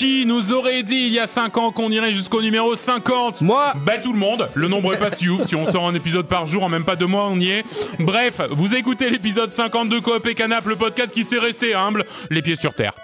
[0.00, 3.74] Qui nous aurait dit il y a 5 ans qu'on irait jusqu'au numéro 50 Moi
[3.84, 6.26] Bah tout le monde, le nombre est pas si ouf, si on sort un épisode
[6.26, 7.66] par jour en même pas deux mois on y est.
[7.98, 12.06] Bref, vous écoutez l'épisode 50 de Coop et Canap, le podcast qui s'est resté humble,
[12.30, 12.94] les pieds sur terre.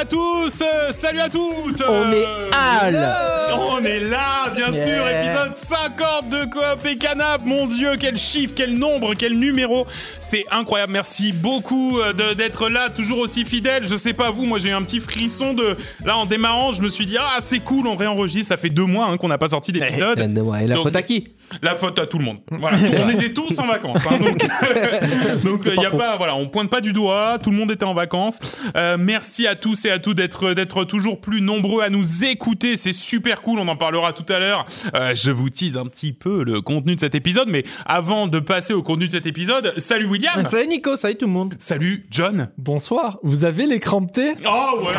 [0.00, 1.82] À tous, euh, salut à toutes.
[1.86, 4.86] On est euh, Al On est là, bien Yeah.
[4.86, 7.42] sûr, épisode 50 de Coop et Canap.
[7.44, 9.86] Mon Dieu, quel chiffre, quel nombre, quel numéro.
[10.20, 10.92] C'est incroyable.
[10.92, 13.84] Merci beaucoup euh, d'être là, toujours aussi fidèle.
[13.86, 16.72] Je sais pas vous, moi j'ai eu un petit frisson de là en démarrant.
[16.72, 18.48] Je me suis dit ah c'est cool, on réenregistre.
[18.48, 20.18] Ça fait deux mois hein, qu'on n'a pas sorti d'épisode.
[20.62, 21.24] Et la Donc- faute à qui?
[21.62, 22.38] La faute à tout le monde.
[22.52, 24.02] Voilà, on était tous en vacances.
[24.08, 24.38] hein, donc,
[25.44, 27.38] donc il y a pas, voilà, on pointe pas du doigt.
[27.42, 28.38] Tout le monde était en vacances.
[28.76, 32.76] Euh, merci à tous et à toutes d'être d'être toujours plus nombreux à nous écouter.
[32.76, 33.58] C'est super cool.
[33.58, 34.66] On en parlera tout à l'heure.
[34.94, 38.38] Euh, je vous tease un petit peu le contenu de cet épisode, mais avant de
[38.38, 40.46] passer au contenu de cet épisode, salut William.
[40.48, 41.54] Salut Nico, salut tout le monde.
[41.58, 42.48] Salut John.
[42.58, 44.34] Bonsoir, vous avez l'écran T?
[44.46, 44.94] Oh ouais.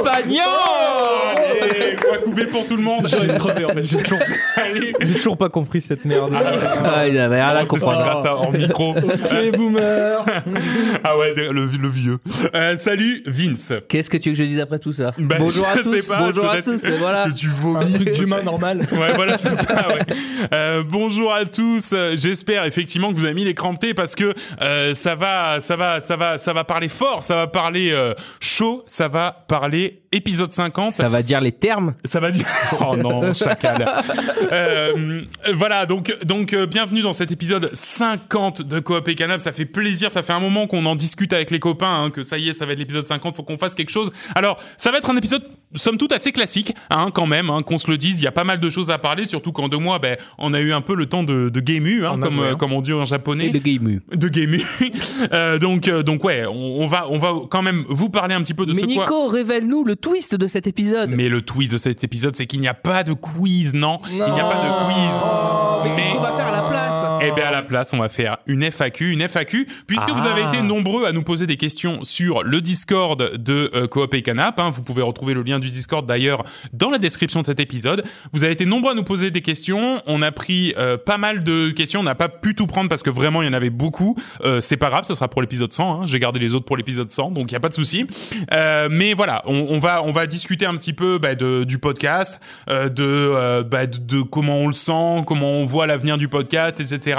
[0.00, 0.42] Oh, Pagnon
[1.62, 3.06] Allez, quoi couper pour tout le monde.
[3.08, 6.32] J'ai en fait, toujours, pas compris cette merde.
[6.84, 8.02] Ah, il avait rien à Oh, comprendre.
[8.02, 8.90] grâce à hors micro.
[8.96, 10.24] Ok, boomer
[11.04, 12.18] Ah ouais, le, le vieux.
[12.54, 13.61] Euh, salut Vince.
[13.88, 16.18] Qu'est-ce que tu veux que je dise après tout ça Bah, Bonjour à tous, pas,
[16.18, 17.24] bonjour à tous, et voilà.
[17.28, 17.92] Que tu Un vomis.
[17.94, 18.86] truc d'humain normal.
[18.92, 20.00] Ouais, voilà, c'est ça, ouais.
[20.52, 21.94] Euh, bonjour à tous.
[22.16, 26.00] J'espère effectivement que vous avez mis les crampés parce que euh, ça va, ça va,
[26.00, 30.52] ça va, ça va parler fort, ça va parler euh, chaud, ça va parler épisode
[30.52, 30.92] 50.
[30.92, 32.46] Ça va dire les termes Ça va dire.
[32.80, 33.86] Oh non, chacal.
[34.50, 35.22] Euh,
[35.54, 39.40] voilà, donc donc euh, bienvenue dans cet épisode 50 de Coop et Canap.
[39.40, 42.22] Ça fait plaisir, ça fait un moment qu'on en discute avec les copains, hein, que
[42.22, 43.36] ça y est, ça va être l'épisode 50.
[43.36, 44.12] Faut qu'on fasse quelque chose.
[44.34, 45.44] Alors, ça va être un épisode
[45.74, 48.20] somme toute assez classique, hein, quand même, hein, qu'on se le dise.
[48.20, 50.52] Il y a pas mal de choses à parler, surtout qu'en deux mois, ben, on
[50.54, 52.92] a eu un peu le temps de, de gameu, hein, comme euh, comme on dit
[52.92, 54.60] en japonais et le game de gameu.
[55.32, 58.42] Euh, donc euh, donc ouais, on, on va on va quand même vous parler un
[58.42, 59.04] petit peu de Mais ce quoi.
[59.04, 61.08] Nico, révèle-nous le twist de cet épisode.
[61.10, 64.16] Mais le twist de cet épisode, c'est qu'il n'y a pas de quiz, non, Il
[64.16, 65.14] n'y a pas de quiz.
[65.84, 66.61] mais qu'est-ce qu'on va faire à la place
[67.28, 70.42] Eh bien, à la place, on va faire une FAQ, une FAQ, puisque vous avez
[70.42, 74.58] été nombreux à nous poser des questions sur le Discord de euh, Coop et Canap.
[74.58, 74.70] hein.
[74.70, 78.04] Vous pouvez retrouver le lien du Discord d'ailleurs dans la description de cet épisode.
[78.32, 80.02] Vous avez été nombreux à nous poser des questions.
[80.06, 82.00] On a pris euh, pas mal de questions.
[82.00, 84.16] On n'a pas pu tout prendre parce que vraiment il y en avait beaucoup.
[84.44, 86.02] Euh, c'est pas grave, ce sera pour l'épisode 100.
[86.02, 86.06] hein.
[86.06, 88.06] J'ai gardé les autres pour l'épisode 100, donc il y a pas de souci.
[88.52, 91.78] Euh, mais voilà, on, on va on va discuter un petit peu bah, de, du
[91.78, 96.80] podcast, de, bah, de de comment on le sent, comment on voit l'avenir du podcast,
[96.80, 97.11] etc.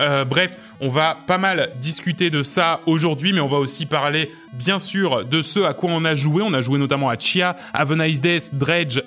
[0.00, 4.30] Euh, bref, on va pas mal discuter de ça aujourd'hui, mais on va aussi parler
[4.52, 6.42] bien sûr de ce à quoi on a joué.
[6.42, 9.00] On a joué notamment à Chia, Have a Nice Days, Dredge,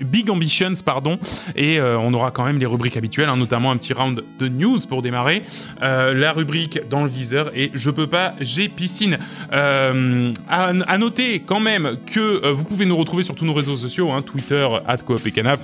[0.00, 1.18] Big Ambitions, pardon,
[1.56, 4.48] et euh, on aura quand même les rubriques habituelles, hein, notamment un petit round de
[4.48, 5.44] news pour démarrer,
[5.82, 9.18] euh, la rubrique dans le viseur et je peux pas, j'ai piscine.
[9.52, 14.12] Euh, à, noter quand même que vous pouvez nous retrouver sur tous nos réseaux sociaux,
[14.12, 15.60] hein, Twitter, at Coop et Canap,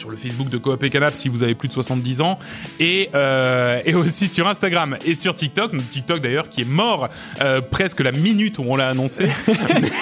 [0.00, 2.38] sur le Facebook de Coop et Canap si vous avez plus de 70 ans.
[2.80, 5.72] Et euh, et aussi sur Instagram et sur TikTok.
[5.90, 7.08] TikTok d'ailleurs qui est mort
[7.42, 9.28] euh, presque la minute où on l'a annoncé.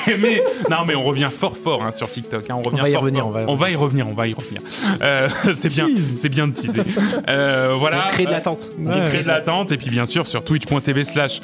[0.06, 2.88] Mais, mais- non mais on revient fort fort hein, sur TikTok hein, on revient va
[2.88, 3.30] y fort, revenir, fort.
[3.30, 4.08] on va y on va y revenir.
[4.08, 4.60] on va y revenir.
[5.02, 5.88] Euh, c'est bien
[6.20, 6.82] c'est bien de teaser.
[7.78, 8.08] Voilà.
[8.12, 8.70] Créer de Euh, l'attente.
[8.80, 9.08] on Ouais.
[9.08, 9.72] crée de l'attente.
[9.72, 11.40] Et puis bien sûr sur twitch.tv slash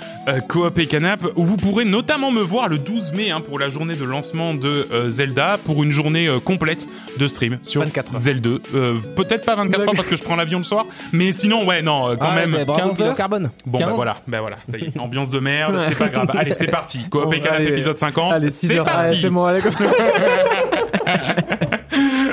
[0.49, 3.69] coop et canap où vous pourrez notamment me voir le 12 mai hein, pour la
[3.69, 6.87] journée de lancement de Zelda pour une journée complète
[7.19, 8.21] de stream sur 24 heures.
[8.47, 11.83] Euh, Peut-être pas 24 heures parce que je prends l'avion le soir, mais sinon ouais
[11.83, 12.51] non euh, quand Ah, même.
[12.51, 13.15] mais bravo, 15 bilan heures.
[13.17, 13.51] carbone.
[13.67, 13.95] Bon bah 15.
[13.95, 16.31] voilà, bah voilà, ça y est, ambiance de merde, c'est pas grave.
[16.37, 17.69] Allez c'est parti, coop et Bon, canap allez.
[17.71, 19.19] épisode 50, Allez, 6 c'est parti.
[19.23, 19.45] c'est bon.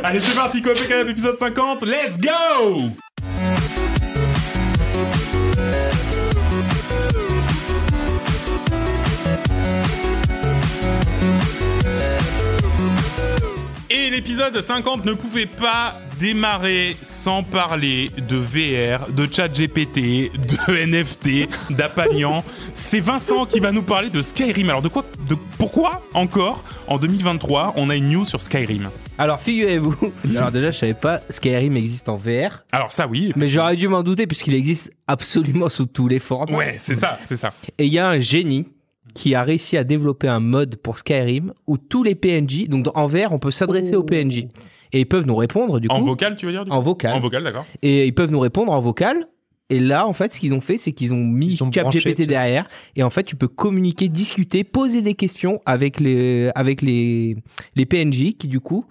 [0.03, 2.89] Allez c'est parti, coop et canap épisode 50, let's go.
[14.11, 21.47] L'épisode 50 ne pouvait pas démarrer sans parler de VR, de chat GPT, de NFT,
[21.71, 22.43] d'Apagnan.
[22.73, 24.69] C'est Vincent qui va nous parler de Skyrim.
[24.69, 28.89] Alors de quoi de Pourquoi encore en 2023 on a une news sur Skyrim?
[29.17, 29.95] Alors figurez-vous,
[30.35, 33.31] alors déjà je savais pas Skyrim existe en VR, Alors ça oui.
[33.37, 36.57] mais j'aurais dû m'en douter puisqu'il existe absolument sous tous les formats.
[36.57, 37.51] Ouais, c'est ça, c'est ça.
[37.77, 38.67] Et il y a un génie
[39.13, 43.07] qui a réussi à développer un mode pour Skyrim où tous les PNJ, donc en
[43.07, 44.45] VR, on peut s'adresser aux PNJ.
[44.93, 46.81] et ils peuvent nous répondre du coup En vocal, tu veux dire du coup en
[46.81, 47.13] vocal.
[47.15, 47.65] En vocal, d'accord.
[47.81, 49.27] et ils peuvent nous répondre en vocal.
[49.69, 52.67] Et là, en fait, ce qu'ils ont fait, c'est qu'ils ont mis ChatGPT derrière.
[52.97, 57.37] Et en fait, tu peux communiquer, discuter, poser des questions avec les, avec les,
[57.77, 58.85] les PNJ qui, du coup,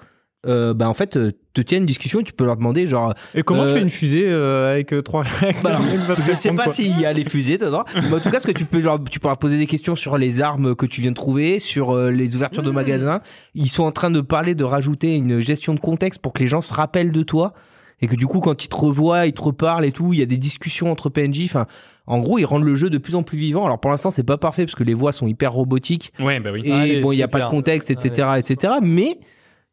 [0.47, 2.23] euh, bah, en fait, euh, te tiennent une discussion.
[2.23, 5.03] Tu peux leur demander, genre, Et comment Euh, je fais une fusée euh, avec euh,
[5.03, 5.23] trois
[5.63, 5.83] Bah alors,
[6.27, 7.85] je ne sais pas s'il y a les fusées dedans.
[7.95, 9.97] Mais en tout cas, ce que tu peux, genre, tu peux leur poser des questions
[9.97, 13.21] sur les armes que tu viens de trouver, sur euh, les ouvertures de magasins.
[13.55, 16.49] Ils sont en train de parler de rajouter une gestion de contexte pour que les
[16.49, 17.53] gens se rappellent de toi.
[18.03, 20.23] Et que du coup, quand ils te revoient, ils te reparlent et tout, il y
[20.23, 21.43] a des discussions entre PNJ.
[21.45, 21.67] Enfin,
[22.07, 23.67] en gros, ils rendent le jeu de plus en plus vivant.
[23.67, 26.49] Alors pour l'instant, c'est pas parfait parce que les voix sont hyper robotiques Ouais, bah
[26.51, 26.63] oui.
[26.65, 28.73] et Allez, bon, il y a pas de contexte, etc., etc.
[28.81, 29.19] Mais,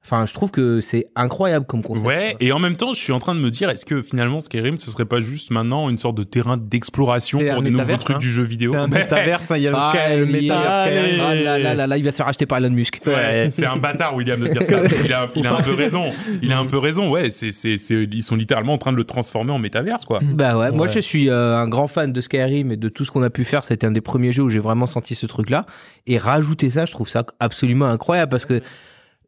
[0.04, 2.08] enfin, je trouve que c'est incroyable comme concept.
[2.08, 4.40] Ouais, et en même temps, je suis en train de me dire, est-ce que finalement
[4.40, 8.16] Skyrim, ce serait pas juste maintenant une sorte de terrain d'exploration pour des nouveaux trucs
[8.16, 8.20] hein.
[8.20, 10.32] du jeu vidéo C'est un métaverse, hein, il y a le Ah, Sky, le il-
[10.32, 11.22] méta, il y a Skyrim.
[11.22, 13.02] Ah là là là là, il va se faire acheter par Elon Musk.
[13.06, 14.78] Ouais, c'est un bâtard William de dire ça.
[15.06, 16.06] Il a, il a un peu raison.
[16.42, 17.10] Il a un peu raison.
[17.10, 20.20] Ouais, c'est, c'est, c'est, ils sont littéralement en train de le transformer en métaverse, quoi.
[20.22, 23.12] Bah ouais, moi je suis euh, un grand fan de Skyrim et de tout ce
[23.12, 23.64] qu'on a pu faire.
[23.64, 25.66] C'était un des premiers jeux où j'ai vraiment senti ce truc-là.
[26.08, 28.62] Et rajouter ça, je trouve ça absolument incroyable parce que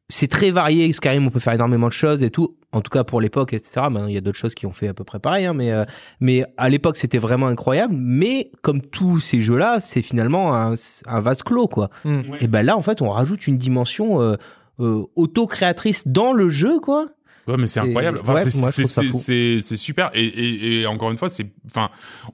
[0.09, 0.91] c'est très varié.
[0.91, 2.55] Skyrim, on peut faire énormément de choses et tout.
[2.71, 3.81] En tout cas pour l'époque, etc.
[3.89, 5.45] Maintenant, il y a d'autres choses qui ont fait à peu près pareil.
[5.45, 5.85] Hein, mais euh,
[6.19, 7.93] mais à l'époque, c'était vraiment incroyable.
[7.95, 10.73] Mais comme tous ces jeux-là, c'est finalement un,
[11.05, 11.89] un vase clos, quoi.
[12.05, 12.21] Hmm.
[12.39, 14.35] Et ben là, en fait, on rajoute une dimension euh,
[14.79, 17.07] euh, auto-créatrice dans le jeu, quoi.
[17.49, 18.19] Ouais, mais c'est incroyable.
[18.21, 18.45] Enfin, ouais,
[19.61, 20.11] c'est, super.
[20.13, 21.89] Et, et, et encore une fois, c'est, enfin,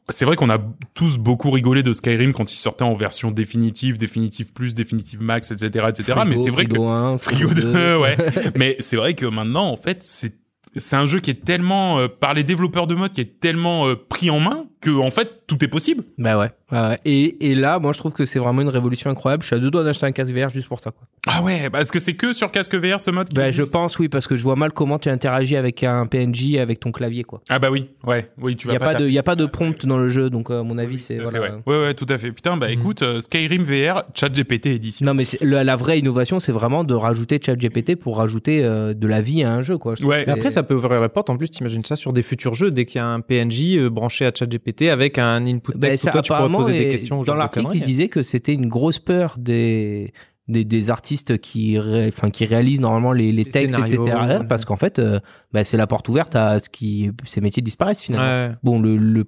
[0.09, 0.59] c'est vrai qu'on a
[0.93, 5.51] tous beaucoup rigolé de Skyrim quand il sortait en version définitive, définitive plus, définitive max,
[5.51, 6.19] etc., etc.
[6.27, 8.17] mais c'est vrai que Frigo 1, Frigo 2, ouais.
[8.55, 10.33] Mais c'est vrai que maintenant, en fait, c'est
[10.79, 13.87] c'est un jeu qui est tellement euh, par les développeurs de mode qui est tellement
[13.87, 16.03] euh, pris en main que en fait tout est possible.
[16.17, 16.49] Bah ouais.
[16.71, 16.99] ouais, ouais.
[17.05, 19.43] Et, et là, moi, je trouve que c'est vraiment une révolution incroyable.
[19.43, 21.07] Je suis à deux doigts d'acheter un casque VR juste pour ça, quoi.
[21.27, 23.29] Ah ouais, parce que c'est que sur casque VR ce mode.
[23.29, 26.05] qui Bah, je pense, oui, parce que je vois mal comment tu interagis avec un
[26.07, 27.41] PNJ avec ton clavier, quoi.
[27.49, 29.35] Ah bah oui, ouais, oui, tu vas y a pas pas de, y a pas
[29.35, 31.55] de prompt dans le jeu, donc euh, à mon avis, c'est Tout à fait, voilà.
[31.55, 31.61] ouais.
[31.67, 32.31] ouais, ouais, tout à fait.
[32.31, 32.73] Putain, bah Mhm.
[32.73, 35.05] écoute, euh, Skyrim VR, ChatGPT édition.
[35.05, 39.07] Non, mais la, la vraie innovation, c'est vraiment de rajouter ChatGPT pour rajouter euh, de
[39.07, 39.93] la vie à un jeu, quoi.
[39.99, 40.27] Je Ouais.
[40.27, 41.29] après, ça peut ouvrir la porte.
[41.29, 42.71] En plus, t'imagines ça sur des futurs jeux.
[42.71, 46.05] Dès qu'il y a un PNJ euh, branché à ChatGPT avec un input Ben, text,
[46.05, 47.23] ça, toi, tu pourras poser des questions.
[47.23, 50.11] dans l'article, il disait que c'était une grosse peur des
[50.47, 54.39] des, des artistes qui ré- enfin qui réalisent normalement les, les Les textes etc ouais.
[54.47, 55.19] parce qu'en fait euh,
[55.51, 58.55] bah, c'est la porte ouverte à ce qui ces métiers disparaissent finalement Ouais.
[58.61, 59.25] bon le,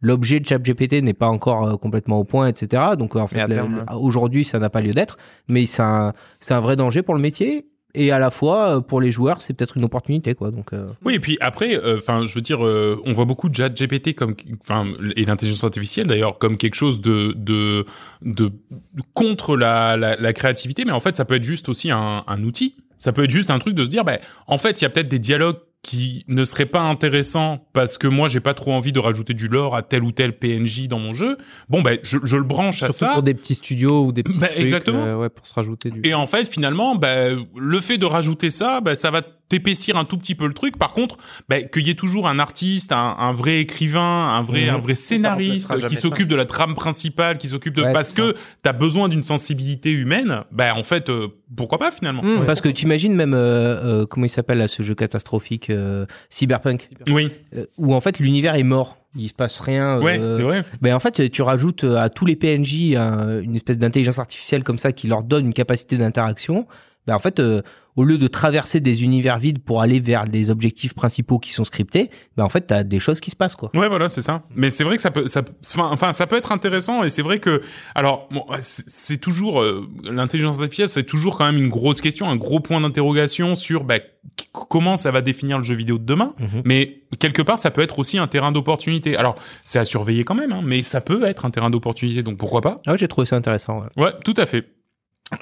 [0.00, 3.44] l'objet de ChatGPT n'est pas encore euh, complètement au point etc donc en fait
[4.00, 5.18] aujourd'hui ça n'a pas lieu d'être
[5.48, 7.66] mais c'est un c'est un vrai danger pour le métier
[7.96, 10.86] et à la fois euh, pour les joueurs c'est peut-être une opportunité quoi donc euh,
[11.04, 14.36] Oui, et puis après, enfin, je veux dire, euh, on voit beaucoup de ChatGPT comme,
[14.60, 17.84] enfin, et l'intelligence artificielle d'ailleurs comme quelque chose de de
[18.22, 18.52] de
[19.14, 22.42] contre la, la la créativité, mais en fait, ça peut être juste aussi un un
[22.44, 22.76] outil.
[22.98, 24.90] Ça peut être juste un truc de se dire, ben, en fait, il y a
[24.90, 28.90] peut-être des dialogues qui ne seraient pas intéressants parce que moi j'ai pas trop envie
[28.92, 31.38] de rajouter du lore à tel ou tel PNJ dans mon jeu.
[31.68, 34.24] Bon ben je, je le branche à Surtout ça pour des petits studios ou des
[34.24, 35.04] petits Bah, trucs, exactement.
[35.04, 36.00] euh, ouais, pour se rajouter du.
[36.02, 40.04] et en fait, finalement, bah, le fait de rajouter ça, bah, ça va t'épaissir un
[40.04, 40.76] tout petit peu le truc.
[40.78, 41.16] Par contre,
[41.48, 44.00] bah, qu'il y ait toujours un artiste, un, un vrai écrivain,
[44.34, 44.74] un vrai, Mhm.
[44.74, 48.34] un vrai scénariste qui s'occupe de la trame principale, qui s'occupe de Ouais, parce que
[48.62, 50.42] t'as besoin d'une sensibilité humaine.
[50.50, 52.44] Bah, en fait, euh, pourquoi pas finalement Hmm.
[52.44, 56.04] parce que tu imagines même euh, euh, comment il s'appelle là ce jeu catastrophique euh,
[56.28, 60.36] Cyberpunk Oui, euh, où en fait l'univers est mort il se passe rien ouais, euh,
[60.36, 60.64] c'est vrai.
[60.82, 64.76] Ben en fait, tu rajoutes à tous les PNJ un- une espèce d'intelligence artificielle comme
[64.78, 66.66] ça qui leur donne une capacité d'interaction.
[67.06, 67.62] Ben en fait, euh,
[67.96, 71.64] au lieu de traverser des univers vides pour aller vers les objectifs principaux qui sont
[71.64, 73.70] scriptés, ben en fait, t'as des choses qui se passent quoi.
[73.74, 74.42] Ouais, voilà, c'est ça.
[74.54, 75.42] Mais c'est vrai que ça peut, ça,
[75.78, 77.62] enfin, ça peut être intéressant et c'est vrai que,
[77.94, 82.36] alors, bon, c'est toujours euh, l'intelligence artificielle, c'est toujours quand même une grosse question, un
[82.36, 83.98] gros point d'interrogation sur bah,
[84.52, 86.34] comment ça va définir le jeu vidéo de demain.
[86.38, 86.62] Mhm.
[86.64, 89.16] Mais quelque part, ça peut être aussi un terrain d'opportunité.
[89.16, 92.36] Alors, c'est à surveiller quand même, hein, mais ça peut être un terrain d'opportunité, donc
[92.38, 93.80] pourquoi pas Ah ouais, j'ai trouvé ça intéressant.
[93.80, 94.04] ouais.
[94.04, 94.66] Ouais, tout à fait.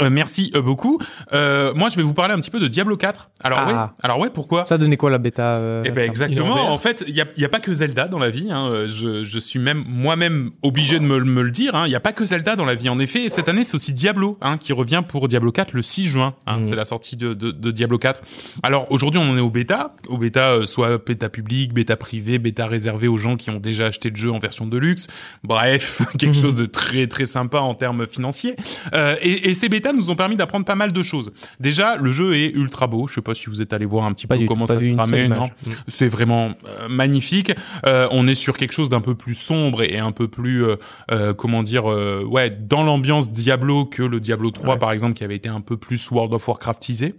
[0.01, 0.99] Euh, merci euh, beaucoup.
[1.35, 3.31] Euh, moi, je vais vous parler un petit peu de Diablo 4.
[3.43, 3.67] Alors Ah.
[3.67, 4.65] ouais, alors ouais, pourquoi?
[4.65, 6.73] Ça donnait quoi la bêta euh, eh ben exactement.
[6.73, 8.49] en fait, il y a, y a pas que Zelda dans la vie.
[8.51, 8.67] Hein.
[8.71, 11.75] Euh, Je, je suis même moi-même obligé de me, me le dire.
[11.75, 11.85] hein.
[11.87, 12.89] Il y a pas que Zelda dans la vie.
[12.89, 16.07] En effet, cette année, c'est aussi Diablo hein, qui revient pour Diablo 4 le 6
[16.07, 16.35] juin.
[16.47, 16.57] Hein.
[16.59, 16.65] Mhm.
[16.65, 18.23] C'est la sortie de, de, de Diablo 4.
[18.63, 19.95] Alors aujourd'hui, on en est au bêta.
[20.09, 23.87] Au bêta, euh, soit bêta public, bêta privé, bêta réservé aux gens qui ont déjà
[23.89, 25.09] acheté le jeu en version de luxe.
[25.43, 26.43] Bref, quelque Mhm.
[26.43, 28.57] chose de très très sympa en termes financiers.
[28.95, 31.33] Euh, et, et ces bêtas nous ont permis d'apprendre pas mal de choses.
[31.61, 33.07] Déjà, le jeu est ultra beau.
[33.09, 34.81] Je sais pas si vous êtes allé voir un petit Pas peu du comment ça
[34.81, 35.29] se tramait.
[35.29, 35.51] Non
[35.89, 37.53] c'est vraiment euh, magnifique.
[37.87, 40.77] Euh, on est sur quelque chose d'un peu plus sombre et un peu plus, euh,
[41.11, 44.79] euh, comment dire, euh, ouais, dans l'ambiance Diablo que le Diablo 3 Ouais.
[44.79, 47.15] par exemple, qui avait été un peu plus World of Warcraftisé.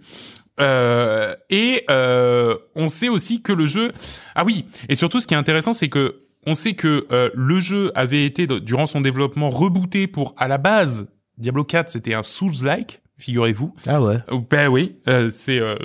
[0.60, 3.92] Euh, et on sait aussi que le jeu,
[4.34, 7.58] ah oui, et surtout ce qui est intéressant, c'est que on sait que euh, le
[7.58, 12.22] jeu avait été durant son développement rebooté pour à la base Diablo 4, c'était un
[12.22, 13.74] Souls-like, figurez-vous.
[13.86, 14.18] Ah ouais.
[14.50, 15.76] Ben oui, euh, c'est euh,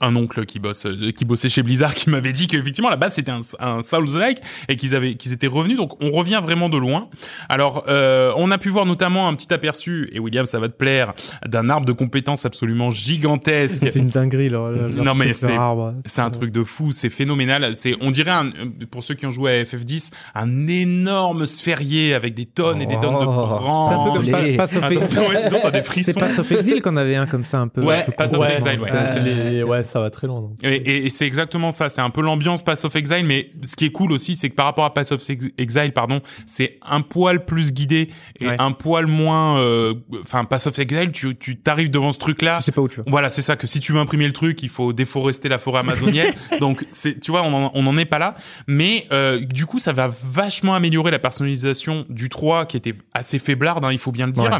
[0.00, 3.14] un oncle qui bosse euh, qui bossait chez Blizzard qui m'avait dit qu'effectivement la base
[3.14, 6.76] c'était un, un Souls-like et qu'ils avaient qu'ils étaient revenus donc on revient vraiment de
[6.76, 7.08] loin
[7.48, 10.76] alors euh, on a pu voir notamment un petit aperçu et William ça va te
[10.76, 11.14] plaire
[11.46, 15.48] d'un arbre de compétences absolument gigantesque C'est une dinguerie, leur, leur- Non, mais c'est-
[16.06, 17.74] c'est un truc de fou, c'est phénoménal.
[17.74, 18.50] C'est, on dirait, un,
[18.90, 22.94] pour ceux qui ont joué à FF10, un énorme sphérié avec des tonnes et des
[22.94, 23.46] tonnes de Oh.
[23.46, 23.88] branches.
[23.88, 24.98] C'est un peu comme les- Pa- Pass of Exile.
[24.98, 26.20] Attention, ouais, donc, t'as des C'est frissons.
[26.20, 27.82] Pass of Exile qu'on avait un comme ça un peu.
[27.82, 28.46] Ouais, un peu Pass of court.
[28.46, 28.90] Exile, ouais.
[28.92, 29.18] Euh,
[29.50, 30.40] Les- ouais, ça va très loin.
[30.40, 30.52] donc.
[30.62, 31.88] Et, et- et c'est exactement ça.
[31.88, 34.54] C'est un peu l'ambiance Pass of Exile, mais ce qui est cool aussi, c'est que
[34.54, 38.08] par rapport à Pass of Ex- Exile, pardon, c'est un poil plus guidé
[38.40, 38.56] et Ouais.
[38.58, 39.58] un poil moins.
[39.58, 42.56] euh, Enfin, Pass of Exile, tu tu t'arrives devant ce truc-là.
[42.58, 43.04] Tu sais pas où tu vas.
[43.06, 45.80] Voilà, c'est ça que si tu veux imprimer le truc, il faut déforester la forêt
[45.80, 46.32] amazonienne.
[46.60, 48.34] Donc c'est tu vois, on en, on en est pas là,
[48.66, 53.38] mais euh, du coup, ça va vachement améliorer la personnalisation du 3 qui était assez
[53.38, 54.44] faiblarde, hein, il faut bien le dire.
[54.44, 54.50] Ouais.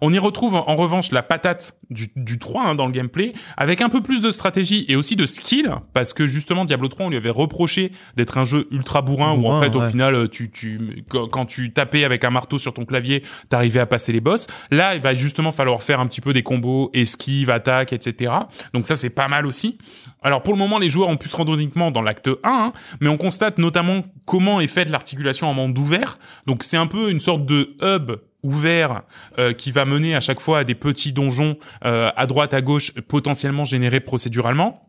[0.00, 3.80] On y retrouve en revanche la patate du, du 3 hein, dans le gameplay, avec
[3.80, 7.10] un peu plus de stratégie et aussi de skill, parce que justement Diablo 3, on
[7.10, 11.04] lui avait reproché d'être un jeu ultra bourrin, où en fait au final, tu, tu,
[11.08, 14.46] quand, quand tu tapais avec un marteau sur ton clavier, t'arrivais à passer les boss.
[14.70, 18.32] Là, il va justement falloir faire un petit peu des combos, esquive, attaque, etc.
[18.72, 19.78] Donc ça, c'est pas mal aussi.
[20.22, 22.72] Alors pour le moment, les joueurs ont pu se rendre uniquement dans l'acte 1, hein,
[23.00, 26.18] mais on constate notamment comment est faite l'articulation en monde ouvert.
[26.46, 28.12] Donc c'est un peu une sorte de hub
[28.46, 29.02] ouvert
[29.38, 32.62] euh, qui va mener à chaque fois à des petits donjons euh, à droite à
[32.62, 34.86] gauche potentiellement générés procéduralement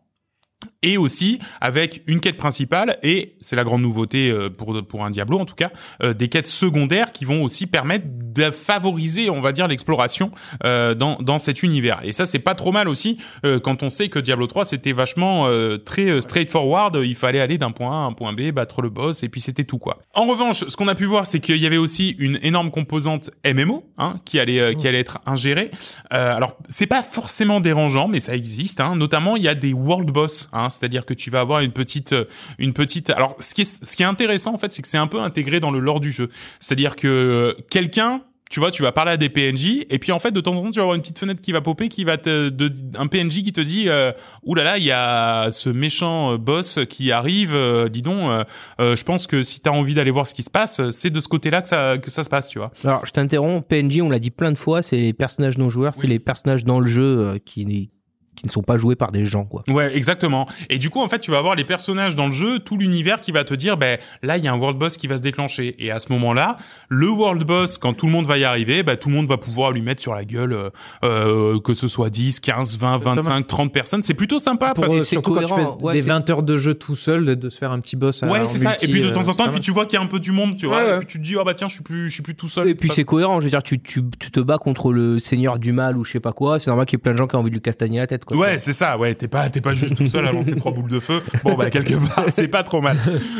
[0.82, 5.10] et aussi avec une quête principale et c'est la grande nouveauté euh, pour pour un
[5.10, 5.70] Diablo en tout cas
[6.02, 10.30] euh, des quêtes secondaires qui vont aussi permettre de favoriser on va dire l'exploration
[10.64, 12.00] euh, dans dans cet univers.
[12.04, 14.92] Et ça c'est pas trop mal aussi euh, quand on sait que Diablo 3 c'était
[14.92, 18.50] vachement euh, très euh, straightforward il fallait aller d'un point A à un point B
[18.52, 19.98] battre le boss et puis c'était tout quoi.
[20.14, 23.30] En revanche ce qu'on a pu voir c'est qu'il y avait aussi une énorme composante
[23.44, 25.70] MMO hein, qui allait euh, qui allait être ingérée.
[26.12, 28.94] Euh, alors c'est pas forcément dérangeant mais ça existe hein.
[28.96, 32.12] notamment il y a des world boss hein, c'est-à-dire que tu vas avoir une petite
[32.12, 32.24] euh,
[32.58, 34.98] une petite alors ce qui est ce qui est intéressant en fait c'est que c'est
[34.98, 36.28] un peu intégré dans le lore du jeu.
[36.60, 40.18] C'est-à-dire que euh, quelqu'un tu vois, tu vas parler à des PNJ et puis en
[40.18, 42.04] fait de temps en temps tu vas avoir une petite fenêtre qui va popper qui
[42.04, 44.12] va te de, un PNJ qui te dit euh,
[44.46, 48.46] là il y a ce méchant euh, boss qui arrive euh, dis donc
[48.80, 51.20] euh, je pense que si t'as envie d'aller voir ce qui se passe c'est de
[51.20, 52.72] ce côté-là que ça que ça se passe tu vois.
[52.84, 53.66] Alors, je t'interromps.
[53.66, 56.64] PNJ, on l'a dit plein de fois, c'est les personnages non joueurs, c'est les personnages
[56.64, 57.90] dans le jeu euh, qui
[58.38, 59.64] qui ne sont pas joués par des gens, quoi.
[59.68, 60.46] Ouais, exactement.
[60.70, 63.20] Et du coup, en fait, tu vas avoir les personnages dans le jeu, tout l'univers
[63.20, 65.22] qui va te dire, ben là, il y a un world boss qui va se
[65.22, 65.74] déclencher.
[65.84, 66.56] Et à ce moment-là,
[66.88, 69.36] le world boss, quand tout le monde va y arriver, ben tout le monde va
[69.38, 70.70] pouvoir lui mettre sur la gueule, euh,
[71.04, 74.02] euh, que ce soit 10, 15, 20, 25, 30 personnes.
[74.02, 74.74] C'est plutôt sympa.
[74.74, 75.76] Pour, parce que euh, c'est surtout quand tu cohérent.
[75.78, 77.80] fais Ouais, des c'est- 20 heures de jeu tout seul, de, de se faire un
[77.80, 78.22] petit boss.
[78.22, 78.70] à- Ouais, en c'est ça.
[78.70, 80.02] multi, Et puis de euh, temps en c'est temps, pas puis tu vois qu'il y
[80.02, 80.78] a un peu du monde, tu vois.
[80.78, 80.94] Ouais, ouais.
[80.96, 82.48] Et puis tu te dis, ah bah tiens, je suis plus, je suis plus tout
[82.48, 82.68] seul.
[82.68, 85.58] Et puis c'est cohérent, je veux dire, tu, tu, tu te bats contre le seigneur
[85.58, 87.26] du mal ou je sais pas quoi, c'est normal qu'il y ait plein de gens
[87.26, 88.36] qui ont envie de lui castagner la tête, quoi.
[88.46, 88.96] Ouais, c'est ça.
[88.98, 91.22] Ouais, t'es pas, t'es pas juste tout seul à lancer trois boules de feu.
[91.44, 92.96] Bon, bah quelque part, c'est pas trop mal.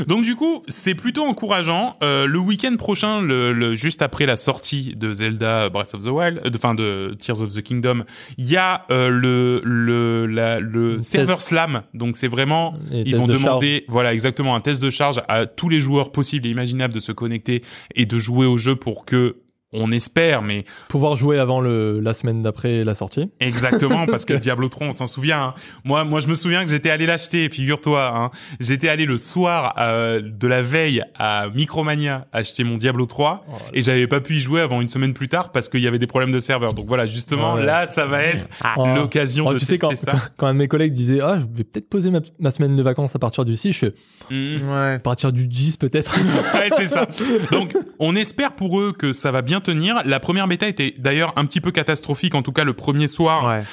[0.06, 1.96] Donc du coup, c'est plutôt encourageant.
[2.02, 6.08] Euh, le week-end prochain, le, le- juste après la sortie de Zelda Breath of the
[6.08, 8.04] Wild, euh, de- enfin de Tears of the Kingdom,
[8.38, 11.10] il y a euh, le le la, le Test.
[11.12, 11.82] server slam.
[11.94, 15.46] Donc c'est vraiment, Et ils vont de demander, voilà exactement un test de charge à
[15.46, 17.62] tous les joueurs possibles et imaginables de se connecter
[17.94, 19.36] et de jouer au jeu pour que
[19.72, 23.30] on espère, mais Pouvoir jouer avant le, la semaine d'après la sortie.
[23.40, 25.40] Exactement, parce que Diablo 3, on s'en souvient.
[25.42, 25.54] hein.
[25.84, 27.48] Moi, moi, je me souviens que j'étais allé l'acheter.
[27.50, 28.30] Figure-toi, hein.
[28.60, 33.52] j'étais allé le soir euh, de la veille à Micromania acheter mon Diablo 3 Oh
[33.74, 35.98] et j'avais pas pu y jouer avant une semaine plus tard parce qu'il y avait
[35.98, 36.72] des problèmes de serveur.
[36.72, 38.86] Donc voilà, justement, là, ça va être Oh.
[38.94, 40.12] l'occasion Oh, de tu sais, tester quand, ça.
[40.36, 42.82] quand un de mes collègues disait Ah, je vais peut-être poser ma, ma semaine de
[42.82, 43.94] vacances à partir du 6, je fais
[44.30, 44.68] Mhm.
[44.70, 44.94] Ouais.
[44.94, 46.14] à partir du 10 peut-être.
[46.54, 47.06] ouais, c'est ça.
[47.50, 50.02] Donc, on espère pour eux que ça va bien tenir.
[50.04, 53.46] La première bêta était d'ailleurs un petit peu catastrophique, en tout cas le premier soir.
[53.46, 53.64] Ouais.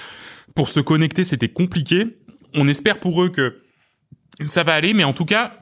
[0.56, 2.18] pour se connecter, c'était compliqué.
[2.54, 3.62] On espère pour eux que
[4.48, 5.58] ça va aller, mais en tout cas,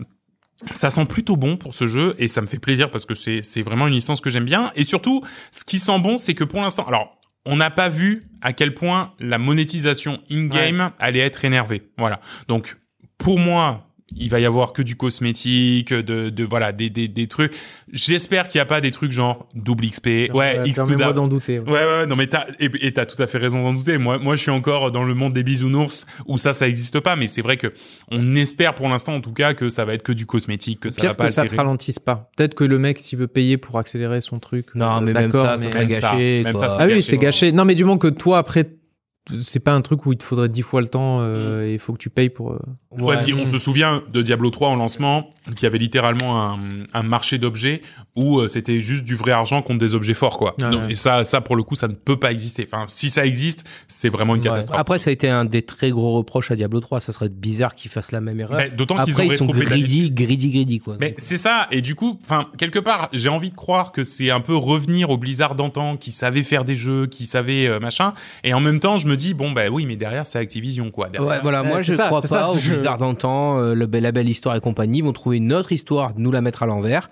[0.72, 3.42] ça sent plutôt bon pour ce jeu et ça me fait plaisir parce que c'est
[3.44, 4.72] c'est vraiment une licence que j'aime bien.
[4.76, 8.24] Et surtout, ce qui sent bon, c'est que pour l'instant, alors on n'a pas vu
[8.42, 11.90] à quel point la monétisation in-game allait être énervée.
[11.98, 12.22] Voilà.
[12.48, 12.78] Donc
[13.18, 17.28] pour moi, il va y avoir que du cosmétique, de, de voilà, des, des, des
[17.28, 17.54] trucs.
[17.92, 21.14] J'espère qu'il n'y a pas des trucs genre double XP, ouais, X to Permets-moi da-
[21.14, 21.60] d'en douter.
[21.60, 21.72] ouais.
[21.72, 23.98] Ouais, non, mais t'as, et, et t'as tout à fait raison d'en douter.
[23.98, 27.16] Moi, moi, je suis encore dans le monde des bisounours où ça, ça existe pas,
[27.16, 27.68] mais c'est vrai que
[28.12, 30.90] on espère pour l'instant, en tout cas, que ça va être que du cosmétique, que
[30.90, 32.30] ça va Pire pas que ça te ralentisse pas.
[32.36, 34.68] Peut-être que le mec, s'il veut payer pour accélérer son truc.
[34.76, 36.70] Non, euh, mais même d'accord, ça, ça mais- serait Même ça, gâché, même quoi.
[36.70, 37.52] ça, Ah oui, c'est gâché.
[37.52, 38.70] Non, mais du moment que toi, après,
[39.38, 41.80] c'est pas un truc où il te faudrait dix fois le temps euh, et il
[41.80, 42.52] faut que tu payes pour.
[42.54, 42.60] euh,
[42.92, 43.48] Ouais, puis on Mm.
[43.48, 46.60] se souvient de Diablo 3 en lancement, qui avait littéralement un,
[46.94, 47.82] un marché d'objets
[48.16, 50.56] où euh, c'était juste du vrai argent contre des objets forts, quoi.
[50.62, 50.92] Ouais, Donc, ouais.
[50.92, 52.68] Et ça, ça pour le coup, ça ne peut pas exister.
[52.72, 54.48] Enfin, si ça existe, c'est vraiment une Ouais.
[54.50, 54.80] catastrophe.
[54.80, 57.00] Après, ça a été un des très gros reproches à Diablo 3.
[57.00, 58.58] Ça serait bizarre qu'ils fassent la même erreur.
[58.58, 60.98] Mais D'autant qu'ils ils sont greedy, greedy, greedy, quoi.
[61.00, 64.30] Mais c'est ça, et du coup, enfin, quelque part, j'ai envie de croire que c'est
[64.30, 68.14] un peu revenir au Blizzard d'antan, qui savait faire des jeux, qui savait euh, machin,
[68.44, 71.10] et en même temps, je me dis, bon, bah oui, mais derrière, c'est Activision, quoi.
[71.10, 71.30] Derrière.
[71.30, 74.04] Ouais, voilà, moi je ça, crois pas ça, au je- Blizzard d'antan, euh, le bel-
[74.04, 77.10] la belle histoire et compagnie, vont trouver une autre histoire, nous la mettre à l'envers.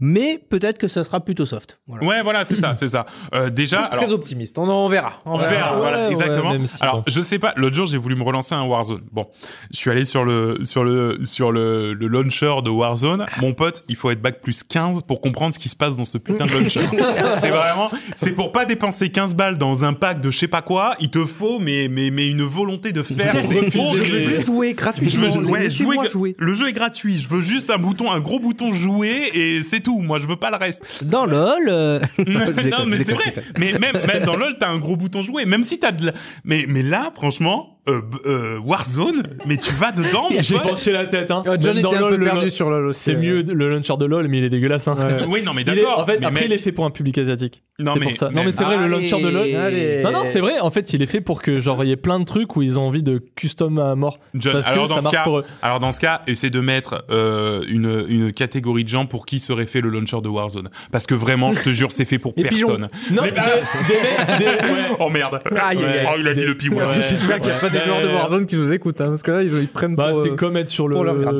[0.00, 1.80] Mais peut-être que ça sera plutôt soft.
[1.88, 2.04] Voilà.
[2.06, 3.04] Ouais, voilà, c'est ça, c'est ça.
[3.34, 4.04] Euh, déjà, alors.
[4.04, 4.56] Très optimiste.
[4.58, 5.18] On en verra.
[5.24, 6.64] On verra, Ouais, voilà, ouais, exactement.
[6.64, 7.02] si, Alors, bon.
[7.08, 9.02] je sais pas, l'autre jour, j'ai voulu me relancer un Warzone.
[9.10, 9.26] Bon,
[9.72, 13.26] je suis allé sur le sur le sur le, le launcher de Warzone.
[13.40, 16.04] Mon pote, il faut être bac plus 15 pour comprendre ce qui se passe dans
[16.04, 16.80] ce putain de launcher.
[17.40, 20.62] c'est vraiment c'est pour pas dépenser 15 balles dans un pack de je sais pas
[20.62, 24.40] quoi, il te faut mais mais mais une volonté de faire, c'est les- Je veux
[24.44, 25.28] jouer gratuitement.
[25.28, 26.36] Je veux, ouais, Laissez-moi jouer, jouer.
[26.38, 27.18] Le jeu est gratuit.
[27.18, 29.87] Je veux juste un bouton, un gros bouton jouer et c'est tout.
[29.96, 30.82] Moi, je veux pas le reste.
[31.04, 33.34] Dans LoL, euh, non, mais c'est vrai.
[33.58, 35.44] Mais même, même dans LoL, t'as un gros bouton jouer.
[35.46, 36.12] Même si t'as de la...
[36.44, 41.30] mais, mais là, franchement, euh, euh, Warzone, mais tu vas dedans, J'ai penché la tête,
[41.30, 41.42] hein.
[41.46, 43.00] Ouais, John Même dans était un LoL, peu le- perdu sur LoL aussi.
[43.00, 43.18] C'est euh.
[43.20, 44.86] mieux le launcher de LoL, mais il est dégueulasse.
[44.88, 44.96] Hein.
[44.98, 45.24] Ouais.
[45.28, 46.00] Oui, non, mais Il est- d'accord.
[46.00, 47.62] en fait, mais après, mec, il est fait pour un public asiatique.
[47.78, 48.30] non, mais, pour ça.
[48.30, 49.54] Non, mais c'est vrai, le launcher de LoL.
[49.56, 50.02] Allez.
[50.02, 50.58] Non, non, c'est vrai.
[50.60, 52.62] En fait, il est fait pour que, genre, il y ait plein de trucs où
[52.62, 54.18] ils ont envie de custom à mort.
[54.34, 55.44] John, Parce que alors dans ça marche cas, pour eux.
[55.62, 59.38] alors dans ce cas, essaie de mettre euh, une une catégorie de gens pour qui
[59.40, 60.68] serait fait le launcher de Warzone.
[60.92, 62.66] Parce que vraiment, je te jure, c'est fait pour Les pigeons.
[62.76, 62.88] personne.
[63.12, 64.88] Non, Mais- des, mecs.
[65.00, 65.40] Oh merde.
[65.50, 66.52] Oh, il a dit le.
[66.70, 66.84] Ouais.
[66.94, 67.96] J'espère qu'il n'y a pas des Ouais.
[67.98, 70.30] joueurs de Warzone qui nous écoutent, hein, parce que là, ils, prennent Bah, pour, c'est
[70.30, 70.96] euh, comme être sur le.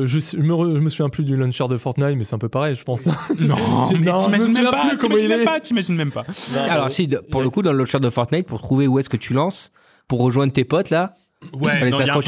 [0.06, 2.74] Je, me, je me souviens plus du launcher de Fortnite, mais c'est un peu pareil,
[2.74, 3.04] je pense.
[3.38, 6.24] Non, Non, mais t'imagines même pas, t'imagines il même pas, t'imagines même pas.
[6.68, 9.16] Alors si, pour le coup, dans le launcher de Fortnite, pour trouver où est-ce que
[9.16, 9.70] tu lances,
[10.06, 11.12] pour rejoindre tes potes là,
[11.52, 12.26] Ouais, il y a là, vite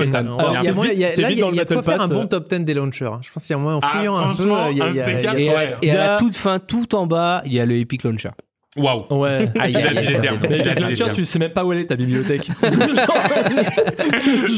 [0.95, 3.07] il y a, y a quoi faire un bon top 10 des launchers.
[3.07, 3.19] hein.
[3.23, 5.41] Je pense qu'il y a moyen en Ah, fouillant un peu.
[5.83, 8.31] et, à, la toute fin, tout en bas, il y a le Epic Launcher.
[8.77, 9.05] Waouh.
[9.11, 9.49] Ouais.
[9.59, 10.39] Aïe, Il a aïe, aïe, aïe.
[10.49, 11.13] Mais Il a avec dit les launcher, termes.
[11.13, 12.49] tu sais même pas où elle est ta bibliothèque.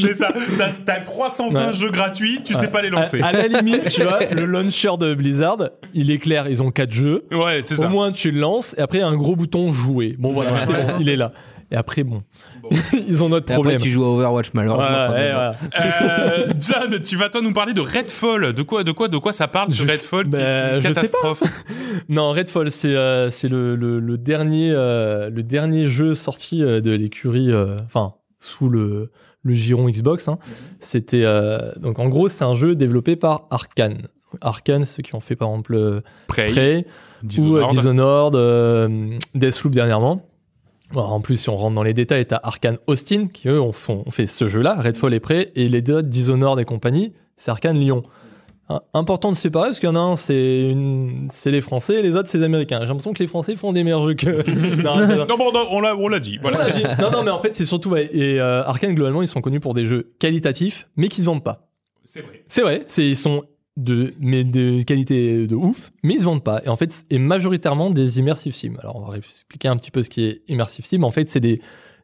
[0.02, 0.28] C'est ça.
[0.58, 1.74] T'as- T'as 320 Ouais.
[1.74, 3.20] jeux gratuits, tu sais pas les lancer.
[3.22, 5.58] à la limite, tu vois, le launcher de Blizzard,
[5.94, 7.24] il est clair, ils ont quatre jeux.
[7.32, 7.88] Ouais, c'est Au ça.
[7.88, 10.14] moins, tu le lances, et après, il y a un gros bouton jouer.
[10.18, 10.58] Bon, voilà, Ouais.
[10.66, 11.32] c'est bon, il est là.
[11.72, 12.22] Et après, bon,
[13.08, 13.76] ils ont notre Et problème.
[13.76, 14.84] après, tu joues à Overwatch, malheureusement.
[14.86, 15.54] Voilà, voilà.
[15.80, 18.52] Euh, John, tu vas toi nous parler de Redfall.
[18.52, 21.00] De quoi, de quoi, de quoi ça parle Je- Redfall bah, Une je sais pas.
[21.00, 21.42] Catastrophe.
[22.08, 26.80] Non, Redfall, c'est euh, c'est le, le, le dernier euh, le dernier jeu sorti euh,
[26.80, 29.10] de l'écurie, euh, enfin sous le
[29.42, 30.28] le giron Xbox.
[30.28, 30.38] hein.
[30.80, 34.08] C'était euh, donc en gros c'est un jeu développé par Arkane.
[34.40, 36.86] Arkane, ceux qui ont fait par exemple Prey, Prey
[37.38, 37.70] ou euh, Dishonored.
[37.76, 40.26] Dishonored, euh, Deathloop dernièrement.
[40.92, 43.72] Alors, en plus, si on rentre dans les détails, t'as Arkane Austin qui eux ont,
[43.72, 47.50] font- ont fait ce jeu-là, Redfall et Prey, et les deux Dishonored et compagnie, c'est
[47.50, 48.02] Arkane Lyon.
[48.94, 51.28] Important de séparer parce qu'il y en a un, c'est une...
[51.30, 52.78] c'est les Français et les autres, c'est les Américains.
[52.80, 54.48] J'ai l'impression que les Français font des meilleurs jeux que.
[54.82, 55.26] non, non, non.
[55.26, 56.38] Non, bon, non, on l'a, on l'a dit.
[56.40, 56.68] Voilà.
[56.98, 57.90] non, non, mais en fait, c'est surtout.
[57.90, 61.26] ouais, et euh, Arkane, globalement, ils sont connus pour des jeux qualitatifs, mais qui se
[61.26, 61.68] vendent pas.
[62.04, 62.44] C'est vrai.
[62.48, 63.44] C'est vrai, c'est ils sont
[63.76, 66.62] de mais de qualité de ouf, mais ils se vendent pas.
[66.64, 68.74] Et en fait, et majoritairement des immersive sim.
[68.80, 71.02] Alors, on va expliquer un petit peu ce qui est immersive sim.
[71.04, 71.60] En fait, c'est des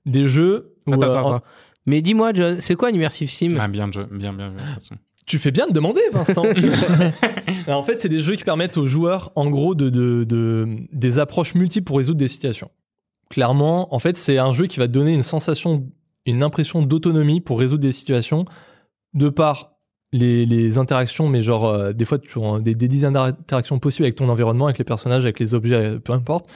[0.07, 1.45] des jeux où Attends, euh, attends, en- attends.
[1.87, 3.57] Mais dis-moi, John, c'est quoi un immersive sim?
[3.59, 4.49] Ah, bien, bien, bien, bien.
[4.49, 4.95] de toute façon.
[5.27, 6.43] tu fais bien de demander, Vincent.
[7.67, 10.67] Alors, en fait, c'est des jeux qui permettent aux joueurs, en gros, de, de, de-
[10.93, 12.71] des approches multiples pour résoudre des situations.
[13.31, 15.87] Clairement, en fait, c'est un jeu qui va te donner une sensation,
[16.25, 18.47] une impression d'autonomie pour résoudre des situations
[19.15, 19.73] de par
[20.13, 24.05] les, les interactions, mais genre, euh, des fois, tu as des, des dizaines d'interactions possibles
[24.07, 26.47] avec ton environnement, avec les personnages, avec les objets, euh, peu importe,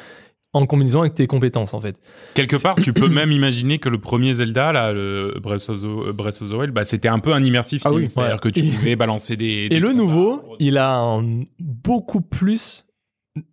[0.54, 1.96] en combinaison avec tes compétences, en fait.
[2.34, 6.12] Quelque part, tu peux même imaginer que le premier Zelda, là, le Breath of the,
[6.14, 8.06] Breath of the Wild, bah, c'était un peu un immersive Ah oui.
[8.08, 8.38] C'est-à-dire Ouais.
[8.40, 12.84] que tu Et- pouvais balancer des, des Et le nouveau, il a un beaucoup plus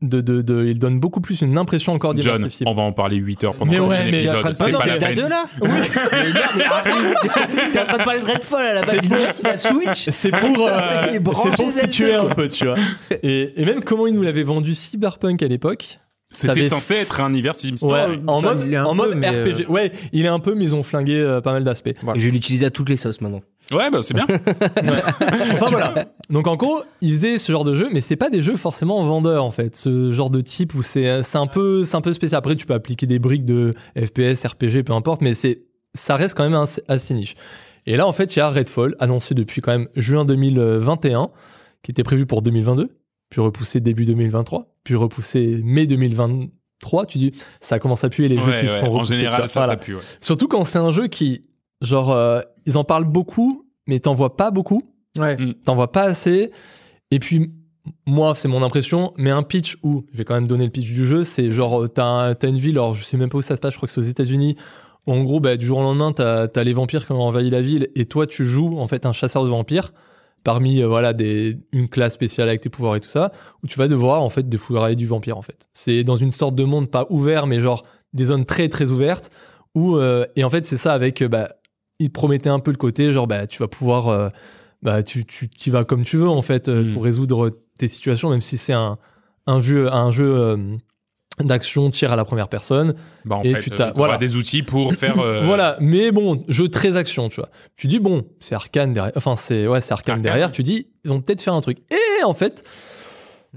[0.01, 3.15] de, de, de- il donne beaucoup plus une impression encore John, on va en parler
[3.15, 4.55] 8 heures pendant Mais le ouais, prochain mais épisode.
[4.57, 5.15] C'est non, pas la Zelda peine.
[5.15, 7.71] 2 là Mais non, mais arrête.
[7.73, 8.89] T'es en train de parler de Redfall à la base.
[8.91, 10.09] C'est du mec qui a Switch.
[10.11, 12.75] C'est pour, euh, c'est pour situer un peu, tu vois.
[13.23, 15.99] Et, et même comment il nous l'avait vendu Cyberpunk à l'époque.
[16.31, 17.87] C'était censé être un immersive sim.
[17.87, 19.67] Ouais, en ça, mode, en peu, mode mais, RPG.
[19.67, 21.89] Ouais, il est un peu, mais ils ont flingué euh, pas mal d'aspects.
[22.15, 23.41] Je l'utilise à toutes les sauces maintenant.
[23.71, 24.25] Ouais, bah, c'est bien.
[25.53, 26.05] Enfin voilà.
[26.29, 29.03] Donc en gros, ils faisaient ce genre de jeu, mais c'est pas des jeux forcément
[29.03, 29.75] vendeurs en fait.
[29.75, 32.37] Ce genre de type où c'est c'est un peu c'est un peu spécial.
[32.37, 35.63] Après, tu peux appliquer des briques de FPS, RPG, peu importe, mais c'est
[35.95, 37.35] ça reste quand même assez niche.
[37.85, 41.29] Et là, en fait, il y a Redfall annoncé depuis quand même juin 2021,
[41.81, 42.89] qui était prévu pour 2022,
[43.29, 46.47] puis repoussé début 2023, puis repoussé mai 2020
[46.81, 49.13] 3, tu dis ça commence à puer les jeux Ouais, qui ouais, seront en repoussés,
[49.13, 49.47] tu général, vois.
[49.47, 49.73] ça, Voilà.
[49.73, 49.95] ça pue.
[49.95, 50.01] ouais.
[50.21, 51.43] Surtout quand c'est un jeu qui,
[51.81, 54.83] genre, euh, ils en parlent beaucoup, mais t'en vois pas beaucoup,
[55.17, 55.37] Ouais.
[55.65, 56.51] t'en vois pas assez.
[57.11, 57.51] Et puis,
[58.05, 60.85] moi, c'est mon impression, mais un pitch où, je vais quand même donner le pitch
[60.85, 63.39] du jeu, c'est genre, euh, t'as un- t'as une ville, alors je sais même pas
[63.39, 64.55] où ça se passe, je crois que c'est aux États-Unis,
[65.07, 67.49] où en gros, bah, du jour au lendemain, t'as as les vampires qui ont envahi
[67.49, 69.91] la ville, et toi, tu joues en fait un chasseur de vampires
[70.43, 73.31] parmi euh, voilà des une classe spéciale avec tes pouvoirs et tout ça
[73.63, 76.55] où tu vas devoir en fait défouler du vampire en fait c'est dans une sorte
[76.55, 79.29] de monde pas ouvert mais genre des zones très très ouvertes
[79.75, 81.55] où euh, et en fait c'est ça avec euh, bah
[81.99, 84.29] il promettait un peu le côté genre bah tu vas pouvoir euh,
[84.81, 86.93] bah tu tu tu vas comme tu veux en fait euh, Mm.
[86.93, 88.97] pour résoudre tes situations même si c'est un
[89.45, 90.57] un jeu un jeu
[91.43, 94.17] d'action tir à la première personne Bah, en Et fait, tu euh, t'as- t'auras voilà.
[94.17, 95.19] des outils pour faire.
[95.19, 97.49] euh, voilà, mais bon, jeu très action, tu vois.
[97.77, 99.13] Tu dis bon, c'est Arcane derrière.
[99.15, 100.21] Enfin, c'est ouais, c'est Arcane Arcane.
[100.23, 100.51] derrière.
[100.51, 101.79] Tu dis, ils ont peut-être fait un truc.
[101.91, 102.63] Et en fait,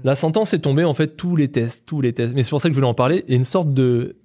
[0.03, 0.83] la sentence est tombée.
[0.85, 2.33] En fait, tous les tests, tous les tests.
[2.35, 3.23] Mais c'est pour ça que je voulais en parler.
[3.27, 4.15] Et une sorte de,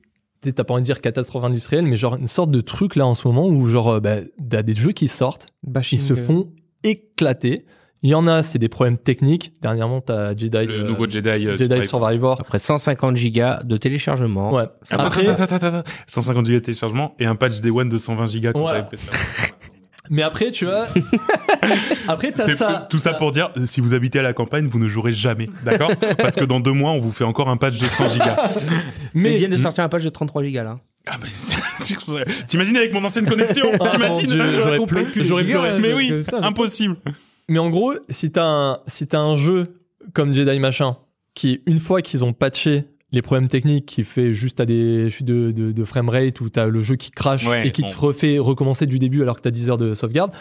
[0.43, 3.15] t'as pas envie de dire catastrophe industrielle, mais genre une sorte de truc là en
[3.15, 4.17] ce moment où genre, euh, bah,
[4.49, 6.51] t'as des jeux qui sortent, Bashing, ils se font
[6.85, 7.65] éclater.
[8.03, 9.53] Il y en a, c'est des problèmes techniques.
[9.61, 11.29] Dernièrement, t'as Jedi, Le euh, nouveau Jedi.
[11.29, 11.89] euh, Jedi Survivor.
[11.89, 12.41] Survivor.
[12.41, 14.53] Après 150 gigas de téléchargement.
[14.53, 14.65] Ouais.
[14.91, 15.91] Après, attends, attends, attends, attends.
[16.07, 18.53] 150 gigas de téléchargement et un patch Day One de 120 gigas.
[18.53, 19.13] préféré.
[20.11, 20.87] mais après, tu vois,
[22.09, 22.87] après t'as C'est- ça.
[22.89, 25.51] Tout ça pour dire, euh, si vous habitez à la campagne, vous ne jouerez jamais,
[25.65, 28.51] d'accord Parce que dans deux mois, on vous fait encore un patch de 100 gigas.
[29.13, 30.77] Mais ils viennent de sortir un patch de 33 gigas là.
[31.11, 31.27] Ah bah,
[32.47, 34.31] T'imagines avec mon ancienne connexion mon T'imagines
[35.25, 35.81] j'aurais pleuré.
[35.81, 36.97] Mais oui, impossible.
[37.49, 39.81] Mais en gros, si t'as un, si un jeu
[40.15, 40.97] comme Jedi machin,
[41.35, 45.25] qui une fois qu'ils ont patché les problèmes techniques, qui fait juste à des chutes
[45.27, 47.89] de, de, de framerate ou t'as le jeu qui crache Ouais, et qui bon.
[47.89, 50.33] te refait recommencer du début alors que t'as 10 heures de sauvegarde.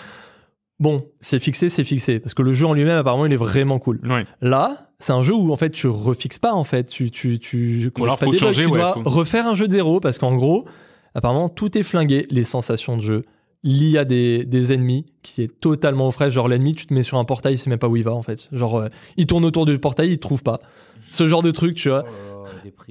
[0.79, 2.19] Bon, c'est fixé, c'est fixé.
[2.19, 3.99] Parce que le jeu en lui-même, apparemment, il est vraiment cool.
[4.07, 4.25] Ouais.
[4.41, 7.89] Là, c'est un jeu où en fait tu refixes pas en fait, tu tu tu
[7.97, 10.19] Ou alors faut bugs, changer, tu ouais, dois faut- refaire un jeu de zéro parce
[10.19, 10.65] qu'en gros,
[11.15, 13.25] apparemment tout est flingué, les sensations de jeu,
[13.63, 17.25] l'IA des des ennemis qui est totalement fraîche, genre l'ennemi tu te mets sur un
[17.25, 18.47] portail, il sait même pas où il va en fait.
[18.51, 20.59] Genre euh, il tourne autour du portail, il te trouve pas.
[21.11, 22.03] Ce genre de truc, tu vois.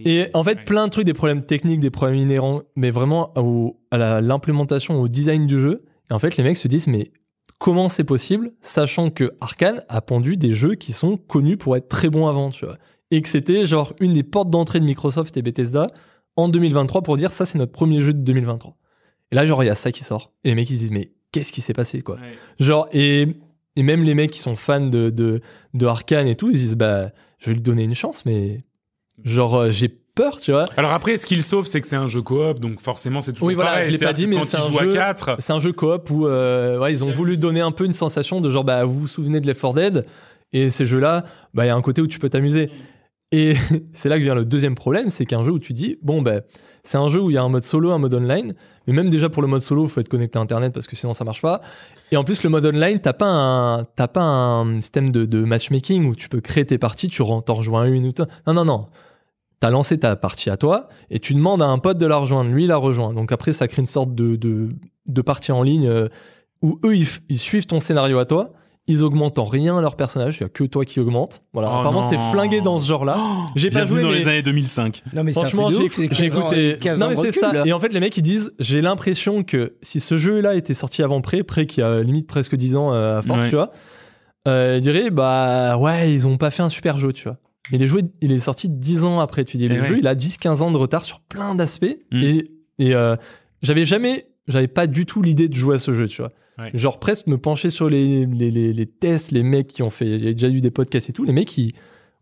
[0.07, 3.76] Et en fait, plein de trucs, des problèmes techniques, des problèmes inhérents, mais vraiment au-
[3.90, 5.85] à la- l'implémentation, au design du jeu.
[6.11, 7.11] Et en fait, les mecs se disent, mais
[7.59, 11.88] comment c'est possible, sachant que Arkane a pondu des jeux qui sont connus pour être
[11.88, 12.79] très bons avant, tu vois.
[13.11, 15.90] Et que c'était genre une des portes d'entrée de Microsoft et Bethesda
[16.37, 18.76] en 2023 pour dire ça, c'est notre premier jeu de 2023.
[19.33, 20.33] Et là, genre, il y a ça qui sort.
[20.45, 22.17] Et les mecs, ils se disent, mais qu'est-ce qui s'est passé, quoi?
[22.61, 23.27] Genre, et,
[23.77, 25.41] et même les mecs qui sont fans de, de,
[25.75, 28.65] de Arkane et tout, ils se disent, bah, je vais lui donner une chance, mais
[29.25, 30.67] genre, euh, j'ai peur, tu vois.
[30.77, 33.49] Alors après, ce qu'il sauve, c'est que c'est un jeu coop, donc forcément, c'est toujours
[33.49, 33.87] Oui, voilà, pareil.
[33.89, 36.27] je l'ai pas dit, mais c'est un jeu- à 4, C'est un jeu coop où
[36.27, 39.09] euh, ouais, ils ont voulu donner un peu une sensation de genre, bah, vous vous
[39.09, 40.07] souvenez de Left 4 Dead?
[40.53, 42.71] Et ces jeux-là, bah, il y a un côté où tu peux t'amuser.
[43.33, 43.55] Et
[43.93, 46.41] c'est là que vient le deuxième problème, c'est qu'un jeu où tu dis, bon, bah,
[46.87, 48.55] c'est un jeu où il y a un mode solo, un mode online,
[48.87, 50.94] mais même déjà pour le mode solo, il faut être connecté à Internet parce que
[50.94, 51.61] sinon ça marche pas.
[52.12, 56.29] Et en plus, le mode online, t'as pas pas un système de, matchmaking où tu
[56.29, 58.27] peux créer tes parties, tu t'en rejoins une ou deux.
[58.46, 58.87] Non, non, non.
[59.59, 62.51] T'as lancé ta partie à toi et tu demandes à un pote de la rejoindre.
[62.51, 63.12] Lui, il la rejoint.
[63.12, 64.68] Donc après, ça crée une sorte de, de,
[65.07, 66.09] de partie en ligne euh,
[66.62, 68.53] où eux, ils suivent ton scénario à toi.
[68.88, 70.38] Ils augmentent en rien leur personnage.
[70.38, 71.42] Il y a que toi qui augmente.
[71.53, 71.68] Voilà.
[71.68, 73.18] Oh Apparemment, c'est flingué dans ce genre-là.
[73.57, 75.03] J'ai pas joué, dans mais les années 2005.
[75.12, 75.85] Non mais franchement, j'ai
[76.27, 76.79] écouté.
[76.96, 77.66] Non, mais c'est ça.
[77.66, 81.03] Et en fait, les mecs, ils disent, j'ai l'impression que si ce jeu-là était sorti
[81.03, 83.49] avant près, près qui a limite presque 10 ans euh, à force, Ouais.
[83.49, 83.70] tu vois,
[84.46, 87.38] euh, ils diraient, bah ouais, ils ont pas fait un super jeu, tu vois.
[87.72, 89.44] Mais les jeux, il est sorti 10 ans après.
[89.44, 89.87] Tu dis, Eh le ouais.
[89.88, 91.96] jeu, il a 10-15 ans de retard sur plein d'aspects.
[92.12, 92.22] Mm.
[92.22, 93.16] Et, et euh,
[93.62, 96.31] j'avais jamais, j'avais pas du tout l'idée de jouer à ce jeu, tu vois.
[96.59, 96.71] Ouais.
[96.75, 100.07] Genre presque me pencher sur les, les, les, les tests, les mecs qui ont fait,
[100.07, 101.75] il y a déjà eu des podcasts et tout, les mecs qui,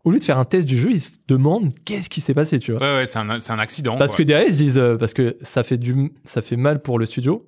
[0.03, 2.59] au lieu de faire un test du jeu, ils se demandent qu'est-ce qui s'est passé,
[2.59, 2.81] tu vois.
[2.81, 3.97] Ouais, ouais, c'est un, c'est un accident.
[3.97, 4.17] Parce quoi.
[4.17, 6.99] que derrière, ils se disent, euh, parce que ça fait, du, ça fait mal pour
[6.99, 7.47] le studio,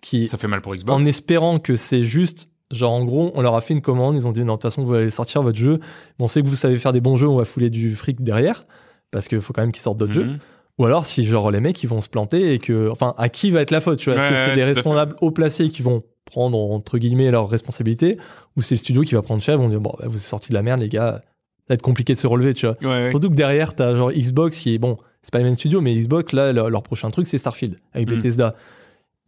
[0.00, 0.94] qui, ça fait mal pour Xbox.
[0.96, 4.26] en espérant que c'est juste, genre en gros, on leur a fait une commande, ils
[4.26, 5.80] ont dit, non, de toute façon, vous allez sortir votre jeu,
[6.20, 8.64] on sait que vous savez faire des bons jeux, on va fouler du fric derrière,
[9.10, 10.24] parce qu'il faut quand même qu'ils sortent d'autres jeux.
[10.24, 10.38] Mhm.
[10.78, 13.50] Ou alors, si genre les mecs, ils vont se planter et que, enfin, à qui
[13.50, 14.14] va être la faute, tu vois?
[14.20, 17.48] Est-ce Ouais, que c'est ouais, des responsables haut placés qui vont prendre, entre guillemets, leurs
[17.48, 18.16] responsabilités,
[18.56, 20.50] ou c'est le studio qui va prendre ils vont dire, bon, bah, vous êtes sortis
[20.50, 22.88] de la merde, les gars, ça va être compliqué de se relever, tu vois Ouais,
[22.88, 23.10] ouais.
[23.10, 25.94] Surtout que derrière, t'as genre Xbox qui est bon, c'est pas les mêmes studios, mais
[25.94, 28.14] Xbox, là, leur, leur prochain truc, c'est Starfield avec Mm.
[28.14, 28.54] Bethesda.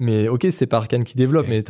[0.03, 1.63] Mais ok, c'est pas Arkane qui développe, mais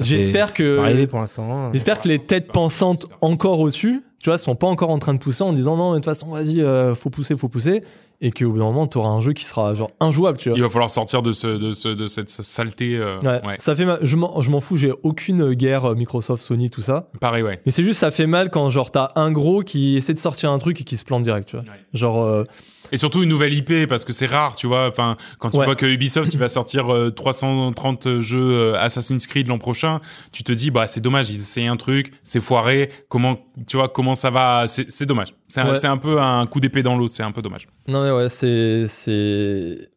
[0.00, 1.72] j'espère que pour l'instant.
[1.72, 5.20] j'espère que les têtes pensantes encore au-dessus, tu vois, sont pas encore en train de
[5.20, 7.84] pousser en disant non, mais de toute façon, vas-y, euh, faut pousser, faut pousser.
[8.20, 10.58] Et qu'au bout d'un moment, tu auras un jeu qui sera genre injouable, tu vois.
[10.58, 12.96] Il va falloir sortir de, ce, de, ce, de cette saleté.
[12.96, 13.56] euh, Ouais, ouais.
[13.60, 14.00] ça fait mal.
[14.02, 17.08] Je m'en fous, j'ai aucune guerre euh, Microsoft, Sony, tout ça.
[17.20, 17.60] Pareil, ouais.
[17.64, 20.50] Mais c'est juste, ça fait mal quand genre t'as un gros qui essaie de sortir
[20.50, 21.64] un truc et qui se plante direct, tu vois.
[21.64, 21.80] Ouais.
[21.94, 22.44] Genre, euh,
[22.90, 24.88] Et surtout une nouvelle IP parce que c'est rare, tu vois.
[24.88, 29.58] Enfin, quand tu vois que Ubisoft il va sortir euh, 330 jeux Assassin's Creed l'an
[29.58, 30.00] prochain,
[30.32, 32.90] tu te dis bah c'est dommage, ils essayent un truc, c'est foiré.
[33.08, 35.34] Comment, tu vois, comment ça va c'est dommage.
[35.48, 35.98] C'est un, Ouais.
[36.00, 37.08] peu un coup d'épée dans l'eau.
[37.08, 37.66] C'est un peu dommage.
[37.88, 38.86] non mais ouais, c'est,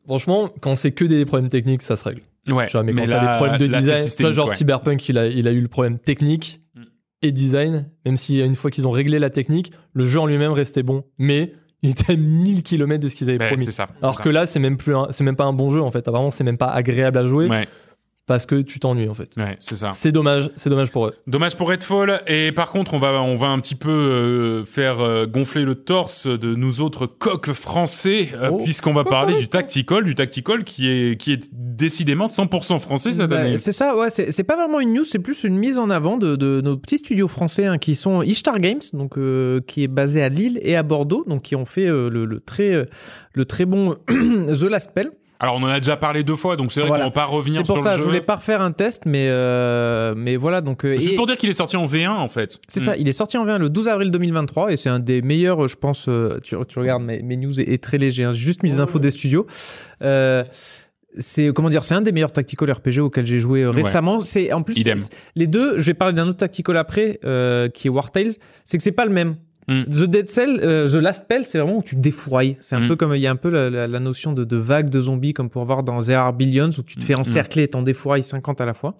[0.05, 2.21] franchement, quand c'est que des problèmes techniques, ça se règle.
[2.49, 2.67] Ouais.
[2.67, 4.55] Tu vois, mais, quand là- t'as des problèmes de là, design, genre ouais.
[4.55, 6.81] Cyberpunk, il a, il a eu le problème technique Mm.
[7.21, 10.51] et design, même si une fois qu'ils ont réglé la technique, le jeu en lui-même
[10.53, 13.65] restait bon, mais il était à 1000 km de ce qu'ils avaient Ben, promis.
[13.65, 13.87] c'est ça.
[14.01, 14.23] Alors ça.
[14.23, 16.07] que là, c'est même plus, c'est même pas un bon jeu en fait.
[16.07, 17.67] Vraiment, c'est même pas agréable à jouer Ouais,
[18.31, 19.29] parce que tu t'ennuies en fait.
[19.35, 19.91] ouais, c'est ça.
[19.93, 21.13] C'est dommage, c'est dommage pour eux.
[21.27, 22.21] Dommage pour Redfall.
[22.27, 25.75] Et par contre, on va, on va un petit peu euh, faire euh, gonfler le
[25.75, 28.61] torse de nous autres coqs français, euh, Oh.
[28.63, 33.29] puisqu'on va parler du tactical, du tactical qui est, qui est décidément 100% français cette
[33.29, 33.57] Bah, année.
[33.57, 36.17] c'est ça, ouais, c'est c'est pas vraiment une news, c'est plus une mise en avant
[36.17, 39.15] de, de nos petits studios français hein, qui sont Ishtar Games, donc
[39.67, 42.85] qui est basé à Lille et à Bordeaux, donc qui ont fait le, le très
[43.33, 45.11] le très bon The Last Spell.
[45.43, 47.05] Alors, on en a déjà parlé deux fois, donc c'est vrai Voilà.
[47.05, 48.07] qu'on va pas revenir C'est pour sur ça, le je jeu.
[48.07, 51.35] voulais pas refaire un test, mais euh, mais voilà, donc euh, Juste et- pour dire
[51.35, 52.59] qu'il est sorti en V1, en fait.
[52.67, 52.83] C'est Mm.
[52.85, 55.67] ça, il est sorti en V1 le 12 avril 2023 et c'est un des meilleurs,
[55.67, 56.05] je pense.
[56.07, 58.99] euh, tu, tu regardes mes, mes news est, est très léger, hein, juste mis infos
[58.99, 59.47] des studios.
[60.03, 60.43] Euh,
[61.17, 63.81] c'est comment dire, c'est un des meilleurs tactical RPG auxquels j'ai joué euh, Ouais.
[63.81, 64.19] récemment.
[64.19, 64.97] C'est en plus Idem.
[64.97, 65.77] c'est- les deux.
[65.79, 68.33] Je vais parler d'un autre tactical après euh, qui est War Tales.
[68.63, 69.35] C'est que c'est pas le même.
[69.67, 69.83] Mm.
[69.85, 72.57] The Dead Cell, euh, The Last Spell, c'est vraiment où tu défourailles.
[72.61, 72.87] C'est un Mm.
[72.87, 74.99] peu comme il y a un peu la, la- la notion de, de vague de
[75.01, 77.19] zombies comme pour voir dans There Billions où tu te fais Mm.
[77.19, 78.95] encercler et t'en défourailles 50 à la fois.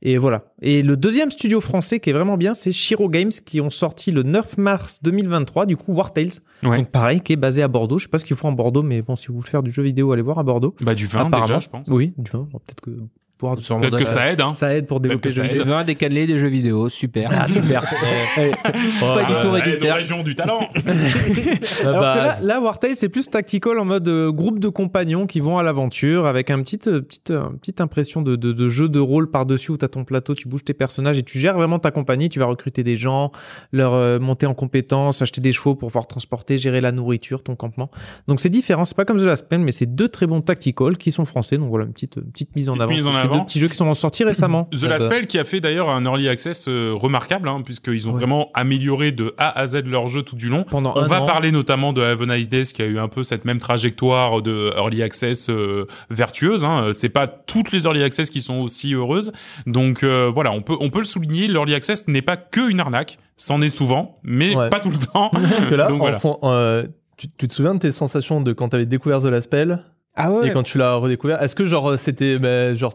[0.00, 0.44] Et voilà.
[0.62, 4.12] Et le deuxième studio français qui est vraiment bien, c'est Shiro Games qui ont sorti
[4.12, 6.28] le 9 mars 2023, du coup War Tales.
[6.62, 6.76] Ouais.
[6.76, 7.98] Donc pareil, qui est basé à Bordeaux.
[7.98, 9.72] Je sais pas ce qu'ils font en Bordeaux, mais bon, si vous voulez faire du
[9.72, 10.76] jeu vidéo, allez voir à Bordeaux.
[10.80, 11.88] Bah, du vin, déjà, je pense.
[11.88, 12.46] Oui, du vin.
[12.52, 12.90] Peut-être que
[13.38, 14.52] Peut-être que ça aide, hein.
[14.52, 15.58] ça aide pour développer que le ça jeu aide.
[15.62, 15.82] vidéo.
[15.84, 17.30] Des cannelés, des jeux vidéo, super.
[17.32, 17.82] Ah, super.
[18.34, 19.88] Pas du Ah, tout ouais, réducteur.
[19.90, 20.60] nos régions du talent.
[20.84, 22.42] Alors que là, base.
[22.44, 25.62] là, War Tales, c'est plus tactical en mode euh, groupe de compagnons qui vont à
[25.62, 29.30] l'aventure avec un petite, euh, petite, euh, petite impression de, de, de jeu de rôle
[29.30, 31.90] par-dessus où tu as ton plateau, tu bouges tes personnages et tu gères vraiment ta
[31.90, 32.28] compagnie.
[32.28, 33.30] Tu vas recruter des gens,
[33.72, 37.56] leur euh, monter en compétences, acheter des chevaux pour pouvoir transporter, gérer la nourriture, ton
[37.56, 37.90] campement.
[38.26, 38.84] Donc c'est différent.
[38.84, 41.56] C'est pas comme The Last Spell, mais c'est deux très bons tactical qui sont français.
[41.58, 42.92] Donc voilà, une petite, petite mise en Petite avant.
[42.92, 43.27] mise en C'est avant.
[43.28, 44.64] Deux petits jeux qui sont sortis récemment.
[44.72, 45.06] The Last.
[45.06, 48.18] Spell qui a fait d'ailleurs un early access euh, remarquable, hein, puisqu'ils ont Ouais.
[48.18, 50.64] vraiment amélioré de A à Z leur jeu tout du long.
[50.64, 51.26] Pendant On un va an.
[51.26, 54.42] parler notamment de Have a Nice Days qui a eu un peu cette même trajectoire
[54.42, 56.64] de early access euh, vertueuse.
[56.64, 56.90] Hein.
[56.94, 59.32] C'est pas toutes les early access qui sont aussi heureuses.
[59.66, 61.46] Donc euh, voilà, on peut on peut le souligner.
[61.48, 63.18] L'early access n'est pas que une arnaque.
[63.36, 64.68] C'en est souvent, mais Ouais.
[64.68, 65.28] pas tout le temps.
[65.32, 66.18] Parce que là, Donc voilà.
[66.18, 66.86] fond, euh,
[67.16, 69.84] tu, tu te souviens de tes sensations de quand t'avais découvert The Last Spell?
[70.16, 70.48] Ah ouais.
[70.48, 72.94] et quand tu l'as redécouvert Est-ce que genre c'était bah, genre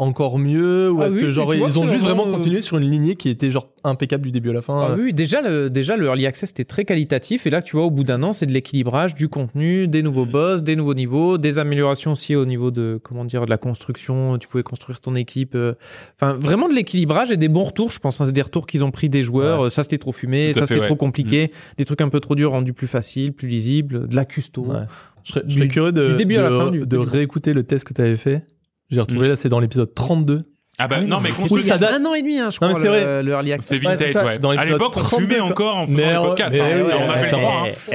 [0.00, 2.78] encore mieux ou Ah est-ce oui, que genre ils ont juste vraiment, euh, continué sur
[2.78, 5.42] une lignée qui était genre impeccable du début à la fin Ah euh, oui, déjà
[5.42, 8.22] le, déjà le early access était très qualitatif et là tu vois au bout d'un
[8.22, 10.30] an c'est de l'équilibrage du contenu, des nouveaux Mm.
[10.30, 14.38] boss, des nouveaux niveaux, des améliorations aussi au niveau de comment dire de la construction.
[14.38, 15.54] Tu pouvais construire ton équipe.
[15.54, 15.74] euh,
[16.16, 17.90] Enfin vraiment de l'équilibrage et des bons retours.
[17.90, 19.60] Je pense hein, c'est des retours qu'ils ont pris des joueurs.
[19.60, 19.70] Ouais.
[19.70, 20.86] Ça c'était trop fumé, Tout ça c'était ouais.
[20.86, 20.88] Mm.
[20.88, 24.24] trop compliqué, des trucs un peu trop durs rendus plus faciles, plus lisibles, de la
[24.24, 24.62] custo.
[24.62, 24.78] Ouais.
[25.24, 26.84] Je serais, je Du- serais curieux de, du début à la de- fin, du de
[26.86, 27.02] début.
[27.06, 28.44] réécouter le test que tu avais fait.
[28.90, 30.42] J'ai retrouvé là, c'est dans l'épisode 32.
[30.82, 32.38] Ah bah non, mais c'est construis- il y a ça date- un an et demi,
[32.38, 32.80] hein, je Non, crois.
[32.80, 33.22] mais c'est le, vrai.
[33.22, 33.68] le early access.
[33.68, 34.38] c'est vintage, ouais.
[34.38, 36.52] Dans à l'épisode l'époque, on 32, fumait encore en faisant Mais les on- podcasts.
[36.54, 36.86] mais hein.
[37.06, 37.64] on avait le eh, droit.
[37.66, 37.70] hein.
[37.92, 37.94] eh,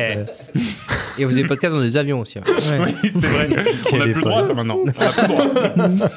[1.17, 2.37] eh, Et vous avez podcast dans des avions aussi.
[2.37, 2.43] hein.
[2.47, 2.93] ouais.
[3.03, 3.49] Oui, c'est vrai.
[3.91, 4.77] On a plus le droit, ça maintenant.
[4.85, 6.07] On a plus le droit.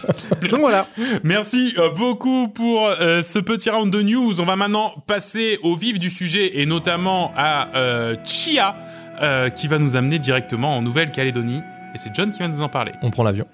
[0.50, 0.88] Donc voilà.
[1.24, 4.38] Merci euh, beaucoup pour euh, ce petit round de news.
[4.38, 8.76] On va maintenant passer au vif du sujet et notamment à euh, Chia
[9.22, 11.62] euh, qui va nous amener directement en Nouvelle-Calédonie.
[11.94, 12.92] Et c'est John qui va nous en parler.
[13.00, 13.46] On prend l'avion.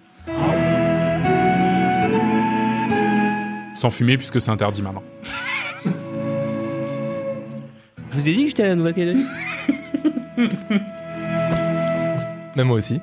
[3.75, 5.03] Sans fumer puisque c'est interdit maintenant.
[8.11, 9.25] Je vous ai dit que j'étais à la Nouvelle-Calédonie
[12.57, 13.01] Même moi aussi.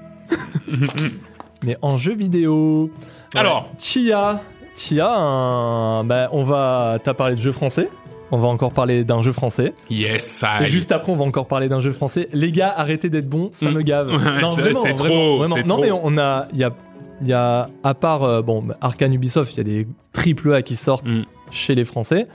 [1.63, 2.89] Mais en jeu vidéo.
[3.35, 3.69] Alors.
[3.77, 4.41] Chia.
[4.73, 6.97] Chia, un- bah, on va.
[7.03, 7.89] T'as parlé de jeu français.
[8.33, 9.73] On va encore parler d'un jeu français.
[9.89, 12.29] Yes, ça Et juste après, on va encore parler d'un jeu français.
[12.31, 13.73] Les gars, arrêtez d'être bons, ça Mm.
[13.73, 14.07] me gave.
[14.13, 15.55] Ouais, non, c'est- vraiment, c'est vraiment, trop, vraiment.
[15.57, 15.81] Non, trop.
[15.81, 16.71] mais on a, il y a,
[17.21, 20.61] il y a, à part, euh, bon, Arkane Ubisoft, il y a des triple A
[20.61, 21.23] qui sortent Mm.
[21.51, 22.27] chez les Français.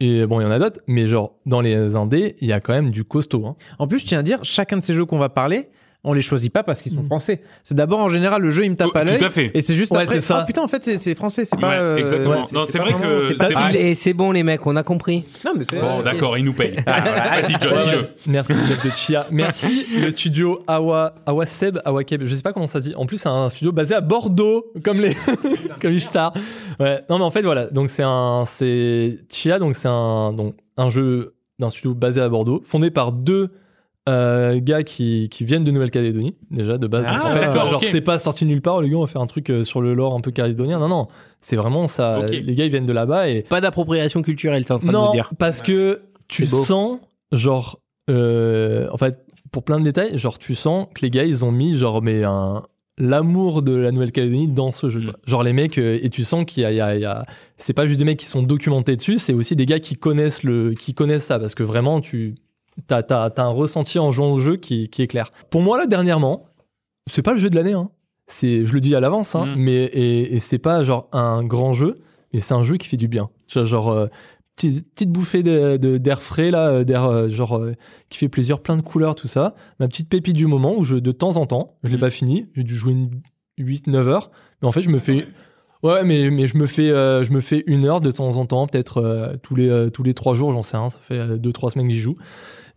[0.00, 2.60] Et bon, il y en a d'autres, mais genre, dans les indés, il y a
[2.60, 3.46] quand même du costaud.
[3.46, 3.56] Hein.
[3.78, 5.68] En plus, je tiens à dire, chacun de ces jeux qu'on va parler,
[6.06, 7.42] on les choisit pas parce qu'ils sont français.
[7.64, 9.50] C'est d'abord en général le jeu il me tape Oh, à l'œil tout à fait.
[9.52, 10.38] et c'est juste Ouais, après ça.
[10.40, 12.46] ah, putain en fait c'est c'est français c'est Ouais, pas euh, exactement.
[12.52, 13.60] Non, c'est pas vrai vraiment- que c'est pas c'est ça.
[13.60, 13.82] vrai.
[13.82, 15.24] Et c'est bon les mecs, on a compris.
[15.44, 16.76] non mais c'est Bon, d'accord, il nous paye.
[16.86, 18.08] Vas-y, John, Ouais, dis-le.
[18.26, 19.26] Merci de Chia.
[19.30, 22.22] Merci le studio Awa Awaseb Awakeb.
[22.24, 22.94] Je sais pas comment ça se dit.
[22.94, 25.14] En plus, c'est un studio basé à Bordeaux, comme les
[25.80, 26.32] comme Ishtar.
[26.80, 27.02] Ouais.
[27.10, 27.66] Non mais en fait voilà.
[27.66, 29.58] Donc c'est un c'est Chia.
[29.58, 33.50] Donc c'est un donc un jeu d'un studio basé à Bordeaux, fondé par deux
[34.08, 37.04] euh, gars qui, qui viennent de Nouvelle-Calédonie déjà de base.
[37.08, 38.80] Ah, genre c'est pas sorti nulle part.
[38.80, 40.78] Les gars on va faire un truc euh, sur le lore un peu calédonien.
[40.78, 41.08] Non non.
[41.40, 42.24] C'est vraiment ça.
[42.26, 45.06] Les gars ils viennent de là-bas et Pas d'appropriation culturelle, t'es en train de non,
[45.06, 45.30] nous dire.
[45.38, 46.98] parce que tu sens,
[47.32, 51.44] genre, euh, en fait, pour plein de détails, genre, tu sens que les gars, ils
[51.44, 52.62] ont mis, genre, mais un
[52.98, 55.00] l'amour de la Nouvelle-Calédonie dans ce jeu.
[55.00, 55.12] Mm.
[55.26, 57.26] Genre les mecs, et tu sens qu'il y a, y a- il y a-
[57.58, 60.42] c'est pas juste des mecs qui sont documentés dessus, c'est aussi des gars qui connaissent
[60.44, 62.34] le, qui connaissent ça, parce que vraiment, tu,
[62.86, 65.30] t'as, t'as, t'as un ressenti en jouant au jeu qui, qui est clair.
[65.50, 66.46] Pour moi, là, dernièrement,
[67.08, 67.90] c'est pas le jeu de l'année, hein.
[68.28, 69.54] C'est, je le dis à l'avance, hein, Mm.
[69.56, 72.00] mais et, et c'est pas genre un grand jeu,
[72.32, 73.30] mais c'est un jeu qui fait du bien.
[73.46, 74.06] Tu vois, Genre, euh,
[74.56, 77.74] petite, petite bouffée de- de- d'air frais là, euh, d'air euh, genre euh,
[78.08, 79.54] qui fait plaisir, plein de couleurs, tout ça.
[79.78, 82.00] Ma petite pépite du moment où je, de temps en temps, je l'ai Mm.
[82.00, 83.10] pas fini, j'ai dû jouer une
[83.58, 85.26] 8-9 heures, mais en fait je me fais,
[85.84, 88.44] ouais, mais, mais je me fais, euh, je me fais une heure de temps en
[88.46, 91.38] temps, peut-être euh, tous les euh, tous les trois jours, j'en sais rien, ça fait
[91.38, 92.16] 2-3 semaines que j'y joue.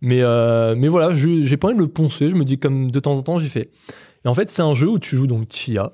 [0.00, 3.00] Mais euh, mais voilà, j'ai pas envie de le poncer, je me dis comme de
[3.00, 3.70] temps en temps j'y fais.
[4.24, 5.92] Et en fait c'est un jeu où tu joues donc Tia.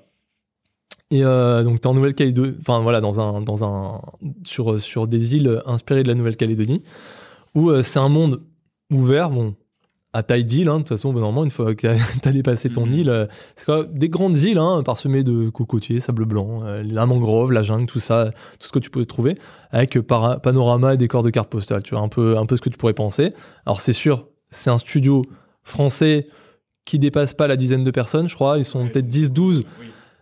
[1.10, 4.00] Et euh, donc t'es en Nouvelle-Calédonie, enfin voilà, dans un, dans un,
[4.44, 6.82] sur, sur des îles inspirées de la Nouvelle-Calédonie,
[7.54, 8.42] où euh, c'est un monde
[8.92, 9.54] ouvert, bon,
[10.16, 12.70] à taille d'île, hein, de toute façon, bon, normalement, une fois que t'as- t'allais passer
[12.70, 12.94] ton Mhm.
[12.94, 17.04] île, euh, c'est quoi, des grandes îles, hein, parsemées de cocotiers, sable blanc, euh, la
[17.06, 19.36] mangrove, la jungle, tout ça, tout ce que tu peux trouver,
[19.70, 22.62] avec para- panorama et décor de cartes postales, tu vois, un peu, un peu ce
[22.62, 23.34] que tu pourrais penser.
[23.66, 25.22] Alors c'est sûr, c'est un studio
[25.62, 26.28] français
[26.84, 29.64] qui dépasse pas la dizaine de personnes, je crois, ils sont peut-être 10, 12,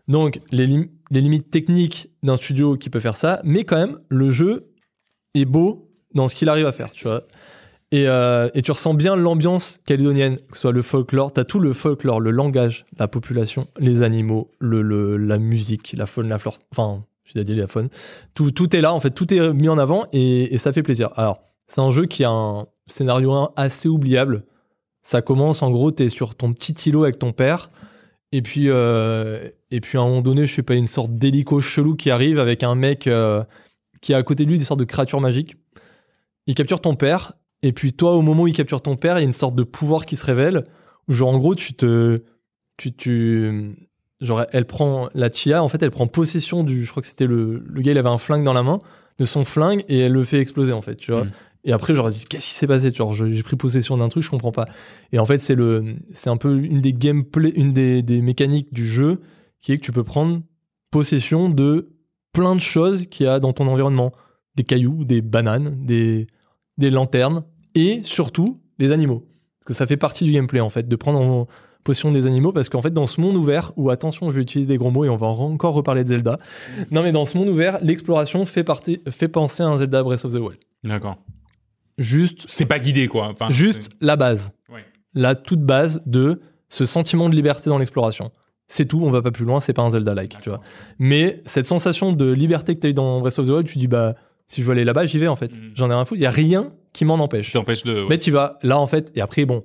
[0.09, 3.99] donc, les, lim- les limites techniques d'un studio qui peut faire ça, mais quand même,
[4.09, 4.67] le jeu
[5.35, 7.23] est beau dans ce qu'il arrive à faire, tu vois.
[7.95, 11.61] Et, euh, et tu ressens bien l'ambiance calédonienne, que ce soit le folklore, t'as tout
[11.61, 17.05] le folklore, le langage, la population, les animaux, la musique, la faune, la flore, enfin,
[17.25, 17.91] j'ai dit la faune.
[18.35, 21.11] Tout, est là, en fait, tout est mis en avant et, et ça fait plaisir.
[21.15, 24.43] Alors, c'est un jeu qui a un scénario 1 assez oubliable.
[25.03, 27.71] Ça commence, en gros, t'es sur ton petit îlot avec ton père.
[28.33, 31.61] Et puis, euh, et puis à un moment donné, je sais pas, une sorte d'hélico
[31.61, 33.45] chelou qui arrive avec un mec euh,
[34.01, 35.57] qui a à côté de lui des sortes de créatures magiques.
[36.49, 39.23] Il capture ton père, et puis toi, au moment où il capture ton père, il
[39.23, 40.67] y a une sorte de pouvoir qui se révèle.
[41.09, 42.23] Où genre, en gros, tu te.
[42.77, 43.75] Tu, tu,
[44.21, 45.09] genre, elle prend.
[45.15, 46.85] La Chia, en fait, elle prend possession du.
[46.85, 47.65] Je crois que c'était le.
[47.67, 48.83] Le gars, il avait un flingue dans la main,
[49.19, 51.25] de son flingue, et elle le fait exploser, en fait, tu vois.
[51.25, 51.31] Mm.
[51.65, 54.29] Et après, j'aurais dit, qu'est-ce qui s'est passé Genre, j'ai pris possession d'un truc, je
[54.29, 54.67] comprends pas.
[55.13, 58.75] Et en fait, c'est le, c'est un peu une des gameplay, une des, des mécaniques
[58.75, 59.23] du jeu
[59.63, 60.43] qui est que tu peux prendre
[60.91, 61.95] possession de
[62.35, 64.13] plein de choses qu'il y a dans ton environnement.
[64.55, 66.27] Des cailloux, des bananes, des,
[66.77, 69.27] des lanternes et surtout des animaux.
[69.61, 71.47] Parce que ça fait partie du gameplay en fait, de prendre en
[71.85, 74.67] possession des animaux parce qu'en fait dans ce monde ouvert, où attention je vais utiliser
[74.67, 76.39] des gros mots et on va encore reparler de Zelda,
[76.91, 80.25] non mais dans ce monde ouvert, l'exploration fait, partie, fait penser à un Zelda Breath
[80.25, 80.59] of the Wild.
[80.83, 81.17] D'accord.
[81.99, 83.29] Juste C'est pas guidé, quoi.
[83.29, 84.53] Enfin, Juste la base.
[84.73, 84.85] Ouais.
[85.15, 88.33] La toute base de ce sentiment de liberté dans l'exploration.
[88.67, 90.61] C'est tout, on va pas plus loin, c'est pas un Zelda-like, tu vois.
[90.99, 93.79] Mais cette sensation de liberté que tu as eu dans Breath of the Wild, tu
[93.79, 94.15] dis, bah,
[94.49, 95.53] si je veux aller là-bas, j'y vais en fait.
[95.53, 95.73] Mhm.
[95.75, 97.53] J'en ai rien à foutre, il y a rien qui m'en empêche.
[97.53, 97.93] t'empêche de.
[98.03, 98.07] ouais.
[98.09, 99.63] Mais tu vas là en fait, et après, bon,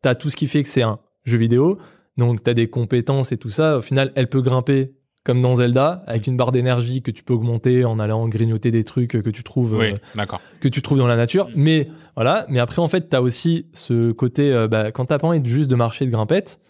[0.00, 1.76] t'as tout ce qui fait que c'est un jeu vidéo,
[2.16, 3.76] donc t'as des compétences et tout ça.
[3.78, 4.92] Au final, elle peut grimper
[5.24, 8.82] comme dans Zelda, avec une barre d'énergie que tu peux augmenter en allant grignoter des
[8.82, 10.24] trucs que tu trouves Oui, euh,
[10.60, 11.50] que tu trouves dans la nature.
[11.54, 12.46] Mais voilà.
[12.48, 15.40] Mais après, en fait, tu as aussi ce côté, euh, bah, quand t'as pas envie
[15.40, 16.60] de juste de marcher de grimpette,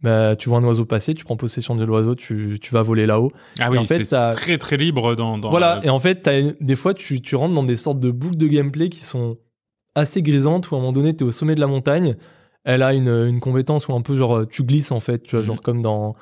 [0.00, 3.06] bah, tu vois un oiseau passer, tu prends possession de l'oiseau, tu, tu vas voler
[3.06, 3.32] là-haut.
[3.58, 5.36] Ah oui, en fait, c'est t'as- très très libre dans.
[5.38, 5.80] dans voilà.
[5.82, 8.46] Et en fait, t'as des fois, tu, tu rentres dans des sortes de boucles de
[8.46, 9.38] gameplay qui sont
[9.94, 12.16] assez grisantes, où à un moment donné, tu es au sommet de la montagne.
[12.64, 15.40] Elle a une, une compétence où un peu genre, tu glisses en fait, tu vois,
[15.40, 15.46] Mhm.
[15.46, 16.14] genre comme dans.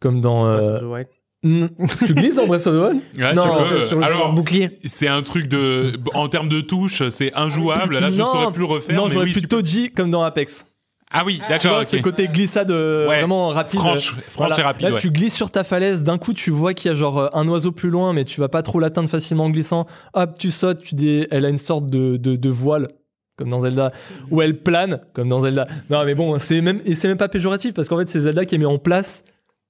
[0.00, 0.46] Comme dans.
[0.46, 1.08] euh, Ouais.
[1.42, 1.66] hmm,
[2.06, 3.02] tu glisses dans Breath of the Wild?
[3.18, 4.70] Ouais, Non, tu peux- Sur- sur le alors, bouclier.
[4.84, 5.94] c'est un truc de.
[6.14, 7.98] En termes de touche, c'est injouable.
[7.98, 8.96] Là, je Non, saurais plus refaire.
[8.96, 10.66] Non, mais j'aurais oui, peux- dit comme dans Apex.
[11.10, 11.70] Ah oui, Tu d'accord.
[11.72, 11.86] vois, ok.
[11.86, 13.18] ce côté glissade euh, Ouais.
[13.18, 13.78] vraiment rapide.
[13.78, 14.58] Franche, franche Voilà.
[14.58, 14.82] et rapide.
[14.88, 15.00] Là, ouais.
[15.00, 16.02] tu glisses sur ta falaise.
[16.02, 18.40] D'un coup, tu vois qu'il y a genre euh, un oiseau plus loin, mais tu
[18.40, 19.86] vas pas trop l'atteindre facilement en glissant.
[20.14, 20.82] Hop, tu sautes.
[20.82, 22.88] Tu dis, elle a une sorte de, de, de voile,
[23.36, 23.90] comme dans Zelda,
[24.30, 25.68] ou elle plane, comme dans Zelda.
[25.90, 28.44] Non, mais bon, c'est même et c'est même pas péjoratif parce qu'en fait, c'est Zelda
[28.44, 29.22] qui a mis en place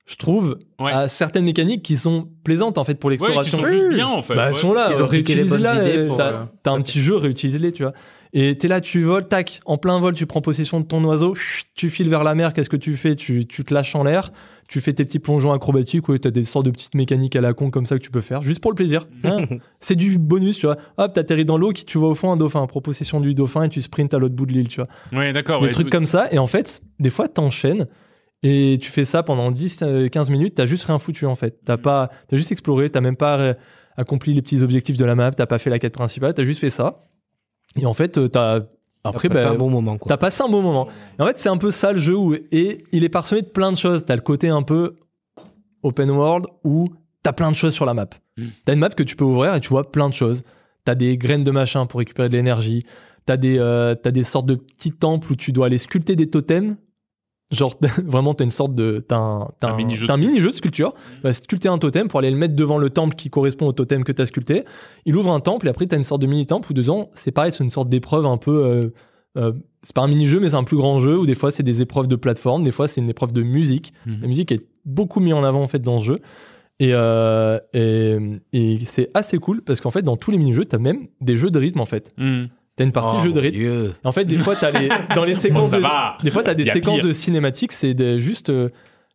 [0.07, 0.93] je trouve, Ouais.
[0.93, 3.57] à certaines mécaniques qui sont plaisantes en fait pour Ouais, qui l'exploration.
[3.59, 4.35] sont juste bien en fait.
[4.35, 4.61] Bah, elles ouais.
[4.61, 5.74] sont là, Ils ont piqué les réutilise-la.
[5.76, 7.95] bonnes idées euh, pour, T'as euh, t'as un petit jeu, réutilise-les, tu vois.
[8.37, 11.37] Et t'es là, tu voles, tac, en plein vol, tu prends possession de ton oiseau,
[11.37, 13.14] chut, tu files vers la mer, qu'est-ce que tu fais?
[13.14, 14.32] Tu, tu te lâches en l'air,
[14.68, 17.53] tu fais tes petits plongeons acrobatiques, ouais, t'as des sortes de petites mécaniques à la
[17.53, 19.07] con comme ça que tu peux faire, juste pour le plaisir.
[19.22, 19.45] hein.
[19.80, 20.76] C'est du bonus, tu vois.
[20.97, 23.62] Hop, t'atterris dans l'eau, qui tu vois au fond un dauphin, prends possession du dauphin
[23.62, 24.89] et tu sprints à l'autre bout de l'île, tu vois.
[25.16, 25.61] Ouais, d'accord.
[25.61, 27.87] des ouais, trucs comme ça, et en fait, des fois, t'enchaînes.
[28.43, 31.61] Et tu fais ça pendant 10-15 minutes, t'as juste rien foutu en fait.
[31.64, 33.55] T'as pas, t'as juste exploré, t'as même pas euh,
[33.97, 36.61] accompli les petits objectifs de la map, t'as pas fait la quête principale, t'as juste
[36.61, 37.05] fait ça.
[37.77, 38.61] Et en fait, euh, t'as
[39.05, 40.09] après, bah, un bon moment, quoi.
[40.09, 40.89] T'as passé un bon moment.
[41.18, 43.47] Et en fait, c'est un peu ça le jeu où, et il est parsemé de
[43.47, 44.05] plein de choses.
[44.07, 44.97] T'as le côté un peu
[45.83, 46.89] open world où
[47.22, 48.09] t'as plein de choses sur la map.
[48.39, 48.47] Mm.
[48.64, 50.43] T'as une map que tu peux ouvrir et tu vois plein de choses.
[50.85, 52.85] T'as des graines de machin pour récupérer de l'énergie.
[53.27, 56.29] T'as des, euh, t'as des sortes de petits temples où tu dois aller sculpter des
[56.29, 56.77] totems.
[57.51, 57.74] Genre,
[58.05, 59.05] vraiment, t'as une sorte de.
[59.07, 60.95] T'as un, t'as Un un, mini-jeu t'as un de- sculpture.
[61.16, 63.72] Tu vas sculpter un totem pour aller le mettre devant le temple qui correspond au
[63.72, 64.64] totem que t'as sculpté.
[65.05, 67.53] Il ouvre un temple et après, t'as une sorte de mini-temple où dedans, c'est pareil,
[67.53, 68.64] c'est une sorte d'épreuve un peu.
[68.64, 68.88] euh,
[69.36, 71.62] euh, c'est pas un mini-jeu, mais c'est un plus grand jeu où des fois, c'est
[71.64, 73.92] des épreuves de plateforme, des fois, c'est une épreuve de musique.
[74.07, 74.18] Mhm.
[74.22, 76.18] La musique est beaucoup mise en avant en fait dans ce jeu.
[76.80, 78.16] Et, euh, et,
[78.53, 81.51] et c'est assez cool parce qu'en fait, dans tous les mini-jeux, t'as même des jeux
[81.51, 82.12] de rythme en fait.
[82.16, 82.45] Hmm.
[82.77, 83.57] T'as une partie Oh, jeu de rythme.
[83.59, 83.95] Dieu.
[84.03, 86.18] En fait, des fois, t'as les, dans les Bon, séquences ça de, va.
[86.22, 87.05] des fois, t'as des séquences pire.
[87.07, 88.70] de cinématiques, c'est des- juste, euh,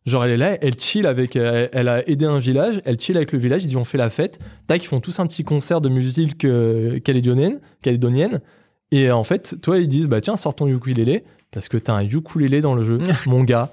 [0.06, 3.16] genre, elle est là, elle chill avec, euh, elle a aidé un village, elle chill
[3.18, 4.38] avec le village, ils disent on fait la fête.
[4.66, 8.40] Tac, ils font tous un petit concert de musique euh, calédonienne, calédonienne.
[8.92, 12.04] Et en fait, toi, ils disent, bah tiens, sors ton ukulélé, parce que t'as un
[12.04, 13.70] ukulélé dans le jeu, mon gars.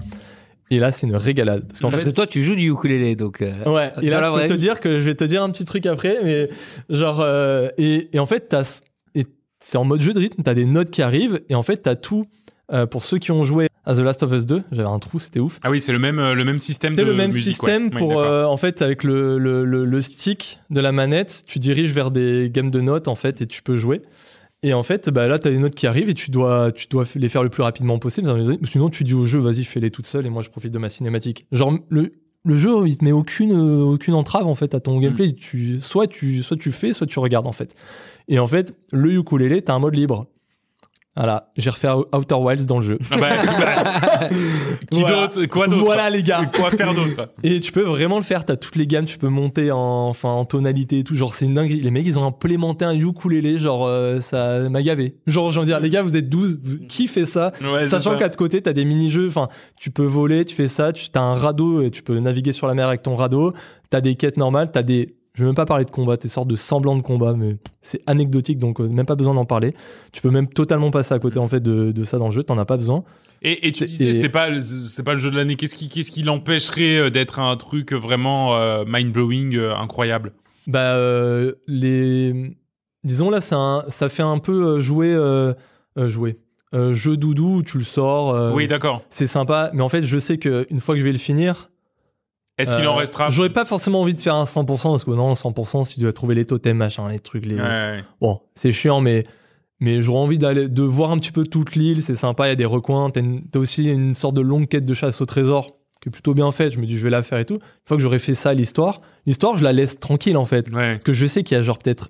[0.70, 1.66] Et là, c'est une régalade.
[1.66, 3.42] Parce qu'en Parce fait, que toi, tu joues du ukulélé, donc.
[3.42, 5.64] euh, Ouais, et là, je peux te dire que je vais te dire un petit
[5.64, 6.50] truc après, mais
[6.90, 8.82] genre, euh, et, et en fait, t'as,
[9.68, 11.96] c'est en mode jeu de rythme, t'as des notes qui arrivent, et en fait, t'as
[11.96, 12.26] tout,
[12.72, 15.20] euh, pour ceux qui ont joué à The Last of Us 2, j'avais un trou,
[15.20, 15.60] c'était ouf.
[15.62, 17.56] Ah oui, c'est le même, euh, le même système de C'est le même musique.
[17.56, 18.00] système ouais.
[18.00, 21.92] Pour, euh, en fait, avec le, le, le, le stick de la manette, tu diriges
[21.92, 24.04] vers des gammes de notes, en fait, et tu peux jouer.
[24.64, 27.04] Et en fait, bah, là, t'as les notes qui arrivent et tu dois, tu dois
[27.16, 28.58] les faire le plus rapidement possible.
[28.66, 30.88] Sinon, tu dis au jeu, vas-y, fais-les toutes seules et moi, je profite de ma
[30.88, 31.46] cinématique.
[31.52, 32.14] Genre, le,
[32.48, 35.34] le jeu, il te met aucune, euh, aucune entrave, en fait, à ton gameplay.
[35.34, 37.76] Tu, soit, tu, soit tu fais, soit tu regardes, en fait.
[38.28, 40.28] Et en fait, le ukulélé, t'as un mode libre.
[41.18, 43.00] Voilà, j'ai refait Outer Wilds dans le jeu.
[43.12, 43.28] Ah bah,
[43.60, 44.30] bah,
[44.92, 45.28] qui Voilà.
[45.28, 46.44] d'autre Quoi d'autre Voilà, les gars.
[46.54, 49.28] Quoi faire d'autre Et tu peux vraiment le faire, t'as toutes les gammes, tu peux
[49.28, 51.16] monter en, enfin, en tonalité et tout.
[51.16, 51.82] Genre, c'est une dinguerie.
[51.82, 55.16] Les mecs, ils ont implémenté un ukulélé, genre, euh, ça m'a gavé.
[55.26, 57.52] Genre, j'ai envie de dire, les gars, vous êtes 12, vous- qui fait ça?
[57.62, 60.94] Ouais, Sachant qu'à de côté, t'as des mini-jeux, enfin, tu peux voler, tu fais ça,
[60.94, 63.54] tu as un radeau et tu peux naviguer sur la mer avec ton radeau.
[63.90, 65.16] T'as des quêtes normales, t'as des.
[65.38, 68.02] Je vais même pas parler de combat, t'es sortes de semblants de combat, mais c'est
[68.08, 69.76] anecdotique, donc euh, même pas besoin d'en parler.
[70.12, 72.42] Tu peux même totalement passer à côté en fait de, de ça dans le jeu,
[72.42, 73.04] t'en as pas besoin.
[73.44, 75.56] Et, et tu Et- disais, c'est pas, le- c'est pas le jeu de l'année.
[75.56, 80.34] Qu'est-ce qui, qu'est-ce qui l'empêcherait euh, d'être un truc vraiment euh, mind blowing, incroyable?
[80.66, 82.56] Bah, euh, les.
[83.04, 85.16] Disons là, ça fait un peu jouer.
[85.96, 86.40] jouer.
[86.74, 88.54] Jeu doudou, tu le sors.
[88.56, 89.04] Oui, d'accord.
[89.12, 91.70] c'est sympa, mais en fait, je sais qu'une fois que je vais le finir.
[92.58, 93.30] Est-ce qu'il euh, en restera?
[93.30, 96.14] J'aurais pas forcément envie de faire un 100%, parce que non, 100%, si tu dois
[96.14, 97.56] trouver les totems, machin, les trucs, les.
[97.56, 98.04] Ouais, ouais.
[98.22, 99.24] Bon, c'est chiant, mais.
[99.80, 102.52] Mais j'aurais envie d'aller, de voir un petit peu toute l'île, c'est sympa, il y
[102.52, 103.12] a des recoins.
[103.12, 106.12] T'as, une- t'as aussi une sorte de longue quête de chasse au trésor qui est
[106.12, 106.74] plutôt bien faite.
[106.74, 107.56] Je me dis, je vais la faire et tout.
[107.56, 110.68] Une fois que j'aurai fait ça, l'histoire, l'histoire, je la laisse tranquille en fait.
[110.70, 110.94] Ouais.
[110.94, 112.10] Parce que je sais qu'il y a genre peut-être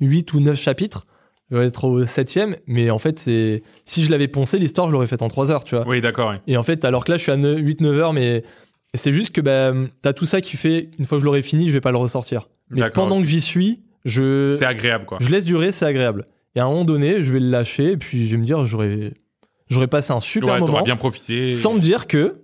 [0.00, 1.06] 8 ou 9 chapitres.
[1.52, 2.36] Je vais être au 7
[2.66, 5.62] mais en fait, c'est si je l'avais poncé, l'histoire, je l'aurais faite en 3 heures,
[5.62, 5.86] tu vois.
[5.86, 6.30] Oui, d'accord.
[6.30, 6.40] ouais.
[6.48, 8.42] Et en fait, alors que là, je suis à 8-9 heures, mais
[8.94, 9.72] c'est juste que bah,
[10.02, 11.96] t'as tout ça qui fait, une fois que je l'aurai fini, je vais pas le
[11.98, 12.48] ressortir.
[12.70, 15.18] Mais pendant que j'y suis, je, C'est agréable, quoi.
[15.20, 16.26] je laisse durer, c'est agréable.
[16.54, 18.64] Et à un moment donné, je vais le lâcher, et puis je vais me dire,
[18.64, 19.14] j'aurais,
[19.70, 21.54] j'aurais passé un super Ouais, moment t'auras bien profité.
[21.54, 22.38] sans me dire que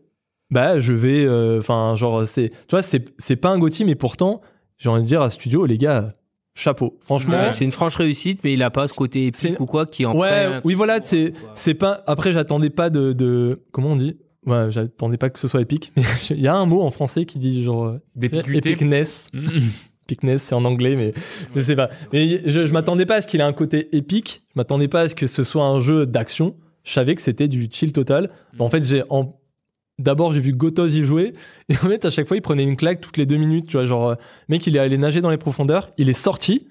[0.51, 3.97] bah je vais euh, enfin genre c'est tu vois c'est c'est pas un Gotti mais
[3.97, 4.41] pourtant
[4.79, 6.15] j'ai envie de dire à studio les gars
[6.55, 7.51] chapeau franchement Ouais.
[7.51, 10.17] C'est une franche réussite, mais il a pas ce côté épique ou quoi qui en
[10.17, 14.17] ouais fait oui voilà c'est c'est pas après j'attendais pas de, de comment on dit?
[14.47, 17.25] Ouais j'attendais pas que ce soit épique mais il y a un mot en français
[17.27, 19.49] qui dit genre euh, epicness Mm.
[20.05, 21.13] epicness c'est en anglais mais
[21.55, 24.43] je sais pas mais je, je m'attendais pas à ce qu'il ait un côté épique
[24.49, 27.49] je m'attendais pas à ce que ce soit un jeu d'action je savais que c'était
[27.49, 28.63] du chill total Mm.
[28.63, 29.35] en fait j'ai en
[30.01, 31.33] D'abord, j'ai vu Gotos y jouer,
[31.69, 33.73] et en fait, à chaque fois, il prenait une claque toutes les deux minutes, tu
[33.73, 34.15] vois, genre, euh,
[34.49, 36.69] mec, il est allé nager dans les profondeurs, il est sorti,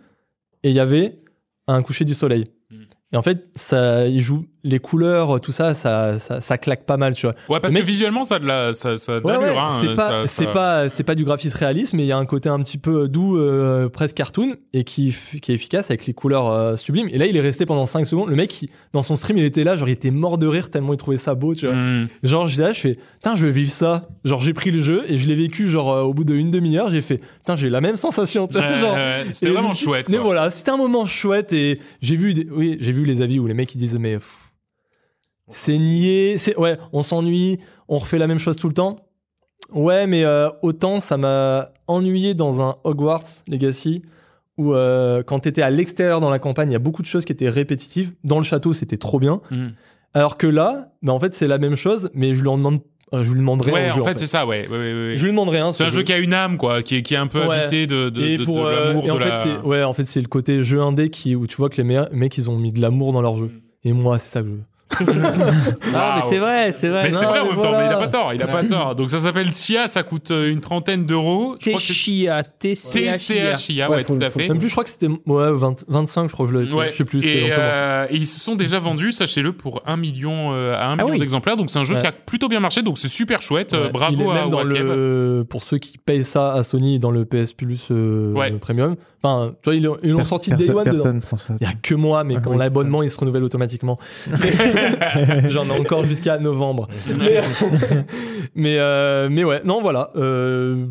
[0.64, 1.20] et il y avait
[1.68, 2.46] un coucher du soleil.
[2.72, 2.76] Mm.
[3.12, 6.98] Et en fait, ça, il joue les couleurs, tout ça, ça, ça, ça claque pas
[6.98, 7.36] mal, tu vois.
[7.50, 9.96] Ouais, parce que visuellement, ça a de la, ça, ça de Ouais, ouais, hein, c'est
[9.96, 12.60] pas, c'est pas, c'est pas du graphisme réaliste, mais il y a un côté un
[12.60, 16.76] petit peu doux, euh, presque cartoon, et qui, qui est efficace avec les couleurs euh,
[16.76, 17.08] sublimes.
[17.12, 18.30] Et là, il est resté pendant 5 secondes.
[18.30, 20.70] Le mec, il- dans son stream, il était là, genre, il était mort de rire
[20.70, 21.76] tellement il trouvait ça beau, tu vois.
[21.76, 22.08] Hmm.
[22.24, 24.08] Genre, j'étais là, je fais, putain, je veux vivre ça.
[24.26, 26.90] Genre, j'ai pris le jeu et je l'ai vécu, genre, euh, au bout d'une demi-heure,
[26.90, 28.76] j'ai fait, putain, j'ai eu la même sensation, tu vois.
[28.76, 28.98] Genre,
[29.32, 30.10] C'était vraiment chouette.
[30.10, 33.40] Mais voilà, c'était un moment chouette et j'ai vu, des- oui, j'ai vu les avis
[33.40, 34.30] où les mecs ils disent mais pff,
[35.50, 38.98] c'est nié, c'est ouais, on s'ennuie, on refait la même chose tout le temps.
[39.74, 44.02] Ouais, mais euh, autant ça m'a ennuyé dans un Hogwarts Legacy
[44.58, 47.26] où euh, quand t'étais à l'extérieur dans la campagne, il y a beaucoup de choses
[47.26, 48.14] qui étaient répétitives.
[48.24, 49.42] Dans le château, c'était trop bien.
[49.52, 49.68] Hmm.
[50.14, 52.80] Alors que là, bah, en fait, c'est la même chose, mais je lui en demande,
[53.14, 54.02] euh, je lui demanderai Ouais, en jeu.
[54.02, 54.68] en fait, c'est ça, ouais.
[54.68, 55.14] ouais, ouais, ouais.
[55.16, 55.74] Je lui demanderai un.
[55.74, 57.86] C'est un jeu qui a une âme, quoi, qui est, qui est un peu habité
[57.86, 59.66] de, de, et de- pour de euh, l'amour, et en de fait la...
[59.66, 62.10] ouais en fait c'est le côté jeu indé qui où tu vois que les, me-
[62.12, 63.52] mecs ils ont mis de l'amour dans leur jeu
[63.84, 64.64] et moi c'est ça que je veux
[65.94, 67.04] Ah, mais c'est vrai, c'est vrai.
[67.04, 68.64] Mais Non, c'est vrai en même temps, mais il a pas tort, il a pas
[68.64, 68.96] tort.
[68.96, 71.56] Donc ça s'appelle Chia, ça coûte euh, une trentaine d'euros.
[71.60, 73.56] T-Chia, T-C-H-I-A.
[73.56, 74.48] TCHIA, ouais, tout à fait.
[74.48, 76.90] même plus je crois que c'était ouais 20 25 je crois que je l'ai Ouais.
[76.92, 80.54] je sais plus Et, euh, et ils se sont déjà vendus, sachez-le, pour un million
[80.54, 81.20] euh, à un Ah million oui.
[81.20, 81.58] d'exemplaires.
[81.58, 82.02] Donc c'est un jeu Ouais.
[82.02, 83.74] qui a plutôt bien marché, donc c'est super chouette.
[83.74, 83.90] Ouais.
[83.90, 87.12] Bravo Il est à même dans le pour ceux qui payent ça à Sony dans
[87.12, 88.34] le PS Plus euh.
[88.60, 91.54] Premium enfin tu vois ils l'ont sorti Day One ça.
[91.60, 93.98] il y a que moi mais Ah quand l'abonnement il se renouvelle automatiquement
[95.50, 96.88] j'en ai encore jusqu'à novembre
[97.20, 97.42] mais
[98.56, 100.86] mais, euh, mais ouais non voilà euh,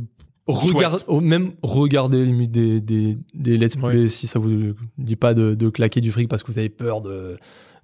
[0.49, 5.35] Regard, oh, même regarder limite des, des, des let's play si ça vous dit pas
[5.35, 7.37] de, de claquer du fric parce que vous avez peur de,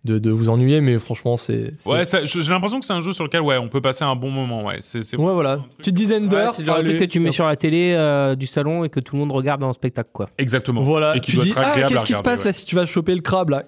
[0.05, 1.74] de, de vous ennuyer, mais franchement, c'est.
[1.86, 4.14] Ouais, ça- j'ai l'impression que c'est un jeu sur lequel ouais, on peut passer un
[4.14, 4.64] bon moment.
[4.64, 5.59] Ouais, c'est c'est- Ouais, voilà.
[5.78, 6.55] Petite dizaine Ouais, d'heures.
[6.55, 8.88] c'est le genre de truc que tu mets sur la télé euh, du salon et
[8.88, 10.28] que tout le monde regarde en spectacle, quoi.
[10.38, 10.82] exactement.
[10.82, 11.16] Voilà.
[11.16, 12.44] Et qui tu doit dis, être ah, qu'est-ce qui se passe ouais.
[12.46, 13.64] là si tu vas choper le crabe là?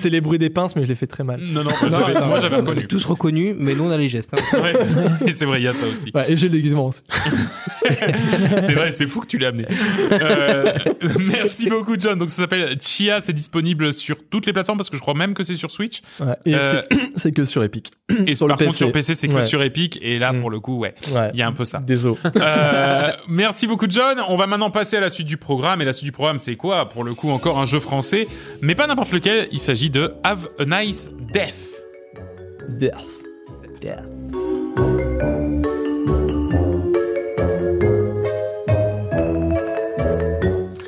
[0.00, 1.40] C'est les bruits des pinces, mais je les fais très mal.
[1.40, 2.86] Non, non, moi, j'avais- moi j'avais On reconnu.
[2.86, 4.30] tous reconnus, mais nous on a les gestes.
[4.34, 4.58] hein.
[4.60, 4.72] Ouais.
[5.26, 6.10] Et c'est vrai, il y a ça aussi.
[6.14, 7.02] Ouais, et j'ai le déguisement aussi.
[7.82, 9.66] C'est vrai, c'est fou que tu l'aies amené.
[10.12, 10.72] Euh,
[11.18, 12.18] merci beaucoup, John.
[12.18, 15.34] Donc ça s'appelle Chia, c'est disponible sur toutes les plateformes parce que je crois même
[15.34, 16.02] que c'est sur Switch.
[16.20, 17.90] Ouais, et Euh, c'est- c'est que sur Epic.
[18.26, 18.76] Et Sur le par contre PC.
[18.78, 19.42] sur PC, c'est que Ouais.
[19.44, 19.98] sur Epic.
[20.02, 20.40] Et là, Mm.
[20.40, 21.30] pour le coup, ouais, Ouais.
[21.32, 21.78] il y a un peu ça.
[21.80, 22.16] Désolé.
[22.36, 24.18] Euh, merci beaucoup John.
[24.28, 25.80] On va maintenant passer à la suite du programme.
[25.82, 26.88] Et la suite du programme, c'est quoi?
[26.88, 28.28] Pour le coup, encore un jeu français,
[28.60, 29.29] mais pas n'importe lequel.
[29.52, 31.82] Il s'agit de Have a Nice Death.
[32.68, 33.20] Death.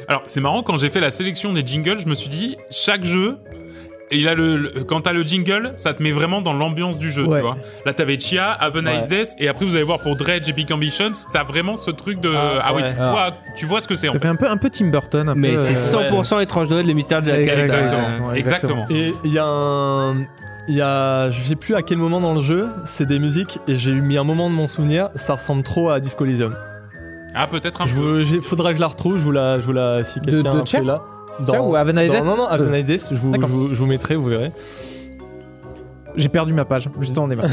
[0.09, 3.05] Alors, c'est marrant, quand j'ai fait la sélection des jingles, je me suis dit, chaque
[3.05, 3.39] jeu,
[4.19, 7.11] il a le, le- quand t'as le jingle, ça te met vraiment dans l'ambiance du
[7.11, 7.39] jeu, Ouais.
[7.39, 7.57] tu vois.
[7.87, 9.19] Là, t'avais Chia, Have a Nice Ouais.
[9.25, 12.31] Death, et après, vous allez voir pour Dredge Epic Ambitions, t'as vraiment ce truc de,
[12.35, 14.19] ah, Ah, oui, tu vois, tu vois ce que c'est, en fait.
[14.21, 15.29] fait un peu, un peu Tim Burton.
[15.29, 17.41] Un Mais c'est euh, 100% étrange Noël, le mystère de Jack.
[17.41, 18.29] Exactement.
[18.29, 18.87] Ouais, Exactement.
[18.91, 20.27] Et il y a un.
[20.69, 21.29] Il y a.
[21.31, 24.17] Je sais plus à quel moment dans le jeu, c'est des musiques, et j'ai mis
[24.17, 26.55] un moment de mon souvenir, ça ressemble trop à Disco Elysium.
[27.35, 28.23] Ah, peut-être un Je peu.
[28.23, 29.59] vous, faudra que je la retrouve, je vous la.
[29.59, 30.93] Je vous la si De- quelqu'un de
[31.41, 31.53] ou dans-
[32.13, 33.49] Death Non, non, Have a Nice Death, je vous, je, D'accord.
[33.49, 34.53] vous, je vous mettrai, vous verrez.
[36.15, 37.47] J'ai perdu ma page, juste en démarre.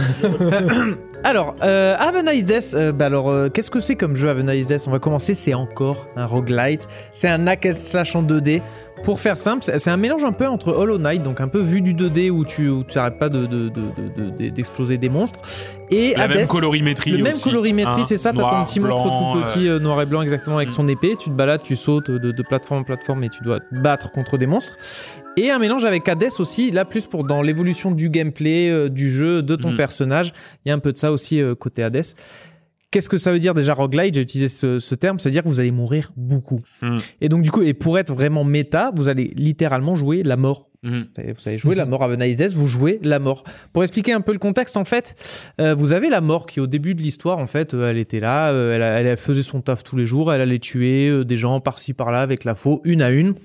[1.23, 4.83] alors, euh, euh, bah alors, euh, qu'est-ce que c'est comme jeu Have a Nice Death
[4.87, 6.87] On va commencer, c'est encore un roguelite.
[7.13, 8.61] C'est un hack and slash en 2D.
[9.03, 11.81] Pour faire simple, c'est un mélange un peu entre Hollow Knight, donc un peu vu
[11.81, 15.39] du 2D où tu n'arrêtes pas de- de- de- de- de- d'exploser des monstres.
[15.89, 18.05] Et La même colorimétrie le même aussi, colorimétrie, hein.
[18.07, 18.31] c'est ça.
[18.33, 20.73] T'as ton petit monstre tout petit, euh, noir et blanc, exactement, avec Mm.
[20.73, 21.15] son épée.
[21.17, 24.11] Tu te balades, tu sautes de, de plateforme en plateforme et tu dois te battre
[24.11, 24.77] contre des monstres.
[25.37, 29.09] Et un mélange avec Hades aussi, là plus pour dans l'évolution du gameplay, euh, du
[29.09, 29.77] jeu, de ton Mm.
[29.77, 30.33] personnage.
[30.65, 32.03] Il y a un peu de ça aussi euh, côté Hades.
[32.91, 34.15] Qu'est-ce que ça veut dire déjà roguelite?
[34.15, 36.61] J'ai utilisé ce, ce terme, c'est-à-dire que vous allez mourir beaucoup.
[36.81, 36.97] Mm.
[37.21, 40.69] Et donc du coup, et pour être vraiment méta, vous allez littéralement jouer la mort.
[40.83, 41.07] Mhm.
[41.17, 43.43] Vous allez jouer la mort à Death, vous jouez la mort.
[43.73, 45.15] Pour expliquer un peu le contexte, en fait,
[45.59, 48.19] euh, vous avez la mort qui, au début de l'histoire, en fait, euh, elle était
[48.19, 51.93] là, euh, elle, faisait son taf tous les jours, elle allait tuer des gens par-ci
[51.93, 53.35] par-là avec la faux, une à une.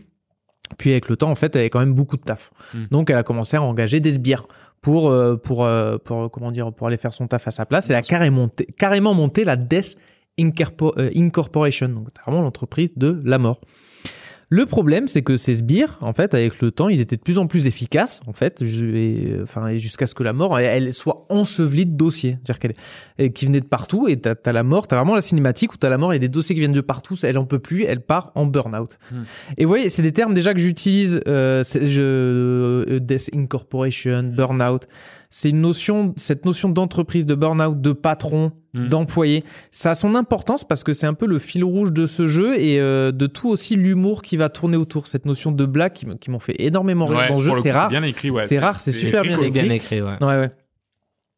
[0.78, 2.50] Puis avec le temps, en fait, elle avait quand même beaucoup de taf.
[2.90, 4.46] Donc, elle a commencé à engager des sbires
[4.84, 7.88] pour, euh, pour, euh, pour, comment dire, pour aller faire son taf à sa place.
[7.88, 9.96] Elle a carrément monté, carrément monté la Death
[10.38, 13.62] euh, Incorporation, donc vraiment l'entreprise de la mort.
[14.50, 17.38] Le problème, c'est que ces sbires, en fait, avec le temps, ils étaient de plus
[17.38, 20.86] en plus efficaces, en fait, et, euh, enfin, et jusqu'à ce que la mort, elle,
[20.86, 22.74] elle soit ensevelie de dossiers, c'est-à-dire
[23.16, 25.76] qu'elle, qui venait de partout, et t'as, t'as la mort, t'as vraiment la cinématique où
[25.76, 28.00] t'as la mort et des dossiers qui viennent de partout, elle en peut plus, elle
[28.00, 28.98] part en burn-out.
[29.10, 29.22] Hmm.
[29.56, 34.86] Et vous voyez, c'est des termes déjà que j'utilise, euh, je, euh, Death Incorporation, burn-out.
[35.36, 38.88] C'est une notion, cette notion d'entreprise, de burn-out, de patron, Mm.
[38.88, 39.44] d'employé.
[39.70, 42.58] Ça a son importance parce que c'est un peu le fil rouge de ce jeu
[42.60, 45.06] et euh, de tout aussi l'humour qui va tourner autour.
[45.06, 47.88] Cette notion de blague qui, m'ont fait énormément rire Ouais, dans le jeu, c'est rare.
[47.88, 48.48] bien écrit, ouais.
[48.48, 49.62] C'est rare, c'est super bien C'est écrit.
[49.62, 50.16] bien écrit, ouais.
[50.20, 50.50] Ouais, ouais.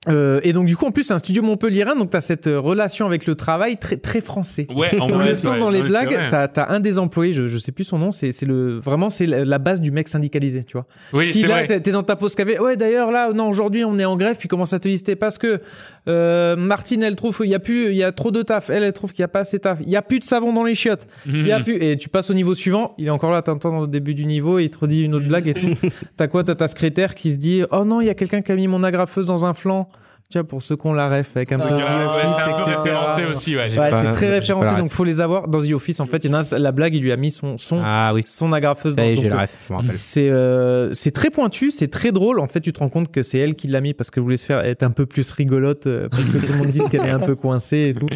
[0.08, 2.46] Euh, et donc du coup en plus c'est un studio montpelliérain donc tu as cette
[2.46, 4.66] euh, relation avec le travail très très français.
[4.74, 5.58] Ouais, en On le plus, sent ouais.
[5.58, 6.28] dans les Ouais, blagues, vrai.
[6.30, 9.10] t'as as un des employés, je, je sais plus son nom, c'est c'est le vraiment
[9.10, 10.86] c'est la base du mec syndicalisé, tu vois.
[11.12, 11.66] Oui, Qui c'est là, vrai.
[11.66, 12.58] t'es t'es dans ta pause café.
[12.60, 15.38] Ouais, d'ailleurs, là, non, aujourd'hui, on est en grève, puis commence à te lister parce
[15.38, 15.60] que
[16.08, 18.70] euh, Martine, elle trouve qu'il y a plus, il y a trop de taf.
[18.70, 19.78] Elle, elle trouve qu'il y a pas assez de taf.
[19.82, 21.06] Il y a plus de savon dans les chiottes.
[21.26, 21.64] Il y a Mhm.
[21.64, 21.76] plus.
[21.82, 22.94] Et tu passes au niveau suivant.
[22.98, 25.26] Il est encore là, t'entends au début du niveau, et il te redit une autre
[25.26, 25.66] blague et tout.
[26.16, 26.44] T'as quoi?
[26.44, 28.68] T'as ta secrétaire qui se dit, oh non, il y a quelqu'un qui a mis
[28.68, 29.88] mon agrafeuse dans un flanc.
[30.28, 32.62] Tiens, pour ceux qu'on la ref avec un peu de The Office, c'est un peu
[32.62, 32.76] etc.
[32.82, 33.70] référencé aussi, ouais.
[33.78, 36.00] Ouais, pas- c'est très référencé, donc faut les avoir dans The Office.
[36.00, 38.10] En fait, il y en a la blague, il lui a mis son son, Ah
[38.12, 38.24] oui.
[38.26, 39.98] son agrafeuse dans j'ai la ref, je me rappelle.
[40.02, 42.40] c'est euh, c'est très pointu, c'est très drôle.
[42.40, 44.36] En fait, tu te rends compte que c'est elle qui l'a mis parce qu'elle voulait
[44.36, 47.06] se faire être un peu plus rigolote, euh, parce que tout le monde dise qu'elle
[47.06, 48.08] est un peu coincée et tout.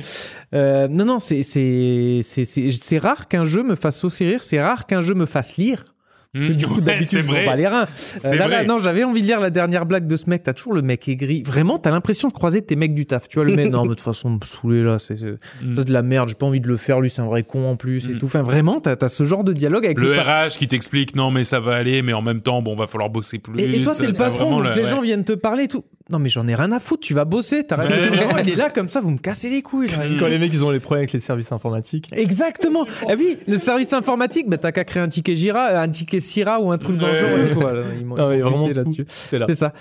[0.53, 4.43] Euh, non, non, c'est c'est c'est c'est c'est rare qu'un jeu me fasse aussi rire.
[4.43, 5.85] C'est rare qu'un jeu me fasse lire.
[6.33, 7.87] Du coup, Ouais, d'habitude, je pas les reins.
[8.25, 8.65] Euh, là, là, vrai.
[8.65, 10.45] non, j'avais envie de lire la dernière blague de ce mec.
[10.45, 11.43] T'as toujours le mec aigri.
[11.43, 13.27] Vraiment, t'as l'impression de croiser tes mecs du taf.
[13.29, 15.73] Tu vois, le mec, non, mais de toute façon, me saouler là, c'est Mm.
[15.77, 16.29] c'est de la merde.
[16.29, 17.01] J'ai pas envie de le faire.
[17.01, 18.19] Lui, c'est un vrai con en plus et Mm.
[18.19, 18.27] tout.
[18.27, 21.31] Enfin, vraiment, t'as as ce genre de dialogue avec Le le RH qui t'explique non
[21.33, 23.59] mais ça va aller mais en même temps bon va falloir bosser plus.
[23.61, 25.07] Et, et toi, t'es le patron, vraiment donc le- les gens ouais.
[25.07, 25.85] viennent te parler et tout.
[26.11, 27.63] Non, mais j'en ai rien à foutre, tu vas bosser.
[27.69, 29.89] Vraiment, il est là comme ça, vous me cassez les couilles.
[29.89, 29.99] là.
[30.19, 32.09] Quand les mecs ils ont les problèmes avec les services informatiques.
[32.13, 32.87] Exactement.
[33.09, 36.61] Ah oui, le service informatique, bah, t'as qu'à créer un ticket Jira, un ticket Sira
[36.61, 37.29] ou un truc dans le genre.
[37.55, 37.83] voilà.
[37.99, 38.29] Ils m'ont- Ah
[38.75, 39.05] là-dessus.
[39.09, 39.47] C'est là.
[39.49, 39.73] C'est ça.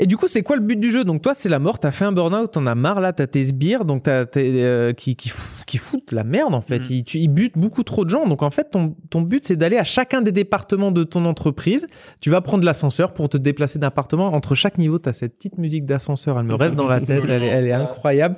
[0.00, 1.02] Et du coup, c'est quoi le but du jeu?
[1.04, 1.78] Donc toi, c'est la mort.
[1.80, 3.12] T'as fait un burn-out, t'en as marre là.
[3.12, 5.32] T'as tes sbires, donc t'as euh, qui qui
[5.66, 6.78] qui foutent la merde en fait.
[6.78, 6.86] Mhm.
[6.90, 8.26] Ils, tu- ils butent beaucoup trop de gens.
[8.26, 11.86] Donc en fait, ton ton but c'est d'aller à chacun des départements de ton entreprise.
[12.20, 14.28] Tu vas prendre l'ascenseur pour te déplacer d'un appartement.
[14.28, 16.38] Entre chaque niveau, t'as cette petite musique d'ascenseur.
[16.38, 17.24] Elle me reste dans la tête.
[17.28, 18.36] Elle est, elle est incroyable.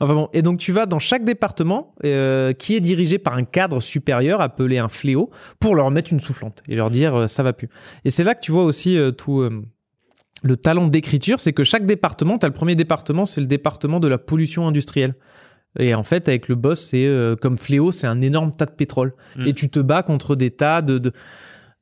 [0.00, 0.28] Enfin bon.
[0.32, 4.40] Et donc tu vas dans chaque département euh, qui est dirigé par un cadre supérieur
[4.40, 5.30] appelé un fléau
[5.60, 7.68] pour leur mettre une soufflante et leur dire euh, ça va plus.
[8.06, 9.42] Et c'est là que tu vois aussi tout
[10.42, 14.00] le talent d'écriture, c'est que chaque département, tu as le premier département, c'est le département
[14.00, 15.14] de la pollution industrielle.
[15.78, 18.72] Et en fait, avec le boss, c'est euh, comme fléau, c'est un énorme tas de
[18.72, 19.14] pétrole.
[19.36, 19.46] Mm.
[19.46, 21.12] Et tu te bats contre des tas de, de,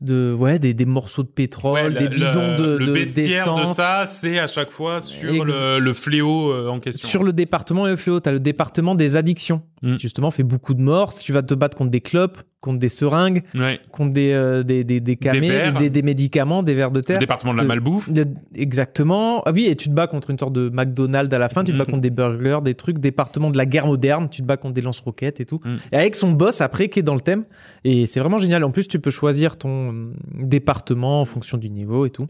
[0.00, 3.52] de ouais, des, des morceaux de pétrole, Ouais, des le- bidons de, le de- bestiaire
[3.54, 7.08] de ça, c'est à chaque fois sur le, le fléau euh, en question.
[7.08, 9.62] Sur le département et le fléau, tu as le département des addictions.
[9.82, 9.98] Mm.
[9.98, 11.12] Justement, fait beaucoup de morts.
[11.14, 13.80] Si tu vas te battre contre des clopes, contre des seringues, Ouais.
[13.92, 17.18] contre des, euh, des, des, des camés, des, des médicaments, des vers de Le terre.
[17.18, 18.10] département de la malbouffe.
[18.54, 19.42] Exactement.
[19.46, 21.72] Ah oui, et tu te bats contre une sorte de McDonald's à la fin, tu
[21.72, 21.90] te bats Mhm.
[21.92, 24.82] contre des burglers, des trucs, département de la guerre moderne, tu te bats contre des
[24.82, 25.60] lance-roquettes et tout.
[25.64, 25.78] Mhm.
[25.92, 27.44] Et avec son boss après qui est dans le thème.
[27.84, 28.62] Et c'est vraiment génial.
[28.64, 32.28] En plus, tu peux choisir ton département en fonction du niveau et tout.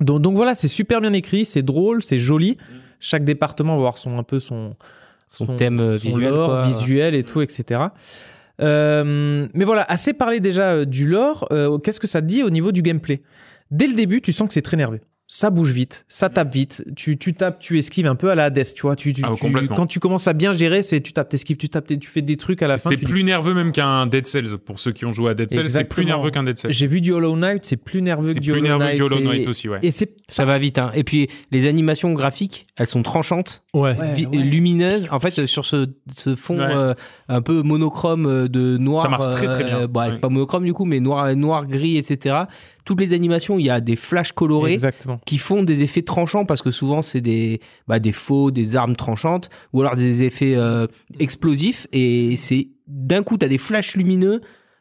[0.00, 2.56] Donc, donc voilà, c'est super bien écrit, c'est drôle, c'est joli.
[3.00, 4.74] Chaque département va avoir son, un peu son,
[5.30, 6.66] Son thème, euh, son visuel, lore quoi.
[6.66, 7.80] visuel et tout, etc.
[8.60, 11.48] Euh, mais voilà, assez parlé déjà euh, du lore.
[11.50, 13.22] euh, Qu'est-ce que ça te dit au niveau du gameplay?
[13.70, 15.00] Dès le début, tu sens que c'est très nerveux.
[15.32, 16.84] Ça bouge vite, ça tape vite.
[16.96, 18.96] Tu, tu tapes, tu esquives un peu à la Hades, tu vois.
[18.96, 19.76] Tu, tu- Ah, tu- complètement.
[19.76, 22.36] quand tu commences à bien gérer, c'est tu tapes, t'esquives, tu tapes, tu fais des
[22.36, 22.90] trucs à la fin.
[22.90, 24.58] C'est dis, plus nerveux même qu'un Dead Cells.
[24.58, 26.72] Pour ceux qui ont joué à Dead Cells, c'est plus nerveux qu'un Dead Cells.
[26.72, 28.98] J'ai vu du Hollow Knight, c'est plus nerveux C'est que du plus Hollow nerveux Knight.
[28.98, 29.78] que Hollow c'est- Knight aussi, ouais.
[29.82, 30.90] Et c'est Ça va vite, hein.
[30.96, 33.96] Et puis, les animations graphiques, elles sont tranchantes, Ouais.
[33.96, 34.36] Ouais, vi- ouais.
[34.38, 35.06] lumineuses.
[35.12, 36.74] En fait, euh, sur ce, ce fond Ouais.
[36.74, 36.94] euh,
[37.28, 39.04] un peu monochrome euh, de noir.
[39.04, 39.82] Ça marche très, très bien.
[39.82, 40.12] euh, bah, Ouais.
[40.14, 42.34] c'est pas monochrome du coup, mais noir, noir, gris, etc.
[42.90, 44.72] Toutes les animations, il y a des flashs colorés.
[44.72, 45.20] exactement.
[45.24, 48.96] qui font des effets tranchants parce que souvent c'est des bah, des faux, des armes
[48.96, 50.88] tranchantes ou alors des effets euh,
[51.20, 54.40] explosifs et c'est d'un coup t'as des flashs lumineux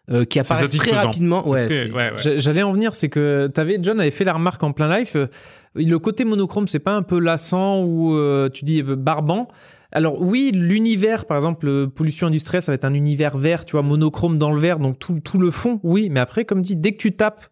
[0.10, 1.48] euh, qui apparaissent très rapidement.
[1.48, 2.18] Ouais, Très- c'est- ouais, ouais.
[2.18, 5.12] J'a- J'allais en venir, c'est que t'avais John avait fait la remarque en plein live.
[5.16, 5.28] euh,
[5.76, 9.48] le côté monochrome, c'est pas un peu lassant ou euh, tu dis euh, barbant.
[9.92, 13.84] Alors oui, l'univers, par exemple, pollution industrielle, ça va être un univers vert, tu vois,
[13.84, 16.10] monochrome dans le vert, donc tout, tout le fond, oui.
[16.12, 17.46] Mais après, comme dit, dès que tu tapes,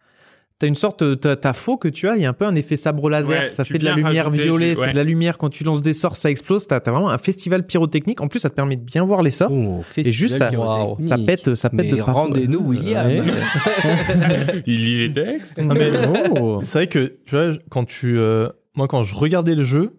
[0.58, 2.44] t'as une sorte, euh, t'as, t'as faux que tu as, il y a un peu
[2.44, 4.96] un effet sabre laser, Ouais, ça fait de la lumière rajouter, violet, tu- c'est de
[4.96, 6.66] la lumière quand tu lances des sorts, ça explose.
[6.66, 8.20] T'as, vraiment un festival pyrotechnique.
[8.20, 9.52] En plus, ça te permet de bien voir les sorts.
[9.52, 10.50] Oh, Et juste, ça,
[11.00, 12.12] ça pète, ça pète Mais de partout.
[12.12, 13.06] rendez-nous, William.
[13.06, 13.22] Ouais.
[14.66, 15.60] Il lit les textes.
[15.60, 15.74] Ah,
[16.40, 16.60] oh.
[16.64, 18.18] C'est vrai que, tu vois, quand tu.
[18.18, 19.92] euh, moi, quand je regardais le jeu,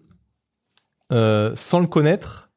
[1.11, 2.51] euh, sans le connaître,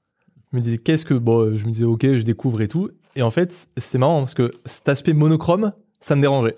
[0.53, 1.14] je me disais, qu'est-ce que.
[1.14, 2.90] Bon, je me disais, ok, je découvre et tout.
[3.16, 6.55] Et en fait, c'est marrant parce que cet aspect monochrome, ça me dérangeait.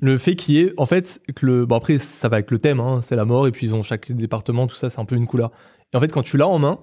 [0.00, 1.66] Le fait qu'il y ait, en fait, que le.
[1.66, 3.82] Bon, après, ça va avec le thème, hein, c'est la mort, et puis ils ont
[3.82, 5.50] chaque département, tout ça, c'est un peu une couleur.
[5.92, 6.78] Et en fait, quand tu l'as en main,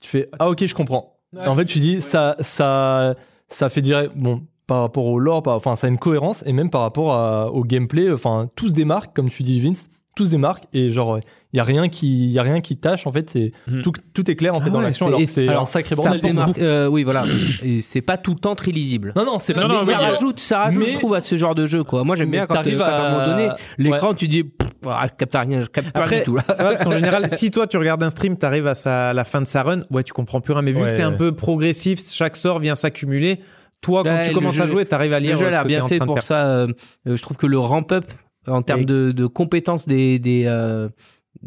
[0.00, 1.18] tu fais, ah, ok, je comprends.
[1.36, 3.14] En fait, tu dis, ça, ça,
[3.48, 4.12] ça fait direct.
[4.16, 7.64] Bon, par rapport au lore, enfin, ça a une cohérence, et même par rapport au
[7.64, 9.90] gameplay, enfin, tout se démarque, comme tu dis, Vince.
[10.16, 11.18] tous des marques et genre
[11.54, 13.82] il y a rien qui y a rien qui tâche en fait c'est Mhm.
[13.82, 16.02] tout, tout est clair en fait Ah dans ouais, l'action alors c'est un sacré Ça
[16.02, 17.24] bordel démarque- euh, oui, voilà.
[17.62, 19.12] Et c'est pas tout le temps très lisible.
[19.14, 21.36] non non c'est pas Non, mais ça rajoute, ça rajoute, Mais- je trouve, à ce
[21.36, 22.02] genre de jeu, quoi.
[22.04, 24.44] Moi, j'aime bien quand, euh, t'arrives quand à un moment donné, à- l'écran, tu dis,
[24.86, 26.42] ah, je capte rien, je capte pas Après, du tout, là.
[26.48, 26.90] c'est vrai parce qu'en
[27.22, 29.80] général, si toi tu regardes un stream, t'arrives à sa, la fin de sa run,
[29.90, 30.62] ouais, tu comprends plus rien.
[30.62, 33.38] Mais vu Ouais, que c'est un peu progressif, chaque sort vient s'accumuler.
[33.80, 35.32] Toi, quand Ouais, tu commences à jouer, t'arrives à lire.
[35.32, 36.46] Le jeu euh, a l'air bien en fait pour ça.
[36.46, 36.66] euh,
[37.06, 38.06] euh, je trouve que le ramp-up,
[38.46, 40.88] en termes de, de compétences des, des, euh,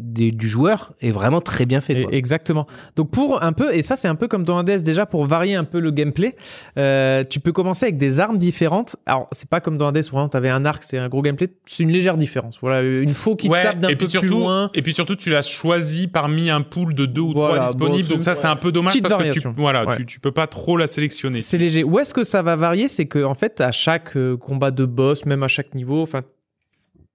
[0.00, 2.12] des- du joueur, est vraiment très bien fait, quoi.
[2.14, 2.66] Exactement.
[2.96, 5.56] Donc pour un peu, et ça c'est un peu comme dans Hades déjà pour varier
[5.56, 6.36] un peu le gameplay,
[6.78, 8.96] euh, tu peux commencer avec des armes différentes.
[9.06, 11.48] Alors c'est pas comme dans Hades où vraiment t'avais un arc, c'est un gros gameplay,
[11.66, 12.58] c'est une légère différence.
[12.60, 14.70] Voilà, une faux qui Ouais, tape d'un et peu puis surtout, plus loin.
[14.74, 18.08] et puis surtout, tu l'as choisi parmi un pool de deux ou Voilà, trois disponibles,
[18.08, 19.96] bon, donc ça c'est- un peu dommage Petite parce que tu, voilà, Ouais.
[19.96, 21.40] tu, tu peux pas trop la sélectionner.
[21.40, 21.82] C'est léger.
[21.84, 22.88] Où est-ce que ça va varier?
[22.88, 26.22] C'est que en fait à chaque euh, combat de boss, même à chaque niveau, enfin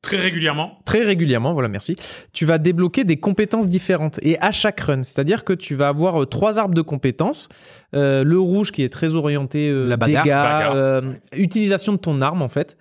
[0.03, 0.77] Très régulièrement.
[0.85, 1.95] très régulièrement, voilà, merci,
[2.33, 5.01] tu vas débloquer des compétences différentes et à chaque run.
[5.01, 7.49] C'est-à-dire que tu vas avoir euh, trois arbres de compétences.
[7.95, 10.23] Euh, le rouge qui est très orienté euh, La bagarre.
[10.23, 10.75] dégâts, Bagarre.
[10.75, 11.01] euh,
[11.35, 12.77] utilisation de ton arme en fait.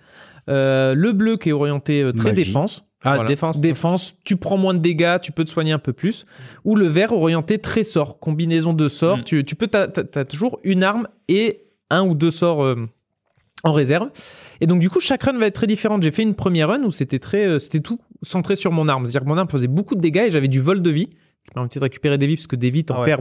[0.49, 2.43] Euh, le bleu qui est orienté euh, très Magie.
[2.45, 2.85] défense.
[3.05, 3.29] Ah, Voilà.
[3.29, 3.59] défense.
[3.59, 6.25] Défense, tu prends moins de dégâts, tu peux te soigner un peu plus.
[6.65, 9.19] Ou le vert orienté très sort, combinaison de sorts.
[9.19, 9.23] Mm.
[9.23, 12.75] Tu, tu peux, t'as, t'as- t'as toujours une arme et un ou deux sorts euh,
[13.63, 14.09] en réserve.
[14.61, 16.03] Et donc du coup, chaque run va être très différente.
[16.03, 19.05] J'ai fait une première run où c'était très, euh, c'était tout centré sur mon arme.
[19.05, 21.07] C'est-à-dire que mon arme faisait beaucoup de dégâts et j'avais du vol de vie.
[21.07, 23.05] qui permettait de récupérer des vies parce que des vies, t'en Ah ouais.
[23.05, 23.19] perds,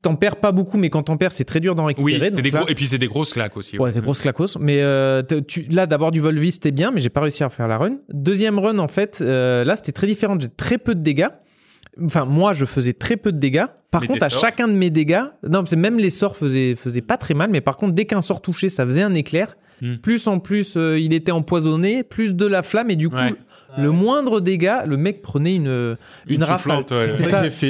[0.00, 2.30] t'en perds pas beaucoup, mais quand t'en perds, c'est très dur d'en Oui, récupérer.
[2.42, 3.78] des là- gros, et puis c'est des grosses claques aussi.
[3.78, 4.56] Ouais, c'est grosse clacos.
[4.58, 7.48] Mais euh, tu, là, d'avoir du vol vie, c'était bien, mais j'ai pas réussi à
[7.50, 7.96] faire la run.
[8.12, 10.36] Deuxième run, en fait, euh, là, c'était très différent.
[10.40, 11.28] J'ai très peu de dégâts.
[12.02, 13.66] Enfin, moi, je faisais très peu de dégâts.
[13.90, 16.74] Par Mais contre, à sorts chacun de mes dégâts, non, c'est même les sorts faisaient,
[16.74, 19.56] faisaient pas très mal, mais par contre, dès qu'un sort touchait, ça faisait un éclair.
[19.80, 19.96] Hmm.
[19.96, 23.34] Plus en plus, euh, il était empoisonné, plus de la flamme, et du coup, Ouais.
[23.76, 25.96] le moindre dégât, le mec prenait une,
[26.28, 26.84] une, Une rafale.
[26.90, 27.12] ouais.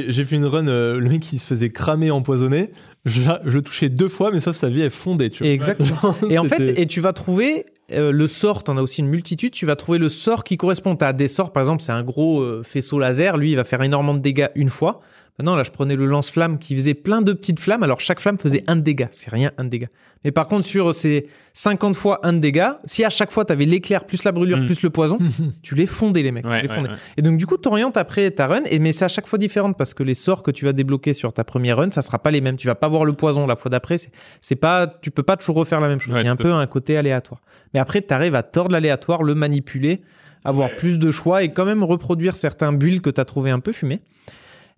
[0.09, 2.70] J'ai fait, une run, euh, le mec il se faisait cramer, empoisonner.
[3.07, 5.53] Je, je le touchais deux fois, mais sauf sa vie elle fondait, tu vois.
[5.53, 6.14] Exactement.
[6.31, 9.53] Et en fait, et tu vas trouver euh, le sort, t'en as aussi une multitude,
[9.53, 10.97] tu vas trouver le sort qui correspond.
[10.97, 13.82] T'as des sorts, par exemple, c'est un gros euh, faisceau laser, lui, il va faire
[13.82, 15.01] énormément de dégâts une fois.
[15.39, 18.39] Maintenant, là, je prenais le lance-flamme qui faisait plein de petites flammes, alors chaque flamme
[18.39, 19.09] faisait un dégât.
[19.11, 19.89] C'est rien, un dégât.
[20.24, 24.05] Mais par contre, sur ces 50 fois un dégât, si à chaque fois t'avais l'éclair
[24.07, 24.66] plus la brûlure Mm.
[24.66, 25.18] plus le poison,
[25.62, 26.45] tu les fondais, les mecs.
[26.45, 26.89] tu Ouais, les ouais, fondais.
[26.91, 26.95] ouais.
[27.16, 29.76] Et donc, du coup, t'orientes après ta run, et, mais c'est à chaque fois différente
[29.76, 32.30] parce que les sorts que tu vas débloquer sur ta première run, ça sera pas
[32.30, 32.57] les mêmes.
[32.57, 33.99] Tu vas pas voir le poison la fois d'après.
[33.99, 34.11] C'est,
[34.41, 36.14] c'est pas, tu peux pas toujours refaire la même chose.
[36.16, 37.41] Il y a un peu un côté aléatoire.
[37.74, 40.01] Mais après, tu arrives à tordre l'aléatoire, le manipuler,
[40.45, 40.76] avoir Ouais.
[40.76, 43.72] plus de choix et quand même reproduire certains builds que tu as trouvé un peu
[43.72, 44.01] fumés.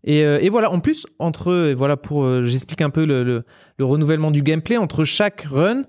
[0.06, 3.24] Et, euh, et voilà, en plus, entre, et voilà pour, euh, j'explique un peu le,
[3.24, 3.42] le,
[3.78, 5.82] le renouvellement du gameplay, entre chaque run,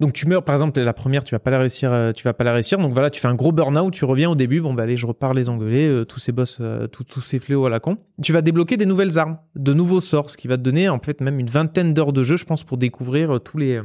[0.00, 2.32] donc tu meurs, par exemple, la première, tu vas pas la réussir, euh, tu vas
[2.32, 2.78] pas la réussir.
[2.78, 5.06] Donc voilà, tu fais un gros burn-out, tu reviens au début, bon bah allez, je
[5.06, 6.60] repars les engueuler, tous ces boss,
[6.90, 7.98] tous- ces fléaux à la con.
[8.22, 10.98] Tu vas débloquer des nouvelles armes, de nouveaux sorts, ce qui va te donner en
[10.98, 13.80] fait même une vingtaine d'heures de jeu, je pense, pour découvrir tous les.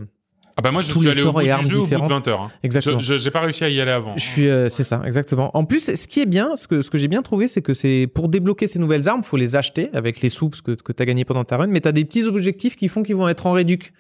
[0.60, 1.80] Euh, Ah bah moi je Tous suis allé au bout et du armes jeu au
[1.80, 2.10] bout de différentes.
[2.12, 2.42] 20 heures.
[2.42, 2.52] hein.
[2.64, 3.00] Exactement.
[3.00, 4.14] Je- J'ai pas réussi à y aller avant.
[4.18, 5.56] Je suis, euh, c'est ça, exactement.
[5.58, 7.74] En plus, ce qui est bien, ce que, ce que j'ai bien trouvé, c'est que
[7.74, 11.02] c'est pour débloquer ces nouvelles armes, faut les acheter avec les sous que, que tu
[11.02, 13.28] as gagné pendant ta run, mais tu as des petits objectifs qui font qu'ils vont
[13.30, 13.94] être en réduc,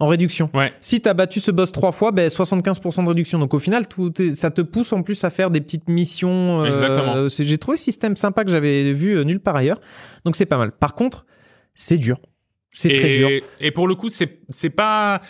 [0.00, 0.50] en réduction.
[0.54, 0.72] Ouais.
[0.80, 3.38] Si tu as battu ce boss trois fois, ben 75% de réduction.
[3.38, 6.64] Donc au final, tout est- ça te pousse en plus à faire des petites missions.
[6.64, 7.28] euh, Exactement.
[7.28, 9.80] c'est- j'ai trouvé ce système sympa que j'avais vu euh, nulle part ailleurs.
[10.24, 10.72] Donc c'est pas mal.
[10.72, 11.24] Par contre,
[11.74, 12.18] c'est dur.
[12.74, 13.28] C'est très dur.
[13.60, 15.20] Et pour le coup, c'est c'est pas.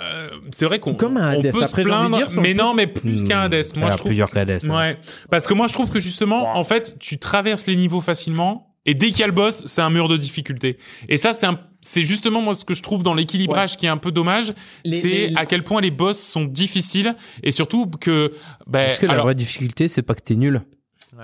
[0.00, 1.52] Euh, c'est vrai qu'on Comme un on Hades.
[1.52, 3.24] peut Après, se j'ai envie de plaindre, dire, c'est en mais plus- non, mais plus
[3.24, 3.64] qu'un Hades.
[3.76, 4.08] Moi, je trouve.
[4.08, 4.58] plusieurs hein.
[4.68, 4.96] Ouais,
[5.30, 8.68] parce que moi, je trouve que justement, en fait, tu traverses les niveaux facilement.
[8.84, 10.76] Et dès qu'il y a le boss, c'est un mur de difficulté.
[11.08, 13.88] Et ça, c'est un, c'est justement moi ce que je trouve dans l'équilibrage qui est
[13.88, 14.52] un peu dommage,
[14.84, 17.14] Les- c'est les- à quel point les boss sont difficiles
[17.44, 18.32] et surtout que,
[18.66, 20.62] ben, Parce que la alors, vraie difficulté, c'est pas que t'es nul.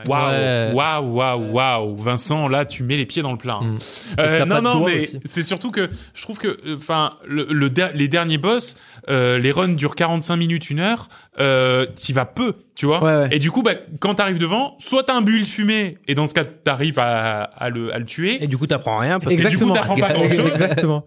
[0.06, 3.58] Waouh, waouh, waouh, waouh, Vincent, là, tu mets les pieds dans le plat.
[3.62, 3.64] hein.
[3.64, 3.78] Mm.
[4.20, 8.06] Euh, non, non, mais c'est surtout que je trouve que, enfin, le, le der- les
[8.06, 8.76] derniers boss,
[9.08, 11.08] euh, les runs durent 45 minutes, une heure,
[11.40, 13.02] euh, t'y vas peu, tu vois.
[13.02, 13.28] Ouais, ouais.
[13.32, 16.34] Et du coup, bah, quand t'arrives devant, soit t'as un build fumé, et dans ce
[16.34, 18.42] cas, t'arrives à, à le, à le tuer.
[18.42, 19.18] Et du coup, t'apprends rien.
[19.18, 19.74] Parce que Exactement.
[19.74, 20.50] t'apprends pas grand-chose.
[20.52, 21.04] Exactement.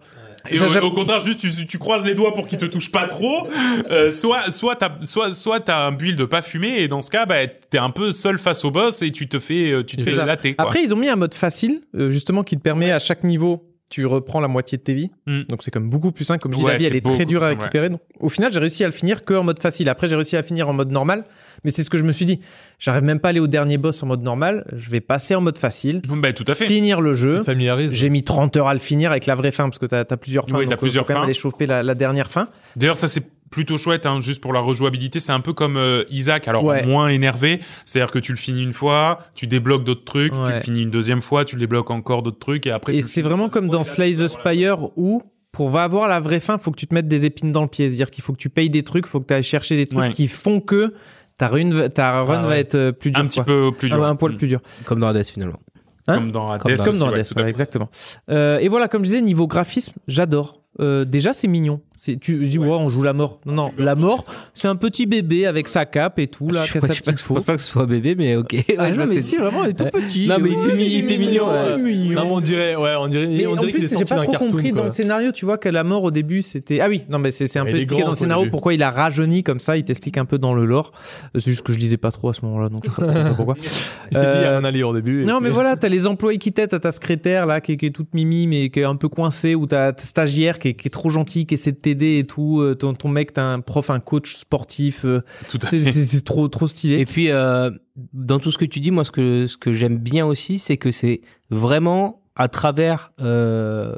[0.50, 3.06] Et au, au contraire, juste tu, tu croises les doigts pour qu'il te touche pas
[3.06, 3.48] trop.
[3.90, 7.26] Euh, soit, soit t'as, soit, soit t'as un build pas fumé, et dans ce cas,
[7.26, 10.02] bah, t'es un peu seul face au boss et tu te fais, euh, tu te
[10.02, 10.54] fais latter.
[10.54, 10.64] Quoi.
[10.64, 13.68] Après, ils ont mis un mode facile, euh, justement, qui te permet à chaque niveau,
[13.90, 15.10] tu reprends la moitié de tes vies.
[15.26, 15.42] Mm.
[15.48, 16.40] Donc c'est comme beaucoup plus simple.
[16.40, 17.90] Comme je dis, Ouais, la vie, elle est très dure à récupérer.
[17.90, 19.88] Donc, au final, j'ai réussi à le finir que en mode facile.
[19.88, 21.24] Après, j'ai réussi à finir en mode normal.
[21.64, 22.40] Mais c'est ce que je me suis dit.
[22.78, 24.64] J'arrive même pas à aller au dernier boss en mode normal.
[24.76, 26.66] Je vais passer en mode facile, Bah, tout à fait.
[26.66, 27.38] finir le jeu.
[27.40, 27.92] te familiarises.
[27.92, 30.16] J'ai mis 30 heures à le finir avec la vraie fin parce que t'as as
[30.16, 30.58] plusieurs fins.
[30.58, 31.24] Oui, t'as euh, plusieurs faut quand même fins.
[31.26, 32.48] aller chauffer la, la dernière fin.
[32.76, 35.20] D'ailleurs, ça c'est plutôt chouette, hein, juste pour la rejouabilité.
[35.20, 36.84] C'est un peu comme euh, Isaac, alors Ouais.
[36.86, 37.60] moins énervé.
[37.86, 40.90] C'est-à-dire que tu le finis une fois, tu débloques d'autres trucs, tu le finis une
[40.90, 42.92] deuxième fois, tu le débloques encore d'autres trucs, et après.
[42.92, 46.18] Et tu le c'est finis vraiment comme dans Slay the Spire où, pour avoir la
[46.18, 47.88] vraie fin, faut que tu te mettes des épines dans le pied.
[47.90, 50.00] C'est-à-dire qu'il faut que tu payes des trucs, faut que tu ailles chercher des trucs
[50.00, 50.12] Ouais.
[50.14, 50.94] qui font que
[51.42, 52.60] ta run, va- ta run Ah va ouais.
[52.60, 53.20] être euh, plus dure.
[53.20, 53.44] Un petit quoi.
[53.44, 54.04] peu plus dur.
[54.04, 54.36] Un, un poil Mm.
[54.36, 54.60] plus dur.
[54.84, 55.58] Comme dans Hades finalement.
[56.06, 56.62] Hein Comme dans Hades.
[56.62, 57.88] Comme dans- Comme dans aussi, ouais, Hades, exactement.
[58.30, 60.60] Euh, et voilà, comme je disais, niveau graphisme, j'adore.
[60.80, 61.80] Euh, déjà, c'est mignon.
[61.98, 63.38] C'est, tu dis, ouais, on joue la mort.
[63.46, 64.24] Non, non, la mort,
[64.54, 67.54] c'est un petit bébé avec sa cape et tout, là, je pas, je pense pas
[67.56, 68.52] que ce soit bébé, mais ok.
[68.52, 70.26] Ouais, Ah je non, mais si, vraiment, il est tout petit.
[70.26, 71.74] Non, mais il fait mi- il fait mignon, ouais.
[71.76, 71.82] ouais.
[71.82, 72.14] mignon.
[72.16, 74.16] Non, mais on dirait, ouais, on dirait, Mais on dirait qu'il plus, est j'ai pas
[74.22, 74.50] trop cartoon.
[74.50, 76.80] compris dans le scénario, tu vois, que la mort au début, c'était.
[76.80, 78.90] Ah oui, non, mais c'est c'est un peu expliqué dans le scénario pourquoi il a
[78.90, 79.76] rajeuni comme ça.
[79.76, 80.90] Il t'explique un peu dans le lore.
[81.34, 83.54] C'est juste que je lisais pas trop à ce moment-là, donc je sais pas pourquoi.
[84.10, 85.24] Il s'est dit, un allié au début.
[85.24, 88.12] Non, mais voilà, t'as les employés qui t'aident, t'as ta secrétaire là qui est, toute
[88.12, 90.90] mimi mais qui est un peu coincée, ou t'as ta stagiaire qui est, qui est
[90.90, 92.60] trop gentille, qui essaie de t'aider et tout.
[92.60, 95.04] euh, Ton, ton mec, t'as un prof, un coach sportif.
[95.04, 95.92] euh, Tout à c'est- fait.
[95.92, 96.98] c'est c'est trop, trop stylé.
[97.00, 97.70] Et puis, euh,
[98.12, 100.76] dans tout ce que tu dis, moi, ce que, ce que j'aime bien aussi, c'est
[100.76, 101.20] que c'est
[101.50, 103.94] vraiment à travers euh,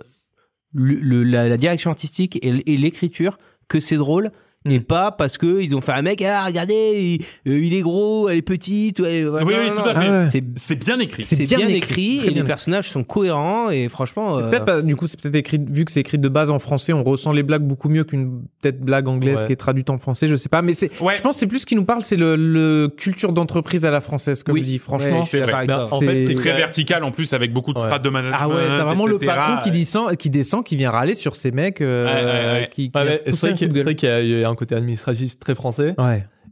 [0.72, 3.38] le, le- la, la direction artistique et l'écriture
[3.68, 4.32] que c'est drôle.
[4.66, 7.82] Et pas parce que ils ont fait un mec, ah regardez, il, euh, il est
[7.82, 8.98] gros, elle est petite.
[8.98, 10.08] ouais, ouais, Oui, non, oui, non, tout à fait.
[10.08, 10.42] Ah ouais.
[10.56, 11.22] C'est bien écrit.
[11.22, 12.44] C'est bien bien, écrit, et bien les écrit.
[12.44, 14.38] personnages sont cohérents et franchement.
[14.38, 16.50] C'est euh, Peut-être pas- du coup, c'est peut-être écrit, vu que c'est écrit de base
[16.50, 19.46] en français, on ressent les blagues beaucoup mieux qu'une peut-être blague anglaise Ouais.
[19.48, 20.62] qui est traduite en français, je sais pas.
[20.62, 21.14] Mais c'est, Ouais.
[21.16, 23.90] je pense que c'est plus ce qui nous parle, c'est le, le culture d'entreprise à
[23.90, 24.60] la française, comme Oui.
[24.62, 24.78] je dis.
[24.78, 25.20] Franchement.
[25.20, 25.84] Ouais, c'est toi.
[25.92, 27.84] en fait, c'est Très vertical en plus avec beaucoup de Ouais.
[27.84, 28.38] strates de management.
[28.40, 31.50] Ah ouais, t'as vraiment le patron qui descend, qui descend, qui vient râler sur ces
[31.50, 33.02] mecs, euh, qui, poussent
[33.34, 35.94] c'est vrai qu'il y a côté administratif très français.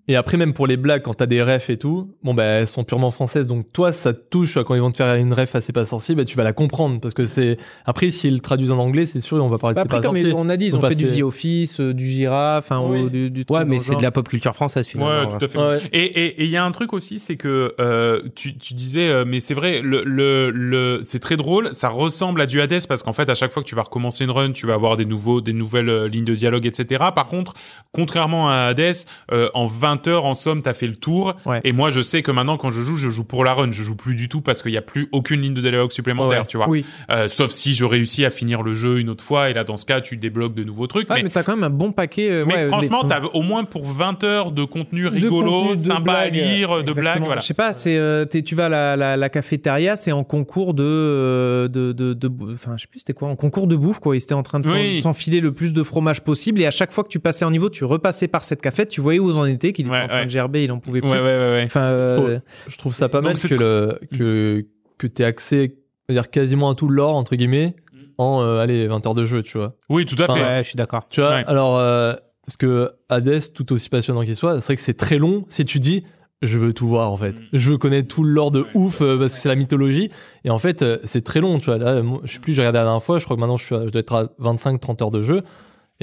[0.08, 2.66] Et après, même pour les blagues, quand t'as des refs et tout, bon, bah, elles
[2.66, 3.46] sont purement françaises.
[3.46, 6.16] Donc, toi, ça te touche quand ils vont te faire une ref assez pas sorcier,
[6.16, 7.00] bah, tu vas la comprendre.
[7.00, 9.82] Parce que c'est, après, s'ils traduisent en anglais, c'est sûr, on va parler de Bah
[9.82, 10.34] c'est après, pas comme sorcier.
[10.36, 13.02] on a dit, ils ont fait du The Office, euh, du Girafe, enfin, Oui.
[13.02, 15.30] ou du, du truc Ouais, mais c'est de la pop culture française finalement.
[15.30, 15.58] Ouais, tout à fait.
[15.58, 15.78] Ouais.
[15.92, 19.08] Et et et il y a un truc aussi, c'est que euh, tu tu disais,
[19.08, 21.68] euh, mais c'est vrai, le le le c'est très drôle.
[21.74, 24.24] Ça ressemble à du Hades parce qu'en fait, à chaque fois que tu vas recommencer
[24.24, 27.04] une run, tu vas avoir des nouveaux des nouvelles euh, lignes de dialogue, etc.
[27.14, 27.54] Par contre,
[27.92, 28.94] contrairement à Hades,
[29.30, 31.34] euh, en 20 heures en somme, t'as fait le tour.
[31.46, 31.60] Ouais.
[31.64, 33.70] Et moi, je sais que maintenant, quand je joue, je joue pour la run.
[33.72, 36.40] Je joue plus du tout parce qu'il y a plus aucune ligne de dialogue supplémentaire,
[36.40, 36.46] Ouais.
[36.46, 36.68] tu vois.
[36.68, 36.84] Oui.
[37.10, 39.50] Euh, sauf si je réussis à finir le jeu une autre fois.
[39.50, 41.06] Et là, dans ce cas, tu débloques de nouveaux trucs.
[41.10, 42.30] Ah, mais mais, t'as quand même un bon paquet.
[42.30, 45.50] euh, mais ouais, franchement, les- t'as au moins pour 20 heures de contenu de rigolo,
[45.68, 47.40] contenu, de sympa à lire, de blagues, voilà.
[47.40, 50.74] Je sais pas, c'est euh, tu vas à la, la, la cafétéria, c'est en concours
[50.74, 54.16] de de de, de enfin je sais plus c'était quoi, en concours de bouffe quoi.
[54.16, 55.00] Ils étaient en train de Oui.
[55.02, 57.68] s'enfiler le plus de fromage possible et à chaque fois que tu passais en niveau,
[57.70, 60.08] tu repassais par cette cafette, tu voyais où ils en étaient, qu'il était Ouais, en
[60.08, 60.24] train ouais.
[60.26, 61.10] de gerber, il en pouvait plus.
[61.10, 61.62] Ouais, ouais, ouais, ouais.
[61.64, 64.66] Enfin, euh, Je trouve ça pas mal que, le, que,
[64.98, 65.74] que t'aies accès,
[66.08, 67.74] dire quasiment à tout le lore, entre guillemets,
[68.18, 69.76] en, euh, allez, 20 heures de jeu, tu vois.
[69.88, 70.32] Oui, tout à fait.
[70.32, 71.06] Ouais, je suis d'accord.
[71.08, 71.44] Tu vois, Ouais.
[71.46, 72.14] alors, euh,
[72.46, 75.64] parce que Hades, tout aussi passionnant qu'il soit, c'est vrai que c'est très long si
[75.64, 76.04] tu dis,
[76.42, 77.32] je veux tout voir, en fait.
[77.32, 77.44] Mm.
[77.52, 78.66] Je veux connaître tout le lore de Ouais.
[78.74, 80.10] ouf, euh, parce que c'est la mythologie.
[80.44, 81.78] Et en fait, euh, c'est très long, tu vois.
[81.78, 83.64] Là, moi, je sais plus, j'ai regardé la dernière fois, je crois que maintenant, je,
[83.64, 85.38] suis à- je dois être à 25-30 heures de jeu.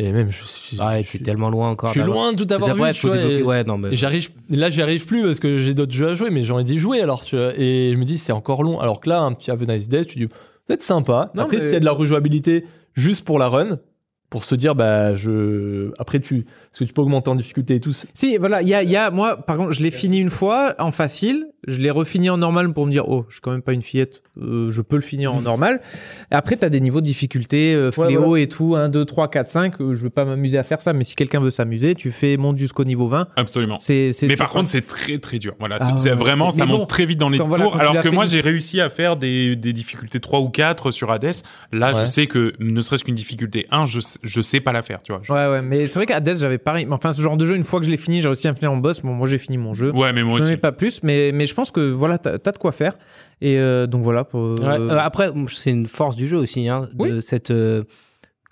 [0.02, 1.90] Et même, je suis, Ouais, je, t'es tellement loin encore.
[1.94, 3.18] je suis loin de tout avoir vu, tu faut vois.
[3.18, 3.96] débloquer- et- Ouais, non, mais.
[3.98, 6.64] j'arrive, là, j'y arrive plus parce que j'ai d'autres jeux à jouer, mais j'ai envie
[6.64, 7.52] d'y jouer alors, tu vois.
[7.58, 8.80] Et je me dis, c'est encore long.
[8.80, 10.28] Alors que là, un petit Have a Nice Day, tu dis,
[10.68, 11.32] peut-être sympa.
[11.36, 13.80] Non, Après, mais- s'il y a de la rejouabilité juste pour la run,
[14.30, 15.92] pour se dire, bah, je.
[16.00, 16.38] Après, tu.
[16.72, 18.90] Est-ce que tu peux augmenter en difficulté et tout Si, voilà, il y a, il
[18.90, 22.30] y a, moi, par contre, je l'ai fini une fois en facile, je l'ai refini
[22.30, 24.82] en normal pour me dire, oh, je suis quand même pas une fillette, euh, je
[24.82, 25.82] peux le finir en normal.
[26.32, 28.44] Et après, t'as des niveaux de difficulté, euh, Ouais, fléau voilà.
[28.44, 30.94] et tout, 1, 2, 3, 4, 5, euh, je veux pas m'amuser à faire ça,
[30.94, 33.28] mais si quelqu'un veut s'amuser, tu fais, monte jusqu'au niveau 20.
[33.36, 33.78] Absolument.
[33.80, 34.60] C'est, c'est Mais par quoi.
[34.62, 35.56] contre, c'est très très dur.
[35.60, 37.74] Voilà, Ah c'est vraiment, c'est- ça monte bon, très vite dans les voilà, tours.
[37.74, 40.92] tu alors que moi, une- j'ai réussi à faire des, des difficultés 3 ou 4
[40.92, 41.32] sur Hades.
[41.74, 42.02] Là, Ouais.
[42.02, 45.12] je sais que ne serait-ce qu'une difficulté 1, je, je sais pas la faire, tu
[45.12, 45.22] vois.
[45.24, 46.86] Je- Ouais, ouais, mais c'est vrai qu'à Hades, j'avais pareil.
[46.86, 48.52] mais Enfin, ce genre de jeu, une fois que je l'ai fini, j'ai réussi à
[48.52, 49.02] me finir en boss.
[49.02, 49.92] Bon, moi, j'ai fini mon jeu.
[49.92, 50.54] Ouais, mais moi je n'en aussi.
[50.54, 52.98] ai pas plus, mais, mais je pense que voilà, t'as as de quoi faire.
[53.42, 54.24] Et euh, donc voilà.
[54.24, 57.22] Pour, euh, Ouais, euh, après, c'est une force du jeu aussi, hein, de Oui.
[57.22, 57.84] cette euh,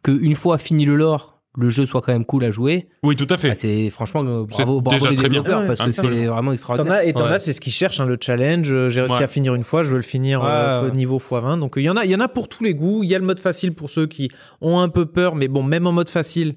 [0.03, 2.87] que une fois fini le lore, le jeu soit quand même cool à jouer.
[3.03, 3.49] Oui, tout à fait.
[3.49, 6.15] Bah, c'est franchement euh, bravo, bravo déjà les très développeurs Ouais, parce que absolument.
[6.15, 6.93] c'est vraiment T'en extraordinaire.
[6.93, 7.31] as, et t'en Ouais.
[7.33, 8.71] as, c'est ce qu'ils cherchent, hein, le challenge.
[8.71, 9.23] Euh, J'ai réussi Ouais.
[9.23, 10.91] à finir une fois, je veux le finir euh, Ouais, ouais.
[10.93, 11.59] niveau x20.
[11.59, 13.03] Donc il y en a, il y en a pour tous les goûts.
[13.03, 14.29] Il y a le mode facile pour ceux qui
[14.61, 16.55] ont un peu peur, mais bon, même en mode facile.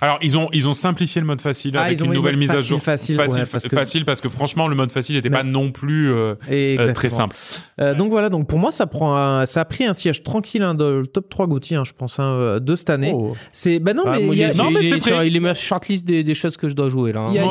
[0.00, 2.34] Alors, ils ont, ils ont simplifié le mode facile Ah, avec ils ont une nouvelle
[2.34, 2.80] le mise à jour.
[2.80, 5.72] facile, facile, ouais, parce que- facile parce que franchement, le mode facile n'était pas non
[5.72, 7.36] plus euh, euh, très simple.
[7.80, 10.62] Euh, donc voilà, donc pour moi, ça prend, un- ça a pris un siège tranquille
[10.62, 13.12] hein, dans le top 3 Gauthier, hein, je pense, hein, de cette année.
[13.14, 13.34] Oh.
[13.52, 15.40] C'est, bah non, Ah, mais moi, il y a, non, mais est sur- il est
[15.40, 17.26] ma shortlist des, des choses que je dois jouer là.
[17.30, 17.46] Il y a, il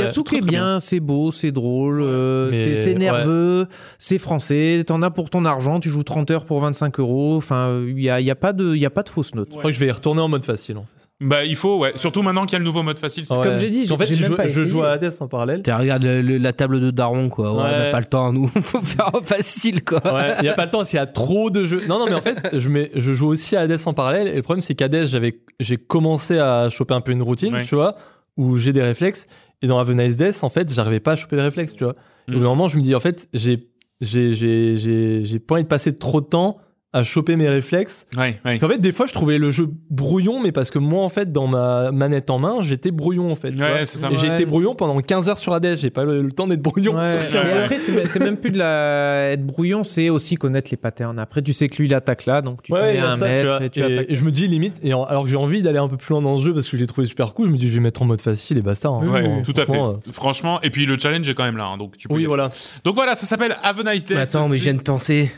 [0.00, 2.50] y a- y tout qui est bien, c'est beau, c'est drôle, euh,
[2.82, 3.66] c'est nerveux,
[3.98, 7.80] c'est français, t'en as pour ton argent, tu joues 30 heures pour 25 euros, enfin,
[7.86, 9.48] il y a, il y a pas de, il y a pas de fausse note.
[9.52, 10.78] Je crois que je vais y retourner en mode facile.
[10.78, 11.08] En fait.
[11.22, 11.92] Bah, il faut, ouais.
[11.94, 13.24] Surtout maintenant qu'il y a le nouveau mode facile.
[13.26, 13.42] c'est- Ouais.
[13.44, 14.66] Comme j'ai dit, en fait, j'ai je, même joue- pas je essayé.
[14.66, 15.62] joue à Hades en parallèle.
[15.66, 17.52] Le- le- la table de Daron, quoi.
[17.52, 17.78] Ouais, on Ouais.
[17.84, 18.46] n'a pas le temps, nous.
[18.62, 20.00] Faut faire facile, quoi.
[20.12, 21.82] Ouais, il y a pas le temps parce qu'il y a trop de jeux.
[21.88, 24.28] Non, non, mais en fait, je, mets, je joue aussi à Hades en parallèle.
[24.28, 27.62] Et le problème, c'est qu'Hades, j'avais, j'ai commencé à choper un peu une routine, Ouais.
[27.62, 27.94] tu vois,
[28.36, 29.26] où j'ai des réflexes.
[29.62, 31.84] Et dans Have a Nice Death, en fait, j'arrivais pas à choper les réflexes, tu
[31.84, 31.94] vois.
[32.28, 32.34] Et au Mm.
[32.38, 33.68] bout d'un moment, je me dis, en fait, j'ai,
[34.00, 36.56] j'ai, j'ai, j'ai, j'ai pas envie de passer trop de temps
[36.94, 38.06] à choper mes réflexes.
[38.16, 38.36] Ouais, ouais.
[38.44, 41.08] Parce qu'en fait, des fois, je trouvais le jeu brouillon, mais parce que moi, en
[41.08, 43.50] fait, dans ma manette en main, j'étais brouillon, en fait.
[43.58, 44.10] Ouais, ça.
[44.10, 45.76] Et j'ai été brouillon pendant 15 heures sur Hades.
[45.80, 47.62] J'ai pas le, le temps d'être brouillon Ouais, sur mais 15 heures.
[47.64, 51.18] après, c'est même plus de la être brouillon, c'est aussi connaître les patterns.
[51.18, 53.32] Après, tu sais que lui, il attaque là, donc tu Ouais, connais un ça, tu
[53.32, 53.64] mètre vois.
[53.64, 54.06] et tu Et- attaques.
[54.10, 56.12] et je me dis limite, et en- alors que j'ai envie d'aller un peu plus
[56.12, 57.74] loin dans ce jeu parce que je l'ai trouvé super cool, je me dis je
[57.74, 58.88] vais mettre en mode facile et basta.
[58.88, 59.00] hein.
[59.44, 59.64] Tout à fait.
[59.72, 62.12] franchement, Franchement, et puis le challenge est quand même là, hein, donc tu peux.
[62.14, 62.50] euh, y Oui, voilà.
[62.84, 64.14] Donc voilà, ça s'appelle Have a Nice Day.
[64.14, 65.30] Mais attends, mais je viens de penser,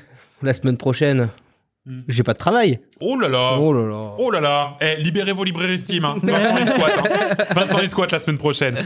[0.43, 1.29] la semaine prochaine,
[1.87, 2.01] Hmm.
[2.09, 2.81] j'ai pas de travail.
[3.01, 3.59] Oh là là.
[3.59, 4.15] Oh là là.
[4.17, 6.07] Oh là là, eh, libérez vos librairies Steam.
[6.07, 6.17] Hein.
[6.23, 6.99] Vincent il squatte.
[6.99, 7.45] Hein.
[7.55, 8.79] Vincent il squatte la semaine prochaine.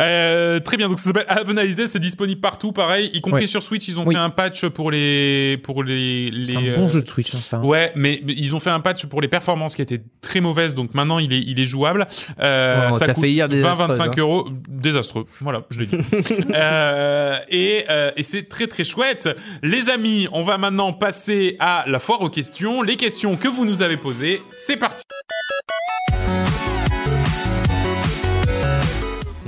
[0.00, 3.20] Euh, très bien, donc ça s'appelle Have a Nice Day, c'est disponible partout, pareil, y
[3.20, 3.46] compris Ouais.
[3.46, 3.86] sur Switch.
[3.88, 4.14] Ils ont Oui.
[4.14, 6.44] fait un patch pour les pour les les.
[6.46, 7.60] C'est un euh, bon jeu de Switch, hein, ça.
[7.60, 10.72] Ouais, mais mais ils ont fait un patch pour les performances qui étaient très mauvaises,
[10.74, 12.06] donc maintenant il est il est jouable.
[12.40, 14.10] Euh, Oh, ça coûte fait hier des 20-25 hein.
[14.16, 15.26] euros, désastreux.
[15.42, 15.98] Voilà, je l'ai dit.
[16.54, 19.28] euh, et euh, et c'est très très chouette.
[19.62, 22.45] Les amis, on va maintenant passer à la foire aux questions.
[22.84, 25.02] Les questions que vous nous avez posées, c'est parti.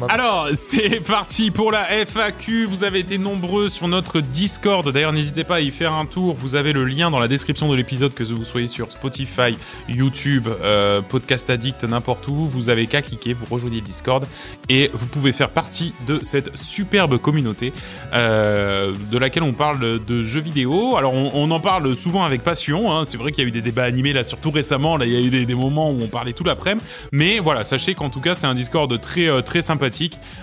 [0.09, 2.67] Alors, c'est parti pour la FAQ.
[2.67, 4.89] Vous avez été nombreux sur notre Discord.
[4.93, 6.37] D'ailleurs, n'hésitez pas à y faire un tour.
[6.39, 9.57] Vous avez le lien dans la description de l'épisode, que vous soyez sur Spotify,
[9.89, 12.47] YouTube, euh, Podcast Addict, n'importe où.
[12.47, 14.27] Vous avez qu'à cliquer, vous rejoignez Discord
[14.69, 17.73] et vous pouvez faire partie de cette superbe communauté
[18.13, 20.97] euh, de laquelle on parle de jeux vidéo.
[20.97, 22.93] Alors, on, en parle souvent avec passion.
[22.93, 23.05] hein.
[23.07, 24.97] C'est vrai qu'il y a eu des débats animés là, surtout récemment.
[24.97, 26.85] Là, il y a eu des, des moments où on parlait tout l'après-midi.
[27.11, 29.88] Mais voilà, sachez qu'en tout cas, c'est un Discord très euh, très sympathique.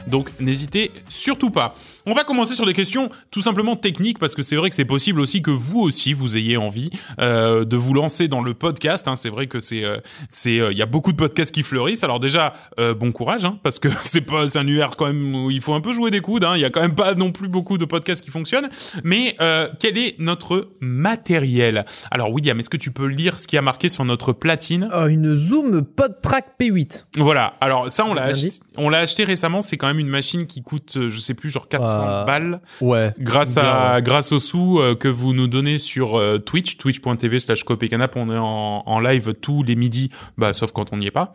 [0.07, 1.75] Donc n'hésitez surtout pas.
[2.05, 4.85] On va commencer sur des questions tout simplement techniques parce que c'est vrai que c'est
[4.85, 6.89] possible aussi que vous aussi vous ayez envie
[7.19, 9.07] euh, de vous lancer dans le podcast.
[9.07, 9.15] hein.
[9.15, 9.97] C'est vrai que c'est euh,
[10.29, 12.03] c'est euh, il y a beaucoup de podcasts qui fleurissent.
[12.03, 15.35] Alors déjà euh, bon courage hein, parce que c'est pas c'est un univers quand même
[15.35, 16.43] où il faut un peu jouer des coudes.
[16.43, 16.53] hein.
[16.55, 18.69] Il y a quand même pas non plus beaucoup de podcasts qui fonctionnent.
[19.03, 21.85] Mais euh, quel est notre matériel?
[22.11, 24.89] Alors William, est-ce que tu peux lire ce qui a marqué sur notre platine?
[25.07, 27.05] Une Zoom PodTrack P8.
[27.17, 27.53] voilà.
[27.61, 28.33] Alors ça, on l'a
[28.77, 29.61] on l'a acheté récemment.
[29.61, 31.94] C'est quand même une machine qui coûte, je sais plus, genre 400
[32.25, 33.13] Balles, Ouais.
[33.19, 34.01] grâce à ouais.
[34.01, 38.15] grâce aux sous euh, que vous nous donnez sur euh, Twitch, twitch.tv slash canap.
[38.15, 41.33] On est en, en live tous les midis, bah sauf quand on n'y est pas.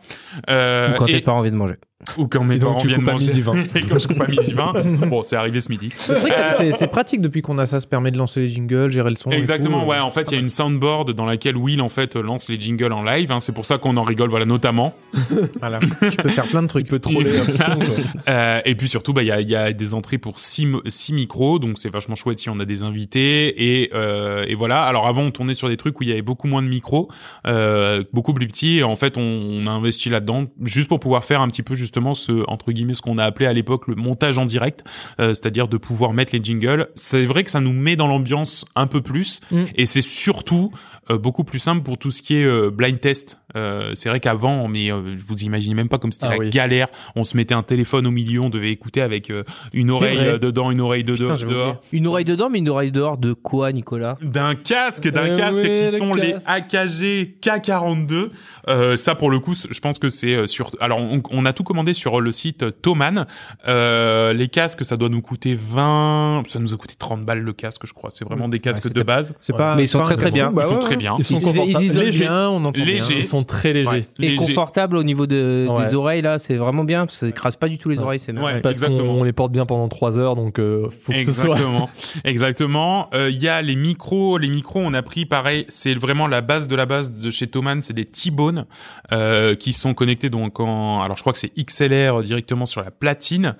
[0.49, 1.75] Euh, Ou quand et- t'as pas envie de manger.
[2.17, 3.27] Ou quand mes parents viennent manger.
[3.27, 3.53] midi 20.
[3.75, 5.07] et quand je coupe à midi 20.
[5.07, 5.89] bon, c'est arrivé ce midi.
[5.97, 8.39] C'est vrai que c'est- c'est- c'est pratique depuis qu'on a ça, ça permet de lancer
[8.41, 9.31] les jingles, gérer le son.
[9.31, 9.89] et Exactement, tout.
[9.89, 9.99] ouais.
[9.99, 12.91] En fait, il y a une soundboard dans laquelle Will en fait lance les jingles
[12.93, 13.31] en live.
[13.31, 13.39] hein.
[13.39, 14.95] C'est pour ça qu'on en rigole, voilà, notamment.
[15.59, 15.79] Voilà.
[16.01, 16.85] Je peux faire plein de trucs.
[16.85, 17.79] Tu peux troller fond.
[18.29, 20.65] Euh, et puis surtout, bah, il y a, il y a des entrées pour six,
[20.65, 23.81] mo- six micros, donc c'est vachement chouette si on a des invités.
[23.81, 24.83] Et, euh, et voilà.
[24.83, 27.09] Alors avant, on tournait sur des trucs où il y avait beaucoup moins de micros,
[27.47, 28.79] euh, beaucoup plus petits.
[28.79, 31.73] Et en fait, on, on a investi là-dedans juste pour pouvoir faire un petit peu
[31.91, 34.85] justement ce entre guillemets ce qu'on a appelé à l'époque le montage en direct,
[35.19, 36.87] euh, c'est-à-dire de pouvoir mettre les jingles.
[36.95, 39.63] C'est vrai que ça nous met dans l'ambiance un peu plus, Mm.
[39.75, 40.71] et c'est surtout
[41.09, 43.39] beaucoup plus simple pour tout ce qui est euh, blind test.
[43.57, 46.49] Euh, c'est vrai qu'avant, mais euh, vous imaginez même pas comme c'était Ah la oui.
[46.51, 46.87] galère.
[47.17, 49.43] On se mettait un téléphone au milieu, on devait écouter avec euh,
[49.73, 50.27] une oreille vrai.
[50.27, 51.81] euh, dedans, une oreille de Putain, dehors.
[51.91, 54.17] Une oreille dedans, mais une oreille dehors de quoi, Nicolas?
[54.21, 56.35] D'un casque, d'un Eh casque oui, qui le sont les.
[56.45, 58.29] AKG K42.
[58.69, 60.71] Euh, ça pour le coup, je pense que c'est euh, sur.
[60.79, 63.25] Alors on, on a tout commandé sur le site Thomann.
[63.67, 66.43] Euh, les casques, ça doit nous coûter 20.
[66.47, 68.09] Ça nous a coûté 30 balles le casque, je crois.
[68.11, 69.35] C'est vraiment des casques de base.
[69.41, 69.57] C'est Ouais.
[69.57, 69.75] pas.
[69.75, 70.45] Mais ils sont très, très bien.
[70.47, 71.15] gros- bah Ils sont ouais, très bien.
[71.17, 71.69] Ils sont Ils, confortables.
[71.81, 72.19] ils isolent Légers.
[72.25, 72.93] bien, on entend Léger.
[72.95, 73.17] bien.
[73.19, 73.89] Ils sont très légers.
[73.89, 74.35] Ouais, Et léger.
[74.35, 75.85] confortable au niveau de, Ouais.
[75.85, 77.05] des oreilles, là, c'est vraiment bien.
[77.09, 78.03] Ça écrase pas du tout les Ouais.
[78.03, 78.41] oreilles, c'est bien.
[78.43, 79.13] Ouais, Parce qu'on exactement.
[79.13, 81.55] on les porte bien pendant 3 heures, donc euh, faut que ce soit.
[81.55, 81.89] Exactement,
[82.23, 83.09] exactement.
[83.13, 85.65] Euh, Il y a les micros, les micros, on a pris pareil.
[85.69, 88.65] C'est vraiment la base de la base de chez Thomann, c'est des T-Bone
[89.11, 91.01] euh, qui sont connectés donc en.
[91.01, 93.55] Alors je crois que c'est XLR directement sur la platine.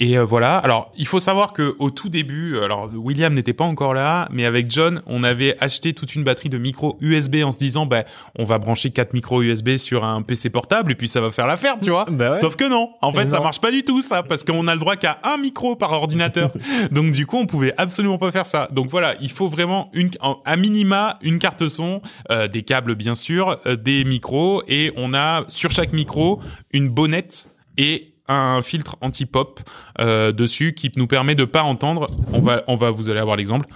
[0.00, 0.56] Et euh, voilà.
[0.58, 4.44] Alors il faut savoir que au tout début, alors William n'était pas encore là, mais
[4.44, 8.04] avec John, on avait acheté toute une batterie de micros USB en se disant, bah
[8.38, 11.46] on va brancher quatre micros USB sur un PC portable et puis ça va faire
[11.46, 12.06] l'affaire, tu vois.
[12.10, 12.38] Bah ouais.
[12.38, 12.90] Sauf que non.
[13.00, 15.36] En fait, ça marche pas du tout, ça, parce qu'on a le droit qu'à un
[15.36, 16.52] micro par ordinateur.
[16.90, 18.68] Donc, du coup, on pouvait absolument pas faire ça.
[18.72, 20.10] Donc, voilà, il faut vraiment une,
[20.44, 25.14] à minima, une carte son, euh, des câbles, bien sûr, euh, des micros, et on
[25.14, 26.40] a, sur chaque micro,
[26.72, 29.60] une bonnette et un filtre anti-pop
[30.00, 32.08] euh, dessus qui nous permet de pas entendre.
[32.32, 33.66] On va, on va, vous allez avoir l'exemple.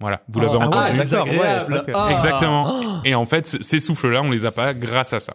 [0.00, 0.76] Voilà, vous l'avez Ah, entendu.
[0.98, 2.08] ouais, d'accord, ouais, que- Ah.
[2.12, 3.02] Exactement.
[3.04, 5.34] Et en fait, ces souffles-là, on les a pas grâce à ça.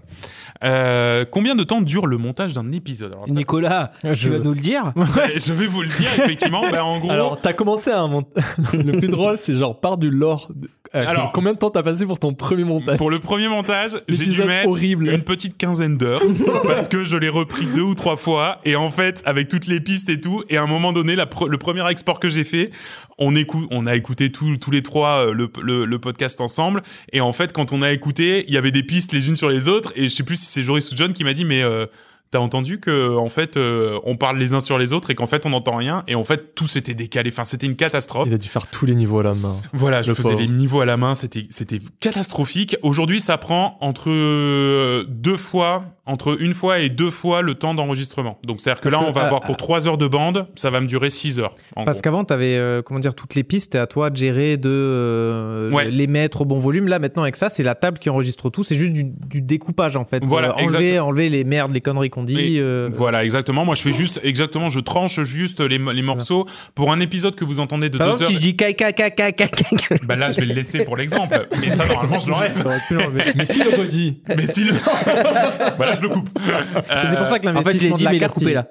[0.64, 3.12] Euh, combien de temps dure le montage d'un épisode?
[3.12, 4.94] Alors, ça, Nicolas, Je- tu vas nous le dire?
[5.36, 6.62] Je vais vous le dire, effectivement.
[6.72, 8.42] bah, en gros, Alors, t'as commencé à monter.
[8.74, 10.50] le plus drôle, c'est genre par du lore.
[10.96, 12.98] Euh, Alors- combien de temps t'as passé pour ton premier montage?
[12.98, 15.10] Pour le premier montage, j'ai dû mettre horrible.
[15.10, 16.22] une petite quinzaine d'heures
[16.68, 19.80] parce que je l'ai repris deux ou trois fois et en fait avec toutes les
[19.82, 22.44] pistes et tout et à un moment donné la pre- le premier export que j'ai
[22.44, 22.70] fait
[23.18, 26.84] on écoute on a écouté tous tous les trois euh, le, le, le podcast ensemble
[27.12, 29.50] et en fait quand on a écouté il y avait des pistes les unes sur
[29.50, 31.62] les autres et je sais plus si c'est Joris ou John qui m'a dit mais
[31.62, 31.86] euh,
[32.34, 35.28] T'as entendu que en fait euh, on parle les uns sur les autres et qu'en
[35.28, 37.30] fait on n'entend rien et en fait tout s'était décalé.
[37.32, 38.28] Enfin c'était une catastrophe.
[38.28, 39.56] Il a dû faire tous les niveaux à la main.
[39.72, 40.42] Voilà, je faisais pauvre.
[40.42, 42.76] les niveaux à la main, c'était c'était catastrophique.
[42.82, 47.74] Aujourd'hui, ça prend entre euh, deux fois, entre une fois et deux fois le temps
[47.74, 48.38] d'enregistrement.
[48.46, 50.48] Donc c'est-à-dire que Parce là, que, on va euh, avoir pour trois heures de bande,
[50.56, 51.56] ça va me durer six heures.
[51.78, 54.58] en Parce qu'avant, t'avais, euh, comment dire, toutes les pistes, et à toi de gérer,
[54.58, 55.90] de euh, Ouais.
[55.90, 56.88] les mettre au bon volume.
[56.90, 58.64] Là, maintenant, avec ça, c'est la table qui enregistre tout.
[58.64, 60.22] C'est juste du, du découpage, en fait.
[60.26, 62.58] Voilà, Euh, enlever, enlever les merdes, les conneries qu'on dit.
[62.60, 63.64] Euh, Voilà, exactement.
[63.64, 66.46] Moi, je fais juste, exactement, je tranche juste les, les morceaux
[66.76, 68.38] pour un épisode que vous entendez de Par deux exemple, heures.
[68.40, 71.48] si je dis caca, caca, caca, Bah là, je vais le laisser pour l'exemple.
[71.62, 73.34] Mais ça, normalement, je l'enlève.
[73.38, 74.22] Mais s'il le redit.
[74.28, 74.74] Mais si le...
[75.78, 76.30] voilà, je le coupe.
[76.36, 78.68] C'est pour ça que En fait, je l'ai l'investissement dit, de la carte, coupé là.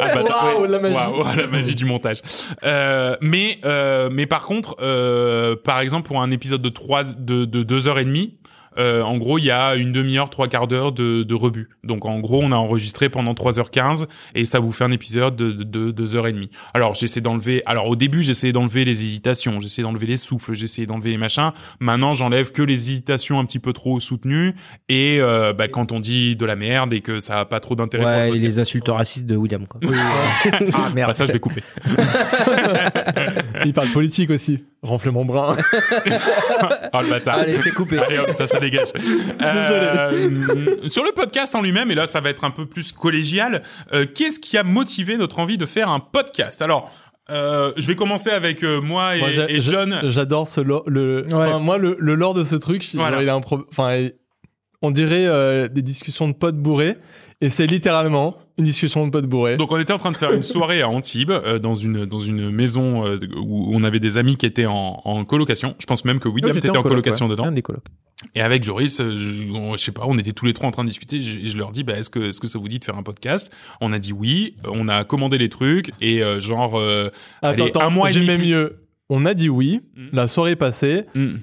[0.00, 0.68] Ah bah, Waouh, ouais.
[0.68, 0.94] la magie.
[0.94, 2.22] Waouh, la magie du montage.
[2.64, 7.44] Euh, mais euh, mais par contre, euh, par exemple pour un épisode de trois de,
[7.44, 8.38] de deux heures et demie.
[8.78, 11.68] Euh, en gros, il y a une demi-heure, trois quarts d'heure de, de rebut.
[11.84, 15.52] Donc, en gros, on a enregistré pendant 3h15 et ça vous fait un épisode de,
[15.52, 16.48] de, de 2h30.
[16.74, 17.62] Alors, j'essaie d'enlever...
[17.66, 21.52] Alors, au début, j'essayais d'enlever les hésitations, j'essayais d'enlever les souffles, j'essayais d'enlever les machins.
[21.80, 24.54] Maintenant, j'enlève que les hésitations un petit peu trop soutenues
[24.88, 27.74] et euh, bah, quand on dit de la merde et que ça a pas trop
[27.74, 29.80] d'intérêt pour Ouais, et les insultes racistes de William, quoi.
[30.74, 31.10] Ah, merde.
[31.10, 31.62] Bah, ça, je vais couper.
[33.64, 34.64] Il parle politique aussi.
[34.82, 35.56] Renflement brun.
[36.92, 37.38] Oh le bâtard.
[37.38, 37.98] Allez, c'est coupé.
[37.98, 38.88] Allez hop, ça, ça dégage.
[39.42, 43.62] Euh, sur le podcast en lui-même, et là, ça va être un peu plus collégial,
[43.92, 46.62] euh, qu'est-ce qui a motivé notre envie de faire un podcast?
[46.62, 46.90] Alors,
[47.30, 49.98] euh, je vais commencer avec euh, moi et, Moi, et John.
[50.04, 50.84] J'adore ce lore.
[50.86, 51.34] Le, Ouais.
[51.34, 53.22] enfin, moi, le, le lore de ce truc, Voilà.
[53.22, 54.08] il a un pro- Enfin,
[54.82, 56.96] on dirait euh, des discussions de potes bourrés.
[57.40, 59.56] Et c'est littéralement une discussion de potes bourrés.
[59.56, 62.20] Donc on était en train de faire une soirée à Antibes euh, dans une dans
[62.20, 65.74] une maison euh, où on avait des amis qui étaient en, en colocation.
[65.80, 67.32] Je pense même que William était en, coloc, colocation ouais.
[67.32, 67.46] dedans.
[67.46, 67.82] Un des colocs.
[68.36, 70.70] Et avec Joris, euh, je, on- je sais pas, on était tous les trois en
[70.70, 71.20] train de discuter.
[71.20, 73.02] Je, je leur dis, bah, est-ce que, est-ce que ça vous dit de faire un
[73.02, 73.52] podcast?
[73.80, 74.54] On a dit oui.
[74.68, 77.10] On a commandé les trucs et euh, genre euh,
[77.42, 78.83] attends, allez, attends, un mois et demi mieux.
[79.10, 79.80] On a dit oui.
[79.96, 80.06] Mm.
[80.12, 81.04] La soirée est passée.
[81.14, 81.34] hmm.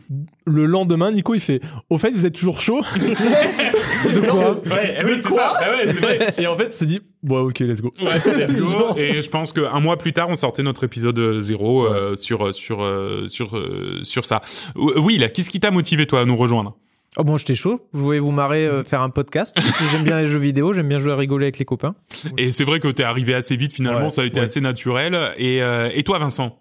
[0.47, 2.81] Le lendemain, Nico, il fait Au fait, vous êtes toujours chaud?
[2.95, 4.59] De quoi?
[4.65, 5.59] Ouais, eh oui, c'est ça.
[5.59, 6.33] Ouais, c'est vrai.
[6.39, 7.93] Et en fait, c'est dit Bon, ok, let's go.
[8.01, 8.95] Ouais, let's go.
[8.97, 12.53] Et je pense qu'un mois plus tard, on sortait notre épisode euh, zéro euh, sur
[12.53, 14.41] sur euh, sur euh, sur ça.
[14.75, 16.75] Oui, là, qu'est-ce qui t'a motivé toi à nous rejoindre?
[17.17, 17.87] Oh bon, j'étais chaud.
[17.93, 19.55] Je voulais vous marrer, euh, faire un podcast.
[19.91, 21.93] j'aime bien les jeux vidéo, j'aime bien jouer à rigoler avec les copains.
[22.37, 24.45] Et c'est vrai que t'es arrivé assez vite finalement, Ouais, ça a été ouais.
[24.45, 25.15] assez naturel.
[25.37, 26.57] Et euh, et toi, Vincent?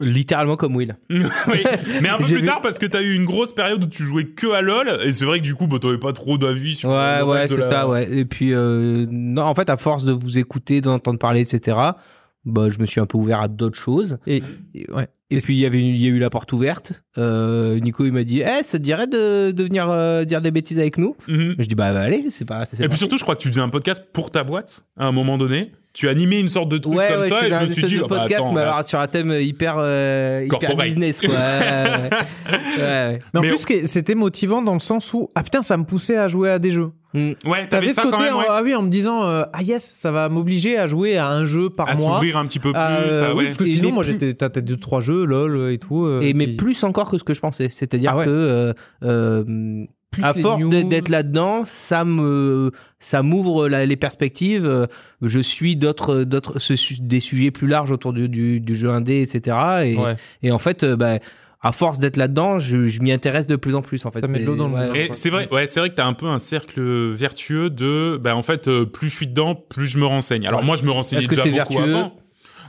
[0.00, 0.96] Littéralement comme Will.
[1.10, 1.20] oui,
[2.00, 4.02] mais un peu plus vu- tard parce que t'as eu une grosse période où tu
[4.04, 6.74] jouais que à LoL et c'est vrai que du coup bah t'avais pas trop d'avis
[6.74, 8.10] sur Ouais, le ouais, c'est la- ça, ouais.
[8.10, 11.76] Et puis, euh, non, en fait, à force de vous écouter, d'entendre parler, etc.,
[12.46, 14.18] bah, je me suis un peu ouvert à d'autres choses.
[14.26, 14.42] Et,
[14.74, 15.08] et- ouais.
[15.32, 17.04] Et puis, il y avait, il y a eu la porte ouverte.
[17.18, 20.50] Euh, Nico, il m'a dit, eh, ça te dirait de, de venir euh, dire des
[20.50, 21.14] bêtises avec nous?
[21.28, 21.54] Mhm.
[21.58, 23.48] Je dis, bah, bah, allez, c'est pas, Et pas- puis surtout, je crois que tu
[23.48, 25.70] faisais un podcast pour ta boîte à un moment donné.
[25.92, 27.82] Tu animais une sorte de truc Ouais, comme ouais, ça je et je me suis
[27.82, 31.20] dit, de ah bah, podcast, attends, mais alors sur un thème hyper, euh, hyper business,
[31.20, 31.34] quoi.
[32.78, 35.76] Ouais, Mais en Mais plus, que c'était motivant dans le sens où, ah putain, ça
[35.76, 36.92] me poussait à jouer à des jeux.
[37.14, 37.36] ouais.
[37.44, 37.48] Mm.
[37.48, 38.44] ouais, t'avais ce ça côté, quand même, ouais.
[38.48, 41.44] ah oui, en me disant, euh, ah yes, ça va m'obliger à jouer à un
[41.44, 42.12] jeu par à mois.
[42.14, 42.80] s'ouvrir un petit peu plus.
[42.80, 43.44] Euh, ça, oui, ouais.
[43.46, 46.04] parce que sinon, moi, plus- j'étais, t'as peut-être deux, trois jeux, LOL et tout.
[46.06, 47.68] euh, Et mais puis- plus encore que ce que je pensais.
[47.68, 48.24] C'est-à-dire Ah ouais.
[48.26, 48.72] que euh,
[49.02, 54.88] euh, Plus à force d'être là-dedans, ça me ça m'ouvre les perspectives.
[55.22, 56.58] Je suis d'autres d'autres
[57.02, 59.56] des sujets plus larges autour du, du, du jeu indé, etc.
[59.84, 60.16] Et, Ouais.
[60.42, 61.18] et en fait, euh, bah,
[61.62, 64.04] à force d'être là-dedans, je, je m'y intéresse de plus en plus.
[64.06, 64.86] En fait, Ça met de C'est- l'eau dans le ouais.
[64.88, 64.94] moulin.
[65.00, 66.80] Et c'est vrai, ouais, c'est vrai que t'as un peu un cercle
[67.12, 70.46] vertueux de, bah en fait, euh, plus je suis dedans, plus je me renseigne.
[70.46, 70.66] Alors Ouais.
[70.66, 72.14] moi, je me renseignais Est-ce que déjà c'est beaucoup vertueux avant.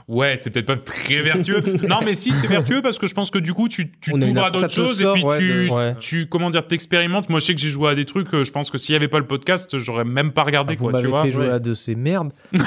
[0.08, 1.62] Ouais, c'est peut-être pas très vertueux.
[1.88, 4.44] non, mais si, c'est vertueux parce que je pense que du coup, tu, tu t'ouvres
[4.44, 5.94] à d'autres choses sort, et puis ouais, tu, de- Ouais.
[6.00, 7.28] tu, comment dire, t'expérimentes.
[7.30, 8.32] Moi, je sais que j'ai joué à des trucs.
[8.34, 10.78] euh, Je pense que s'il y avait pas le podcast, j'aurais même pas regardé Ah,
[10.78, 11.22] vous quoi, tu vois.
[11.24, 11.52] fait jouer Ouais.
[11.54, 12.32] à de ces merdes.
[12.52, 12.66] Vu Non,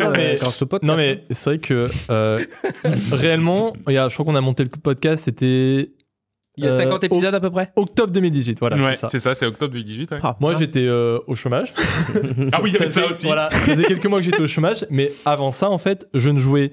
[0.00, 0.82] euh, mais- podcast.
[0.82, 2.44] Non, mais c'est vrai que euh,
[3.12, 5.90] réellement, regarde, je crois qu'on a monté le podcast, c'était
[6.58, 7.70] Il y a Euh, 50 épisodes à peu près.
[7.76, 8.58] octobre 2018.
[8.60, 9.34] Voilà, Ouais, c'est ça.
[9.34, 10.10] c'est octobre 2018.
[10.12, 10.18] ouais.
[10.22, 10.58] Ah, Moi, ah.
[10.58, 11.74] j'étais euh, au chômage.
[12.52, 13.26] Ah oui, il y avait ça aussi.
[13.26, 16.30] Voilà, ça faisait quelques mois que j'étais au chômage, mais avant ça, en fait, je
[16.30, 16.70] ne jouais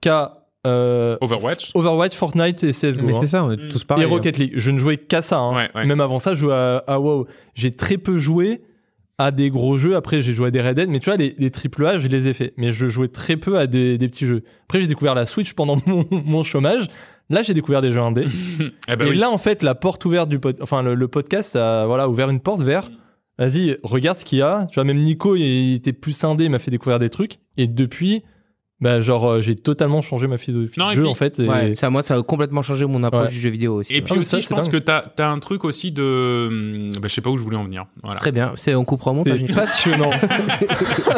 [0.00, 1.70] qu'à euh, Overwatch.
[1.74, 3.04] Overwatch, Fortnite et CSGO.
[3.06, 3.18] Mais hein.
[3.20, 4.04] c'est ça, on est tous Et pareils.
[4.04, 4.08] hein.
[4.08, 4.52] Rocket League.
[4.56, 5.38] Je ne jouais qu'à ça.
[5.38, 5.54] hein.
[5.54, 5.86] Ouais, ouais.
[5.86, 7.26] Même avant ça, je jouais à, à WoW.
[7.54, 8.62] J'ai très peu joué
[9.18, 9.94] à des gros jeux.
[9.96, 10.88] Après, j'ai joué à des Red Dead.
[10.88, 12.54] Mais tu vois, les, les AAA, je les ai fait.
[12.56, 14.42] Mais je jouais très peu à des, des petits jeux.
[14.64, 16.88] Après, j'ai découvert la Switch pendant mon, mon chômage.
[17.30, 18.26] Là, j'ai découvert des jeux indés.
[18.88, 19.16] Eh ben et oui.
[19.16, 20.56] là, en fait, la porte ouverte du pod...
[20.60, 22.90] enfin, le, le podcast a voilà, ouvert une porte vers.
[23.38, 24.66] Vas-y, regarde ce qu'il y a.
[24.70, 27.38] Tu vois, même Nico, il, il était plus indé, il m'a fait découvrir des trucs.
[27.56, 28.22] Et depuis,
[28.82, 31.40] bah, genre, euh, j'ai totalement changé ma philosophie Non, de et jeu, puis- en fait.
[31.40, 33.30] et- Ouais, ça, moi, ça a complètement changé mon approche Ouais.
[33.30, 33.92] du jeu vidéo aussi.
[33.92, 34.00] Et ouais.
[34.02, 34.72] puis Ah, mais aussi, ça, je c'est pense dingue.
[34.72, 37.56] que t'as as un truc aussi de, hum, bah, je sais pas où je voulais
[37.56, 37.86] en venir.
[38.02, 38.20] Voilà.
[38.20, 38.84] Très bien, c'est on.
[38.84, 39.54] C'est Nico.
[39.54, 40.10] passionnant.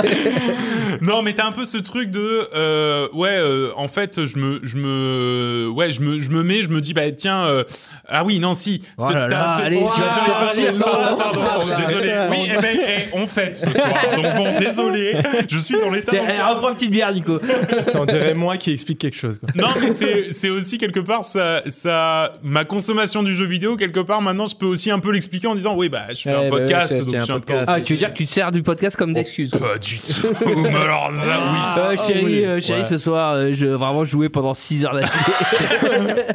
[1.00, 4.60] non, mais t'as un peu ce truc de, euh, ouais, euh, en fait, je me,
[4.62, 7.64] je me, ouais, je me, je me mets, je me dis, bah tiens, euh,
[8.08, 8.82] ah oui, non, si.
[8.98, 10.38] Oh c'est- là t'as un là, truc- allez, Oh, tu vas je te vais faire
[10.38, 10.86] partir plaisir.
[10.86, 12.12] sur- Pardon, désolé.
[12.30, 13.92] Oui, eh ben, eh, on fête ce soir.
[14.16, 15.14] Donc bon, désolé,
[15.48, 16.12] je suis dans l'état.
[16.12, 17.38] T'es- eh, reprends une petite bière, Nico.
[17.86, 19.38] Putain, on dirait moi qui explique quelque chose.
[19.38, 19.48] quoi.
[19.54, 19.90] Non, mais
[20.32, 24.54] c'est aussi quelque part ça ça ma consommation du jeu vidéo quelque part maintenant je
[24.56, 26.90] peux aussi un peu l'expliquer en disant oui bah je fais Ouais, un bah, podcast
[26.92, 27.70] ouais, donc c'est je un suis un peu podcast.
[27.72, 30.28] Ah, tu veux dire que tu te sers du podcast comme d'excuse pas du tout.
[30.46, 31.94] mais alors ça oui.
[31.94, 32.44] Euh, chérie, oui.
[32.44, 32.86] euh, chérie, Ouais.
[32.88, 36.24] ce soir, euh, je vraiment jouer pendant 6 heures d'affilée.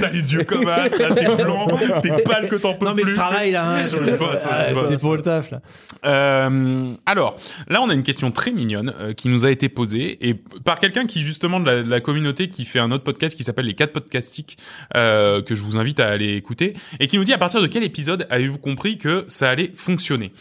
[0.00, 1.66] T'as les yeux comme as, t'es blanc,
[2.02, 3.12] t'es pâle que t'en peux non, mais plus.
[3.12, 3.64] je travaille là.
[3.64, 3.82] hein.
[3.92, 4.48] Le le boss.
[4.88, 5.60] c'est pour le taf, là.
[6.04, 6.72] Euh,
[7.06, 7.36] alors,
[7.68, 10.78] là, on a une question très mignonne euh, qui nous a été posée et par
[10.78, 13.66] quelqu'un qui justement de la, de la communauté qui fait un autre podcast qui s'appelle
[13.66, 14.56] les 4 podcastiques
[14.96, 17.66] euh, que je vous invite à aller écouter et qui nous dit à partir de
[17.66, 20.32] quel épisode avez-vous compris que ça allait fonctionner?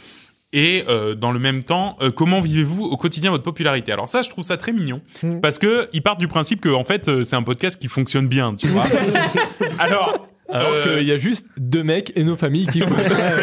[0.55, 3.91] Et euh, dans le même temps, euh, comment vivez-vous au quotidien votre popularité?
[3.91, 5.39] Alors ça, je trouve ça très mignon Mm.
[5.39, 8.27] parce que ils partent du principe que en fait, euh, c'est un podcast qui fonctionne
[8.27, 8.85] bien, tu vois.
[9.80, 12.83] Alors, Alors euh, qu'il y a juste deux mecs et nos familles qui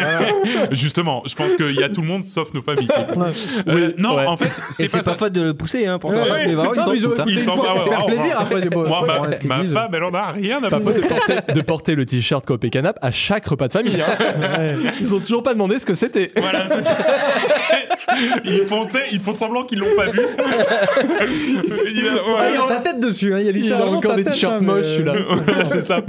[0.71, 2.87] justement, je pense qu'il y a tout le monde sauf nos familles.
[2.87, 2.93] qui.
[2.93, 3.31] Euh,
[3.67, 4.25] Oui, non, ouais.
[4.27, 6.47] en fait, c'est pas, pas de le pousser, hein, pour Ouais, ouais.
[6.47, 7.23] Mais vraiment, ils Non, ils hein.
[7.27, 8.69] Ils ils s'en ah ouais, faire plaisir après.
[8.69, 10.93] Moi, ma, ma femme, elle en a rien à Pas foutre.
[10.93, 13.97] faute de porter, de porter le t-shirt Coop et Canap à chaque repas de famille.
[13.99, 14.59] hein.
[14.59, 14.75] Ouais.
[15.01, 16.31] Ils ont toujours pas demandé ce que c'était.
[16.37, 16.65] Voilà.
[18.45, 20.19] Ils font, ils font semblant qu'ils l'ont pas vu.
[21.93, 23.39] Il y a ta tête dessus, hein.
[23.39, 25.13] il y a littéralement encore des t-shirts hein, moches, celui-là.
[25.45, 26.01] Voilà, c'est ça.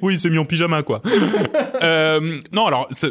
[0.00, 1.00] Oui, il s'est mis en pyjama, quoi.
[1.82, 3.08] Euh, non, alors, ça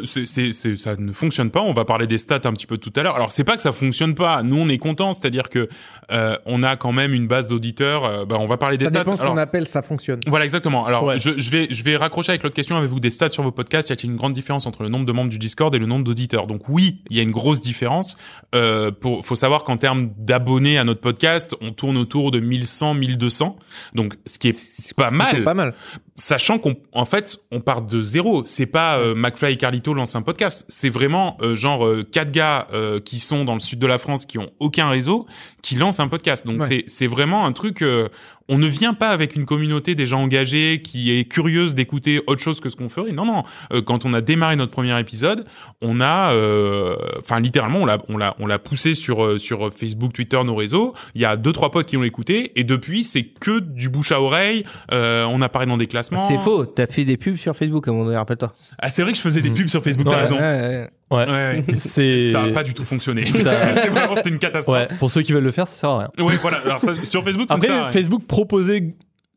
[0.96, 1.60] ne fonctionne pas.
[1.60, 3.16] On va parler des stats un petit peu tout à l'heure.
[3.16, 4.44] Alors, c'est pas que ça fonctionne pas.
[4.44, 5.12] Nous, on est contents.
[5.12, 5.68] C'est-à-dire que
[6.12, 8.04] euh, on a quand même une base d'auditeurs.
[8.04, 8.98] Euh, bah, on va parler des Ça stats.
[9.00, 10.20] dépend ce qu'on appelle ça fonctionne.
[10.28, 10.86] Voilà, exactement.
[10.86, 11.18] Alors, Ouais.
[11.18, 12.76] je, je vais, je vais raccrocher avec l'autre question.
[12.76, 13.90] Avez-vous des stats sur vos podcasts?
[13.90, 16.04] Y a-t-il une grande différence entre le nombre de membres du Discord et le nombre
[16.04, 16.46] d'auditeurs?
[16.46, 18.16] Donc oui, il y a une grosse différence.
[18.54, 22.94] Euh, pour, faut savoir qu'en termes d'abonnés à notre podcast, on tourne autour de 1100,
[22.94, 23.56] 1200.
[23.94, 25.74] Donc, ce qui est pas mal, Pas mal.
[26.14, 28.42] sachant qu'on, en fait, on part de zéro.
[28.46, 30.64] C'est pas euh, McFly et Carlito lancent un podcast.
[30.68, 33.98] C'est vraiment euh, genre euh, quatre gars euh, qui sont dans le sud de la
[33.98, 35.26] France, qui ont aucun réseau,
[35.62, 36.46] qui lancent un podcast.
[36.46, 36.66] Donc Ouais.
[36.66, 37.84] c'est c'est vraiment un truc.
[38.50, 42.58] On ne vient pas avec une communauté déjà engagée qui est curieuse d'écouter autre chose
[42.58, 43.12] que ce qu'on ferait.
[43.12, 43.44] Non, non.
[43.72, 45.46] Euh, quand on a démarré notre premier épisode,
[45.80, 49.72] on a, euh, enfin littéralement, on l'a, on l'a, on l'a poussé sur euh, sur
[49.72, 50.94] Facebook, Twitter, nos réseaux.
[51.14, 54.10] Il y a deux trois potes qui l'ont écouté et depuis c'est que du bouche
[54.10, 54.64] à oreille.
[54.92, 56.26] Euh, on apparaît dans des classements.
[56.26, 58.52] C'est faux, t'as fait des pubs sur Facebook à un moment donné, rappelle-toi.
[58.80, 60.08] Ah, c'est vrai que je faisais des pubs sur Facebook.
[60.08, 60.12] Ouais.
[60.12, 60.36] T'as raison.
[60.36, 60.90] Ouais, ouais.
[61.10, 61.26] Ouais.
[61.26, 61.74] Ouais, ouais.
[61.78, 62.32] C'est.
[62.32, 63.26] Ça a pas du tout fonctionné.
[63.26, 63.38] Ça-
[63.82, 64.76] c'est vraiment c'était une catastrophe.
[64.76, 66.10] Ouais, pour ceux qui veulent le faire, ça sert à rien.
[66.24, 66.58] Ouais, voilà.
[66.64, 67.90] Alors ça, sur Facebook, ça Après, sert à rien.
[67.90, 68.94] Facebook proposait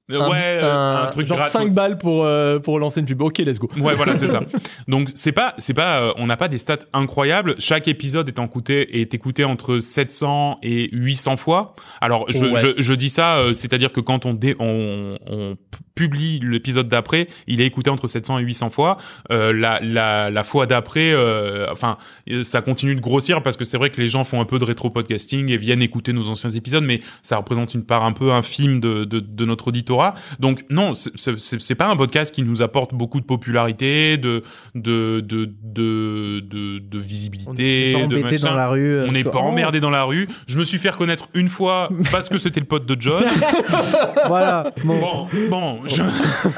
[0.10, 0.22] Ouais, un,
[0.66, 1.54] euh, un, truc genre gratos.
[1.54, 3.22] 5 balles pour, euh, pour lancer une pub.
[3.22, 3.70] Ok, let's go.
[3.80, 4.42] Ouais, voilà, c'est ça.
[4.90, 7.56] Donc c'est pas, c'est pas, euh, on n'a pas des stats incroyables.
[7.58, 11.76] Chaque épisode est écouté, est écouté entre 700 et 800 fois.
[12.02, 12.60] Alors je, Ouais.
[12.78, 15.56] je, je dis ça, euh, c'est-à-dire que quand on, dé, on, on
[15.96, 18.98] publie l'épisode d'après, il est écouté entre 700 et 800 fois.
[19.32, 21.98] Euh, la, la, la fois d'après, euh, enfin,
[22.44, 24.64] ça continue de grossir parce que c'est vrai que les gens font un peu de
[24.64, 28.32] rétro podcasting et viennent écouter nos anciens épisodes, mais ça représente une part un peu
[28.32, 30.14] infime de, de, de notre auditorat.
[30.40, 34.44] Donc non, c'est- pas un podcast qui nous apporte beaucoup de popularité, de
[34.76, 38.94] de de de de, de On visibilité, n'est pas de dans la rue.
[38.96, 40.28] euh, On n'est pas emmerdé dans la rue.
[40.48, 43.24] Je me suis fait reconnaître une fois parce que c'était le pote de John.
[44.28, 44.72] Voilà.
[44.84, 45.00] Bon.
[45.02, 46.02] Bon, bon, je-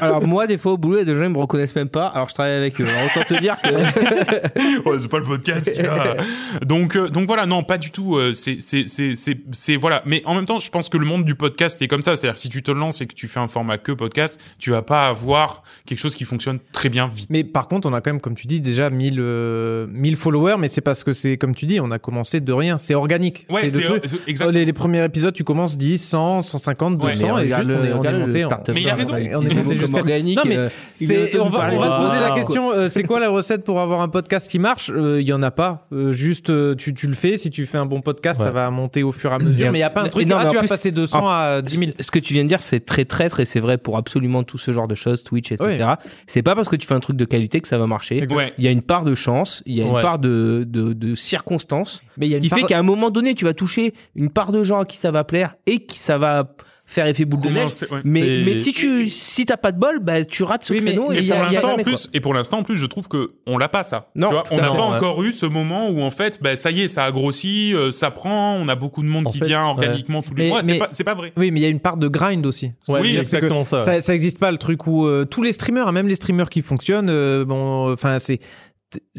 [0.04, 1.88] Alors moi, des fois au boulot, il y a des gens ils me reconnaissent même
[1.88, 2.06] pas.
[2.08, 2.86] Alors je travaille avec eux.
[2.88, 3.68] Alors, autant te dire que
[4.88, 6.16] Ouais, c'est pas le podcast qui va.
[6.64, 8.16] Donc euh, donc voilà, non, pas du tout.
[8.16, 10.02] euh, c'est c'est c'est c'est c'est voilà.
[10.06, 12.16] Mais en même temps, je pense que le monde du podcast est comme ça.
[12.16, 14.82] C'est-à-dire si tu te lances et que tu fais un format que podcast, tu vas
[14.82, 17.28] pas avoir quelque chose qui fonctionne très bien vite.
[17.30, 20.56] Mais par contre, on a quand même, comme tu dis, déjà 1000, euh, 1000 followers,
[20.58, 22.78] mais c'est parce que c'est, comme tu dis, on a commencé de rien.
[22.78, 23.46] C'est organique.
[23.50, 24.50] Ouais, c'est le euh, exact.
[24.50, 27.64] Les, les premiers épisodes, tu commences 10, 100, 150, 200, Ouais, et juste on est,
[27.66, 29.15] le- on est regarde le monté en- startup Mais il a raison.
[29.34, 30.36] On On est est monté jusqu'à- organique.
[30.36, 30.68] Non, mais euh,
[31.00, 33.64] te on va, parler on va te poser la question, euh, c'est quoi la recette
[33.64, 34.90] pour avoir un podcast qui marche?
[34.94, 35.86] Euh, Il y en a pas.
[35.92, 37.36] Euh, juste, euh, tu, tu le fais.
[37.38, 38.46] Si tu fais un bon podcast, Ouais.
[38.46, 39.70] ça va monter au fur et à mesure.
[39.72, 40.26] Mais il y a pas un truc.
[40.26, 41.90] non, ah, tu en vas plus- passer de 100 à 10 000.
[42.00, 44.58] Ce que tu viens de dire, c'est très traître et c'est vrai pour absolument tout
[44.58, 45.94] ce genre de choses, Twitch, etc.
[46.26, 48.26] C'est pas parce que tu fais un truc de qualité que ça va marcher.
[48.30, 48.52] Ouais.
[48.58, 50.02] Il y a une part de chance, il y a une Ouais.
[50.02, 52.82] part de, de, de circonstances Mais il y a une qui part- fait qu'à un
[52.82, 55.78] moment donné, tu vas toucher une part de gens à qui ça va plaire et
[55.80, 56.48] qui ça va
[56.88, 57.70] faire effet boule de neige.
[57.90, 58.00] ouais.
[58.04, 60.80] Mais, Et- mais si tu si t'as pas de bol, bah tu rates ce Oui,
[60.80, 62.58] mais- créneau mais et il y a- pour y a en plus, et pour l'instant,
[62.58, 64.10] en plus, je trouve que on l'a pas ça.
[64.14, 64.80] Non, tu vois, on n'a pas ouais.
[64.96, 67.90] encore eu ce moment où en fait, bah, ça y est, ça a grossi, euh,
[67.92, 69.70] ça prend, on a beaucoup de monde En qui fait, vient ouais.
[69.70, 70.62] organiquement tous les Mais- mois.
[70.62, 71.32] mais- C'est pas, vrai.
[71.36, 72.72] Oui, mais il y a une part de grind aussi.
[72.88, 73.80] Ouais, Oui, exactement ça.
[73.80, 76.48] Ça, ça existe pas le truc où euh, tous les streamers, hein, même les streamers
[76.50, 78.38] qui fonctionnent, euh, bon, enfin c'est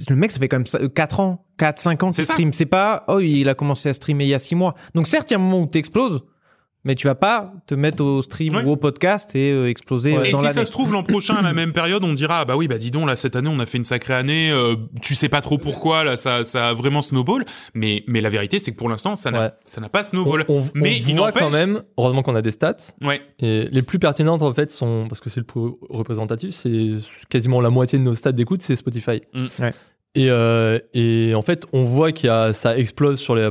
[0.10, 2.34] le mec ça fait quand même ça- 4 ans, 4 5 ans C'est qu'il ça.
[2.34, 4.74] stream, c'est pas oh il a commencé à streamer il y a 6 mois.
[4.96, 6.22] Donc certes, il y a un moment où t'exploses,
[6.84, 8.64] mais tu vas pas te mettre au stream Ouais.
[8.64, 10.56] ou au podcast et euh, exploser euh, Et dans si l'année.
[10.60, 12.78] ça se trouve l'an prochain à la même période, on dira ah bah oui bah
[12.78, 15.42] dis donc là cette année on a fait une sacrée année, euh, tu sais pas
[15.42, 17.44] trop pourquoi là ça ça a vraiment snowball,
[17.74, 19.52] mais mais la vérité c'est que pour l'instant ça n'a Ouais.
[19.66, 20.46] ça n'a pas On, snowball.
[20.48, 23.22] on- Mais on il voit quand même, heureusement qu'on a des stats, Ouais.
[23.40, 26.92] et les plus pertinentes en fait sont, parce que c'est le plus représentatif, c'est
[27.30, 29.22] quasiment la moitié de nos stats d'écoute, c'est Spotify.
[29.34, 29.48] Mm.
[29.60, 29.74] Ouais.
[30.16, 33.50] Et, euh, et en fait, on voit qu'il y a, ça explose sur les,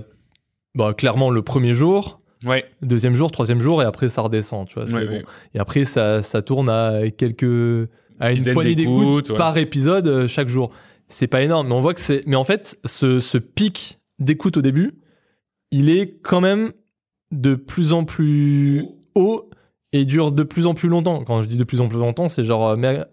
[0.75, 2.65] bah, clairement le premier jour, Ouais.
[2.81, 4.89] deuxième jour, troisième jour, et après ça redescend, tu vois.
[4.89, 5.23] Ouais, bon.
[5.55, 7.89] Et après, ça, ça tourne à quelques,
[8.21, 9.37] à une poignée d'écoutes, ouais.
[9.37, 10.71] par épisode euh, chaque jour.
[11.09, 14.57] C'est pas énorme, mais on voit que c'est, mais en fait, ce, ce pic d'écoute
[14.57, 14.95] au début,
[15.71, 16.73] il est quand même
[17.33, 19.51] de plus en plus haut
[19.93, 21.25] et dure de plus en plus longtemps.
[21.25, 23.05] Quand je dis de plus en plus longtemps, c'est genre euh,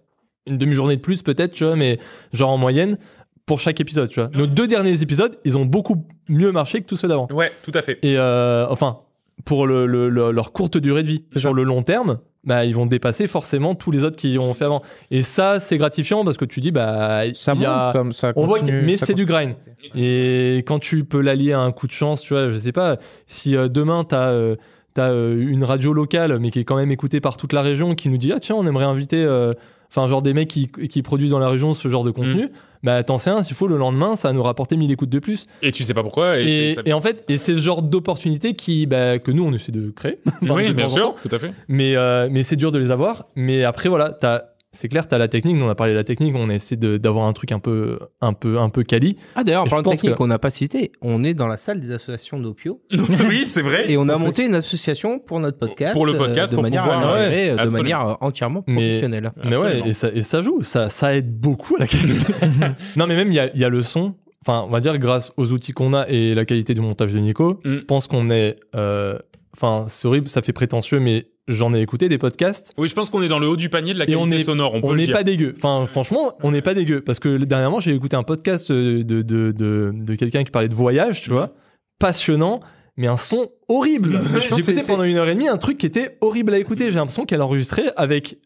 [0.47, 1.99] une demi-journée de plus peut-être, tu vois, mais
[2.31, 2.97] genre en moyenne
[3.45, 4.29] pour chaque épisode, tu vois.
[4.33, 7.27] Nos deux derniers épisodes, ils ont beaucoup mieux marché que tous ceux d'avant.
[7.31, 7.99] Ouais, tout à fait.
[8.01, 8.99] Et euh, enfin,
[9.45, 11.23] pour le, le- le- leur courte durée de vie.
[11.33, 11.51] Sur ça.
[11.51, 14.81] le long terme, bah, ils vont dépasser forcément tous les autres qui ont fait avant.
[15.11, 17.93] Et ça, c'est gratifiant parce que tu dis, bah, ça y a...
[17.95, 19.55] monte, ça, ça On voit que, mais c'est du grind.
[19.95, 22.97] Et quand tu peux l'allier à un coup de chance, tu vois, je sais pas,
[23.27, 24.55] si euh, demain t'as euh,
[24.93, 27.95] t'as euh, une radio locale, mais qui est quand même écoutée par toute la région,
[27.95, 29.53] qui nous dit ah tiens, on aimerait inviter, euh,
[29.95, 32.49] enfin genre des mecs qui, qui produisent dans la région ce genre de contenu,
[32.81, 35.45] bah t'en sais un, s'il faut le lendemain, ça nous rapporter 1000 écoutes de plus.
[35.61, 36.39] Et tu sais pas pourquoi.
[36.39, 39.43] Et, Et, ça- et en fait, et c'est ce genre d'opportunité qui, bah, que nous
[39.45, 40.17] on essaie de créer.
[40.41, 41.15] Enfin, oui, de bien sûr, temps.
[41.21, 41.51] tout à fait.
[41.67, 43.27] Mais, euh, mais c'est dur de les avoir.
[43.35, 44.41] Mais après, voilà, t'as,
[44.73, 45.55] c'est clair, t'as la technique.
[45.55, 46.33] Nous, on a parlé de la technique.
[46.35, 49.15] On a essayé de- d'avoir un truc un peu, un peu, un peu quali.
[49.35, 51.57] Ah d'ailleurs, parlant de pense technique que- qu'on n'a pas cité, on est dans la
[51.57, 52.81] salle des associations d'Opio
[53.29, 53.89] oui, c'est vrai.
[53.91, 56.63] et on a monté une association pour notre podcast, Pour le podcast, euh, de pour
[56.63, 57.77] manière pouvoir, ouais, gérer, euh, de absolument.
[57.83, 59.31] manière euh, entièrement professionnelle.
[59.45, 60.61] Mais ouais, et ça, et ça joue.
[60.63, 62.33] Ça, ça aide beaucoup à la qualité.
[62.95, 64.15] non, mais même, il y a, il y a le son.
[64.45, 67.19] Enfin, on va dire, grâce aux outils qu'on a et la qualité du montage de
[67.19, 67.75] Nico, Mm.
[67.77, 69.17] je pense qu'on est, euh,
[69.55, 72.73] enfin, c'est horrible, ça fait prétentieux, mais j'en ai écouté des podcasts.
[72.77, 74.43] Oui, je pense qu'on est dans le haut du panier de la qualité on est-
[74.43, 74.73] sonore.
[74.75, 75.53] On, peut on le n'est pas dégueu.
[75.57, 77.01] Enfin, franchement, on n'est pas dégueu.
[77.01, 80.69] Parce que dernièrement, j'ai écouté un podcast euh, de, de, de, de quelqu'un qui parlait
[80.69, 81.53] de voyage, tu vois.
[81.99, 82.59] Passionnant,
[82.97, 84.21] mais un son horrible.
[84.41, 86.85] j'ai écouté pendant une heure et demie un truc qui était horrible à écouter.
[86.91, 88.37] J'ai l'impression qu'elle enregistrait avec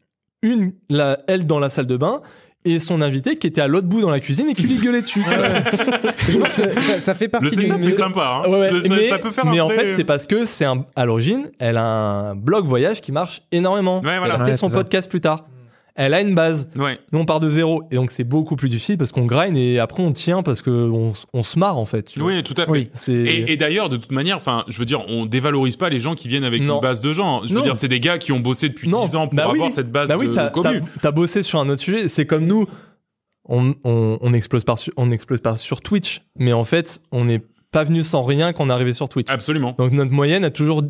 [0.41, 2.21] une, la, elle dans la salle de bain
[2.73, 5.01] et son invité qui était à l'autre bout dans la cuisine et qui lui gueulait
[5.01, 5.23] dessus.
[6.29, 8.41] Je pense que ça, ça fait Le partie setup est sympa.
[8.45, 8.49] Hein.
[8.49, 10.65] Ouais, ouais, Le- ça, mais, ça peut faire mais en fait, c'est parce que c'est
[10.65, 13.97] un, à l'origine, elle a un blog voyage qui marche énormément.
[14.01, 14.35] Ouais, voilà.
[14.35, 15.45] Elle a fait Ouais, son podcast plus tard.
[15.99, 16.69] Elle a une base.
[16.75, 16.99] Ouais.
[17.11, 17.81] Nous, on part de zéro.
[17.89, 21.11] Et donc, c'est beaucoup plus difficile parce qu'on grind et après, on tient parce qu'on
[21.33, 22.03] on se marre, en fait.
[22.03, 22.29] tu vois.
[22.31, 22.71] Oui, tout à fait.
[22.71, 22.89] Oui.
[23.07, 26.13] Et, et d'ailleurs, de toute manière, enfin, je veux dire, on dévalorise pas les gens
[26.13, 26.75] qui viennent avec Non.
[26.75, 27.41] une base de gens.
[27.45, 27.63] Je veux Non.
[27.63, 29.05] dire, c'est des gars qui ont bossé depuis Non.
[29.05, 29.55] 10 ans pour Bah oui.
[29.57, 30.81] avoir cette base Bah oui, de, commu.
[31.01, 32.07] t'as- bossé sur un autre sujet.
[32.07, 32.67] C'est comme nous,
[33.49, 36.21] on, on, on explose par, su- on explose par sur Twitch.
[36.37, 37.41] Mais en fait, on n'est
[37.71, 39.29] pas venu sans rien quand on est arrivé sur Twitch.
[39.29, 39.73] Absolument.
[39.79, 40.83] Donc, notre moyenne a toujours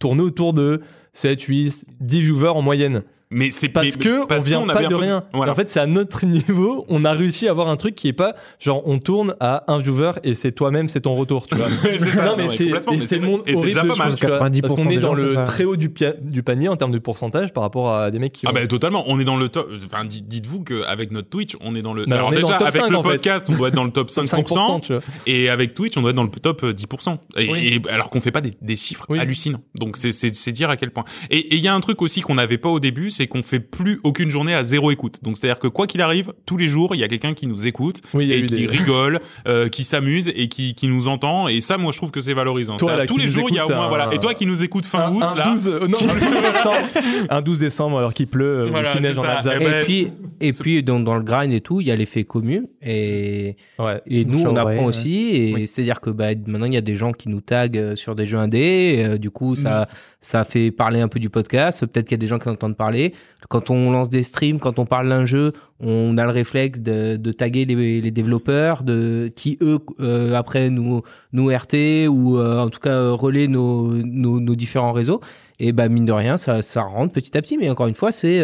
[0.00, 0.80] tourné autour de
[1.12, 3.02] 7, 8, 10 viewers en moyenne.
[3.30, 5.24] Mais c'est Parce mais- que parce on vient pas de peu- rien.
[5.32, 5.50] Voilà.
[5.50, 8.12] En fait, c'est à notre niveau, on a réussi à avoir un truc qui est
[8.12, 11.66] pas genre on tourne à un viewer et c'est toi-même, c'est ton retour, tu vois.
[12.14, 12.24] Ça.
[12.24, 14.06] non mais c'est le monde et c'est horrible déjà de pas mal.
[14.10, 14.38] choses, tu vois.
[14.48, 17.52] 90% parce qu'on est dans gens, le très haut du, panier en termes de pourcentage
[17.52, 19.70] par rapport à des mecs qui ont Ah bah totalement, on est dans le top.
[19.84, 22.06] Enfin, dites- dites-vous qu'avec notre Twitch, on est dans le.
[22.06, 24.10] Bah, Alors déjà, le top avec 5, le podcast, on doit être dans le top
[24.10, 25.02] 5%, tu vois.
[25.26, 27.18] et avec Twitch, on doit être dans le top euh, 10%.
[27.36, 27.80] Et, Oui.
[27.84, 29.62] et alors qu'on fait pas des, chiffres hallucinants.
[29.74, 31.04] Donc c'est dire à quel point.
[31.30, 33.28] Et et il y a un truc aussi qu'on n'avait pas au début, c'est c'est
[33.28, 35.18] qu'on fait plus aucune journée à zéro écoute.
[35.22, 37.66] Donc c'est-à-dire que quoi qu'il arrive, tous les jours, il y a quelqu'un qui nous
[37.66, 41.48] écoute Oui, et qui des- rigole, euh, qui s'amuse et qui, qui nous entend.
[41.48, 42.76] Et ça, moi, je trouve que c'est valorisant.
[42.76, 44.10] Toi, là, tous les jours, il y a au écoute, moins un- voilà.
[44.14, 45.52] Et toi qui nous écoutes fin un, août, un là.
[45.54, 46.76] 12, euh, non, un 12 décembre,
[47.30, 49.32] un 12 décembre alors qu'il pleut euh, ou Voilà, qu'il neige en ça.
[49.38, 49.54] Alsace.
[49.60, 50.08] Eh ben, Et puis,
[50.40, 52.62] et puis dans, dans le grind et tout, il y a l'effet commun.
[52.82, 54.00] Et, Ouais.
[54.06, 54.84] et nous, on apprend ouais.
[54.84, 55.30] aussi.
[55.34, 55.66] Et Oui.
[55.66, 58.38] c'est-à-dire que bah, maintenant, il y a des gens qui nous taguent sur des jeux
[58.38, 59.16] indés.
[59.18, 59.56] du coup, Mm.
[59.56, 59.88] ça,
[60.20, 61.86] ça fait parler un peu du podcast.
[61.86, 63.05] Peut-être qu'il y a des gens qui en entendent parler.
[63.48, 67.32] Quand on lance des streams, quand on parle d'un jeu, on a le réflexe de,
[67.32, 71.02] taguer les, développeurs, de qui eux euh, après nous
[71.32, 75.20] nous RT ou euh, en tout cas euh, relaient nos, nos, différents réseaux.
[75.58, 77.56] Et bah mine de rien, ça, ça rentre petit à petit.
[77.56, 78.42] Mais encore une fois, c'est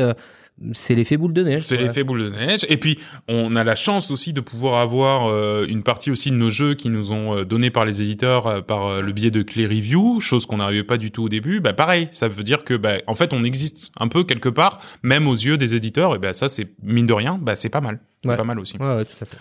[0.73, 1.65] c'est l'effet boule de neige.
[1.65, 2.65] C'est l'effet boule de neige.
[2.69, 2.99] Et puis,
[3.29, 6.75] on a la chance aussi de pouvoir avoir euh, une partie aussi de nos jeux
[6.75, 9.67] qui nous ont euh, donné par les éditeurs euh, par euh, le biais de Clé
[9.67, 11.61] Review, chose qu'on n'arrivait pas du tout au début.
[11.61, 14.81] Bah pareil, ça veut dire que bah en fait on existe un peu quelque part,
[15.03, 16.15] même aux yeux des éditeurs.
[16.15, 18.01] Et bah ça c'est mine de rien, bah c'est pas mal.
[18.23, 18.37] C'est Ouais.
[18.37, 18.77] pas mal aussi.
[18.79, 19.37] Ouais, ouais, tout à fait.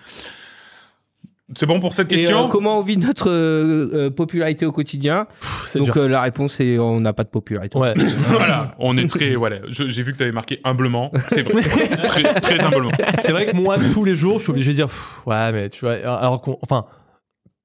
[1.55, 4.71] C'est bon pour cette Et question euh, comment on vit notre euh, euh, popularité au
[4.71, 7.77] quotidien Pff, Donc euh, la réponse est on n'a pas de popularité.
[7.77, 7.93] Ouais.
[8.29, 9.57] Voilà, on est très voilà.
[9.67, 11.11] J'ai vu que tu avais marqué humblement.
[11.29, 11.61] C'est vrai,
[12.07, 12.91] très, très humblement.
[13.21, 15.69] c'est vrai que moi, tous les jours, je suis obligé de dire, Pff, ouais, mais
[15.69, 16.85] tu vois, alors qu'on, enfin,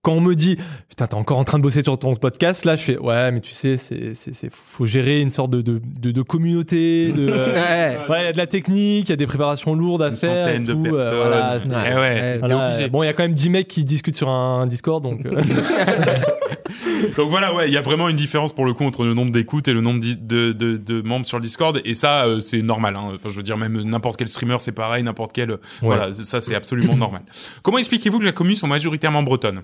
[0.07, 0.57] quand on me dit,
[0.89, 3.41] putain, t'es encore en train de bosser sur ton podcast, là, je fais, ouais, mais
[3.41, 7.27] tu sais, c'est, c'est, c'est- faut gérer une sorte de, de, de, de communauté, de,
[7.33, 7.97] euh, Ouais.
[8.09, 10.17] ouais, il y a de la technique, il y a des préparations lourdes à Une
[10.17, 10.47] faire.
[10.49, 11.19] et centaine de tout, euh, personnes.
[11.19, 12.89] voilà, c'est- Eh ouais, Ouais, voilà, obligé.
[12.89, 15.27] bon, il y a quand même 10 mecs qui discutent sur un Discord, donc.
[15.27, 15.43] euh,
[17.17, 19.31] Donc voilà, ouais, il y a vraiment une différence pour le coup entre le nombre
[19.31, 22.63] d'écoutes et le nombre de, de, de membres sur le Discord, et ça, euh, c'est
[22.63, 22.97] normal.
[22.97, 23.13] Hein.
[23.15, 25.51] Enfin, je veux dire, même n'importe quel streamer, c'est pareil, n'importe quel.
[25.53, 27.23] euh, Voilà, ça, c'est absolument normal.
[27.63, 29.63] Comment expliquez-vous que la commune sont majoritairement bretonnes?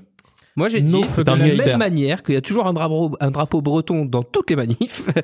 [0.55, 1.67] Moi j'ai dit de la militaire.
[1.67, 5.03] même manière qu'il y a toujours un drapeau, un drapeau breton dans toutes les manifs.
[5.09, 5.23] et ben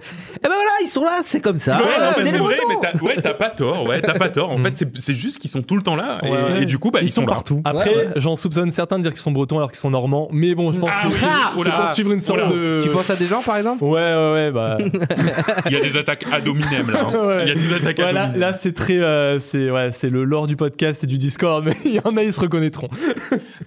[0.49, 1.77] voilà, ils sont là, c'est comme ça.
[1.79, 1.85] Ouais,
[2.17, 2.63] mais c'est vrai, Bretons.
[2.69, 3.87] mais t'as, ouais, t'as pas tort.
[3.87, 4.51] Ouais, t'as pas tort.
[4.51, 4.65] En Mm.
[4.65, 6.63] fait, c'est, c'est juste qu'ils sont tout le temps là, et, Ouais, ouais.
[6.63, 7.27] et du coup, bah, ils, sont, là.
[7.35, 7.61] partout.
[7.67, 8.13] Après, Ouais, ouais.
[8.17, 10.79] j'en soupçonne certains de dire qu'ils sont bretons alors qu'ils sont normands, mais bon, je
[10.81, 12.49] pense Ah que oui, c'est oula, pour suivre une sorte oula.
[12.51, 12.81] de.
[12.83, 13.85] Tu penses à des gens par exemple?
[13.85, 14.79] Ouais, ouais, ouais, bah.
[15.67, 17.01] Il y a des attaques ad hominem là.
[17.07, 17.39] hein.
[17.43, 18.41] Il y a des attaques ad là, hominem.
[18.41, 21.77] là, c'est très, euh, c'est ouais, c'est le lore du podcast et du Discord, mais
[21.85, 22.89] il y en a, ils se reconnaîtront.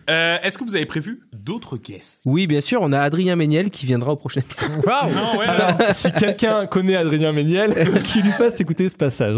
[0.09, 1.50] Euh, est-ce que vous avez prévu d'autres
[1.83, 4.71] guests Oui, bien sûr, on a Adrien Méniel qui viendra au prochain épisode.
[4.85, 9.37] Non, ouais, Alors, si quelqu'un connaît Adrien Méniel, qu'il lui fasse écouter ce passage,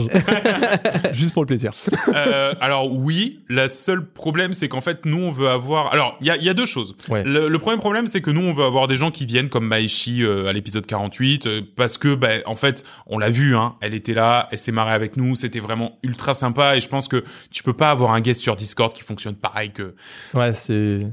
[1.13, 1.71] juste pour le plaisir.
[2.13, 5.93] Euh, alors oui, la seule problème, c'est qu'en fait, nous, on veut avoir.
[5.93, 6.95] Alors, il y a, il y a deux choses.
[7.09, 7.23] Ouais.
[7.23, 9.67] Le, le premier problème, c'est que nous, on veut avoir des gens qui viennent comme
[9.67, 13.75] Maeshi euh, à l'épisode 48, euh, parce que, bah, en fait, on l'a vu, hein,
[13.81, 17.07] elle était là, elle s'est marrée avec nous, c'était vraiment ultra sympa, et je pense
[17.07, 19.95] que tu peux pas avoir un guest sur Discord qui fonctionne pareil que
[20.33, 21.07] Ouais, c'est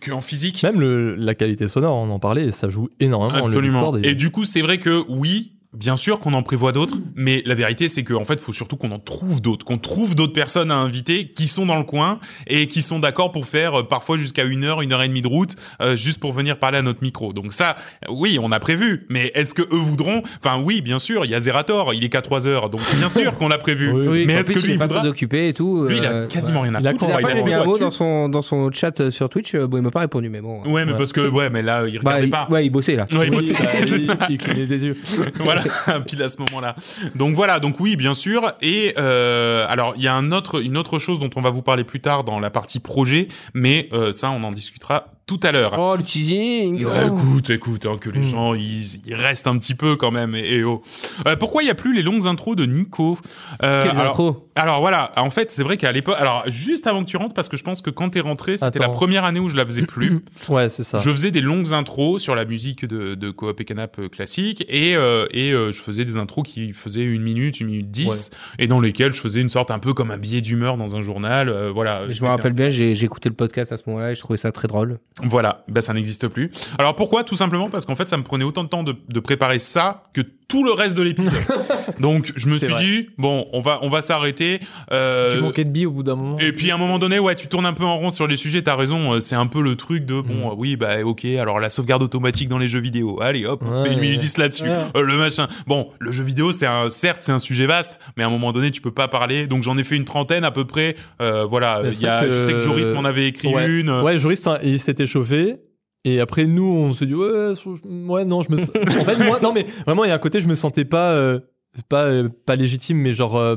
[0.00, 0.62] que en physique.
[0.62, 3.38] même le, la qualité sonore, on en parlait, ça joue énormément.
[3.38, 3.80] le Absolument.
[3.92, 5.52] Discord Et et- du coup, c'est vrai que oui.
[5.74, 8.76] Bien sûr qu'on en prévoit d'autres, mais la vérité c'est qu'en fait, il faut surtout
[8.76, 12.20] qu'on en trouve d'autres, qu'on trouve d'autres personnes à inviter qui sont dans le coin
[12.46, 15.22] et qui sont d'accord pour faire euh, parfois jusqu'à une heure, une heure et demie
[15.22, 17.32] de route, euh, juste pour venir parler à notre micro.
[17.32, 17.74] Donc ça,
[18.08, 20.22] oui, on a prévu, mais est-ce que eux voudront?
[20.44, 23.08] Enfin, oui, bien sûr, il y a Zerator, il est qu'à 3 heures, donc bien
[23.08, 23.90] sûr qu'on l'a prévu.
[23.90, 24.06] Oui.
[24.08, 25.00] Oui, mais en est-ce que il lui est il pas voudra?
[25.00, 25.86] très occupé et tout.
[25.88, 27.06] Lui, il a euh, quasiment rien à Il a foutre.
[27.08, 29.10] il a fois, il a fait mis un mot dans son, dans son chat euh,
[29.10, 30.62] sur Twitch, bon, il m'a pas répondu, mais bon.
[30.66, 30.98] Ouais, mais Ouais.
[30.98, 32.46] parce que ouais, mais là, il Bah, regardait il, pas.
[32.50, 33.06] ouais, il bossait là.
[33.12, 34.18] Ouais, il bossait, bah, c'est il, ça.
[34.30, 34.96] il clignait des yeux.
[35.40, 35.63] voilà,
[36.06, 36.76] pile à ce moment-là.
[37.14, 38.52] Donc voilà, donc oui, bien sûr.
[38.62, 41.62] Et euh, alors il y a un autre, une autre chose dont on va vous
[41.62, 45.52] parler plus tard dans la partie projet, mais euh, ça, on en discutera tout à
[45.52, 45.74] l'heure.
[45.78, 46.84] Oh, le teasing.
[46.84, 47.16] Euh, oh.
[47.18, 48.22] écoute, écoute, hein, que les Mm.
[48.30, 50.34] gens ils, ils restent un petit peu quand même.
[50.34, 50.82] Et, et oh.
[51.26, 53.18] Euh, pourquoi il y a plus les longues intros de Nico?
[53.62, 54.36] Euh, Quelles alors, intros?
[54.54, 57.48] alors voilà, en fait, c'est vrai qu'à l'époque, alors juste avant que tu rentres, parce
[57.48, 59.82] que je pense que quand t'es rentré, c'était la première année où je la faisais
[59.86, 60.20] plus.
[60.48, 60.98] Ouais, c'est ça.
[60.98, 64.64] Je faisais des longues intros sur la musique de, de Coop et Canap euh, classique
[64.68, 68.30] et, euh, et euh, je faisais des intros qui faisaient une minute, une minute dix
[68.58, 71.02] et dans lesquelles je faisais une sorte un peu comme un billet d'humeur dans un
[71.02, 71.50] journal.
[71.70, 72.10] voilà.
[72.10, 74.52] Je me rappelle bien, j'ai écouté le podcast à ce moment-là et je trouvais ça
[74.52, 74.98] très drôle.
[75.22, 76.50] Voilà, ben ça n'existe plus.
[76.76, 77.22] Alors pourquoi?
[77.22, 80.02] Tout simplement parce qu'en fait ça me prenait autant de temps de, de préparer ça
[80.12, 81.32] que tout le reste de l'épisode.
[82.00, 82.82] Donc je me suis vrai.
[82.82, 84.58] dit bon, on va on va s'arrêter.
[84.92, 86.38] euh, Tu manquais de billes au bout d'un moment.
[86.40, 88.36] et puis à un moment donné, ouais, tu tournes un peu en rond sur les
[88.36, 88.62] sujets.
[88.62, 89.14] T'as raison.
[89.14, 90.50] euh, C'est un peu le truc de bon, Mm.
[90.50, 91.24] euh, oui, bah ok.
[91.26, 93.20] Alors la sauvegarde automatique dans les jeux vidéo.
[93.22, 94.64] Allez, hop, on se fait une minute 10 là-dessus.
[94.64, 94.76] Ouais.
[94.96, 95.46] Euh, le machin.
[95.68, 98.52] Bon, le jeu vidéo, c'est un, certes, c'est un sujet vaste, mais à un moment
[98.52, 99.46] donné, tu peux pas parler.
[99.46, 100.96] Donc j'en ai fait une trentaine à peu près.
[101.22, 101.82] Euh, voilà.
[101.84, 103.68] Il y a, que- je sais que Joris m'en avait écrit Ouais.
[103.68, 103.90] une.
[104.02, 104.58] Ouais, juriste, hein,
[105.06, 105.60] chauffé.
[106.04, 107.54] Et après, nous, on se dit, ouais,
[107.84, 108.60] ouais, non, je me.
[109.00, 111.12] en fait, moi, non, mais vraiment, il y a un côté, je me sentais pas,
[111.12, 111.40] euh,
[111.88, 113.56] pas, euh, pas légitime, mais genre, euh,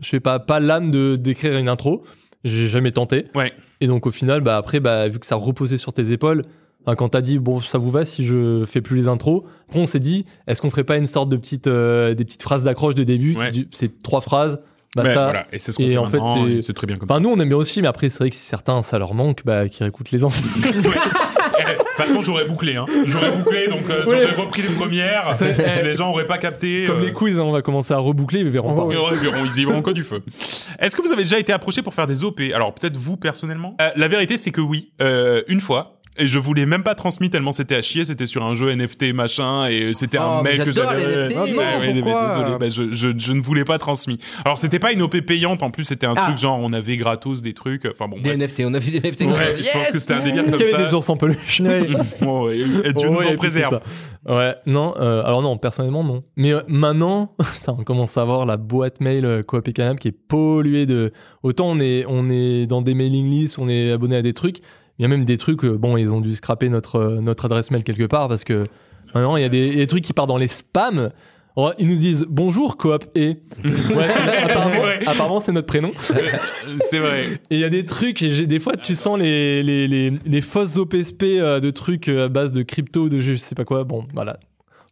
[0.00, 2.04] je sais pas, pas l'âme de d'écrire une intro.
[2.44, 3.26] J'ai jamais tenté.
[3.34, 3.52] Ouais.
[3.80, 6.42] Et donc, au final, bah, après, bah, vu que ça reposait sur tes épaules,
[6.96, 9.42] quand t'as dit bon, ça vous va si je fais plus les intros.
[9.68, 12.62] Après, on s'est dit, est-ce qu'on ferait pas une sorte de petite, des petites phrases
[12.62, 13.50] d'accroche de début Ouais.
[13.72, 14.60] C'est trois phrases.
[14.96, 15.24] Mais basta.
[15.24, 16.96] voilà, et c'est ce qu'on Et fait en fait, maintenant, c'est- et c'est très bien
[16.96, 18.98] comme Enfin, nous, on aime bien aussi, mais après, c'est vrai que si certains, ça
[18.98, 20.46] leur manque, bah, qu'ils réécoutent les anciens.
[21.60, 22.86] Eh, De toute façon, j'aurais bouclé, hein.
[23.04, 25.34] J'aurais bouclé, donc euh, j'aurais repris les premières.
[25.36, 26.84] C'est- les gens auraient pas capté.
[26.86, 28.94] Comme euh, les quiz, hein, on va commencer à reboucler, ils verront Oh, pas.
[28.94, 30.22] Et ouais, ils verront, ils y verront encore du feu.
[30.78, 33.76] Est-ce que vous avez déjà été approché pour faire des OP Alors peut-être vous personnellement?
[33.82, 35.97] Euh, la vérité c'est que oui, euh, une fois.
[36.18, 38.04] Et je vous l'ai même pas transmis tellement c'était à chier.
[38.04, 41.04] C'était sur un jeu NFT machin et c'était Oh, un mail que j'avais.
[41.28, 44.18] Ouais, Ah ouais, désolé, bah, je, je, je ne vous l'ai pas transmis.
[44.44, 45.62] Alors c'était pas une OP payante.
[45.62, 46.26] En plus c'était un Ah.
[46.26, 47.86] truc genre on avait gratos des trucs.
[47.86, 48.16] Enfin bon.
[48.20, 48.50] Des bref.
[48.50, 49.20] NFT, on a vu des NFT.
[49.22, 50.88] Ouais, je pense que c'était un délire comme qu'il y avait ça.
[50.90, 51.62] des ours en peluche
[52.20, 53.80] Bon, ouais, et Dieu Oh, nous il en préserve.
[54.26, 54.34] ça.
[54.34, 56.24] Ouais, non, euh, alors non, personnellement non.
[56.36, 59.98] Mais euh, maintenant, putain, on commence à voir la boîte mail euh, Coop et Canap
[60.00, 61.12] qui est polluée de.
[61.42, 64.58] Autant on est, on est dans des mailing lists, on est abonné à des trucs.
[64.98, 67.44] Il y a même des trucs, euh, bon, ils ont dû scraper notre, euh, notre
[67.44, 68.64] adresse mail quelque part parce que
[69.14, 71.10] maintenant il y a des, trucs qui partent dans les spams.
[71.78, 73.38] Ils nous disent bonjour Coop et.
[73.64, 74.08] Ouais,
[74.44, 75.00] apparemment, C'est vrai.
[75.06, 75.90] apparemment, c'est notre prénom.
[76.82, 77.24] C'est vrai.
[77.50, 80.40] Et il y a des trucs, et des fois tu sens les, les, les, les
[80.40, 83.84] fausses OPSP euh, de trucs euh, à base de crypto, de je sais pas quoi.
[83.84, 84.38] Bon, voilà.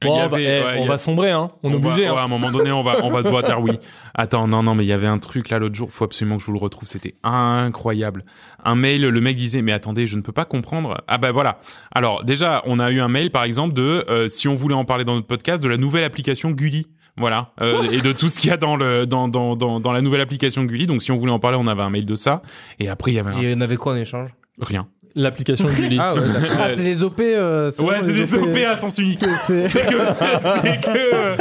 [0.02, 1.48] Il y Bon, on va, avait- eh, ouais, on il y va a- sombrer, hein.
[1.62, 2.02] On, est va- obligé.
[2.02, 2.20] ouais, hein.
[2.20, 3.72] à un moment donné, on va, on va devoir dire oui.
[4.14, 5.90] Attends, non, non, mais il y avait un truc là l'autre jour.
[5.90, 6.86] Faut absolument que je vous le retrouve.
[6.88, 8.24] C'était incroyable.
[8.64, 11.00] Un mail, le mec disait, mais attendez, je ne peux pas comprendre.
[11.08, 11.58] Ah bah voilà.
[11.94, 14.84] Alors déjà, on a eu un mail par exemple de, euh, si on voulait en
[14.84, 16.86] parler dans notre podcast, de la nouvelle application Gulli.
[17.18, 19.92] Voilà, euh, et de tout ce qu'il y a dans le dans, dans dans dans
[19.92, 20.86] la nouvelle application Gulli.
[20.86, 22.42] Donc si on voulait en parler, on avait un mail de ça.
[22.78, 24.28] Et après il y avait un- Et on avait quoi en échange?
[24.60, 24.86] Rien.
[25.18, 25.96] L'application Gulli.
[25.98, 26.20] Ah ouais.
[26.60, 27.20] Ah, c'est des OP.
[27.20, 29.24] euh, Ouais, c'est les des OP à sens unique.
[29.46, 31.36] C'est- que.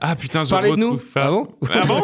[0.00, 0.92] Ah putain, je Parlez de nous.
[0.92, 1.10] retrouve.
[1.16, 2.02] Ah bon Ah bon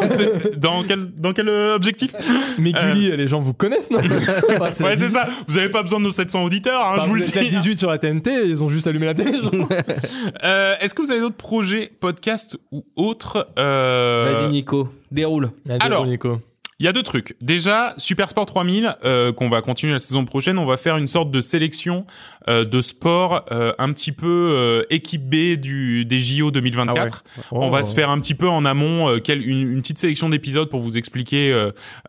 [0.57, 2.11] Dans quel dans quel euh, objectif?
[2.57, 3.99] Mais Gulli, les gens vous connaissent, non?
[3.99, 4.83] Enfin, Euh.
[4.83, 5.27] Ouais, c'est ça.
[5.47, 7.49] Vous avez pas besoin de nos 700 auditeurs, hein, Enfin, je vous le vous dis.
[7.49, 9.39] 18 sur la TNT, ils ont juste allumé la télé.
[10.43, 14.33] Euh, Est-ce que vous avez d'autres projets, podcasts ou autres euh...
[14.33, 15.51] Vas-y Nico, déroule.
[15.69, 16.05] Allez, Alors.
[16.05, 16.39] Nico.
[16.83, 17.37] Il y a deux trucs.
[17.39, 21.07] Déjà, Super Sport 3000, euh, qu'on va continuer la saison prochaine, on va faire une
[21.07, 22.05] sorte de sélection
[22.49, 27.23] euh, de sport euh, un petit peu euh, équipe B du, des JO 2024.
[27.53, 30.27] On va se faire un petit peu en amont euh, quelle- une, une petite sélection
[30.27, 31.53] d'épisodes pour vous expliquer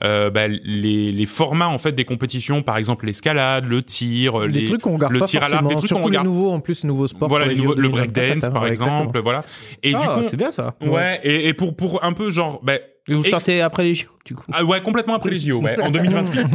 [0.02, 4.48] euh, bah, les, les formats en fait des compétitions, par exemple l'escalade, le tir, Des
[4.48, 5.68] les, trucs qu'on regarde le pas tir à l'arc, forcément.
[5.80, 6.26] des trucs qu'on regarde.
[6.26, 7.28] les nouveaux, en plus, les nouveaux sports.
[7.28, 9.44] voilà les les nouveaux- le 2024, breakdance par ouais, exemple, voilà.
[9.84, 10.74] Et du Ah, coup, c'est bien ça.
[10.84, 13.94] ouais, et, et pour pour un peu genre, bah, Et vous Ex- sortez après les
[13.94, 14.44] JO, du coup.
[14.50, 16.40] ah ouais, complètement après les JO, ouais, en 2028.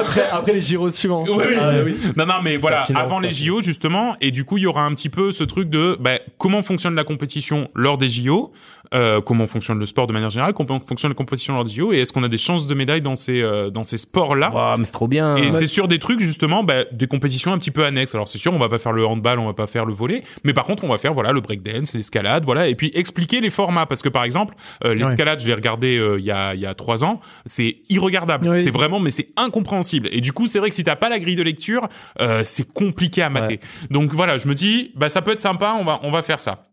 [0.00, 1.24] après, après les gyros suivants.
[1.26, 1.54] Ouais, oui.
[1.60, 1.96] Ah, oui.
[2.16, 3.30] Non, non, mais voilà, avant les.
[3.30, 6.18] JO justement, et du coup il y aura un petit peu ce truc de bah,
[6.38, 8.52] comment fonctionne la compétition lors des JO,
[8.94, 11.92] euh, comment fonctionne le sport de manière générale, comment fonctionne la compétition lors des JO,
[11.92, 14.50] et est-ce qu'on a des chances de médailles dans ces euh, dans ces sports-là?
[14.52, 15.36] Waouh, mais c'est trop bien.
[15.36, 18.14] Et c'est sur des trucs justement, bah, des compétitions un petit peu annexes.
[18.14, 20.22] Alors c'est sûr, on va pas faire le handball, on va pas faire le volley,
[20.44, 23.50] mais par contre on va faire voilà le breakdance, l'escalade, voilà, et puis expliquer les
[23.50, 24.54] formats parce que par exemple
[24.84, 27.78] euh, l'escalade, je l'ai regardé euh, il y a il y a trois ans, c'est
[27.88, 30.08] irregardable, c'est vraiment, mais c'est incompréhensible.
[30.12, 31.88] Et du coup c'est vrai que si t'as pas la grille de lecture,
[32.20, 33.60] euh, c'est compliqué à mater.
[33.90, 36.40] Donc voilà, je me dis, bah ça peut être sympa, on va on va faire
[36.40, 36.69] ça.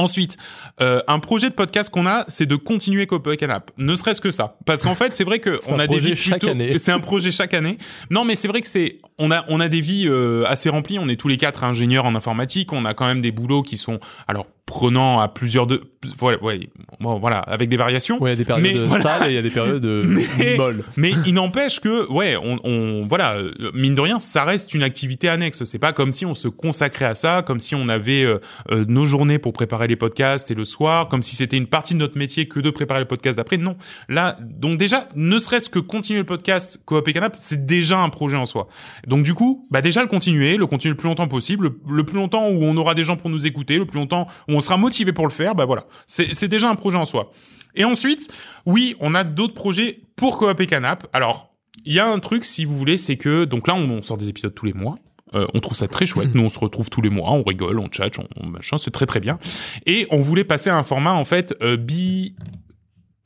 [0.00, 0.38] Ensuite,
[0.80, 3.70] euh, un projet de podcast qu'on a, c'est de continuer Copa Canap.
[3.76, 6.48] Ne serait-ce que ça, parce qu'en fait, c'est vrai que on a des vies plutôt.
[6.78, 7.76] C'est un projet chaque année.
[8.08, 10.98] Non, mais c'est vrai que c'est on a on a des vies euh, assez remplies.
[10.98, 12.72] On est tous les quatre ingénieurs en informatique.
[12.72, 15.82] On a quand même des boulots qui sont alors prenants à plusieurs de
[16.16, 16.70] voilà ouais,
[17.00, 18.22] bon, voilà avec des variations.
[18.22, 19.02] Ouais, il y a des périodes Mais voilà.
[19.02, 19.84] sales et il y a des périodes
[20.38, 20.84] Mais- molles.
[20.96, 24.82] Mais il n'empêche que, ouais, on, on, voilà, euh, mine de rien, ça reste une
[24.84, 25.64] activité annexe.
[25.64, 28.38] C'est pas comme si on se consacrait à ça, comme si on avait euh,
[28.70, 31.94] euh, nos journées pour préparer les podcasts et le soir, comme si c'était une partie
[31.94, 33.56] de notre métier que de préparer le podcast d'après.
[33.58, 33.76] Non,
[34.08, 38.08] là, donc déjà, ne serait-ce que continuer le podcast Coop et Canap, c'est déjà un
[38.08, 38.68] projet en soi.
[39.10, 42.04] Donc du coup, bah déjà le continuer, le continuer le plus longtemps possible, le, le
[42.04, 44.60] plus longtemps où on aura des gens pour nous écouter, le plus longtemps où on
[44.60, 45.54] sera motivé pour le faire.
[45.54, 47.32] Bah voilà, c'est déjà un projet en soi.
[47.74, 48.32] Et ensuite,
[48.66, 51.06] oui, on a d'autres projets pour Coop et Canap.
[51.12, 51.50] Alors,
[51.84, 54.16] il y a un truc, si vous voulez, c'est que donc là, on, on sort
[54.16, 54.96] des épisodes tous les mois.
[55.34, 56.34] Euh, on trouve ça très chouette.
[56.34, 58.90] Nous, on se retrouve tous les mois, on rigole, on chat, on, on machin, c'est
[58.90, 59.38] très très bien.
[59.86, 62.34] Et on voulait passer à un format en fait euh, bi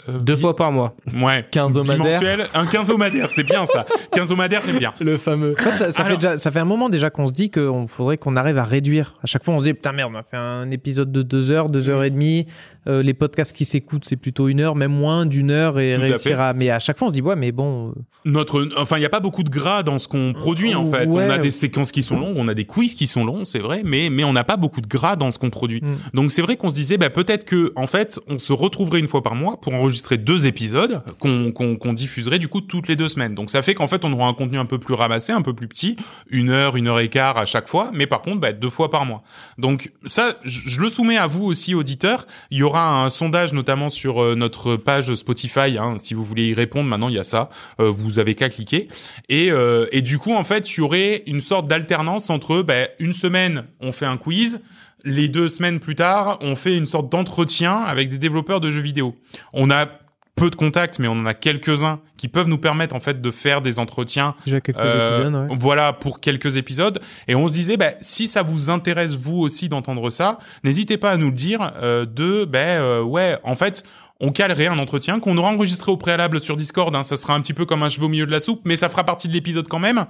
[0.08, 0.94] euh, Deux fois par mois.
[1.20, 2.48] ouais, Quinzomadaire.
[2.54, 3.86] un quinzomadaire, c'est bien ça.
[4.12, 4.92] Quinzomadaire, j'aime bien.
[5.00, 5.54] Le fameux.
[5.58, 7.50] En fait, ça, ça Alors- fait déjà, ça fait un moment déjà qu'on se dit
[7.50, 9.14] qu'il faudrait qu'on arrive à réduire.
[9.22, 11.50] À chaque fois, on se dit putain merde, on a fait un épisode de deux
[11.50, 12.46] heures, deux heures et demie.
[12.86, 16.02] Euh, les podcasts qui s'écoutent, c'est plutôt une heure, même moins d'une heure, et Tout
[16.02, 16.52] réussir à.
[16.52, 17.88] Mais à chaque fois, on se dit ouais, mais bon.
[17.88, 17.92] euh,
[18.24, 21.06] Notre, enfin, il y a pas beaucoup de gras dans ce qu'on produit en fait.
[21.06, 21.26] Ouais.
[21.26, 23.58] On a des séquences qui sont longues, on a des quiz qui sont longs, c'est
[23.58, 25.80] vrai, mais mais on n'a pas beaucoup de gras dans ce qu'on produit.
[25.82, 25.96] Mm.
[26.14, 29.08] Donc c'est vrai qu'on se disait, bah peut-être que en fait, on se retrouverait une
[29.08, 32.88] fois par mois pour enregistrer enregistrer deux épisodes qu'on qu'on qu'on diffuserait du coup toutes
[32.88, 33.34] les deux semaines.
[33.34, 35.52] Donc ça fait qu'en fait on aura un contenu un peu plus ramassé, un peu
[35.52, 35.96] plus petit,
[36.28, 38.90] une heure, une heure et quart à chaque fois, mais par contre bah, deux fois
[38.90, 39.22] par mois.
[39.58, 42.26] Donc ça, je je le soumets à vous aussi auditeurs.
[42.50, 45.78] Il y aura un sondage notamment sur euh, notre page Spotify.
[45.78, 47.50] Hein, si vous voulez y répondre, maintenant il y a ça.
[47.80, 48.88] Euh, vous avez qu'à cliquer.
[49.28, 52.88] Et euh, et du coup en fait il y aurait une sorte d'alternance entre bah,
[52.98, 54.60] une semaine on fait un quiz
[55.04, 58.80] les deux semaines plus tard, on fait une sorte d'entretien avec des développeurs de jeux
[58.80, 59.14] vidéo.
[59.52, 59.86] On a
[60.34, 63.30] peu de contacts, mais on en a quelques-uns qui peuvent nous permettre en fait de
[63.30, 64.34] faire des entretiens.
[64.44, 65.56] Déjà quelques euh, épisodes, ouais.
[65.58, 67.00] Voilà pour quelques épisodes.
[67.28, 71.10] Et on se disait, bah, si ça vous intéresse vous aussi d'entendre ça, n'hésitez pas
[71.10, 71.72] à nous le dire.
[71.82, 73.84] Euh, de, ben euh, ouais, en fait.
[74.20, 76.94] On calerait un entretien qu'on aura enregistré au préalable sur Discord.
[76.94, 78.76] Hein, ça sera un petit peu comme un cheveu au milieu de la soupe, mais
[78.76, 80.06] ça fera partie de l'épisode quand même.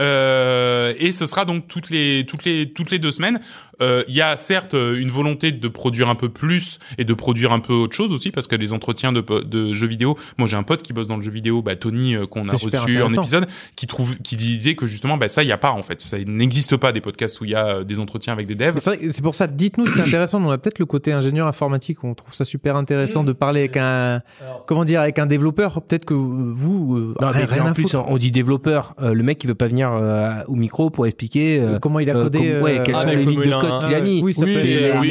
[0.00, 3.40] Euh, et ce sera donc toutes les toutes les toutes les deux semaines.
[3.80, 7.14] Euh, Il y a certes euh, une volonté de produire un peu plus et de
[7.14, 10.16] produire un peu autre chose aussi parce que les entretiens de, de jeux vidéo.
[10.38, 12.52] Moi j'ai un pote qui bosse dans le jeu vidéo, bah, Tony euh, qu'on a
[12.52, 13.46] reçu en épisode,
[13.76, 16.18] qui trouve qui disait que justement bah ça il y a pas en fait, ça
[16.18, 18.78] n'existe pas des podcasts où il y a euh, des entretiens avec des devs.
[18.78, 20.42] C'est vrai que c'est pour ça, dites-nous si c'est intéressant.
[20.42, 23.60] On a peut-être le côté ingénieur informatique, où on trouve ça super intéressant de parler
[23.60, 24.22] avec un,
[24.66, 25.82] comment dire, avec un développeur.
[25.82, 28.94] Peut-être que vous, euh, Non, mais rien, rien en plus, on dit développeur.
[29.00, 32.08] Euh, le mec, qui veut pas venir euh, au micro pour expliquer euh, comment il
[32.10, 34.22] a euh, codé, comme- ouais, euh, quelles sont les lignes de code qu'il a mis.
[34.22, 35.02] Oui, euh,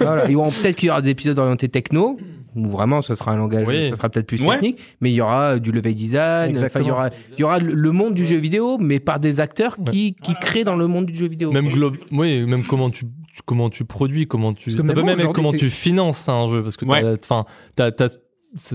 [0.00, 0.20] euh.
[0.28, 2.16] Ils vont peut-être qu'il y aura des épisodes orientés techno,
[2.54, 3.88] où vraiment ce sera un langage, Oui.
[3.90, 4.54] ça sera peut-être plus Ouais.
[4.54, 7.44] technique, mais il y aura euh, du level design, enfin, il y aura, il y
[7.44, 10.86] aura le monde du jeu vidéo, mais par des acteurs qui, qui créent dans le
[10.86, 11.50] monde du jeu vidéo.
[11.52, 11.68] Même
[12.12, 13.04] oui, même comment tu
[13.46, 16.62] comment tu produis, comment tu ça même peut même être comment tu finances un jeu
[16.62, 17.02] parce que Ouais.
[17.20, 18.06] enfin t'as t'as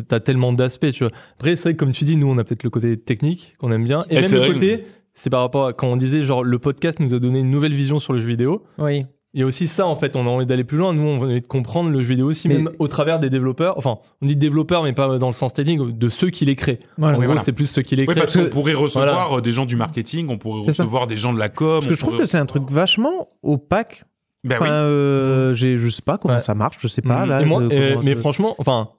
[0.07, 1.11] t'as tellement d'aspects, tu vois.
[1.35, 3.71] Après, c'est vrai que comme tu dis, nous, on a peut-être le côté technique qu'on
[3.71, 4.83] aime bien, et Eh, même le que- côté,
[5.13, 7.73] c'est par rapport à quand on disait genre le podcast nous a donné une nouvelle
[7.73, 8.63] vision sur le jeu vidéo.
[8.77, 9.05] Oui.
[9.35, 10.91] Il y a aussi ça en fait, on a envie d'aller plus loin.
[10.91, 13.29] Nous, on a envie de comprendre le jeu vidéo aussi, Mais- même au travers des
[13.29, 13.77] développeurs.
[13.77, 16.79] Enfin, on dit développeurs, mais pas dans le sens technique, de ceux qui les créent.
[16.97, 17.15] Voilà.
[17.15, 17.43] en Oui, gros, voilà.
[17.45, 18.21] c'est plus ceux qui les Oui, créent.
[18.21, 19.37] parce qu'on pourrait recevoir Voilà.
[19.37, 20.83] euh, des gens du marketing, on pourrait ça.
[20.83, 21.73] recevoir des gens de la com.
[21.75, 24.03] Parce que je trouve pourrait- que c'est un truc vachement opaque.
[24.45, 24.71] Ben Enfin, oui.
[24.71, 26.41] euh, j'ai, je sais pas comment Ouais.
[26.41, 27.23] ça marche, je sais pas.
[27.25, 27.29] Mhm.
[27.29, 28.89] Là, Et moi, de- et- comment- mais franchement, enfin,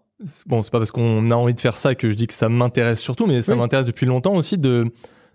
[0.46, 2.48] bon, c'est pas parce qu'on a envie de faire ça que je dis que ça
[2.48, 3.58] m'intéresse surtout, mais ça Oui.
[3.58, 4.86] m'intéresse depuis longtemps aussi de,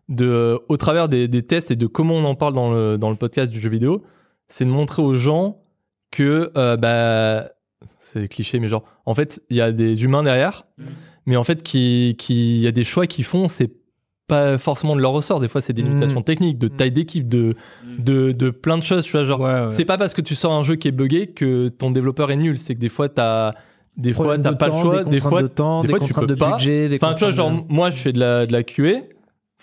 [0.10, 3.10] de, au travers des, des tests et de comment on en parle dans le, dans
[3.10, 4.04] le podcast du jeu vidéo,
[4.48, 5.58] c'est de montrer aux gens
[6.12, 7.50] que, euh, bah,
[8.00, 10.86] c'est cliché, mais genre, en fait, il y a des humains derrière, Mhm.
[11.26, 13.72] mais en fait, qui, qui, il y a des choix qu'ils font, c'est
[14.28, 15.40] pas forcément de leur ressort.
[15.40, 15.90] Des fois, c'est des Mhm.
[15.90, 17.54] limitations techniques, de taille d'équipe, de,
[18.00, 19.72] de, de plein de choses, tu vois, genre, Ouais, ouais.
[19.72, 22.36] c'est pas parce que tu sors un jeu qui est buggé que ton développeur est
[22.38, 22.58] nul.
[22.58, 23.54] C'est que des fois, t'as
[23.98, 25.04] des fois, t'as de pas temps, le choix.
[25.04, 26.52] Des Des fois, de temps, des des fois, tu peux de pas.
[26.58, 29.02] budget, des enfin, tu vois, genre, de- moi, je fais de la, de la QA.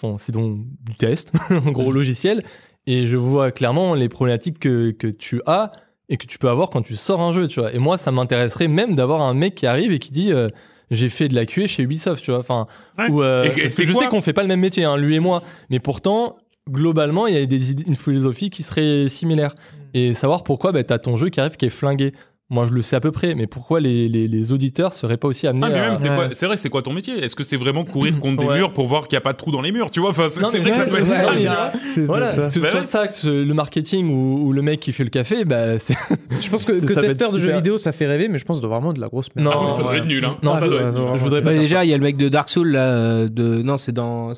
[0.00, 2.42] Enfin, c'est donc du test, en gros logiciel.
[2.86, 5.70] Et je vois clairement les problématiques que, que tu as
[6.08, 7.72] et que tu peux avoir quand tu sors un jeu, tu vois.
[7.72, 10.48] Et moi, ça m'intéresserait même d'avoir un mec qui arrive et qui dit, euh,
[10.90, 12.40] j'ai fait de la QA chez Ubisoft, tu vois.
[12.40, 12.66] Enfin,
[12.98, 13.08] Ouais.
[13.10, 14.84] ou, euh, Et- et parce que c'est je sais qu'on fait pas le même métier,
[14.84, 15.42] hein, lui et moi.
[15.70, 16.36] Mais pourtant,
[16.68, 19.54] globalement, il y a des idées- une philosophie qui serait similaire.
[19.94, 22.12] Et savoir pourquoi bah, tu as ton jeu qui arrive qui est flingué.
[22.52, 25.26] Moi, je le sais à peu près, mais pourquoi les, les, les auditeurs seraient pas
[25.26, 25.96] aussi amenés Ah, mais à...
[25.96, 26.14] c'est Ouais.
[26.16, 27.14] quoi- c'est vrai, c'est quoi ton métier?
[27.24, 29.38] Est-ce que c'est vraiment courir contre des murs pour voir qu'il n'y a pas de
[29.38, 31.00] trou dans les murs Tu vois, enfin, c'est Non, c'est mais vrai que ça doit
[31.00, 31.72] être ça, mais- tu vois.
[31.94, 32.60] C'est- Voilà, c'est ça.
[32.60, 35.78] Bah soit ça, que le marketing ou, ou le mec qui fait le café, bah,
[35.78, 35.94] c'est...
[36.42, 38.62] Je pense que, que testeur de jeux vidéo, ça fait rêver, mais je pense que
[38.62, 39.48] c'est vraiment de la grosse merde.
[39.48, 40.36] Non, Ah oui, ça doit être nul, hein.
[40.42, 42.18] Non, Ah, ça doit être je voudrais pas Bah, déjà, il y a le mec
[42.18, 44.32] de Dark Souls là, euh, de non, c'est dans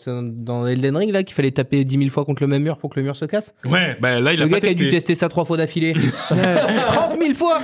[0.66, 3.00] Elden Ring là qu'il fallait taper 10 000 fois contre le même mur pour que
[3.00, 3.54] le mur se casse.
[3.64, 5.94] Ouais, bah là, il a le gars qui a dû tester ça trois fois d'affilée.
[6.28, 7.58] 30 000 fois.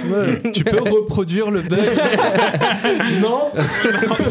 [0.53, 1.81] Tu peux reproduire le bug
[3.21, 3.51] Non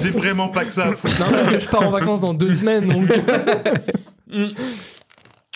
[0.01, 0.85] J'ai vraiment pas que ça.
[0.87, 0.95] Non,
[1.31, 3.09] parce que je pars en vacances dans deux semaines, donc...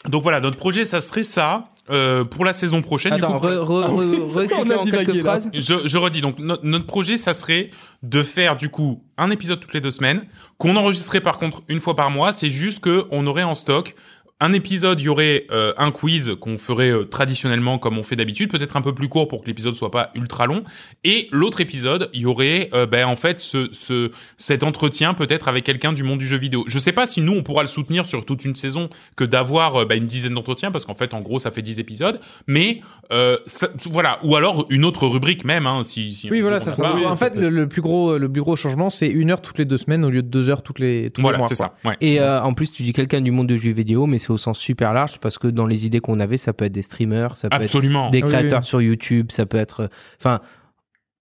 [0.09, 3.15] Donc voilà, notre projet, ça serait ça euh, pour la saison prochaine.
[3.15, 5.23] du Attends, coup, re, re, re, re- On a en divagué, quelques là.
[5.23, 5.49] phrases.
[5.53, 7.71] Je, je redis, donc no- notre projet, ça serait
[8.03, 10.23] de faire du coup un épisode toutes les deux semaines,
[10.57, 12.33] qu'on enregistrait par contre une fois par mois.
[12.33, 13.95] C'est juste que on aurait en stock
[14.45, 18.15] un épisode, il y aurait euh, un quiz qu'on ferait euh, traditionnellement comme on fait
[18.15, 20.63] d'habitude, peut-être un peu plus court pour que l'épisode soit pas ultra long.
[21.03, 25.47] Et l'autre épisode, il y aurait euh, ben, en fait ce, ce cet entretien peut-être
[25.47, 26.63] avec quelqu'un du monde du jeu vidéo.
[26.67, 29.75] Je sais pas si nous on pourra le soutenir sur toute une saison que d'avoir
[29.77, 32.81] euh, ben, une dizaine d'entretiens parce qu'en fait en gros ça fait 10 épisodes, mais
[33.11, 36.73] euh, ça- voilà ou alors une autre rubrique même hein, si, si Oui, voilà, ça,
[36.73, 37.01] ça- hein.
[37.05, 39.65] En fait, le, le plus gros, le plus gros changement, c'est une heure toutes les
[39.65, 41.47] deux semaines au lieu de deux heures toutes les, tous les Voilà, mois.
[41.47, 41.75] c'est ça.
[41.85, 41.95] Ouais.
[42.01, 44.37] Et euh, en plus, tu dis quelqu'un du monde de jeux vidéo, mais c'est au
[44.37, 47.37] sens super large parce que dans les idées qu'on avait, ça peut être des streamers,
[47.37, 48.07] ça peut Absolument.
[48.07, 48.65] être des oui, créateurs oui.
[48.65, 49.89] sur YouTube, ça peut être,
[50.19, 50.41] enfin,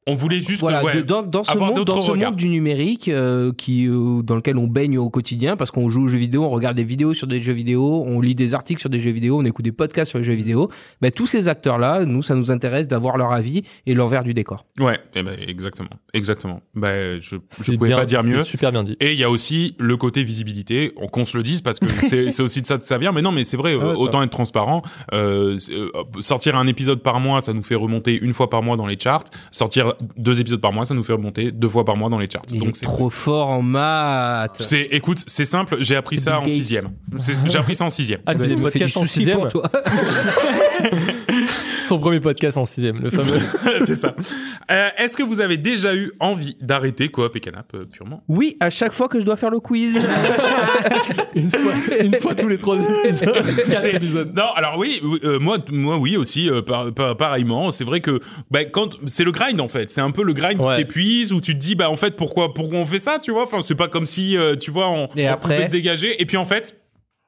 [0.09, 2.49] On voulait juste voilà, ouais, de- dans, dans ce avoir monde, dans ce monde du
[2.49, 6.19] numérique euh, qui euh, dans lequel on baigne au quotidien parce qu'on joue aux jeux
[6.19, 8.99] vidéo, on regarde des vidéos sur des jeux vidéo, on lit des articles sur des
[8.99, 10.69] jeux vidéo, on écoute des podcasts sur les jeux vidéo.
[11.01, 14.35] Ben, tous ces acteurs là, nous ça nous intéresse d'avoir leur avis et l'envers du
[14.35, 14.67] décor.
[14.81, 16.61] Ouais, eh ben, exactement, exactement.
[16.75, 18.43] Ben, je, je C'est pouvais bien- pas dire mieux.
[18.43, 18.97] Super bien dit.
[18.99, 21.87] Et il y a aussi le côté visibilité, on- qu'on se le dise parce que
[22.09, 23.13] c'est c'est aussi de ça que ça vient.
[23.13, 24.83] Mais non, mais c'est vrai, Ah ouais, euh, ça autant être transparent.
[25.13, 25.91] Euh, euh,
[26.23, 28.99] sortir un épisode par mois, ça nous fait remonter une fois par mois dans les
[28.99, 29.25] charts.
[29.53, 32.29] Sortir deux épisodes par mois, ça nous fait remonter deux fois par mois dans les
[32.31, 32.43] charts.
[32.53, 34.57] Il Donc est c'est trop fort en maths.
[34.61, 35.77] c'est, écoute, c'est simple.
[35.81, 36.91] J'ai appris ça en sixième.
[37.47, 38.21] J'ai appris ça en sixième.
[38.27, 39.39] Ah, Ben, des podcasts en sixième.
[39.39, 39.71] pour toi.
[41.93, 43.39] Son premier podcast en sixième, le fameux.
[43.87, 44.15] c'est ça.
[44.71, 48.23] Euh, Est-ce que vous avez déjà eu envie d'arrêter Coop et Canap euh, purement?
[48.29, 49.95] Oui, à chaque fois que je dois faire le quiz.
[51.35, 54.33] une, fois, une fois tous les trois épisodes.
[54.35, 57.71] Non, alors oui, oui, euh, moi, moi oui aussi, euh, par- par- pareillement.
[57.73, 58.21] C'est vrai que
[58.51, 60.77] bah, quand c'est le grind en fait, c'est un peu le grind Ouais.
[60.77, 63.33] qui t'épuise où tu te dis bah en fait pourquoi pourquoi on fait ça, tu
[63.33, 63.43] vois?
[63.43, 66.23] Enfin c'est pas comme si euh, tu vois on, Et on après pouvait se dégager
[66.23, 66.82] et puis en fait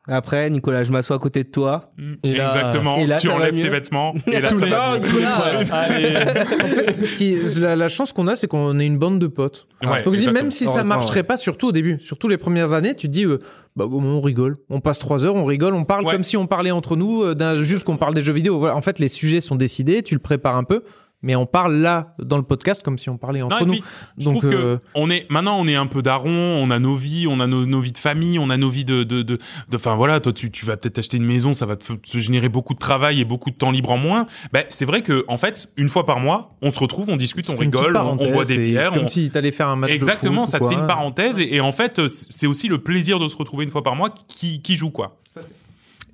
[0.06, 1.92] Après, Nicolas, je m'assois à côté de toi.
[2.22, 4.98] Et là- exactement, et là, tu enlèves tes vêtements et là tous ça les, va
[4.98, 5.78] les points.
[5.78, 6.14] Allez.
[6.16, 9.18] En fait, c'est ce qui, la, la chance qu'on a, c'est qu'on est une bande
[9.18, 9.66] de potes.
[9.82, 12.74] Ouais, Donc je dis, même si ça marcherait pas, surtout au début, surtout les premières
[12.74, 13.38] années, tu te dis, euh,
[13.76, 16.12] bah, on rigole, on passe trois heures, on rigole, on parle Ouais.
[16.12, 18.58] comme si on parlait entre nous, euh, juste qu'on parle des jeux vidéo.
[18.58, 20.82] Voilà, en fait, les sujets sont décidés, tu le prépares un peu,
[21.24, 23.72] mais on parle là dans le podcast comme si on parlait Non, entre et nous.
[23.72, 23.82] puis,
[24.18, 26.78] je Donc, trouve que euh, on est maintenant on est un peu daron, on a
[26.78, 29.22] nos vies, on a nos, nos vies de famille, on a nos vies de de
[29.22, 29.38] de
[29.74, 32.48] enfin voilà, toi tu tu vas peut-être acheter une maison, ça va te, te générer
[32.50, 34.26] beaucoup de travail et beaucoup de temps libre en moins.
[34.52, 37.48] Ben c'est vrai que en fait, une fois par mois, on se retrouve, on discute,
[37.48, 40.44] on rigole, on, boit des bières, Comme on, si t'allais faire un match de Exactement,
[40.44, 43.18] foot ça te fait une parenthèse et, et en fait euh, c'est aussi le plaisir
[43.18, 45.16] de se retrouver une fois par mois qui, qui joue quoi.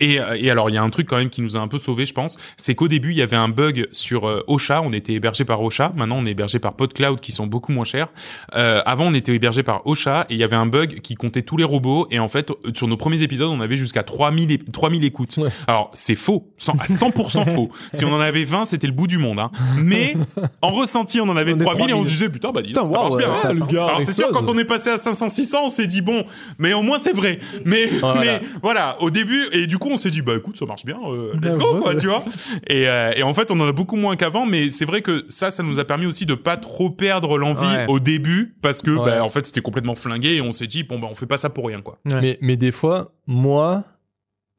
[0.00, 1.68] Et, euh, et alors il y a un truc quand même qui nous a un
[1.68, 4.82] peu sauvé, je pense, c'est qu'au début il y avait un bug sur euh, Ocha,
[4.82, 7.84] on était hébergé par Ocha, maintenant on est hébergé par PodCloud qui sont beaucoup moins
[7.84, 8.08] chers.
[8.56, 11.42] Euh, avant on était hébergé par Ocha et il y avait un bug qui comptait
[11.42, 14.58] tous les robots et en fait sur nos premiers épisodes on avait jusqu'à 3000 é-
[14.58, 15.36] 3000 écoutes.
[15.36, 15.50] Ouais.
[15.66, 17.70] Alors c'est faux, 100 à 100% faux.
[17.92, 19.38] Si on en avait 20 c'était le bout du monde.
[19.38, 19.50] Hein.
[19.76, 20.14] Mais
[20.62, 22.04] en ressenti on en avait On est 3000 et on 3000.
[22.04, 23.28] se disait putain bah dis donc, Putain, ça waouh, marche bien.
[23.50, 23.66] ouais, hein.
[23.66, 26.00] ça, gars, Alors c'est sûr quand on est passé à 500 600 on s'est dit
[26.00, 26.24] bon
[26.58, 27.38] mais au moins c'est vrai.
[27.64, 28.20] Mais Voilà.
[28.20, 30.98] mais voilà au début et du coup on s'est dit bah écoute ça marche bien
[31.06, 32.24] euh, let's Bah, go ouais, quoi tu vois.
[32.66, 35.24] Et euh, et en fait on en a beaucoup moins qu'avant mais c'est vrai que
[35.28, 37.86] ça ça nous a permis aussi de pas trop perdre l'envie Ouais.
[37.88, 39.04] au début parce que Ouais.
[39.04, 41.38] bah en fait c'était complètement flingué et on s'est dit bon bah on fait pas
[41.38, 41.98] ça pour rien quoi.
[42.06, 42.20] Ouais.
[42.20, 43.84] Mais, mais des fois, moi,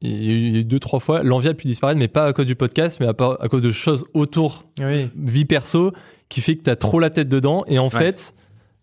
[0.00, 1.98] il y a eu- il y a eu deux, trois fois, l'envie a pu disparaître,
[1.98, 5.08] mais pas à cause du podcast, mais à, part- à cause de choses autour, Oui.
[5.16, 5.92] vie perso,
[6.28, 7.64] qui fait que t'as trop la tête dedans.
[7.68, 8.34] Et en fait,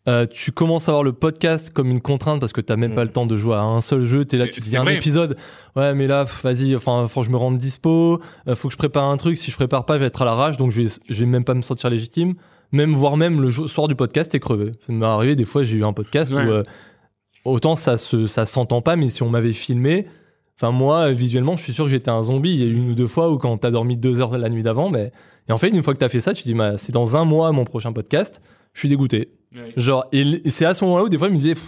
[0.10, 2.95] euh, tu commences à voir le podcast comme une contrainte parce que t'as même Mm.
[2.95, 4.26] pas le temps de jouer à un seul jeu.
[4.26, 4.95] T'es là, tu dis un vrai.
[4.95, 5.38] épisode.
[5.76, 8.19] Ouais, mais là, vas-y, enfin, faut que je me rende dispo.
[8.48, 9.38] euh, faut que je prépare un truc.
[9.38, 10.57] Si je prépare pas, je vais être à la rage.
[10.57, 12.34] Donc, je vais, je vais même pas me sentir légitime.
[12.72, 14.72] Même, voire même le soir du podcast, t'es crevé.
[14.86, 16.45] Ça m'est arrivé des fois, j'ai eu un podcast Ouais.
[16.45, 16.64] où, euh,
[17.45, 20.06] autant ça se, ça s'entend pas, mais si on m'avait filmé,
[20.56, 22.52] enfin, moi, visuellement, je suis sûr que j'étais un zombie.
[22.53, 24.49] Il y a eu une ou deux fois où quand t'as dormi deux heures la
[24.49, 25.11] nuit d'avant, mais,
[25.48, 27.18] et en fait, une fois que t'as fait ça, tu te dis, bah, c'est dans
[27.18, 28.41] un mois mon prochain podcast.
[28.74, 29.30] Je suis dégoûté.
[29.78, 31.64] Genre, et, c'est à ce moment-là où des fois, je me disais, pff,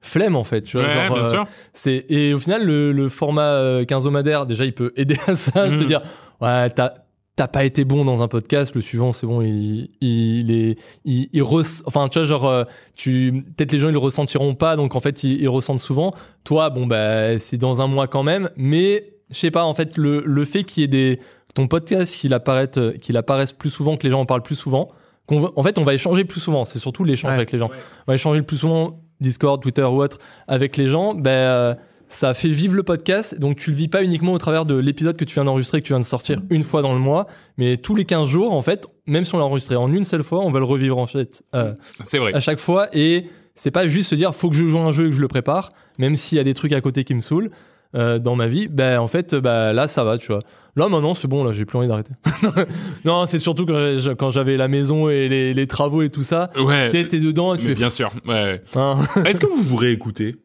[0.00, 0.62] flemme en fait.
[0.62, 1.46] Tu vois, Ouais, genre, bien euh, sûr.
[1.74, 5.68] c'est et au final, le, le format euh, quinzomadaire, déjà, il peut aider à ça.
[5.68, 5.86] Je te Mhm.
[5.86, 6.00] dire,
[6.40, 6.94] ouais, t'as
[7.34, 11.30] t'as pas été bon dans un podcast, le suivant, c'est bon, il, il est, il,
[11.32, 12.64] il res- enfin, tu vois, genre, euh,
[12.94, 16.12] tu, peut-être les gens ils le ressentiront pas, donc en fait, ils, ils ressentent souvent.
[16.44, 19.96] Toi, bon, bah, c'est dans un mois quand même, mais je sais pas, en fait,
[19.96, 21.20] le, le fait qu'il y ait des,
[21.54, 22.68] ton podcast, qu'il apparaisse,
[23.00, 24.88] qu'il apparaisse plus souvent, que les gens en parlent plus souvent,
[25.30, 26.64] va- en fait, on va échanger plus souvent.
[26.64, 27.36] C'est surtout l'échange Ouais.
[27.36, 27.70] avec les gens.
[28.06, 30.18] On va échanger le plus souvent, Discord, Twitter ou autre,
[30.48, 31.14] avec les gens.
[31.14, 31.74] Ben, euh,
[32.08, 33.38] ça fait vivre le podcast.
[33.38, 35.86] Donc, tu le vis pas uniquement au travers de l'épisode que tu viens d'enregistrer, que
[35.86, 37.26] tu viens de sortir une fois dans le mois,
[37.56, 40.22] mais tous les 15 jours, en fait, même si on l'a enregistré en une seule
[40.22, 41.72] fois, on va le revivre en fait euh,
[42.04, 42.34] C'est vrai.
[42.34, 42.88] à chaque fois.
[42.92, 43.24] Et
[43.54, 45.20] c'est pas juste se dire, faut que je joue à un jeu et que je
[45.22, 47.50] le prépare, même s'il y a des trucs à côté qui me saoulent
[47.94, 48.68] euh, dans ma vie.
[48.68, 50.40] Ben, en fait, bah, là, ça va, tu vois.
[50.76, 52.12] Là, maintenant, c'est bon, là, j'ai plus envie d'arrêter.
[53.04, 56.50] non, c'est surtout que quand j'avais la maison et les, les travaux et tout ça,
[56.58, 56.88] Ouais.
[56.90, 57.78] t'es t'es dedans et tu Mais fais.
[57.78, 58.10] bien sûr.
[58.26, 58.62] Ouais.
[58.74, 60.36] Hein Est-ce que vous vous réécoutez?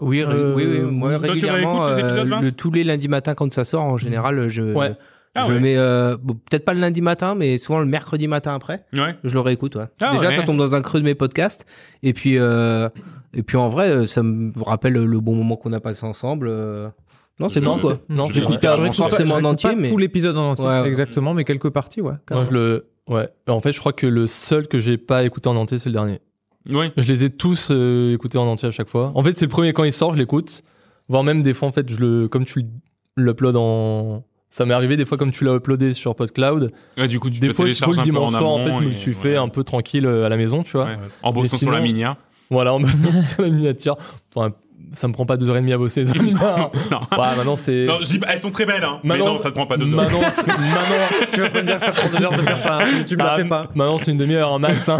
[0.00, 3.34] Oui, ré- Euh, oui, oui, moi régulièrement, les euh, épisodes, le, tous les lundis matins
[3.34, 4.92] quand ça sort, en général, je, Ouais.
[5.34, 5.60] Ah je ouais.
[5.60, 9.14] mets euh, bon, peut-être pas le lundi matin, mais souvent le mercredi matin après, Ouais.
[9.24, 9.76] je le réécoute.
[9.76, 9.84] Ouais.
[10.00, 10.36] Ah Déjà, ouais.
[10.36, 11.64] ça tombe dans un creux de mes podcasts,
[12.02, 12.88] et puis euh,
[13.34, 16.48] et puis en vrai, euh, ça me rappelle le bon moment qu'on a passé ensemble.
[16.48, 16.88] euh.
[17.40, 17.98] Non, c'est bon quoi.
[18.08, 21.70] Non, hyper pas, forcément en entier, mais- tout l'épisode en entier, Ouais, exactement, mais quelques
[21.70, 22.14] parties, ouais.
[22.30, 22.86] Moi, je le.
[23.08, 23.28] Ouais.
[23.46, 25.94] En fait, je crois que le seul que j'ai pas écouté en entier, c'est le
[25.94, 26.20] dernier.
[26.68, 26.92] Ouais.
[26.96, 29.12] Je les ai tous euh, écoutés en entier à chaque fois.
[29.14, 30.62] En fait, c'est le premier quand il sort, je l'écoute.
[31.08, 32.66] Voire même des fois, en fait, je le, comme tu
[33.16, 36.72] l'uploads en ça m'est arrivé des fois comme tu l'as uploadé sur PodCloud.
[36.96, 38.86] Ouais, du coup, tu Des fois, le un peu en dimanche soir, en fait, je
[38.86, 39.36] me suis fait ouais.
[39.36, 40.86] un peu tranquille à la maison, tu vois.
[40.86, 40.96] Ouais.
[41.22, 42.16] En bossant sur la minia.
[42.50, 42.86] Voilà, on me
[43.26, 43.96] sur la miniature.
[44.34, 44.52] Enfin,
[44.94, 46.04] ça me prend pas deux heures et demie à bosser.
[46.06, 46.14] ça.
[46.90, 47.00] Non.
[47.12, 47.84] Ouais, maintenant c'est.
[47.84, 49.00] Non, je dis, elles sont très belles, hein.
[49.04, 49.96] Mais Maintenant- non, ça te prend pas deux heures.
[49.96, 52.78] Maintenant, maintenant, Tu vas pas me dire que ça prend deux heures de faire ça.
[52.80, 53.04] hein.
[53.06, 53.66] Tu me la Ah, fais pas.
[53.74, 54.88] Maintenant, c'est une demi-heure en max.
[54.88, 54.98] Hein.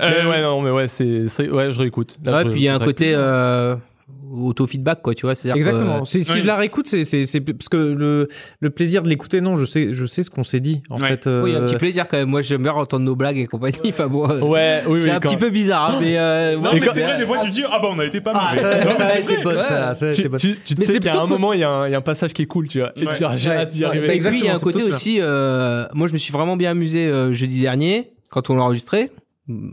[0.00, 2.16] Euh, mais ouais, non, mais ouais, c'est, c'est- ouais, je réécoute.
[2.24, 3.76] Là, Ouais, je- puis il y a un côté euh,
[4.30, 5.34] auto-feedback, quoi, tu vois.
[5.34, 6.00] c'est-à-dire que, Exactement.
[6.02, 6.40] euh, Si, si oui.
[6.40, 8.28] je la réécoute, c'est c'est c'est parce que le
[8.60, 10.82] le plaisir de l'écouter, non, je sais je sais ce qu'on s'est dit.
[10.90, 11.08] En Ouais.
[11.08, 12.28] fait, euh, Oui, un petit plaisir quand même.
[12.28, 13.78] Moi, j'aime bien entendre nos blagues et compagnie.
[13.88, 16.56] Enfin bon, euh, Ouais, oui, c'est oui, un quand- petit peu bizarre, hein, mais euh,
[16.56, 18.20] Non, ouais, mais mais c'est vrai, des fois, tu dis, ah bah, on a été
[18.20, 18.62] pas Ah, mauvais.
[18.62, 18.68] ça,
[19.06, 19.42] a c'est été vrai.
[19.44, 19.62] bonne, Ouais.
[19.64, 20.38] ça, ça a Tu, été bonne.
[20.40, 21.94] tu, tu Mais sais c'est qu'à plutôt un moment, il y, a un- il y
[21.94, 22.92] a un passage qui est cool, tu vois.
[22.96, 23.14] Et Ouais.
[23.16, 23.86] tu dis, j'ai hâte d'y Ouais.
[23.86, 24.06] arriver.
[24.08, 25.18] Bah, Et puis, il y a un c'est côté aussi.
[25.20, 29.10] euh, moi, je me suis vraiment bien amusé euh, jeudi dernier quand on l'a enregistré.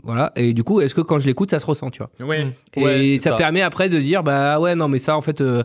[0.02, 0.32] Voilà.
[0.36, 2.48] Et du coup, est-ce que quand je l'écoute, ça se ressent, tu vois Ouais.
[2.76, 3.36] Et Ouais, c'est ça, ça.
[3.36, 5.62] permet après de dire, bah ouais, non, mais ça, en fait, euh,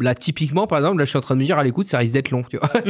[0.00, 1.98] là, typiquement, par exemple, là, je suis en train de me dire, à l'écoute, ça
[1.98, 2.68] risque d'être long, tu vois.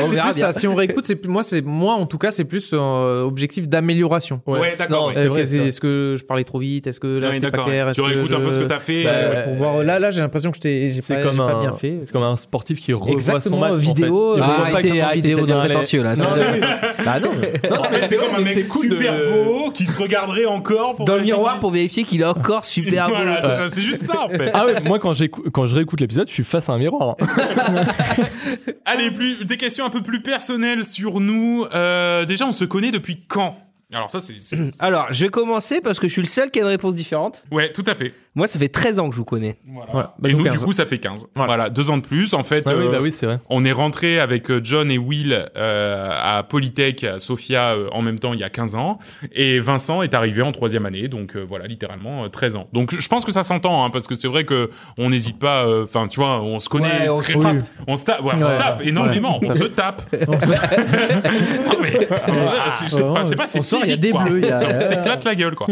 [0.00, 0.52] on verra plus bien.
[0.52, 0.58] ça.
[0.58, 4.40] Si on réécoute, c'est moi, c'est moi en tout cas, c'est plus euh, objectif d'amélioration.
[4.46, 5.12] Ouais, d'accord, ouais.
[5.12, 5.66] Est-ce que c'est vrai.
[5.68, 6.86] est-ce que je parlais trop vite?
[6.86, 7.92] Est-ce que là c'était pas clair?
[7.92, 9.04] Tu réécoutes un peu je- ce que t'as fait.
[9.04, 9.78] Bah, euh, Ouais, pour voir.
[9.84, 11.98] Là, là, j'ai l'impression que je j'ai pas, comme j'ai pas un- bien fait.
[12.02, 13.72] C'est comme un sportif qui revoit son Exactement, match.
[13.72, 13.82] en fait.
[13.82, 16.14] vidéo, Il euh, Ah, un arrêtez, vidéo allait- prétentieux, là.
[17.04, 17.30] Bah non.
[17.78, 21.60] En fait, c'est comme un mec super beau qui se regarderait encore Dans le miroir
[21.60, 23.14] pour vérifier qu'il est encore super beau.
[23.16, 24.50] C'est ça, c'est juste ça en fait.
[24.54, 27.16] Ah ouais, moi quand, je réécoute l'épisode, je suis face à un miroir.
[28.84, 31.64] Allez, plus, des questions un peu plus personnelles sur nous.
[31.74, 33.58] Euh, déjà, on se connaît depuis quand?
[33.92, 34.40] Alors ça, c'est...
[34.40, 36.94] c'est- Alors, je vais commencer parce que je suis le seul qui a une réponse
[36.94, 37.44] différente.
[37.50, 38.12] Ouais, tout à fait.
[38.36, 39.56] Moi, ça fait 13 ans que je vous connais.
[39.66, 39.94] Voilà.
[39.96, 40.58] Ouais, bah, Et nous, nous, 15.
[40.58, 41.26] du coup, ça fait 15.
[41.34, 41.46] Voilà.
[41.54, 42.34] Voilà, deux ans de plus.
[42.34, 43.40] En fait, Ah oui, euh, bah oui, c'est vrai.
[43.50, 48.02] on est rentré avec euh, John et Will euh, à Polytech, à Sofia, euh, en
[48.02, 48.98] même temps, il y a 15 ans.
[49.32, 52.68] Et Vincent est arrivé en troisième année, donc euh, voilà, littéralement euh, 13 ans.
[52.74, 55.64] Donc je pense que ça s'entend, hein, parce que c'est vrai que on n'hésite pas...
[55.66, 57.02] euh, Enfin, tu vois, on se connaît...
[57.04, 57.56] Ouais, on très- se frappe.
[57.86, 58.56] On se tape, ouais, on se Ouais.
[58.58, 59.48] tape énormément, Ouais.
[59.50, 60.02] on se tape.
[60.12, 64.24] Non, mais, euh, je, sais pas, c'est On sort, il y a physique, des quoi.
[64.24, 65.66] bleus, il y a- On s'éclate la gueule, quoi.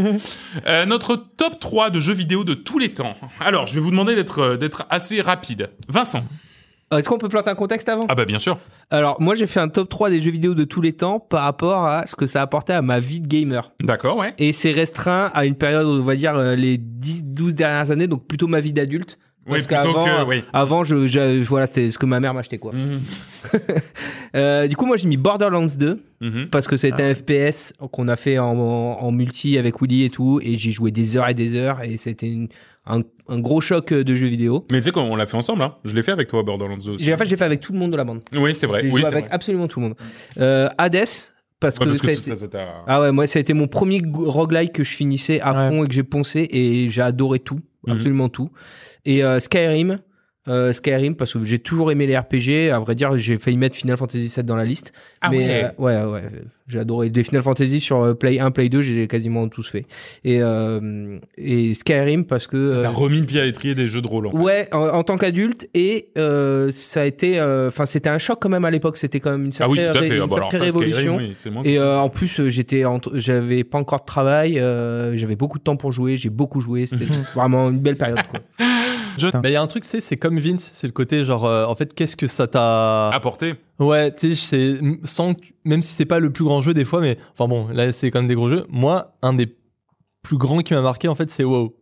[0.67, 3.15] Euh, notre top 3 de jeux vidéo de tous les temps.
[3.41, 5.71] Alors, je vais vous demander d'être euh, d'être assez rapide.
[5.89, 6.25] Vincent.
[6.93, 8.07] Euh, Est-ce qu'on peut planter un contexte avant?
[8.09, 8.59] Ah bah bien sûr.
[8.91, 11.45] Alors, moi, j'ai fait un top 3 des jeux vidéo de tous les temps par
[11.45, 13.73] rapport à ce que ça apportait à ma vie de gamer.
[13.81, 14.35] D'accord, ouais.
[14.39, 18.07] Et c'est restreint à une période, on va dire, euh, les 10, 12 dernières années,
[18.07, 19.19] donc plutôt ma vie d'adulte.
[19.47, 20.29] Oui, Parce plutôt qu'avant, que...
[20.29, 20.43] Oui.
[20.55, 22.73] avant, je, je- voilà, c'est ce que ma mère m'achetait, quoi.
[22.73, 23.01] Mhm.
[24.37, 26.49] Euh, du coup, moi, j'ai mis Borderlands 2 Mhm.
[26.51, 30.11] parce que c'était un FPS qu'on a fait en, en, en multi avec Willy et
[30.11, 32.49] tout, et j'ai joué des heures et des heures, et c'était une-
[32.87, 34.67] un, un gros choc de jeux vidéo.
[34.73, 35.77] Mais tu sais qu'on on l'a fait ensemble, hein.
[35.85, 37.05] Je l'ai fait avec toi, Borderlands 2 aussi.
[37.05, 38.23] J'ai en fait, j'ai fait avec tout le monde de la bande.
[38.35, 38.81] Oui, c'est vrai.
[38.83, 39.33] J'ai Oui, joué avec vrai.
[39.35, 39.97] absolument tout le monde.
[40.39, 41.05] Euh, Hades
[41.61, 43.27] parce Ouais, que, parce que ça a tout été- ça, ça t'a- ah ouais, moi
[43.27, 45.71] ça a été mon premier roguelike que je finissais à Ouais.
[45.71, 47.95] fond et que j'ai poncé et j'ai adoré tout, Mhm.
[47.95, 48.51] absolument tout.
[49.05, 49.99] Et euh, Skyrim,
[50.49, 52.71] euh, Skyrim parce que j'ai toujours aimé les RPG.
[52.73, 54.93] À vrai dire, j'ai failli mettre Final Fantasy VII dans la liste.
[55.21, 55.65] Ah mais ouais.
[55.65, 56.31] euh, ouais, ouais,
[56.67, 59.85] j'ai adoré les Final Fantasy sur euh, Play 1, Play 2, j'ai quasiment tous fait.
[60.25, 63.87] Et euh, et Skyrim parce que Ça euh, t'a remis le pied à l'étrier des
[63.87, 64.27] jeux de rôle.
[64.29, 64.39] en fait.
[64.39, 68.49] Ouais, en, en tant qu'adulte et euh, ça a été, enfin c'était un choc quand
[68.49, 68.97] même à l'époque.
[68.97, 70.17] C'était quand même une Ah oui, sacrée, tout à ré- fait.
[70.17, 71.17] une Ah bah alors sacrée ça, Skyrim, révolution.
[71.17, 74.59] oui, c'est moins Et euh, en plus, euh, j'étais, entre- j'avais pas encore de travail,
[74.59, 76.87] euh, j'avais beaucoup de temps pour jouer, j'ai beaucoup joué.
[76.87, 77.05] C'était
[77.35, 78.21] vraiment une belle période.
[78.31, 78.41] Quoi.
[79.33, 81.67] Bah, il y a un truc, c'est, c'est comme Vince, c'est le côté genre, euh,
[81.67, 83.11] en fait, qu'est-ce que ça t'a.
[83.11, 83.55] apporté.
[83.79, 86.85] Ouais, tu sais, c'est sans que- même si c'est pas le plus grand jeu des
[86.85, 88.67] fois, mais enfin bon, là c'est quand même des gros jeux.
[88.69, 89.49] Moi, un des
[90.23, 91.75] plus grands qui m'a marqué en fait, c'est WoW.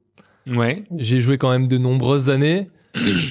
[0.48, 0.84] Ouais.
[0.96, 2.68] J'ai joué quand même de nombreuses années.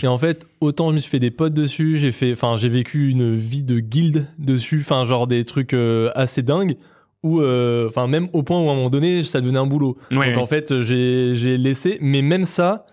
[0.02, 2.70] Et en fait, autant je me suis fait des potes dessus, j'ai fait, enfin, j'ai
[2.70, 6.78] vécu une vie de guilde dessus, enfin, genre des trucs euh, assez dingues,
[7.22, 9.98] ou, euh, enfin, même au point où à un moment donné, ça devenait un boulot.
[10.12, 10.34] Ouais.
[10.34, 12.88] Donc en fait, j'ai, j'ai laissé, mais même ça,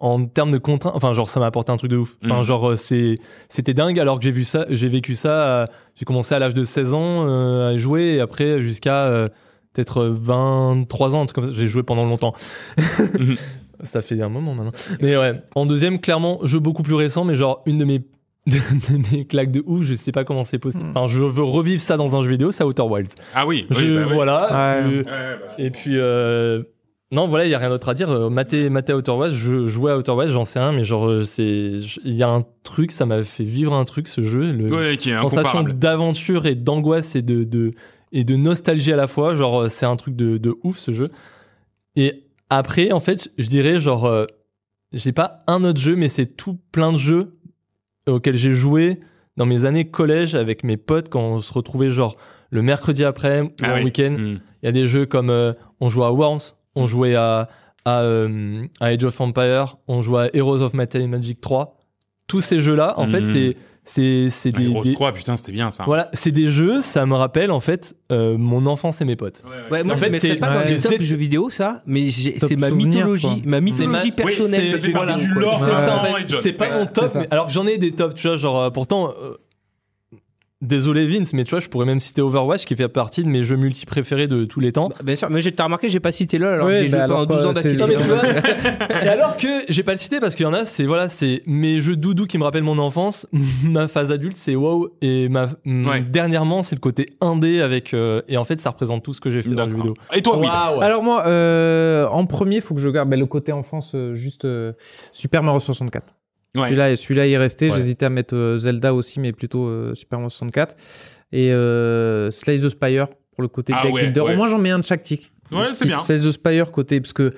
[0.00, 2.16] en termes de contraintes, enfin, genre, ça m'a apporté un truc de ouf.
[2.24, 2.42] Enfin, Mhm.
[2.42, 3.18] genre, euh, c'est,
[3.48, 5.66] c'était dingue, alors que j'ai vu ça, j'ai vécu ça, euh,
[5.96, 9.28] j'ai commencé à l'âge de 16 ans euh, à jouer, et après, jusqu'à euh,
[9.74, 12.34] peut-être 23 ans, un truc comme ça, j'ai joué pendant longtemps.
[13.18, 13.36] Mhm.
[13.82, 14.72] Ça fait un moment maintenant.
[15.00, 17.98] Mais ouais, en deuxième, clairement, jeu beaucoup plus récent, mais genre une de mes,
[18.46, 18.58] de
[19.10, 20.84] mes claques de ouf, je sais pas comment c'est possible.
[20.84, 20.90] Hmm.
[20.94, 23.14] Enfin, je veux revivre ça dans un jeu vidéo, c'est Outer Wilds.
[23.34, 23.66] Ah oui.
[23.70, 24.08] oui, Je- bah.
[24.12, 24.36] Voilà.
[24.82, 24.82] Ouais.
[24.90, 25.54] je- Ouais, bah.
[25.58, 26.62] et puis, euh,
[27.12, 28.10] non, voilà, il y a rien d'autre à dire.
[28.10, 30.84] Euh, Maté, maté à Outer Wilds, je jouais à Outer Wilds, j'en sais rien, mais
[30.84, 34.52] genre, euh, il y a un truc, ça m'a fait vivre un truc, ce jeu.
[34.52, 37.72] Le, Ouais, qui est sensation d'aventure et d'angoisse et de, de,
[38.12, 39.34] et de nostalgie à la fois.
[39.34, 41.10] Genre, euh, c'est un truc de, de ouf ce jeu.
[41.96, 44.26] Et après, en fait, je dirais, genre, euh,
[44.92, 47.36] j'ai pas un autre jeu, mais c'est tout plein de jeux
[48.08, 49.00] auxquels j'ai joué
[49.36, 52.16] dans mes années collège avec mes potes quand on se retrouvait, genre,
[52.50, 53.84] le mercredi après ou Ah oui.
[53.84, 54.16] week-end.
[54.18, 54.40] Mhm.
[54.62, 56.40] Il y a des jeux comme euh, on jouait à Worms,
[56.80, 57.48] on jouait à,
[57.84, 61.76] à, euh, à Age of Empire, on jouait à Heroes of Might and Magic 3.
[62.28, 63.26] tous ces jeux-là, en fait, Mhm.
[63.32, 65.82] c'est c'est c'est des, Heroes des- 3, putain, c'était bien ça.
[65.84, 66.80] voilà, c'est des jeux.
[66.80, 69.42] Ça me rappelle en fait euh, mon enfance et mes potes.
[69.70, 71.82] Ouais, moi En je fait, mettrais c'est- pas dans ouais, les top jeux vidéo ça,
[71.86, 73.36] mais c'est ma mythologie, quoi.
[73.46, 74.60] ma mythologie ma- personnelle.
[74.66, 75.42] Oui, ça fait partie du quoi.
[75.42, 75.58] lore.
[75.64, 75.76] C'est Ouais.
[75.76, 76.40] en Ouais.
[76.42, 76.52] fait.
[76.52, 79.08] Pas Ouais, mon top, mais alors j'en ai des tops, tu vois, genre euh, pourtant.
[79.20, 79.34] euh,
[80.62, 83.42] Désolé Vince, mais tu vois, je pourrais même citer Overwatch qui fait partie de mes
[83.42, 84.90] jeux multi préférés de tous les temps.
[84.90, 86.98] Bah, Bien sûr, mais j'ai t'as remarqué, j'ai pas cité LoL alors que j'ai joué
[86.98, 87.80] bah pendant alors, 12 ans d'activité.
[87.80, 90.52] Non, mais tu vois, et alors que j'ai pas le cité parce qu'il y en
[90.52, 93.26] a, c'est voilà, c'est mes jeux doudou qui me rappellent mon enfance.
[93.64, 96.00] ma phase adulte, c'est WoW et ma mm, Ouais.
[96.02, 99.30] dernièrement, c'est le côté indé avec euh, et en fait, ça représente tout ce que
[99.30, 99.94] j'ai fait dans le jeu vidéo.
[100.14, 100.46] Et toi, oui.
[100.46, 100.82] Waouh.
[100.82, 104.44] Alors moi, euh, en premier, faut que je garde ben, le côté enfance, euh, juste
[104.44, 104.72] euh,
[105.12, 106.06] Super Mario 64.
[106.56, 106.64] Ouais.
[106.64, 107.70] Celui-là, celui-là, il est resté.
[107.70, 107.76] Ouais.
[107.76, 110.74] J'hésitais à mettre euh, Zelda aussi, mais plutôt euh, Super Mario 64
[111.32, 114.20] et euh, Slice the Spire pour le côté Ah deck ouais, builder.
[114.20, 114.34] ouais.
[114.34, 115.30] Au moins, j'en mets un de chaque tic.
[115.52, 116.02] Ouais, c'est bien.
[116.02, 117.34] Slice the Spire côté parce que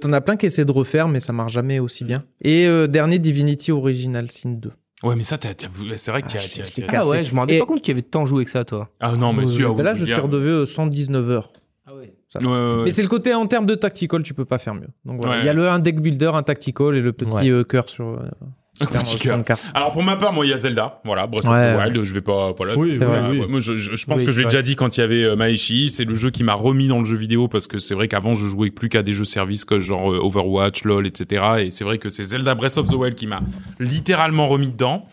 [0.00, 2.24] t'en as plein qui essaient de refaire, mais ça marche jamais aussi bien.
[2.42, 4.70] Et euh, dernier Divinity Original Sin 2.
[5.02, 6.48] Ouais, mais ça, c'est vrai que tu Ah, as.
[6.48, 6.86] tu as- cassé.
[6.90, 8.64] Ah ouais, je me rendais Et- pas compte qu'il y avait tant joué que ça
[8.64, 8.88] toi.
[9.00, 11.52] Ah non, mais ben là, je suis redevenu euh, 119 heures.
[11.86, 12.14] Ah ouais.
[12.32, 12.38] Ça.
[12.40, 12.84] Ouais, ouais, ouais.
[12.84, 14.88] Mais c'est le côté en termes de tactical, tu peux pas faire mieux.
[15.04, 15.42] Donc voilà, Ouais.
[15.42, 17.50] il y a le un deck builder, un tactical et le petit Ouais.
[17.50, 18.16] euh, cœur sur euh,
[18.80, 19.38] Un Super petit Mario cœur.
[19.58, 19.62] 64.
[19.74, 21.84] Alors pour ma part, moi il y a Zelda, voilà, Breath of Ouais, the ouais.
[21.84, 22.74] Wild, je vais pas voilà.
[22.74, 24.76] Oui, voilà, vrai, ouais, Moi je, je, je pense Oui, que je l'ai déjà dit
[24.76, 27.16] quand il y avait euh, Maeshi, c'est le jeu qui m'a remis dans le jeu
[27.18, 30.10] vidéo parce que c'est vrai qu'avant je jouais plus qu'à des jeux services comme genre
[30.10, 31.44] euh, Overwatch, LoL, etc.
[31.66, 33.42] Et c'est vrai que c'est Zelda Breath of the Wild qui m'a
[33.78, 35.06] littéralement remis dedans.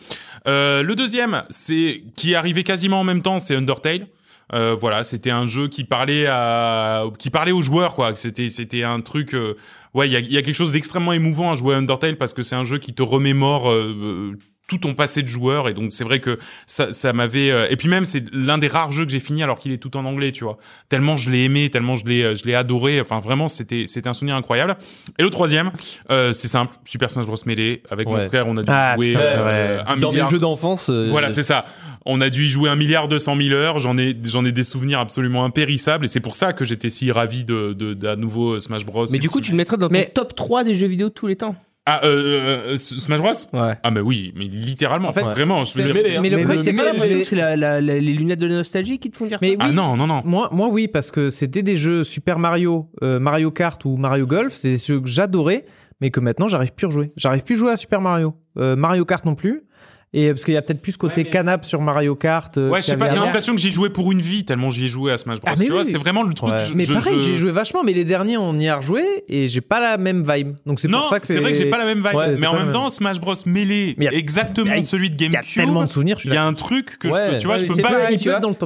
[0.47, 4.07] Euh, le deuxième, c'est qui est arrivé quasiment en même temps, c'est Undertale.
[4.53, 8.15] Euh, voilà, c'était un jeu qui parlait à, qui parlait aux joueurs, quoi.
[8.15, 9.33] C'était, c'était un truc.
[9.33, 9.55] euh,
[9.93, 12.17] ouais, il y a, il y a quelque chose d'extrêmement émouvant à jouer à Undertale
[12.17, 13.95] parce que c'est un jeu qui te remémore euh,
[14.33, 17.49] euh, tout ton passé de joueur et donc c'est vrai que ça, ça m'avait.
[17.49, 19.77] euh, Et puis même, c'est l'un des rares jeux que j'ai fini alors qu'il est
[19.79, 20.57] tout en anglais, tu vois.
[20.89, 23.01] Tellement je l'ai aimé, tellement je l'ai, euh, je l'ai adoré.
[23.01, 24.77] Enfin, vraiment, c'était, c'était un souvenir incroyable.
[25.17, 25.71] Et le troisième,
[26.11, 27.81] euh, c'est simple, Super Smash Bros Melee.
[27.89, 29.83] Avec mon frère, on a dû Ah, jouer putain, c'est euh, vrai.
[29.87, 30.27] un Dans milliard.
[30.27, 31.65] mes jeux d'enfance, euh, Voilà, c'est ça.
[32.05, 33.79] On a dû y jouer un milliard deux cent mille heures.
[33.79, 37.11] J'en ai, j'en ai des souvenirs absolument impérissables et c'est pour ça que j'étais si
[37.11, 39.05] ravi de, de, d'un nouveau Smash Bros.
[39.11, 41.13] Mais du coup, tu le mettrais dans Mais- ton top 3 des jeux vidéo de
[41.13, 41.55] tous les temps.
[41.85, 43.31] ah, euh, euh, Smash Bros?
[43.61, 43.73] Ouais.
[43.83, 45.09] Ah, mais oui, mais littéralement.
[45.09, 46.17] En fait, vraiment, je veux c'est dire.
[46.17, 46.21] hein.
[46.21, 48.47] Mais le mais problème, c'est mais que l'impression c'est la- la- la- les lunettes de
[48.47, 49.57] la nostalgie qui te font dire Mais ça.
[49.61, 50.21] Ah non, non, non.
[50.25, 54.25] Moi, moi, oui, parce que c'était des jeux Super Mario, euh, Mario Kart ou Mario
[54.27, 55.65] Golf, c'est des jeux que j'adorais,
[56.01, 57.11] mais que maintenant j'arrive plus à jouer.
[57.17, 59.63] J'arrive plus à jouer à Super Mario, Euh, Mario Kart non plus.
[60.11, 62.57] Et parce qu'il y a peut-être plus ce côté Ouais, mais- canap sur Mario Kart.
[62.57, 64.85] euh, Ouais, je sais pas, j'ai l'impression que j'y jouais pour une vie tellement j'y
[64.85, 65.49] ai joué à Smash Bros.
[65.51, 65.87] Ah, mais tu vois, oui.
[65.91, 66.49] c'est vraiment le truc.
[66.51, 66.65] Ouais.
[66.67, 69.03] je- Mais je- pareil, je- j'ai joué vachement, mais les derniers on y a rejoué
[69.29, 70.55] et j'ai pas la même vibe.
[70.65, 72.15] Donc c'est Non, pour ça que c'est vrai que j'ai pas la même vibe.
[72.15, 72.71] Ouais, mais en même même.
[72.73, 75.53] temps, Smash Bros Melee, a- exactement a- celui de Il y a GameCube.
[75.63, 76.17] tellement de souvenirs.
[76.19, 77.81] je Il y a un truc que je peux, tu vois, Ouais, je peux c'est
[77.83, 77.89] pas.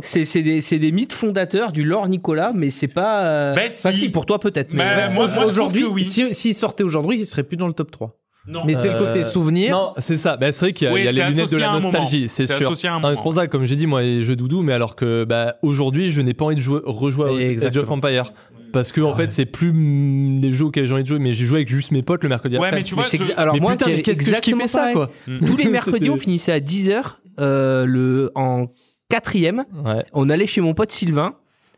[0.03, 3.25] C'est c'est des, c'est des mythes fondateurs du lore Nicolas, mais c'est pas.
[3.25, 3.91] euh, Bah, si.
[3.99, 4.71] si, pour toi peut-être.
[4.73, 6.05] mais Bah, moi, je aujourd'hui, que oui.
[6.05, 8.15] si- s'il sortait aujourd'hui, il serait plus dans le top 3.
[8.47, 8.63] Non.
[8.65, 9.71] Mais c'est le côté Euh, souvenir.
[9.71, 10.35] Non, c'est ça.
[10.37, 11.79] Bah, c'est vrai qu'il y a, Oui, il y a c'est les lunettes de la
[11.79, 12.55] nostalgie, c'est sûr.
[12.57, 13.17] associé à un Non, mais moment.
[13.17, 16.11] c'est pour ça, comme j'ai dit, moi, les jeux doudou, mais alors que bah, aujourd'hui,
[16.11, 17.89] je n'ai pas envie de jouer, rejouer à Age of.
[17.89, 18.33] Empire.
[18.73, 21.31] Parce que, en fait, c'est plus mm, les jeux auxquels j'ai envie de jouer, mais
[21.31, 22.79] j'ai joué avec juste mes potes le mercredi Ouais, après.
[22.79, 24.67] mais tu vois, Mais c'est je- exa- alors mais moi, putain, qu'est-ce que je kiffais
[24.67, 24.93] ça, pareil.
[24.95, 25.09] quoi.
[25.45, 28.65] Tous les mercredis, on finissait à 10h, euh, le, en
[29.09, 29.63] quatrième.
[29.85, 30.03] Ouais.
[30.13, 31.35] On allait chez mon pote Sylvain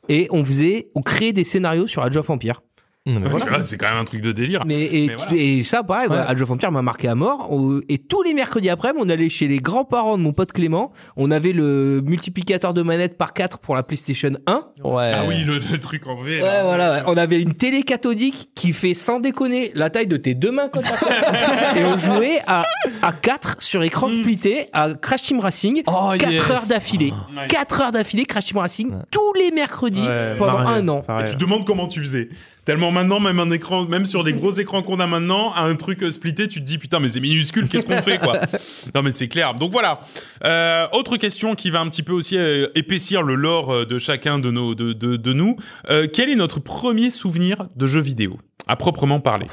[0.07, 2.61] et on faisait, on créait des scénarios sur Age of Empire.
[3.29, 3.61] Voilà.
[3.63, 4.63] c'est quand même un truc de délire.
[4.65, 5.31] Mais, et, Mais voilà.
[5.35, 6.15] et ça, pareil, Ouais.
[6.17, 7.49] ouais, Age of Empire m'a marqué à mort.
[7.87, 10.91] Et tous les mercredis après, on allait chez les grands-parents de mon pote Clément.
[11.15, 14.63] On avait le multiplicateur de manettes par 4 pour la PlayStation 1.
[14.83, 15.11] Ouais.
[15.13, 16.41] Ah oui, le, le truc en V.
[16.41, 16.63] Ouais, là.
[16.63, 16.93] voilà.
[16.93, 17.01] ouais.
[17.05, 20.69] On avait une télé cathodique qui fait, sans déconner, la taille de tes deux mains
[20.69, 20.85] côte.
[21.75, 22.63] et on jouait à,
[23.03, 25.83] à 4 sur écran splitté à Crash Team Racing.
[25.87, 26.49] Oh, 4 yes.
[26.49, 27.13] heures d'affilée.
[27.37, 27.47] Ouais.
[27.49, 28.99] 4 heures d'affilée, Crash Team Racing, Ouais.
[29.11, 31.03] tous les mercredis Ouais, pendant pareil, un an.
[31.21, 32.29] Et tu te demandes comment tu faisais.
[32.65, 36.03] Tellement maintenant, même un écran, même sur des gros écrans qu'on a maintenant, un truc
[36.03, 38.39] euh, splitté, tu te dis putain mais c'est minuscule, qu'est-ce qu'on fait quoi?
[38.95, 39.53] Non mais c'est clair.
[39.53, 40.01] Donc voilà.
[40.43, 44.39] Euh, autre question qui va un petit peu aussi euh, épaissir le lore de chacun
[44.39, 45.57] de nos de de, de nous.
[45.89, 48.39] Euh, quel est notre premier souvenir de jeu vidéo?
[48.67, 49.47] À proprement parler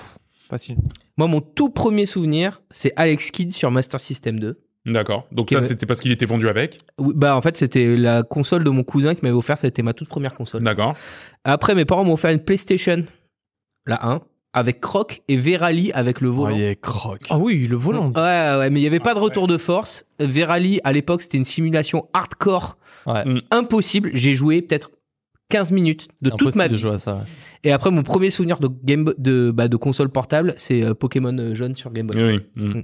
[0.49, 0.77] Facile.
[1.17, 4.59] Moi, mon tout premier souvenir, c'est Alex Kidd sur Master System 2.
[4.85, 5.27] D'accord.
[5.31, 6.79] Donc ça c'était parce qu'il était vendu avec.
[6.99, 9.93] Oui, Bah, en fait, c'était la console de mon cousin qui m'avait offert, c'était ma
[9.93, 10.63] toute première console.
[10.63, 10.95] D'accord.
[11.45, 13.05] Après, mes parents m'ont offert une PlayStation,
[13.87, 14.21] la 1,
[14.55, 16.57] avec Croc et Verali avec le volant.
[16.83, 17.21] croc.
[17.31, 18.09] Ah oui, le volant.
[18.13, 20.05] Ouais, ouais, mais il n'y avait pas de Ah, retour de force.
[20.19, 22.77] Verali, à l'époque, c'était une simulation hardcore
[23.07, 23.25] Ouais.
[23.51, 24.11] impossible.
[24.15, 24.91] J'ai joué peut-être
[25.49, 26.81] 15 minutes de toute ma de vie.
[26.83, 27.15] jouer à ça.
[27.17, 27.23] ouais.
[27.65, 31.37] Et après, mon premier souvenir de, game, de, bah, de console portable, c'est euh, Pokémon
[31.39, 32.23] euh, jaune sur Game Boy.
[32.23, 32.41] Oui.
[32.57, 32.79] Mm.
[32.79, 32.83] Mm.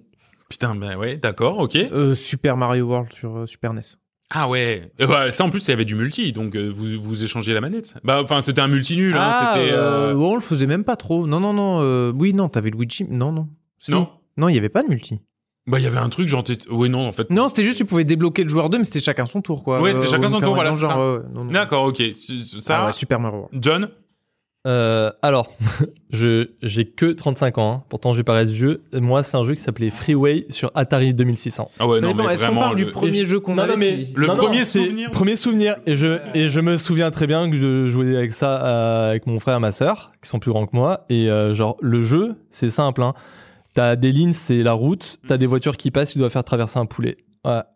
[0.49, 1.77] Putain, ben ouais, d'accord, ok.
[1.77, 3.83] Euh, Super Mario World sur euh, Super NES.
[4.31, 4.91] Ah ouais.
[5.01, 7.55] Euh, ouais, ça en plus, il y avait du multi, donc euh, vous vous échangez
[7.55, 7.95] la manette.
[8.05, 9.15] Bah enfin, c'était un multi nul.
[9.17, 9.73] Hein, Ah, c'était.
[9.73, 11.27] euh, on le faisait même pas trop.
[11.27, 11.81] Non, non, non.
[11.81, 13.05] euh, oui, non, t'avais Luigi.
[13.09, 13.49] Non, non.
[13.81, 13.91] Si.
[13.91, 14.09] Non.
[14.37, 15.21] Non, il y avait pas de multi.
[15.67, 17.29] Bah, il y avait un truc, genre, t'es- ouais, non, en fait.
[17.31, 19.83] Non, c'était juste tu pouvais débloquer le joueur 2, mais c'était chacun son tour, quoi.
[19.83, 21.23] Ouais, c'était Euh, chacun au son tour, voilà, c'est ça.
[21.51, 22.03] D'accord, ok.
[22.61, 23.59] Ça, Ah ouais, Super Mario World.
[23.63, 23.89] John?
[24.67, 25.53] Euh, alors,
[26.11, 27.83] je j'ai que 35 ans, hein.
[27.89, 28.83] pourtant je vais paraître vieux.
[28.93, 31.71] Moi, c'est un jeu qui s'appelait Freeway sur Atari 2600.
[31.79, 33.79] Ah ouais, non, mais Est-ce qu'on parle du le- premier jeu qu'on Non, avait non,
[33.79, 35.77] mais si- Le non, non, premier c'est- souvenir Premier souvenir.
[35.87, 39.27] Et je, et je me souviens très bien que je jouais avec ça euh, avec
[39.27, 41.05] mon frère et ma sœur, qui sont plus grands que moi.
[41.09, 43.03] Et euh, genre, le jeu, c'est simple.
[43.03, 43.15] Hein.
[43.75, 45.19] T'as des lignes, c'est la route.
[45.29, 47.17] T'as des voitures qui passent, tu dois faire traverser un poulet.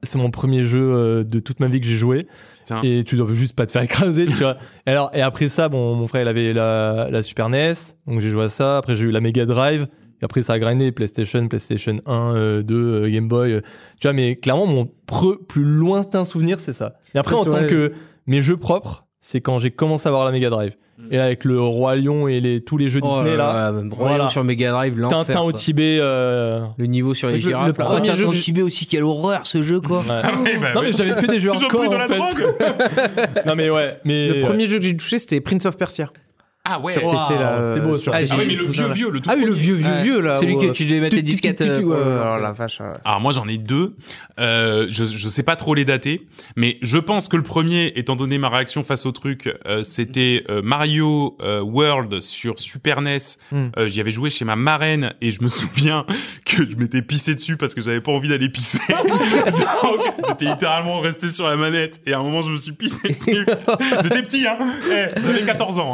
[0.03, 2.27] C'est mon premier jeu euh, de toute ma vie que j'ai joué.
[2.63, 2.81] Putain.
[2.83, 4.57] Et tu dois juste pas te faire écraser, tu vois.
[4.87, 7.75] Et alors, et après ça, bon, mon frère, il avait la, la Super NES.
[8.07, 8.79] Donc j'ai joué à ça.
[8.79, 9.87] Après, j'ai eu la Mega Drive.
[10.21, 13.53] Et après, ça a grindé PlayStation, PlayStation 1, euh, 2, euh, Game Boy.
[13.55, 13.61] euh,
[14.01, 16.95] tu vois, mais clairement, mon pre- plus lointain souvenir, c'est ça.
[17.15, 17.93] Et après, Ouais, en tant vois, que
[18.29, 20.75] mes jeux propres, c'est quand j'ai commencé à avoir la Mega Drive.
[21.11, 23.53] Et là, avec le Roi Lion et les, tous les jeux Oh Disney, là.
[23.55, 24.29] là, même Royaume Voilà.
[24.29, 25.27] sur Mega Drive, l'enfer.
[25.27, 25.51] Tintin au.
[25.51, 25.99] Tibet.
[26.01, 27.79] euh, Le niveau sur les Le- le girafes.
[27.79, 27.85] là.
[27.87, 30.01] premier Oh, jeu Tintin au Tibet aussi, quelle horreur ce jeu quoi.
[30.01, 30.05] ouais.
[30.09, 30.31] Ah
[30.61, 32.19] bah, Non, mais j'avais que des jeux Ils ont hardcore, pris de en la fait.
[32.19, 32.55] drogue
[33.47, 33.95] Non, mais ouais.
[34.05, 36.11] Mais, Le premier jeu que j'ai touché, c'était Prince of Persia.
[36.75, 36.95] Ah ouais.
[36.95, 37.01] C'est
[37.81, 38.19] beau, euh, sur Ah.
[38.31, 40.03] Ah oui, mais le vieux, vieux, le tout Ah oui, le vieux, vieux, Ouais.
[40.03, 40.41] vieux, là.
[40.41, 41.61] Celui où, que euh, tu devais mettre tes disquettes.
[41.61, 41.91] euh, oh
[42.25, 42.43] lancer.
[42.43, 42.81] la vache.
[42.81, 42.87] ouais.
[43.05, 43.95] Alors moi j'en ai deux.
[44.41, 46.27] Euh, je je sais pas trop les dater,
[46.57, 50.45] mais je pense que le premier, étant donné ma réaction face au truc, euh, c'était
[50.51, 53.19] euh, Mario euh, World sur Super NES.
[53.53, 56.07] Euh, J'y avais joué chez ma marraine et je me souviens
[56.47, 58.79] que je m'étais pissé dessus parce que j'avais pas envie d'aller pisser.
[58.89, 63.09] Donc j'étais littéralement resté sur la manette et à un moment je me suis pissé
[63.09, 63.45] dessus.
[64.03, 64.57] J'étais petit hein,
[64.91, 65.93] Eh, j'avais 14 ans.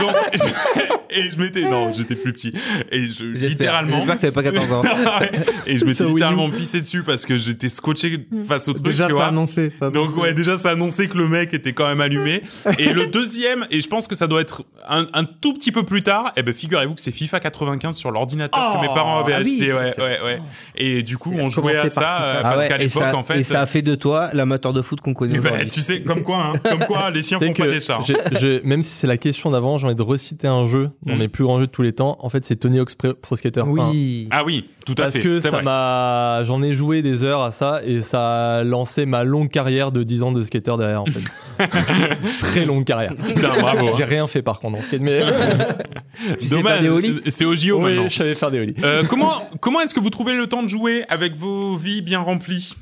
[0.00, 2.52] Donc je- et je m'étais non, j'étais plus petit
[2.90, 4.82] et je littéralement J'espère que t'avais pas 14 ans.
[5.66, 8.18] et je m'étais littéralement pissé dessus parce que j'étais scotché
[8.48, 9.26] face au truc, Déjà, tu ça vois.
[9.26, 9.70] annoncé.
[9.70, 12.42] Ça Donc ouais, déjà ça annonçait que le mec était quand même allumé.
[12.78, 15.82] Et le deuxième, et je pense que ça doit être un, un tout petit peu
[15.82, 19.34] plus tard, eh ben figurez-vous que c'est FIFA 95 sur l'ordinateur que mes parents avaient
[19.34, 19.72] ah oui, acheté.
[19.72, 20.38] Ouais, ouais, ouais.
[20.76, 22.22] Et du coup, on jouait à ça FIFA.
[22.22, 23.38] euh, Ah parce ouais, qu'à et l'époque, ça, en fait.
[23.40, 25.68] et ça a fait de toi l'amateur de foot qu'on connaît aujourd'hui.
[25.68, 27.98] tu sais, comme quoi, hein, comme quoi, les chiens font pas que des chats.
[28.00, 28.58] hein.
[28.64, 31.18] même si c'est la question d'avant, j'ai envie de reciter un jeu dans Mm.
[31.18, 32.16] mes plus grands jeux de tous les temps.
[32.20, 33.64] En fait, c'est Tony Hawk's Pro Skater 1.
[33.68, 34.28] Oui.
[34.30, 35.20] Ah oui, tout à Parce fait.
[35.22, 35.62] que c'est ça vrai.
[35.62, 39.92] m'a, j'en ai joué des heures à ça et ça a lancé ma longue carrière
[39.92, 41.20] de 10 ans de skater derrière en fait.
[42.40, 43.14] Très longue carrière.
[43.16, 43.88] Putain, bravo.
[43.88, 43.92] hein.
[43.96, 45.20] J'ai rien fait par contre en skate, mais
[46.40, 47.20] Tu sais Dommage, faire des ollies?
[47.28, 48.08] c'est au JO oui, maintenant.
[48.08, 48.74] je savais faire des ollies.
[48.84, 52.20] Euh, comment comment est-ce que vous trouvez le temps de jouer avec vos vies bien
[52.20, 52.74] remplies?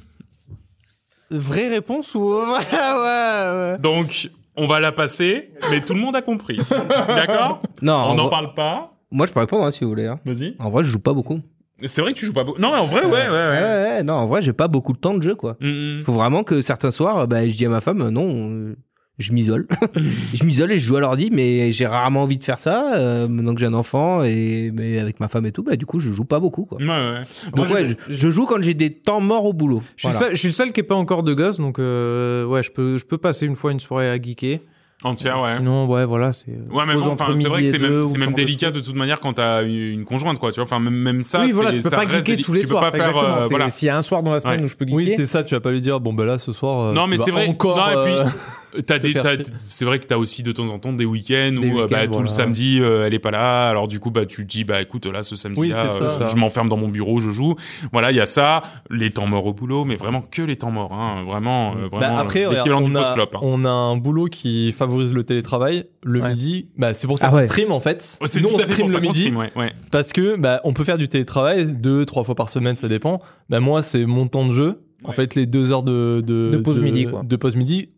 [1.31, 2.59] Vraie réponse ou ouais, ouais,
[2.93, 3.79] ouais.
[3.79, 4.31] Donc,
[4.63, 6.59] on va la passer, mais tout le monde a compris.
[7.09, 7.63] D'accord?
[7.83, 8.93] Non, On en n'en vrai- parle pas.
[9.11, 10.07] moi je peux répondre hein, si vous voulez.
[10.07, 10.21] hein.
[10.25, 10.55] Vas-y.
[10.59, 11.41] En vrai, je joue pas beaucoup.
[11.87, 12.61] C'est vrai que tu joues pas beaucoup.
[12.61, 13.61] Non, mais en vrai, ouais, ouais, Ouais, ouais.
[13.63, 15.57] ouais, non, en vrai, j'ai pas beaucoup de temps de jeu quoi.
[15.61, 16.03] Mm, mm.
[16.03, 18.77] Faut vraiment que certains soirs, bah, je dis à ma femme, euh, non, euh,
[19.21, 19.67] je m'isole.
[20.35, 22.95] je m'isole et je joue à l'ordi, mais j'ai rarement envie de faire ça.
[22.97, 25.87] euh, maintenant que j'ai un enfant et mais avec ma femme et tout, bah, du
[25.87, 26.79] coup, je joue pas beaucoup quoi.
[26.79, 27.23] Ouais, ouais.
[27.55, 29.83] Donc Moi, ouais, je, je joue quand j'ai des temps morts au boulot.
[29.97, 30.27] Je suis, le Voilà.
[30.29, 32.71] seul, je suis le seul qui est pas encore de gosse, donc euh, ouais, je
[32.73, 34.59] peux, je peux passer une fois une soirée à geeker.
[35.03, 35.57] Entière, ouais.
[35.57, 36.51] Sinon, ouais, voilà, c'est.
[36.71, 40.05] Ouais, mais bon, c'est vrai que c'est même, délicat de toute manière quand t'as une
[40.05, 40.51] conjointe, quoi.
[40.53, 42.43] Tu vois, enfin, même, même ça, oui, voilà, c'est- tu peux ça pas geeker déli-
[42.45, 42.91] tous les tu peux soirs.
[42.91, 43.71] pas faire, euh, voilà.
[43.71, 44.67] S'il y a un soir dans la semaine Ouais.
[44.67, 44.97] où je peux geeker.
[44.97, 45.43] Oui, c'est ça.
[45.43, 46.81] Tu vas pas lui dire bon ben là ce soir.
[46.89, 47.47] euh, Non, mais c'est vrai.
[47.49, 47.79] Encore.
[47.79, 48.15] Non, et puis,
[48.77, 49.13] euh, T'as des,
[49.59, 52.05] c'est vrai que t'as aussi de temps en temps des week-ends Des où euh, bah,
[52.07, 52.25] tout voilà.
[52.25, 54.81] le samedi euh, elle est pas là, alors du coup bah tu te dis bah
[54.83, 56.27] écoute là ce samedi Oui, là c'est ça.
[56.27, 57.55] je m'enferme dans mon bureau, je joue.
[57.93, 60.71] Voilà il y a ça, les temps morts au boulot, mais vraiment que les temps
[60.71, 63.39] morts, hein, vraiment euh, Bah, vraiment après, regarde, l'équivalent du on, a, hein.
[63.43, 66.31] on a un boulot qui favorise le télétravail le Ouais.
[66.31, 66.69] midi.
[66.79, 67.49] Bah, c'est pour ça Ah qu'on ouais.
[67.49, 68.19] stream en fait.
[68.21, 69.73] Ouais, c'est Nous, on stream pour ça le qu'on midi stream, ouais, ouais.
[69.91, 73.21] parce que bah, on peut faire du télétravail deux, trois fois par semaine, ça dépend.
[73.49, 74.81] Bah, moi, c'est mon temps de jeu.
[75.05, 77.23] En fait, les deux heures de, de, De pause midi, quoi.
[77.25, 77.89] De pause midi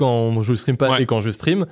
[0.00, 1.02] quand je stream pas Ouais.
[1.02, 1.66] et quand je stream.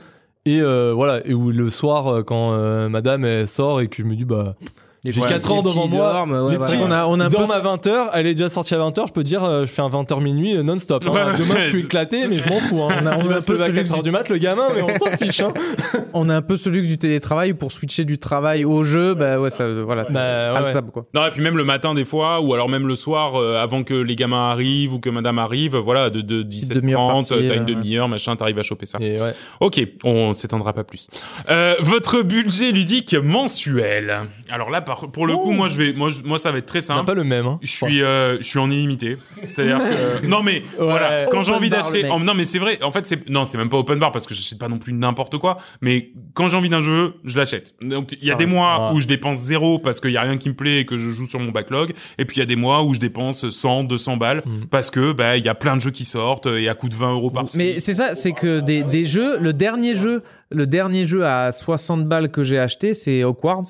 [0.44, 3.96] Et euh, voilà, et où le soir, euh, quand euh, madame elle sort et que
[3.96, 4.54] je me dis, bah,
[5.04, 5.28] j'ai Ouais.
[5.28, 6.72] 4 ans devant moi, dorment, ouais, les voilà.
[6.72, 8.78] petits- on a, on a un peu dorme à 20h, elle est déjà sortie à
[8.78, 11.04] 20h, je peux dire, euh, je fais un 20h minuit euh, non-stop.
[11.06, 11.10] hein.
[11.10, 12.82] Ouais, Demain, je suis éclaté, mais je m'en fous.
[12.82, 12.88] Hein.
[13.02, 15.16] On a- on un peu à celui 4h du- mat, le gamin, mais on s'en
[15.16, 15.40] fiche.
[15.40, 15.52] Hein.
[16.14, 19.14] on a un peu ce luxe du télétravail pour switcher du travail au jeu.
[19.14, 20.04] Bah ouais, ça, voilà.
[20.04, 21.06] Bah, ouais, Rentable, quoi.
[21.14, 23.84] Non et puis même le matin des fois ou alors même le soir euh, avant
[23.84, 27.48] que les gamins arrivent ou que madame arrive, voilà de, de 17 demi-heure 30 par-ci,
[27.48, 28.98] t'as une euh, demi-heure machin, t'arrives à choper ça.
[29.00, 29.32] Et ouais.
[29.60, 31.08] Ok, on s'étendra pas plus.
[31.50, 34.20] Euh, votre budget ludique mensuel.
[34.50, 36.66] Alors là, par, pour le coup, moi, je vais, moi, je- moi, ça va être
[36.66, 37.04] très C'est simple.
[37.06, 37.46] pas le même.
[37.46, 37.58] Hein.
[37.62, 39.16] Je suis, euh, je suis en illimité.
[39.44, 40.84] C'est-à-dire que non mais Ouais.
[40.86, 42.12] voilà, quand j'ai Open envie bar, d'acheter, mec.
[42.14, 42.82] oh, non mais c'est vrai.
[42.82, 44.92] En fait, c'est non, c'est même pas open bar parce que j'achète pas non plus
[44.92, 45.58] n'importe quoi.
[45.80, 47.74] Mais quand j'ai envie d'un jeu, je l'achète.
[47.82, 48.92] Donc il y a Ah des mois Ah.
[48.94, 51.10] où je dépense zéro parce qu'il y a rien qui me plaît et que je
[51.10, 51.92] joue sur mon backlog.
[52.18, 54.66] Et puis il y a des mois où je dépense 100, 200 balles Mm.
[54.70, 56.94] parce que bah il y a plein de jeux qui sortent et à coût de
[56.96, 60.66] 20 euros par Mais c'est ça, c'est que des, des jeux, le dernier jeu, le
[60.66, 63.64] dernier jeu à 60 balles que j'ai acheté, c'est Hogwarts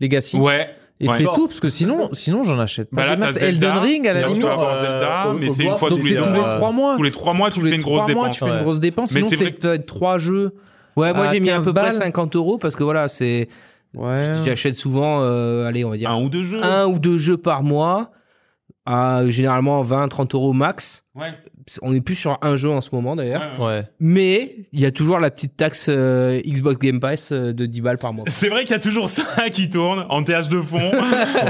[0.00, 0.36] Legacy.
[0.38, 0.68] Ouais.
[1.02, 1.14] Et Ouais.
[1.18, 1.32] c'est Bon.
[1.34, 3.06] tout, parce que sinon, sinon j'en achète pas.
[3.06, 4.44] Bah là, Zelda, Elden Ring, à la limite.
[4.44, 6.56] euh, Zelda, au- mais c'est une fois tous les tous les ans.
[6.58, 6.96] trois mois.
[6.96, 8.38] Tous les trois mois, tu Tous fais les une grosse trois mois, dépense.
[8.38, 9.12] tu fais une grosse dépense.
[9.12, 10.54] Mais Sinon, c'est peut-être trois jeux.
[10.96, 11.94] Ouais, moi j'ai mis à 15 peu près balles.
[11.94, 13.48] 50 euros parce que voilà, c'est.
[13.96, 14.32] Ouais.
[14.44, 16.62] J'achète souvent, euh, allez, on va dire Un ou deux jeux.
[16.62, 18.10] un ou deux jeux par mois,
[18.84, 21.04] à généralement 20-30 euros max.
[21.14, 21.32] Ouais.
[21.82, 23.42] On est plus sur un jeu en ce moment d'ailleurs.
[23.58, 23.84] Ouais.
[24.00, 27.80] Mais il y a toujours la petite taxe euh, Xbox Game Pass euh, de 10
[27.80, 28.24] balles par mois.
[28.28, 30.78] C'est vrai qu'il y a toujours ça qui tourne en TH de fond.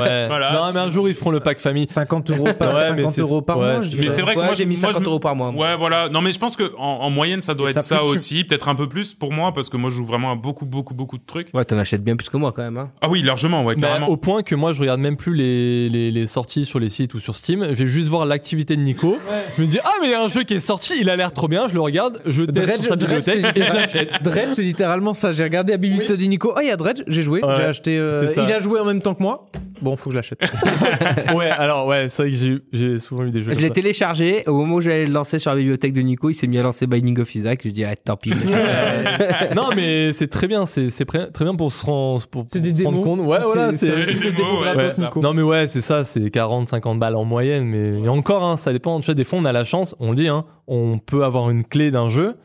[0.01, 0.27] Ouais.
[0.29, 0.53] Voilà.
[0.53, 1.87] Non, mais un jour, ils feront le pack famille.
[1.89, 3.81] 50 euros par, Ouais, mais 50 c'est- euros par ouais, mois.
[3.81, 5.53] je Mais c'est vrai que Ouais, moi j'ai mis moi, 50 je- euros par mois.
[5.53, 5.65] moi.
[5.71, 6.09] Ouais, voilà.
[6.09, 8.69] Non, mais je pense que en, en moyenne, ça doit Et être ça aussi, peut-être
[8.69, 11.19] un peu plus pour moi, parce que moi, je joue vraiment à beaucoup, beaucoup, beaucoup
[11.19, 11.49] de trucs.
[11.55, 12.77] Ouais, t'en achètes bien plus que moi quand même.
[12.79, 12.91] Hein.
[13.01, 14.09] Ah oui, largement, ouais, Bah, carrément.
[14.09, 17.15] au point que moi, je regarde même plus les, les, les sorties sur les sites
[17.15, 17.67] ou sur Steam.
[17.69, 19.19] Je vais juste voir l'activité de Nico.
[19.57, 21.16] Je me dis, ah, mais il y a un jeu qui est sorti, il a
[21.16, 21.66] l'air trop bien.
[21.69, 24.11] Je le regarde, je teste Dredge, sur sa Dredge, bibliothèque c'est- et je l'achète.
[24.23, 25.32] Dredge, c'est littéralement ça.
[25.32, 26.53] J'ai regardé la bibliothèque de Nico.
[26.57, 27.43] Oh, il y a Dredge, j'ai joué.
[27.45, 27.99] Ouais, j'ai acheté.
[27.99, 28.45] euh, c'est ça.
[28.47, 29.47] il a joué en même temps que moi.
[29.82, 30.41] Bon, faut que je l'achète.
[31.35, 33.49] ouais, alors, ouais, c'est vrai que j'ai- j'ai souvent eu des jeux.
[33.51, 33.74] Je comme l'ai ça.
[33.74, 34.43] téléchargé.
[34.47, 36.62] Au moment où j'allais le lancer sur la bibliothèque de Nico, il s'est mis à
[36.62, 37.61] lancer Binding of Isaac.
[37.65, 38.32] Je dis, ah, tant pis.
[39.57, 42.61] Non, mais c'est très bien, c'est c'est pré- très bien pour se rendre, pour, C'est
[42.61, 43.19] des pour se rendre démos.
[43.19, 43.27] compte.
[43.27, 44.05] Ouais, voilà, C'est- c'est.
[44.07, 44.91] c'est- des démos, ouais, Ouais.
[44.91, 45.03] c'est ça.
[45.05, 45.20] Nico.
[45.20, 48.73] Non mais ouais c'est ça c'est 40-50 balles en moyenne mais et encore hein, ça
[48.73, 51.25] dépend tu vois des fois on a la chance on le dit hein, on peut
[51.25, 52.37] avoir une clé d'un jeu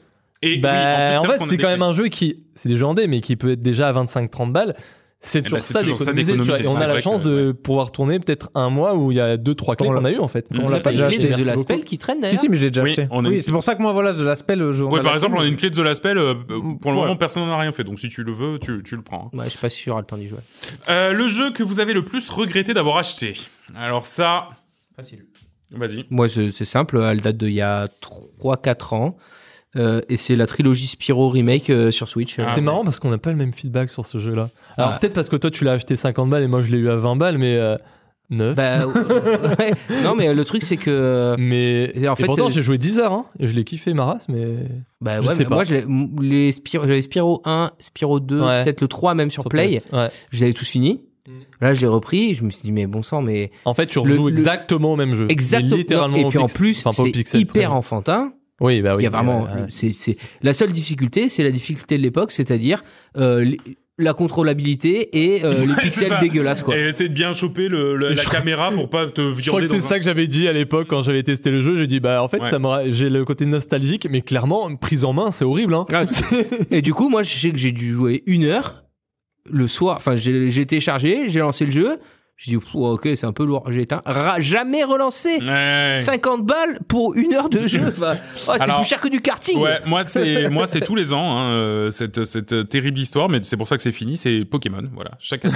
[0.41, 2.85] Et bah, oui, en, vrai fait c'est quand même un jeu qui c'est des jeux
[2.85, 4.75] en D mais qui peut être déjà à 25-30 balles
[5.21, 7.51] c'est toujours, bah, c'est ça toujours ça d'économiser et on a la chance que, de
[7.51, 10.19] pouvoir tourner peut-être un mois où il y a deux trois clés qu'on a eu
[10.19, 12.39] en fait On l'a pas déjà acheté, de la spell qui traîne si, d'ailleurs.
[12.41, 13.07] si, mais je l'ai déjà Oui, acheté.
[13.11, 15.35] Oui, une- c'est pour ça que moi, voilà, The Last Spell, on Ouais, par exemple,
[15.37, 16.19] on a une clé de The Last Spell.
[16.19, 16.35] euh,
[16.79, 17.83] pour le moment, personne n'en a rien fait.
[17.83, 19.31] Donc, si tu le veux, tu, tu le prends.
[19.33, 19.37] hein.
[19.39, 20.37] Ouais, je suis pas sûr, j'aurai le temps d'y jouer.
[20.89, 23.33] Euh, le jeu que vous avez le plus regretté d'avoir acheté.
[23.75, 24.49] Alors ça,
[24.95, 25.25] Facile.
[25.71, 26.05] Vas-y.
[26.09, 27.01] Moi, c'est simple.
[27.03, 27.87] Elle date d'il y a
[28.41, 29.17] 3-4 ans.
[29.77, 32.39] Euh, et c'est la trilogie Spyro remake euh, sur Switch.
[32.39, 32.61] Ah, c'est ouais.
[32.61, 34.97] marrant parce qu'on n'a pas le même feedback sur ce jeu là alors Ah.
[35.01, 36.95] peut-être parce que toi tu l'as acheté 50 balles et moi je l'ai eu à
[36.95, 37.75] 20 balles mais euh,
[38.29, 39.73] 9 Bah, euh, ouais.
[40.01, 41.35] Non, mais le truc, c'est que.
[41.37, 43.65] mais Et en et fait, pourtant euh, j'ai joué 10 heures hein, et je l'ai
[43.65, 44.59] kiffé ma race mais
[45.01, 45.55] Bah Je ouais, sais mais pas.
[45.55, 48.63] moi, Spyro, j'avais Spyro 1, Spyro 2, Ouais.
[48.63, 49.81] peut-être le 3 même sur, sur Play.
[49.91, 51.01] Je les avais tous finis.
[51.65, 52.35] Là, j'ai repris.
[52.35, 53.51] Je me suis dit, mais bon sang, mais.
[53.65, 55.25] En fait, tu Le- rejoues le- exactement au même jeu.
[55.29, 55.75] Exactement.
[55.75, 57.77] Littéralement Et puis en plus, enfin, c'est hyper près.
[57.77, 58.33] enfantin.
[58.61, 59.01] Oui, bah oui.
[59.01, 62.83] Il y a vraiment, c'est, la seule difficulté, c'est la difficulté de l'époque, c'est-à-dire,
[63.17, 63.57] euh, les-
[63.97, 66.77] la contrôlabilité et euh, les pixels dégueulasses, quoi.
[66.77, 69.61] Et essayer de bien choper le, le- la crois- caméra pour pas te Je crois
[69.61, 71.75] que c'est un- ça que j'avais dit à l'époque quand j'avais testé le jeu.
[71.77, 72.49] J'ai dit, bah en fait, Ouais.
[72.49, 75.73] ça me j'ai le côté nostalgique, mais clairement, prise en main, c'est horrible.
[75.73, 75.85] Hein.
[75.93, 76.03] Ah,
[76.71, 78.84] Et du coup, moi, je sais que j'ai dû jouer une heure
[79.49, 79.97] le soir.
[79.97, 81.99] Enfin, j'ai, téléchargé, j'ai lancé le jeu.
[82.37, 83.63] J'ai dit, pff, ok, c'est un peu lourd.
[83.71, 84.01] J'ai éteint.
[84.05, 85.39] Ra- jamais relancé.
[85.41, 85.99] Ouais.
[86.01, 87.79] 50 balles pour une heure de jeu.
[87.87, 88.17] Enfin,
[88.49, 89.57] oh, c'est plus cher que du karting.
[89.57, 93.41] Ouais, moi c'est moi c'est tous les ans hein, euh, cette cette terrible histoire, mais
[93.41, 94.17] c'est pour ça que c'est fini.
[94.17, 95.11] C'est Pokémon, voilà.
[95.19, 95.55] Chaque année,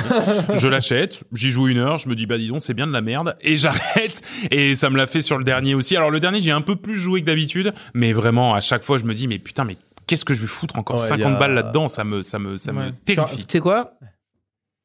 [0.56, 2.94] je l'achète, j'y joue une heure, je me dis bah dis donc c'est bien de
[2.94, 4.22] la merde et j'arrête.
[4.50, 5.98] Et ça me l'a fait sur le dernier aussi.
[5.98, 8.98] Alors le dernier j'ai un peu plus joué que d'habitude, mais vraiment à chaque fois
[8.98, 9.76] je me dis mais putain mais
[10.10, 11.88] qu'est-ce que je vais foutre encore Ouais, 50 y a- balles là-dedans?
[11.88, 12.92] Ça me ça me ça me Ouais.
[13.06, 13.46] terrifie.
[13.46, 13.94] Tu sais quoi?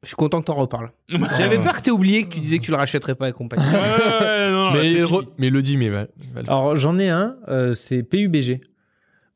[0.03, 0.91] Je suis content que t'en reparles.
[1.39, 3.65] J'avais peur que t'aies oublié que tu disais que tu le rachèterais pas et compagnie.
[3.65, 6.03] Ouais, ouais, ouais, non, non, mais, re- le dit, mais va-
[6.35, 6.55] va le faire.
[6.55, 8.61] Alors j'en ai un, euh, c'est PUBG.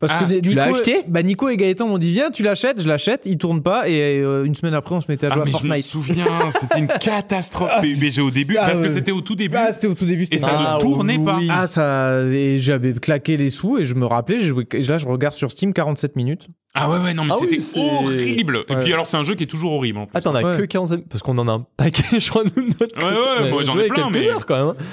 [0.01, 2.45] Parce Ah, que tu Nico, l'as acheté Bah Nico et Gaëtan m'ont dit viens tu
[2.45, 5.31] l'achètes, je l'achète, il tourne pas et euh, une semaine après on se mettait à
[5.33, 5.85] Ah, jouer mais à je me Fortnite.
[5.85, 8.91] souviens, c'était une catastrophe Ah, PUBG au début ah, parce que ouais.
[8.91, 9.57] c'était au tout début.
[9.59, 10.25] Ah c'était au tout début.
[10.31, 11.41] Et ça ne tournait pas.
[11.51, 14.99] Ah ça et j'avais claqué les sous et je me rappelais, j'ai joué, et là
[14.99, 16.47] je regarde sur Steam 47 minutes.
[16.75, 18.65] Ah ouais ouais non mais Ah oui, c'était c'est- horrible.
[18.69, 18.85] Et Ouais.
[18.85, 20.16] puis alors c'est un jeu qui est toujours horrible en plus.
[20.16, 20.59] Attends, on a Ouais.
[20.59, 23.39] que 45 parce qu'on en a un paquet, je crois, nous, de notre Ouais, ouais,
[23.39, 23.51] côté.
[23.51, 24.69] moi, j'en ai plein, mais- heures, quand même.
[24.79, 24.85] hein.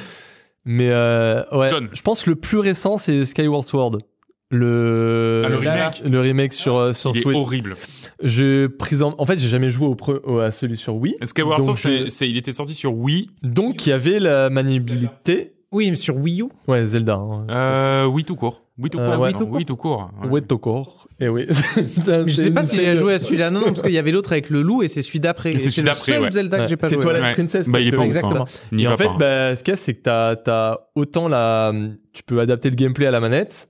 [0.67, 1.89] Mais euh, ouais, John.
[1.93, 3.99] je pense que le plus récent, c'est Skyward Sword.
[4.55, 6.01] Le, Ah, le remake.
[6.05, 7.75] le remake sur, euh, sur Il est horrible.
[8.23, 9.25] J'ai pris en...
[9.25, 11.15] fait, j'ai jamais joué au pre- au- à celui sur Wii.
[11.23, 13.29] Skyward Sword, c'est- je- c'est- il était sorti sur Wii?
[13.43, 15.51] Donc, il y avait la maniabilité.
[15.71, 16.45] Oui mais sur Wii U.
[16.69, 17.15] Ouais, Zelda.
[17.15, 17.47] Hein.
[17.49, 18.63] Euh, Wii tout court.
[18.77, 19.19] Wii tout Euh, court.
[19.23, 19.31] ouais.
[19.33, 20.09] non, Wii tout court.
[20.23, 20.29] ouais.
[20.29, 21.07] Ouais, Tokor.
[21.19, 21.47] Et oui.
[22.27, 24.31] Je sais pas si j'ai joué à celui-là non non parce qu'il y avait l'autre
[24.31, 25.51] avec le loup et c'est celui d'après.
[25.53, 26.31] Et c'est le seul ouais.
[26.31, 27.03] Zelda que j'ai pas C'est joué.
[27.03, 27.33] Twilight Ouais.
[27.33, 27.67] Princess.
[27.67, 28.07] Bah, il est c'est pas ouf, hein.
[28.07, 28.45] Exactement.
[28.79, 29.17] Et en fait, pas, hein.
[29.19, 31.73] bah, ce qu'il y a, c'est que t'as, t'as autant la,
[32.13, 33.67] tu peux adapter le gameplay à la manette,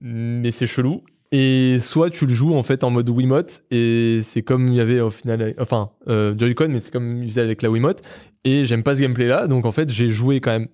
[0.00, 1.02] mais c'est chelou.
[1.30, 4.80] Et soit tu le joues en fait en mode Wiimote et c'est comme il y
[4.80, 8.02] avait au final, enfin euh, Joy-Con, mais c'est comme il faisait avec la Wiimote.
[8.44, 10.68] Et j'aime pas ce gameplay là, donc en fait j'ai joué quand même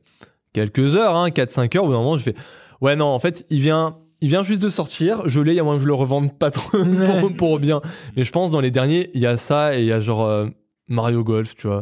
[0.53, 1.85] quelques heures, hein, 4-5 heures.
[1.85, 2.35] Au bout d'un moment, je fais
[2.81, 5.29] ouais non, en fait il vient, il vient juste de sortir.
[5.29, 6.79] Je l'ai, à moins que je le revende pas trop
[7.21, 7.81] pour, pour bien.
[8.17, 10.25] Mais je pense dans les derniers, il y a ça et il y a genre
[10.25, 10.47] euh,
[10.87, 11.81] Mario Golf, tu vois.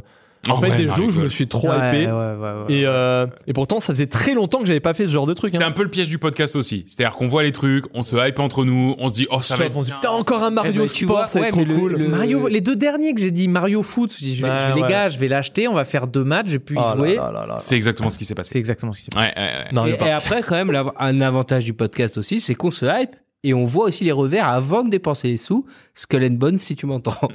[0.48, 2.06] En Oh fait, ouais, des Mario jeux où je me suis trop Ouais, hypé.
[2.06, 5.06] ouais, ouais, ouais, Et, euh, et pourtant, ça faisait très longtemps que j'avais pas fait
[5.06, 5.52] ce genre de truc.
[5.52, 5.68] C'est Hein.
[5.68, 6.84] un peu le piège du podcast aussi.
[6.88, 9.54] C'est-à-dire qu'on voit les trucs, on se hype entre nous, on se dit, oh, ça
[9.54, 11.92] va être putain, encore un Mario Eh ben, tu Sport, être trop le- cool.
[11.92, 14.72] le- Mario, les deux derniers que j'ai dit, Mario Foot, je, dis, je vais- Ouais,
[14.74, 16.96] je gars, je vais l'acheter, on va faire deux matchs, je vais plus y Oh
[16.96, 17.18] jouer.
[17.60, 18.50] C'est exactement ce qui s'est passé.
[18.52, 19.28] C'est exactement ce qui s'est passé.
[19.36, 19.72] Ouais, ouais, ouais.
[19.72, 23.14] Mario Et, après, quand même, un avantage du podcast aussi, c'est qu'on se hype
[23.44, 25.66] et on voit aussi les revers avant de dépenser les sous.
[25.94, 27.18] Skull and Bones, si tu m'entends.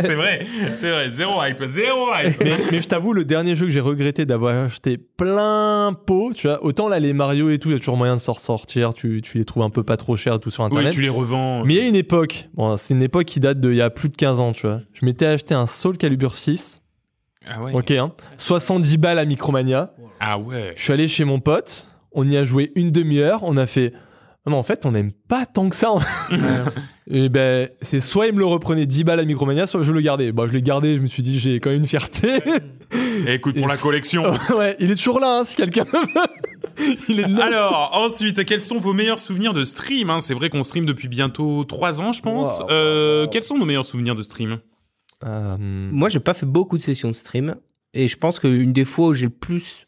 [0.00, 0.46] c'est vrai,
[0.76, 1.10] c'est vrai.
[1.10, 2.42] Zéro hype, zéro hype.
[2.42, 6.46] mais, mais je t'avoue, le dernier jeu que j'ai regretté d'avoir acheté plein pot, tu
[6.46, 8.94] vois, autant là, les Mario et tout, il y a toujours moyen de s'en sortir,
[8.94, 10.92] tu, tu les trouves un peu pas trop chers, tout sur Oui, internet.
[10.92, 11.64] tu les revends.
[11.64, 13.90] Mais il y a une époque, bon, c'est une époque qui date d'il y a
[13.90, 14.80] plus de 15 ans, tu vois.
[14.92, 16.82] Je m'étais acheté un Soul Calibur 6,
[17.46, 17.74] Ah ouais.
[17.74, 19.92] ok, hein, 70 balles à Micromania.
[20.20, 20.72] Ah ouais.
[20.76, 23.92] Je suis allé chez mon pote, on y a joué une demi-heure, on a fait.
[24.46, 25.94] Non, mais en fait, on n'aime pas tant que ça.
[27.06, 30.00] Et ben, c'est soit il me le reprenait 10 balles à Micromania, soit je le
[30.00, 30.32] gardais.
[30.32, 32.40] Bah, je l'ai gardé, je me suis dit, j'ai quand même une fierté.
[33.26, 34.24] Et écoute, pour Et la collection.
[34.56, 35.86] ouais, il est toujours là, hein, si quelqu'un.
[37.08, 37.24] Il est.
[37.40, 40.20] Alors, ensuite, quels sont vos meilleurs souvenirs de stream hein?
[40.20, 42.60] C'est vrai qu'on stream depuis bientôt trois ans, je pense.
[42.60, 43.30] Wow, Euh, wow.
[43.30, 44.58] Quels sont nos meilleurs souvenirs de stream?
[45.24, 47.54] Euh, Moi, j'ai pas fait beaucoup de sessions de stream
[47.94, 49.86] et je pense qu'une des fois où j'ai le plus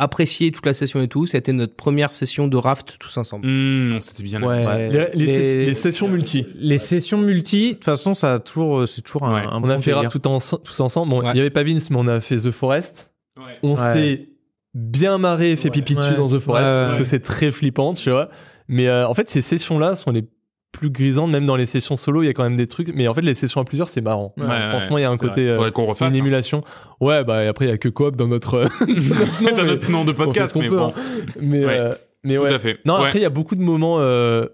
[0.00, 3.46] apprécié toute la session et tout, c'était notre première session de raft tous ensemble.
[3.46, 4.42] Hum, C'était bien.
[4.42, 4.66] Ouais.
[4.66, 4.70] amusé.
[4.70, 6.46] ouais, les, les les- ses- les sessions multi.
[6.56, 9.46] Les sessions multi, de toute façon, ça a toujours, c'est toujours un, Ouais.
[9.48, 11.10] un On a fait rare tout en- tous ensemble.
[11.10, 11.36] Bon, il Ouais.
[11.36, 13.12] y avait pas Vince, mais on a fait The Forest.
[13.36, 13.44] Ouais.
[13.62, 13.92] On Ouais.
[13.94, 14.28] s'est
[14.74, 16.16] bien marré et fait pipi dessus Ouais.
[16.16, 18.30] dans The Forest Ouais, parce que c'est très flippant, tu vois.
[18.68, 20.24] Mais euh, en fait, ces sessions-là sont les
[20.72, 22.92] plus grisantes, même dans les sessions solo, il y a quand même des trucs.
[22.94, 24.32] Mais en fait, les sessions à plusieurs, c'est marrant.
[24.36, 26.08] Ouais, Franchement, ouais, il y a un côté euh, qu'on refasse.
[26.08, 26.18] une hein.
[26.18, 26.62] émulation.
[27.00, 28.66] Ouais, bah et après, il y a que coop dans notre.
[29.56, 30.88] Dans notre nom de podcast, mais peut, bon.
[30.88, 30.92] hein.
[31.40, 31.78] Mais, Ouais.
[31.78, 31.94] euh,
[32.24, 32.54] mais Tout ouais.
[32.54, 32.78] à fait.
[32.84, 33.06] Non, Ouais.
[33.06, 33.96] après, il y a beaucoup de moments.
[33.98, 34.46] euh,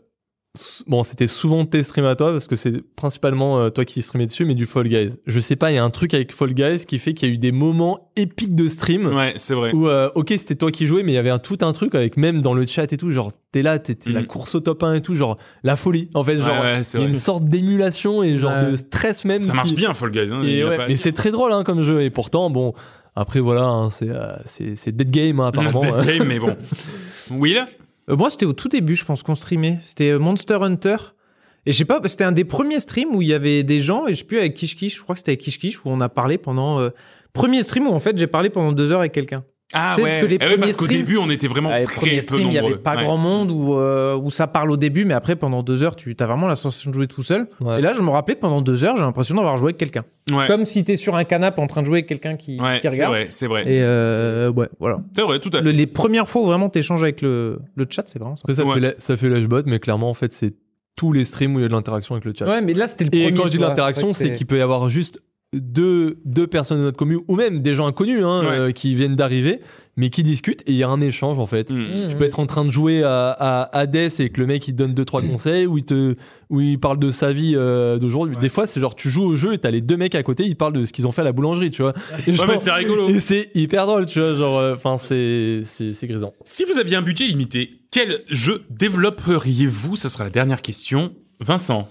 [0.86, 4.26] Bon, c'était souvent tes streams à toi parce que c'est principalement euh, toi qui streamais
[4.26, 5.16] dessus, mais du Fall Guys.
[5.26, 7.32] Je sais pas, il y a un truc avec Fall Guys qui fait qu'il y
[7.32, 9.72] a eu des moments épiques de stream Ouais, c'est vrai.
[9.74, 11.94] où, euh, ok, c'était toi qui jouais, mais il y avait un, tout un truc
[11.94, 14.26] avec même dans le chat et tout, genre, t'es là, t'es la Mhm.
[14.26, 16.10] course au top 1 et tout, genre, la folie.
[16.14, 18.70] En fait, genre, Ouais, ouais, y a une sorte d'émulation et genre Ouais.
[18.70, 19.42] de stress même.
[19.42, 20.30] Ça marche qui- bien, Fall Guys.
[20.32, 22.02] Hein, Et mais c'est très drôle hein, comme jeu.
[22.02, 22.72] Et pourtant, bon,
[23.14, 25.80] après voilà, hein, c'est euh, c'est c'est dead game hein, apparemment.
[25.82, 26.04] Dead hein.
[26.18, 26.54] game, mais bon.
[27.30, 27.64] Will?
[28.08, 29.78] Euh, moi, c'était au tout début, je pense qu'on streamait.
[29.80, 30.96] C'était euh, Monster Hunter.
[31.66, 34.06] Et je sais pas, c'était un des premiers streams où il y avait des gens,
[34.06, 35.88] et je sais plus avec Kish Kish, je crois que c'était avec Kish Kish, où
[35.88, 36.78] on a parlé pendant.
[36.78, 36.90] euh,
[37.32, 39.44] premier stream où en fait j'ai parlé pendant deux heures avec quelqu'un.
[39.72, 40.10] Ah Tu sais, ouais.
[40.10, 42.20] parce que les Eh parce qu'au streams- début, on était vraiment Ah, les très peu
[42.20, 42.72] streams, il y nombreux.
[42.74, 43.02] avait pas Ouais.
[43.02, 46.14] grand monde où, euh, où ça parle au début, mais après pendant deux heures, tu
[46.18, 47.48] as vraiment la sensation de jouer tout seul.
[47.60, 47.78] Ouais.
[47.78, 50.04] Et là, je me rappelais que pendant deux heures, j'ai l'impression d'avoir joué avec quelqu'un.
[50.30, 50.46] Ouais.
[50.46, 52.82] Comme si t'es sur un canapé en train de jouer avec quelqu'un qui, Ouais, qui
[52.82, 53.12] c'est regarde.
[53.12, 53.62] vrai, c'est vrai.
[53.62, 55.00] Et euh, ouais, voilà.
[55.16, 55.64] C'est vrai, tout à fait.
[55.64, 58.42] Le- les premières fois où vraiment t'échanges avec le, le chat, c'est vraiment ça.
[58.44, 58.74] Après, ça, Ouais.
[58.74, 60.54] fait la- ça fait l'ashbot, mais clairement, en fait, c'est
[60.94, 62.46] tous les streams où il y a de l'interaction avec le chat.
[62.48, 63.36] Ouais, mais là, c'était le Et premier.
[63.36, 65.20] quand je dis tu l'interaction, c'est qu'il peut y avoir juste
[65.60, 68.58] deux, deux personnes de notre commune, ou même des gens inconnus hein, Ouais.
[68.58, 69.60] euh, qui viennent d'arriver,
[69.96, 71.70] mais qui discutent, et il y a un échange en fait.
[71.70, 72.06] Hmm.
[72.08, 74.72] Tu peux être en train de jouer à, à Hades et que le mec il
[74.72, 76.16] te donne deux trois conseils ou il te
[76.50, 78.36] où il parle de sa vie euh, d'aujourd'hui.
[78.40, 80.44] Des fois c'est genre tu joues au jeu et t'as les deux mecs à côté
[80.44, 81.94] ils parlent de ce qu'ils ont fait à la boulangerie tu vois.
[82.26, 83.08] Et, Ouais, genre- mais c'est rigolo.
[83.08, 86.32] et c'est hyper drôle tu vois genre enfin c'est c'est c'est grisant.
[86.44, 89.96] Si vous aviez un budget limité, quel jeu développeriez-vous?
[89.96, 91.12] Ça sera la dernière question.
[91.40, 91.88] Vincent.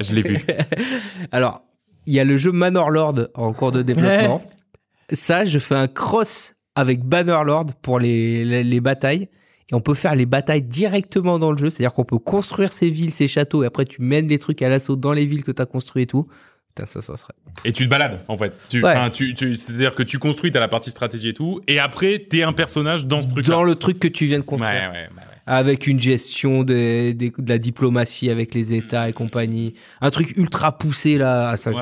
[0.00, 0.38] Je l'ai vu.
[1.32, 1.62] Alors,
[2.06, 2.90] il y a le jeu Manor
[3.34, 4.42] en cours de développement.
[5.12, 9.28] Ça, je fais un cross avec Bannerlord pour les, les, les batailles.
[9.70, 11.70] Et on peut faire les batailles directement dans le jeu.
[11.70, 14.68] C'est-à-dire qu'on peut construire ses villes, ses châteaux, et après tu mènes des trucs à
[14.68, 16.26] l'assaut dans les villes que tu as construit et tout.
[16.74, 17.34] Putain, ça, ça serait.
[17.66, 18.58] Et tu te balades, en fait.
[18.70, 18.92] Tu, Ouais.
[18.92, 22.18] enfin, tu, tu, C'est-à-dire que tu construis, t'as la partie stratégie et tout, et après,
[22.30, 23.54] t'es un personnage dans ce truc-là.
[23.54, 24.72] Dans le truc que tu viens de construire.
[24.72, 25.22] ouais, ouais, ouais.
[25.46, 29.74] Avec une gestion des- des- de la diplomatie avec les États et compagnie.
[30.00, 31.50] Un truc ultra poussé là.
[31.50, 31.76] Ah, Ça, Ouais,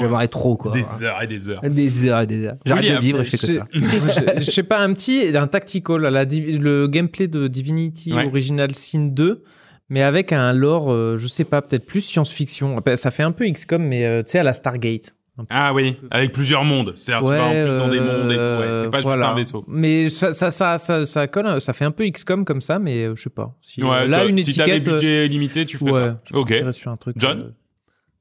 [0.00, 0.72] j'aimerais- ah, trop quoi.
[0.72, 1.60] Des heures et des heures.
[1.62, 2.56] Des heures et des heures.
[2.66, 3.66] J'arrête de vivre et je fais que ça.
[3.72, 8.26] je- je sais pas, un petit, un tactical, la, le gameplay de Divinity Ouais.
[8.26, 9.44] Original Sin 2,
[9.88, 12.76] mais avec un lore, euh, je sais pas, peut-être plus science-fiction.
[12.96, 15.14] Ça fait un peu XCOM, mais euh, tu sais, à la Stargate.
[15.50, 16.92] Ah oui, avec plusieurs mondes.
[16.96, 18.40] C'est-à-dire tu vas en plus dans des mondes et tout.
[18.40, 19.30] Ouais, c'est pas juste euh, voilà.
[19.30, 19.64] un vaisseau.
[19.66, 23.04] Mais ça, ça, ça, ça, ça colle, ça fait un peu XCOM comme ça, mais
[23.04, 23.52] euh, je sais pas.
[23.60, 24.88] Si, euh, Ouais, là, toi, une si t'as des étiquette.
[24.88, 26.20] euh, budgets limités, tu ferais ouais, ça.
[26.24, 26.54] je Ok.
[26.72, 27.16] sur un truc.
[27.18, 27.42] John euh,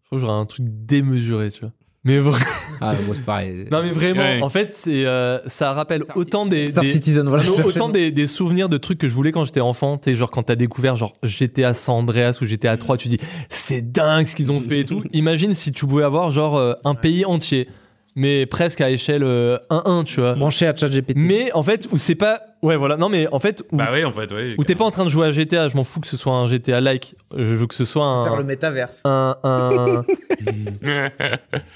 [0.02, 1.72] Je trouve que j'aurais un truc démesuré tu vois.
[2.06, 2.46] Mais vraiment.
[2.82, 3.66] Ah, moi c'est pareil.
[3.72, 4.42] Non mais vraiment Ouais.
[4.42, 7.44] en fait c'est euh, ça rappelle autant des, Star des- Citizen, voilà.
[7.44, 9.98] Non, je cherchais autant des, des souvenirs de trucs que je voulais quand j'étais enfant,
[9.98, 13.20] tu sais, genre quand t'as découvert genre GTA San Andreas ou GTA 3, tu dis
[13.48, 15.02] c'est dingue ce qu'ils ont fait et tout.
[15.14, 17.70] Imagine si tu pouvais avoir genre euh, un pays entier,
[18.18, 20.34] mais presque à échelle euh, 1-1, tu vois.
[20.34, 21.14] Branché à ChatGPT.
[21.16, 22.95] Mais en fait, où c'est pas Ouais, voilà.
[22.98, 24.56] Non, mais en fait, où, Bah ouais, en fait, ouais.
[24.57, 26.34] où t'es pas en train de jouer à GTA, je m'en fous que ce soit
[26.34, 27.15] un GTA like.
[27.35, 28.38] Je veux que ce soit Faire un.
[28.38, 29.02] le métaverse.
[29.06, 30.03] Un, un...
[30.85, 31.10] ah,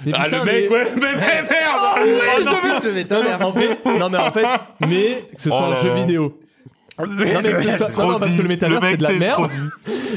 [0.06, 1.82] Mais putain, le mec, mais- ouais, mais, mais merde!
[2.00, 4.46] Oh, Non, en fait, non, mais en fait,
[4.88, 6.40] mais que ce soit Oh un jeu vidéo.
[7.06, 9.52] Non, mais soit- non, non, parce que le métaverse, c'est de la merde.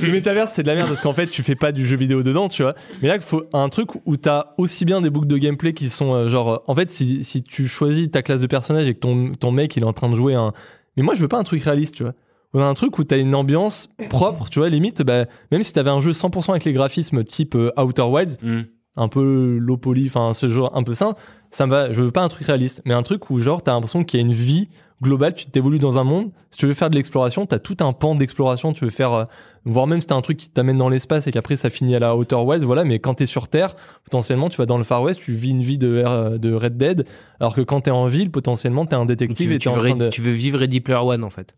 [0.02, 2.22] Le métaverse, c'est de la merde parce qu'en fait, tu fais pas du jeu vidéo
[2.22, 2.74] dedans, tu vois.
[3.02, 5.90] Mais là, il faut un truc où t'as aussi bien des boucles de gameplay qui
[5.90, 6.48] sont euh, genre.
[6.52, 9.50] euh, En fait, si, si tu choisis ta classe de personnage et que ton, ton
[9.52, 10.52] mec, il est en train de jouer un.
[10.96, 12.14] Mais moi, je veux pas un truc réaliste, tu vois.
[12.52, 15.72] On a un truc où t'as une ambiance propre, tu vois, limite, bah, même si
[15.72, 18.62] t'avais un jeu 100% avec les graphismes type euh, Outer Wilds, Hmm.
[18.96, 21.14] un peu low poly, enfin ce genre un peu sain,
[21.52, 21.92] ça me va.
[21.92, 24.22] Je veux pas un truc réaliste, mais un truc où genre t'as l'impression qu'il y
[24.22, 24.68] a une vie
[25.02, 26.30] globale, tu t'évolues dans un monde.
[26.50, 28.72] Si tu veux faire de l'exploration, t'as tout un pan d'exploration.
[28.72, 29.24] Tu veux faire, euh,
[29.64, 31.98] voire même si t'as un truc qui t'amène dans l'espace et qu'après ça finit à
[31.98, 32.84] la Outer Wilds, voilà.
[32.84, 33.74] Mais quand t'es sur Terre,
[34.04, 36.76] potentiellement tu vas dans le Far West, tu vis une vie de, R- de Red
[36.76, 37.06] Dead,
[37.40, 39.74] alors que quand t'es en ville, potentiellement t'es un Tu détective veux, et tu t'es
[39.74, 40.08] en veux train de.
[40.10, 41.54] tu veux vivre Ready Player One en fait.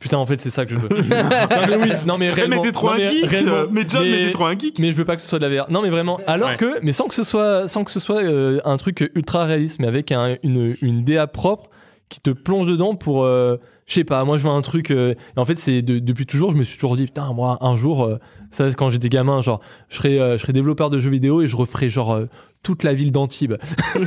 [0.00, 0.88] Putain, en fait c'est ça que je veux.
[0.88, 2.62] non mais oui, non mais Mais réellement.
[2.62, 3.26] t'es trop non, un mais geek!
[3.26, 3.56] réellement.
[3.70, 4.78] Mais John, mais Mais- t'es trop un geek!
[4.78, 5.70] mais je veux pas que ce soit de la VR.
[5.70, 6.18] Non, mais vraiment.
[6.26, 6.56] Alors Ouais.
[6.56, 9.78] que, mais sans que ce soit, sans que ce soit euh, un truc ultra réaliste,
[9.78, 11.70] mais avec un- une, une DA propre
[12.08, 13.56] qui te plonge dedans pour, euh,
[13.86, 14.24] je sais pas.
[14.24, 14.90] Moi, je veux un truc.
[14.90, 17.74] euh, en fait, c'est de- depuis toujours, je me suis toujours dit, putain, moi, un
[17.76, 18.18] jour, euh,
[18.50, 21.46] ça, quand j'étais gamin, genre, je serais, euh, je serais développeur de jeux vidéo et
[21.46, 22.26] je referais genre euh,
[22.68, 23.54] toute la ville d'Antibes.
[23.62, 23.64] Ah.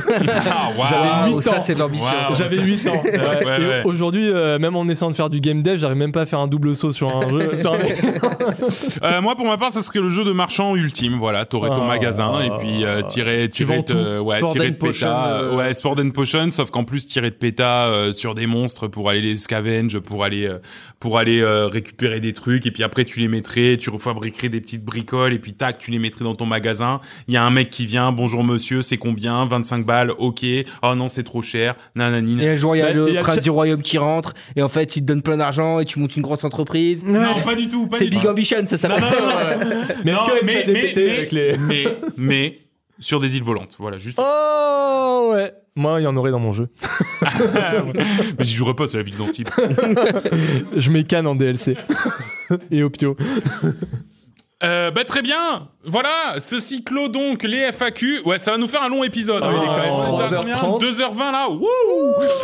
[0.88, 1.60] J'avais Ah, huit ça ans.
[1.60, 2.06] c'est de l'ambition.
[2.36, 3.02] J'avais 8 ans.
[3.12, 3.18] Ouais.
[3.44, 3.82] Ouais, Et ouais.
[3.84, 6.38] Aujourd'hui, euh, même en essayant de faire du game dev, j'arrive même pas à faire
[6.38, 7.58] un double saut sur un jeu.
[7.58, 7.78] sur un-
[9.02, 11.16] Euh, moi, pour ma part, ça serait le jeu de marchand ultime.
[11.18, 11.88] Voilà, t'aurais ton Ah.
[11.88, 13.94] magasin et puis euh, tirer, Tu tirer, tout.
[13.94, 17.06] ouais, Sport tirer and de Potion, péta, euh, ouais, Sport and Potion, sauf qu'en plus
[17.06, 20.58] tirer de péta euh, sur des monstres pour aller les scavenge, pour aller, euh,
[21.00, 24.60] pour aller euh, récupérer des trucs et puis après tu les mettrais, tu refabriquerais des
[24.60, 27.00] petites bricoles et puis tac, tu les mettrais dans ton magasin.
[27.28, 29.44] Il y a un mec qui vient, bonjour monsieur, c'est combien?
[29.44, 30.44] 25 balles, ok.
[30.82, 31.74] Oh non, c'est trop cher.
[31.94, 32.42] Nanani.
[32.42, 33.98] Et un jour, il y a Bah, le il y a prince du royaume qui
[33.98, 37.04] rentre, et en fait, il te donne plein d'argent, et tu montes une grosse entreprise.
[37.04, 37.86] Non, pas du tout.
[37.88, 38.26] pas C'est Big.
[38.26, 39.02] Ambition, ça s'appelle.
[40.04, 40.12] Mais
[40.44, 41.84] mais, mais, avec les- mais,
[42.16, 42.58] mais
[42.98, 43.76] sur des îles volantes.
[43.78, 44.18] Voilà, juste.
[44.20, 45.52] Oh ouais.
[45.74, 46.68] Moi, il y en aurait dans mon jeu.
[48.38, 49.48] mais j'y jouerai pas, c'est la ville d'Antibes.
[50.76, 51.76] Je mécane en DLC.
[52.70, 53.16] Et Opio.
[54.64, 55.68] Euh, bah très bien.
[55.84, 58.20] Voilà, ceci clôt donc les FAQ.
[58.24, 59.42] Ouais, ça va nous faire un long épisode.
[59.44, 59.62] Ah oui, hein.
[59.62, 60.60] il est quand même On est déjà 3h30.
[60.60, 61.48] combien 2h20 là.
[61.50, 61.66] Wouh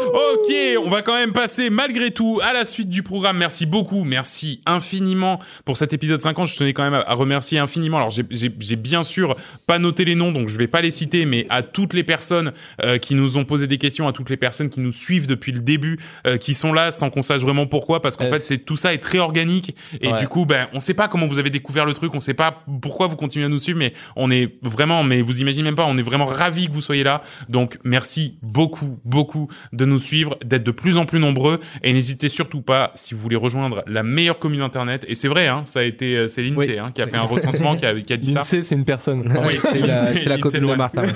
[0.03, 0.53] ok,
[0.85, 3.36] on va quand même passer malgré tout à la suite du programme.
[3.39, 6.49] Merci beaucoup, merci infiniment pour cet épisode 50.
[6.49, 7.99] Je tenais quand même à, remercier infiniment.
[7.99, 9.36] Alors j'ai- bien sûr
[9.66, 12.53] pas noté les noms, donc je vais pas les citer, mais à toutes les personnes
[12.82, 15.53] euh, qui nous ont posé des questions, à toutes les personnes qui nous suivent depuis
[15.53, 18.59] le début, euh, qui sont là sans qu'on sache vraiment pourquoi, parce qu'en fait c'est
[18.59, 20.20] tout ça est très organique et Ouais.
[20.20, 22.64] du coup ben on sait pas comment vous avez découvert le truc, on sait pas
[22.82, 25.85] pourquoi vous continuez à nous suivre, mais on est vraiment, mais vous imaginez même pas,
[25.86, 27.22] on est vraiment ravis que vous soyez là.
[27.48, 32.28] Donc merci beaucoup, beaucoup de nous suivre, d'être de plus en plus nombreux et n'hésitez
[32.28, 35.05] surtout pas si vous voulez rejoindre la meilleure commune internet.
[35.09, 36.78] Et c'est vrai, hein, ça a été, euh, c'est l'INSEE Oui.
[36.78, 38.40] hein, qui a fait un recensement qui a, qui a dit ça.
[38.40, 39.22] L'INSEE, c'est une personne.
[39.47, 40.74] Oui, c'est la, la copine de.
[40.74, 41.02] Martin.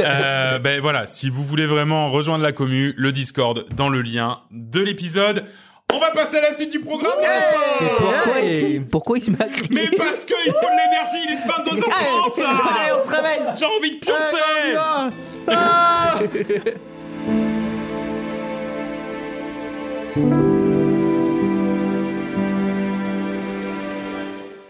[0.00, 4.38] Euh, ben voilà, si vous voulez vraiment rejoindre la commu, le Discord dans le lien
[4.50, 5.44] de l'épisode.
[5.92, 7.12] On va passer à la suite du programme.
[7.80, 11.20] Et pourquoi, il, pourquoi il se met à crier Mais parce qu'il faut de l'énergie,
[11.24, 12.48] il est 22h30 là.
[12.98, 13.42] on se réveille.
[13.56, 14.38] J'ai envie de pioncer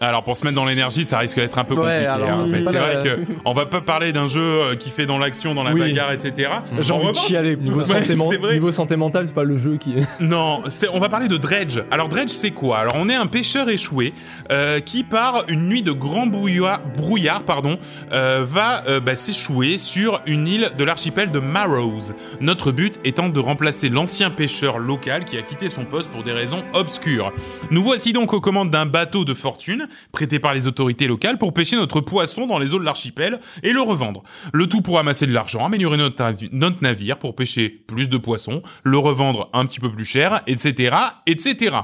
[0.02, 2.06] Alors pour se mettre dans l'énergie, ça risque d'être un peu Ouais, compliqué.
[2.06, 2.42] alors, hein.
[2.46, 5.16] c'est Mais c'est vrai que on va pas parler d'un jeu euh, qui fait dans
[5.18, 5.80] l'action, dans la Oui.
[5.80, 6.50] bagarre, etc.
[6.80, 7.56] J'ai En envie de revanche, chialer.
[7.60, 8.52] Niveau, Ouais, santé, vrai.
[8.54, 10.02] niveau santé mentale, c'est pas le jeu qui est.
[10.20, 11.78] Non, c'est- on va parler de Dredge.
[11.92, 12.78] Alors Dredge, c'est quoi?
[12.78, 14.12] Alors on est un pêcheur échoué
[14.50, 17.78] euh, qui par une nuit de grand brouillard, brouillard pardon,
[18.12, 22.12] euh, va euh, bah, s'échouer sur une île de l'archipel de Marrows.
[22.40, 26.32] Notre but étant de remplacer l'ancien pêcheur local qui a quitté son poste pour des
[26.32, 27.32] raisons obscures.
[27.70, 31.52] Nous voici donc aux commandes d'un bateau de fortune prêté par les autorités locales pour
[31.52, 34.23] pêcher notre poisson dans les eaux de l'archipel et le revendre.
[34.52, 38.62] Le tout pour amasser de l'argent, améliorer notre, notre navire pour pêcher plus de poissons,
[38.82, 40.97] le revendre un petit peu plus cher, etc.,
[41.27, 41.77] etc.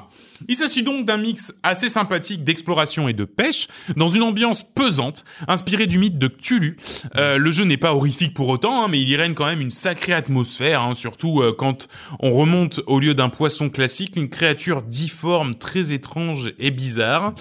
[0.48, 5.24] Il s'agit donc d'un mix assez sympathique d'exploration et de pêche, dans une ambiance pesante,
[5.48, 6.76] inspirée du mythe de Cthulhu.
[7.16, 9.60] Euh, le jeu n'est pas horrifique pour autant, hein, mais il y règne quand même
[9.60, 11.88] une sacrée atmosphère, hein, surtout euh, quand
[12.20, 17.34] on remonte au lieu d'un poisson classique, une créature difforme, très étrange et bizarre.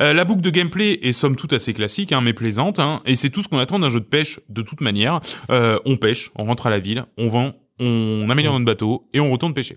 [0.00, 3.16] Euh, la boucle de gameplay est somme toute assez classique, hein, mais plaisante, hein, et
[3.16, 5.20] c'est tout ce qu'on attend d'un jeu de pêche de toute manière.
[5.50, 9.20] Euh, on pêche, on rentre à la ville, on vend, on améliore notre bateau et
[9.20, 9.76] on retourne pêcher.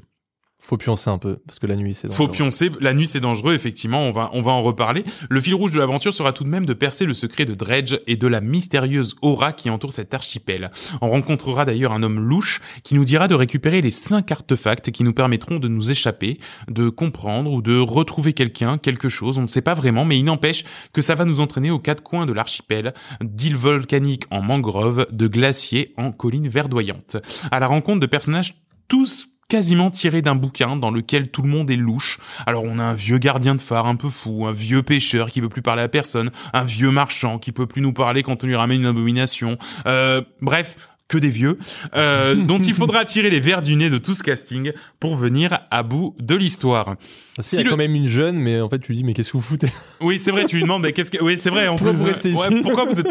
[0.60, 2.08] Faut pioncer un peu parce que la nuit c'est.
[2.12, 2.32] Faut dangereux.
[2.32, 2.72] pioncer.
[2.82, 4.02] La nuit, c'est dangereux, effectivement.
[4.02, 5.06] On va, on va en reparler.
[5.30, 8.00] Le fil rouge de l'aventure sera tout de même de percer le secret de Dredge
[8.08, 10.72] et de la mystérieuse aura qui entoure cet archipel.
[11.02, 15.04] On rencontrera d'ailleurs un homme louche qui nous dira de récupérer les cinq artefacts qui
[15.04, 16.40] nous permettront de nous échapper,
[16.70, 19.38] de comprendre ou de retrouver quelqu'un, quelque chose.
[19.38, 22.02] On ne sait pas vraiment, mais il n'empêche que ça va nous entraîner aux quatre
[22.02, 27.18] coins de l'archipel, d'îles volcaniques en mangrove, de glaciers en collines verdoyantes.
[27.52, 28.56] À la rencontre de personnages
[28.88, 32.20] tous quasiment tiré d'un bouquin dans lequel tout le monde est louche.
[32.46, 35.40] Alors on a un vieux gardien de phare un peu fou, un vieux pêcheur qui
[35.40, 38.48] veut plus parler à personne, un vieux marchand qui peut plus nous parler quand on
[38.48, 39.58] lui ramène une abomination.
[39.86, 40.76] Euh, bref,
[41.08, 41.58] que des vieux,
[41.96, 45.60] euh, dont il faudra tirer les verres du nez de tout ce casting pour venir
[45.70, 46.96] à bout de l'histoire.
[47.40, 48.98] Ah, si, il y a le- quand même une jeune, mais en fait tu lui
[48.98, 49.68] dis mais qu'est-ce que vous foutez?
[50.02, 52.00] Oui, c'est vrai, tu lui demandes, mais qu'est-ce que, oui, c'est vrai, en Pourquoi plus.
[52.00, 52.62] vous restez ouais, ici?
[52.64, 53.08] pourquoi vous êtes,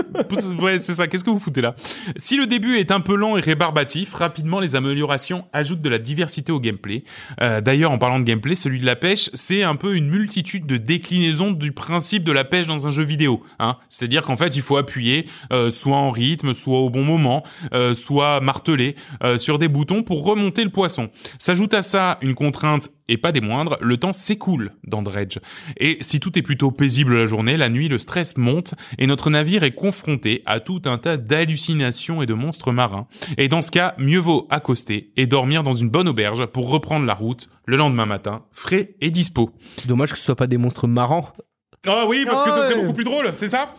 [0.61, 1.77] ouais, c'est ça, qu'est-ce que vous foutez là?
[2.17, 5.99] Si le début est un peu lent et rébarbatif, rapidement les améliorations ajoutent de la
[5.99, 7.05] diversité au gameplay.
[7.41, 10.67] Euh, d'ailleurs, en parlant de gameplay, celui de la pêche, c'est un peu une multitude
[10.67, 13.77] de déclinaisons du principe de la pêche dans un jeu vidéo, hein.
[13.89, 17.45] C'est-à-dire qu'en fait, il faut appuyer, euh, soit en rythme, soit au bon moment,
[17.75, 21.11] euh, soit marteler, euh, sur des boutons pour remonter le poisson.
[21.39, 25.39] S'ajoute à ça une contrainte et pas des moindres, le temps s'écoule dans Dredge.
[25.77, 29.31] Et si tout est plutôt paisible la journée, la nuit, le stress monte et notre
[29.31, 33.07] navire est confronté à tout un tas d'hallucinations et de monstres marins.
[33.39, 37.07] Et dans ce cas, mieux vaut accoster et dormir dans une bonne auberge pour reprendre
[37.07, 39.51] la route le lendemain matin, frais et dispo.
[39.87, 41.31] Dommage que ce soit pas des monstres marrants.
[41.87, 42.81] Ah oui, parce que ça serait Ouais.
[42.83, 43.75] beaucoup plus drôle, c'est ça?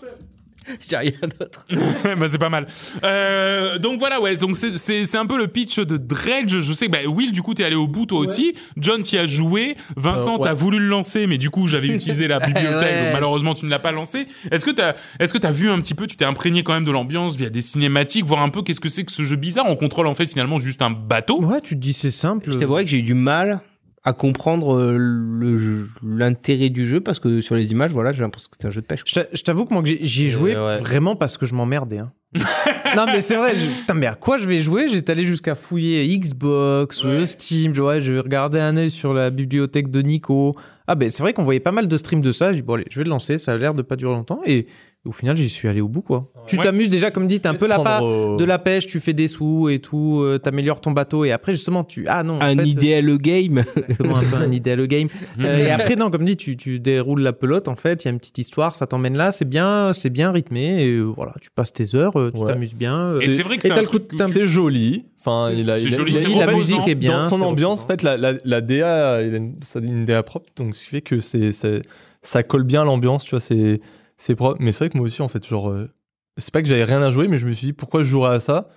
[0.90, 1.66] J'ai rien d'autre.
[2.18, 2.68] bah c'est pas mal.
[3.04, 4.36] Euh, donc voilà, ouais.
[4.38, 6.60] Donc c'est c'est c'est un peu le pitch de Dredge.
[6.60, 8.56] Je sais que bah, Will, du coup, t'es allé au bout toi aussi.
[8.78, 9.76] John, t'y as joué.
[9.96, 10.44] Vincent, Euh, ouais.
[10.48, 12.72] t'as voulu le lancer, mais du coup, j'avais utilisé la bibliothèque.
[12.74, 13.04] Ouais.
[13.06, 14.28] donc malheureusement, tu ne l'as pas lancé.
[14.52, 16.86] Est-ce que t'as est-ce que t'as vu un petit peu, tu t'es imprégné quand même
[16.86, 19.66] de l'ambiance via des cinématiques, voir un peu qu'est-ce que c'est que ce jeu bizarre.
[19.68, 21.42] On contrôle en fait finalement juste un bateau?
[21.44, 22.52] Ouais, tu te dis c'est simple.
[22.52, 23.62] Je t'avouerais que j'ai eu du mal
[24.08, 28.56] à comprendre euh, l'intérêt du jeu parce que sur les images, voilà, j'ai l'impression que
[28.56, 29.02] c'était un jeu de pêche.
[29.06, 30.78] Je t'a- je t'avoue que moi j'y ai joué ouais.
[30.78, 32.00] vraiment parce que je m'emmerdais.
[32.00, 32.12] Hein.
[32.96, 33.56] non mais c'est vrai.
[33.58, 33.68] Je...
[33.68, 34.88] Putain, mais à quoi je vais jouer?
[34.90, 37.10] J'étais allé jusqu'à fouiller Xbox, Ouais.
[37.12, 37.74] euh, Steam.
[37.74, 40.56] Je, ouais, je vais regarder un œil sur la bibliothèque de Nico.
[40.88, 42.52] Ah ben c'est vrai qu'on voyait pas mal de streams de ça.
[42.52, 43.38] J'ai dit bon allez, je vais le lancer.
[43.38, 44.68] Ça a l'air de pas durer longtemps et
[45.08, 46.28] au final j'y suis allé au bout quoi.
[46.46, 49.00] Tu t'amuses déjà comme dit, t'es un peu là Prendre au- de la pêche, tu
[49.00, 52.36] fais des sous et tout, euh, t'améliores ton bateau et après justement tu ah non
[52.38, 53.64] en Un fait, idéal game.
[53.76, 55.08] exactement un peu un idéal game.
[55.40, 58.10] Euh, et après, non, comme dit, tu, tu déroules la pelote, en fait, il y
[58.10, 61.34] a une petite histoire, ça t'emmène là, c'est bien, c'est bien rythmé, et euh, voilà,
[61.42, 62.48] tu passes tes heures, euh, tu Ouais.
[62.54, 62.98] t'amuses bien.
[62.98, 64.00] euh, Et c'est vrai que c'est un coup.
[64.32, 65.06] C'est joli.
[65.20, 67.20] Enfin, il a, il a- joli, il a- c'est il a- la musique est bien.
[67.20, 69.38] Dans son ambiance, en fait, la, la, la DA, il a
[69.80, 71.82] une, DA propre, donc ce qui fait que c'est, c'est,
[72.24, 73.80] ça colle bien à l'ambiance, tu vois, c'est,
[74.18, 74.58] c'est propre.
[74.60, 75.90] Mais c'est vrai que moi aussi, en fait, genre, euh,
[76.38, 78.36] c'est pas que j'avais rien à jouer, mais je me suis dit, pourquoi je jouerais
[78.36, 78.70] à ça?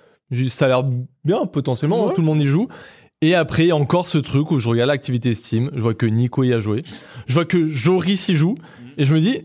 [0.51, 0.85] Ça a l'air
[1.25, 2.15] bien, potentiellement, Ouais.
[2.15, 2.69] tout le monde y joue.
[3.23, 5.93] Et après, il y a encore ce truc où je regarde l'activité Steam, je vois
[5.95, 6.85] que Nico y a joué,
[7.27, 8.55] je vois que Joris y joue,
[8.97, 9.41] et je me dis,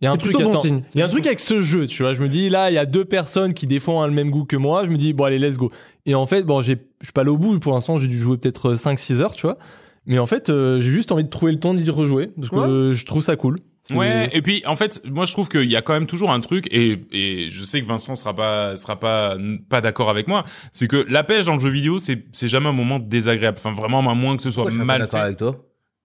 [0.00, 0.82] il y a un truc, plutôt bon attends, signe.
[0.94, 2.14] il y a un truc avec ce jeu, tu vois.
[2.14, 4.56] Je me dis, là, il y a deux personnes qui défendent le même goût que
[4.56, 4.86] moi.
[4.86, 5.70] Je me dis, bon, allez, let's go.
[6.06, 7.58] Et en fait, bon, j'ai- je suis pas allé au bout.
[7.60, 9.58] Pour l'instant, j'ai dû jouer peut-être 5-6 heures, tu vois.
[10.06, 12.28] Mais en fait, euh, j'ai juste envie de trouver le temps d'y rejouer.
[12.28, 12.66] Parce que Ouais.
[12.66, 13.58] euh, je trouve ça cool.
[13.98, 16.40] Ouais, et puis en fait, moi je trouve qu'il y a quand même toujours un
[16.40, 19.36] truc, et, et je sais que Vincent sera pas sera pas
[19.68, 22.68] pas d'accord avec moi, c'est que la pêche dans le jeu vidéo, c'est c'est jamais
[22.68, 23.58] un moment désagréable.
[23.62, 25.16] Enfin vraiment, à moins que ce soit Pourquoi je suis mal fait.
[25.16, 25.56] avec toi?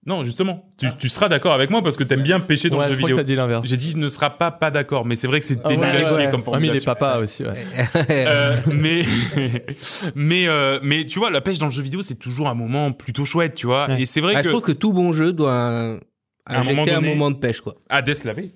[0.08, 2.84] Non, justement, tu, tu seras d'accord avec moi parce que t'aimes bien pêcher dans Ouais,
[2.86, 3.16] le je jeu vidéo.
[3.16, 3.66] t'as dit l'inverse.
[3.66, 5.76] J'ai dit je ne seras pas pas d'accord, mais c'est vrai que c'est Ah ouais,
[5.76, 6.30] dénulé ouais, ouais.
[6.30, 7.64] comme Ah, mais il est papa aussi, ouais.
[8.08, 9.02] Euh, mais
[10.14, 12.92] mais euh, mais tu vois la pêche dans le jeu vidéo c'est toujours un moment
[12.92, 14.02] plutôt chouette tu vois Ouais.
[14.02, 15.98] et c'est vrai Ah, que Je trouve que tout bon jeu doit
[16.46, 17.74] À un moment un moment de pêche, quoi.
[17.88, 18.50] Hades l'avait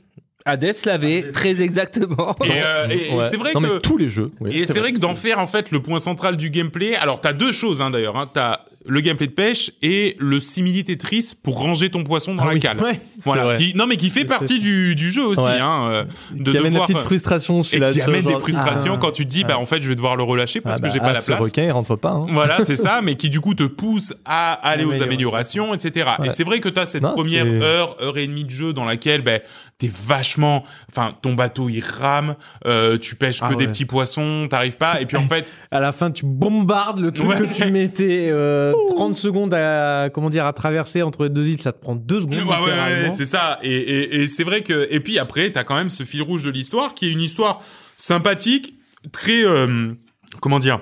[0.46, 2.34] Hades l'avait, très exactement.
[2.44, 3.26] et, euh, et- et Ouais.
[3.30, 4.30] c'est vrai non, que tous les jeux.
[4.40, 6.94] oui, Et c'est vrai que d'en faire en fait le point central du gameplay.
[6.96, 8.16] Alors t'as deux choses hein, d'ailleurs.
[8.16, 8.30] Hein.
[8.32, 12.46] T'as le gameplay de pêche et le simili Tetris pour ranger ton poisson dans Ah
[12.46, 12.60] la oui.
[12.60, 12.78] cale.
[12.82, 12.98] Ouais.
[13.22, 13.56] Voilà.
[13.58, 15.42] Qui, non mais qui fait partie du, du jeu aussi.
[15.42, 15.58] Ouais.
[15.60, 18.94] Hein, euh, de Qui amène la devoir, petite euh, frustration et qui amène des frustrations
[18.94, 18.98] ah.
[19.00, 20.86] quand tu te dis bah en fait je vais devoir le relâcher parce ah, que
[20.86, 21.40] bah, j'ai pas ah, la ce place.
[21.40, 22.10] requin, il rentre pas.
[22.12, 22.26] hein.
[22.30, 25.64] Voilà, c'est ça, mais qui du coup te pousse à aller aux Amélioration.
[25.66, 26.10] améliorations, etc.
[26.24, 28.72] Et c'est vrai que tu as cette Non, première heure, heure et demie de jeu
[28.72, 29.40] dans laquelle ben
[29.78, 32.34] t'es vachement, enfin ton bateau il rame,
[32.66, 35.80] euh, tu pêches que Ah des petits poissons, t'arrives pas, et puis en fait À
[35.80, 40.46] la fin, tu bombardes le truc que tu mettais euh, 30 secondes à comment dire
[40.46, 42.34] à traverser entre les deux îles, ça te prend deux secondes.
[42.34, 43.14] Ouais, ouais, ouais, littéralement.
[43.16, 43.58] c'est ça.
[43.62, 46.44] Et, et, et c'est vrai que et puis après t'as quand même ce fil rouge
[46.44, 47.60] de l'histoire qui est une histoire
[47.96, 48.74] sympathique,
[49.12, 49.92] très euh,
[50.40, 50.80] comment dire,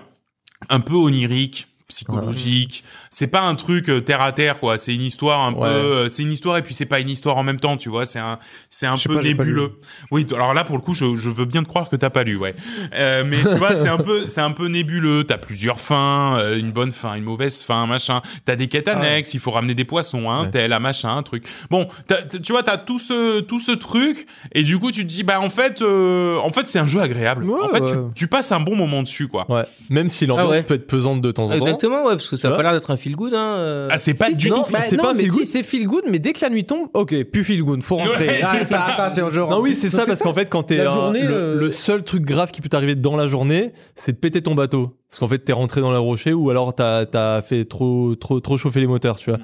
[0.69, 2.85] un peu onirique, psychologique.
[3.11, 4.79] C'est pas un truc euh, terre à terre quoi.
[4.79, 5.69] C'est une histoire un Ouais.
[5.69, 5.75] peu.
[5.75, 7.77] euh, c'est une histoire et puis c'est pas une histoire en même temps.
[7.77, 8.39] Tu vois, c'est un
[8.71, 9.73] c'est un peu pas, nébuleux.
[10.11, 12.23] Oui, alors là pour le coup, je, je veux bien te croire que t'as pas
[12.25, 12.55] lu, ouais.
[12.95, 15.25] Euh, mais tu vois, c'est un peu c'est un peu nébuleux.
[15.25, 18.21] T'as plusieurs fins, euh, une bonne fin, une mauvaise fin, machin.
[18.45, 19.07] T'as des quêtes Ah ouais.
[19.07, 19.35] annexes.
[19.35, 20.51] Il faut ramener des poissons, un Ouais.
[20.51, 21.45] tel, un machin, un truc.
[21.71, 25.03] Bon, t'as- t- tu vois, t'as tout ce tout ce truc et du coup tu
[25.05, 27.45] te dis bah en fait euh, en fait c'est un jeu agréable.
[27.45, 27.91] Ouais, en fait, ouais.
[27.93, 29.47] tu, tu passes un bon moment dessus quoi.
[29.51, 29.65] Ouais.
[29.91, 30.63] Même si l'ambiance Ah ouais.
[30.63, 31.55] peut être pesante de temps en temps.
[31.55, 32.57] Exactement, ouais, parce que ça a Ouais.
[32.57, 33.33] pas l'air d'être un feel good.
[33.33, 33.55] Hein.
[33.57, 33.89] euh.
[33.91, 34.71] Ah c'est pas du non, tout.
[34.71, 35.47] bah, c'est non, pas mais feel si good.
[35.47, 38.27] c'est feel good, mais dès que la nuit tombe, ok, plus feel good, faut rentrer.
[38.27, 38.85] Ouais, Ah, c'est ça.
[38.85, 41.71] attention, je Non, oui, c'est ça, parce qu'en fait, quand t'es journée, le, euh, le
[41.71, 44.97] seul truc grave qui peut t'arriver dans la journée, c'est de péter ton bateau.
[45.09, 48.41] Parce qu'en fait, t'es rentré dans la rocher ou alors t'as as fait trop, trop,
[48.41, 49.39] trop chauffer les moteurs, tu vois.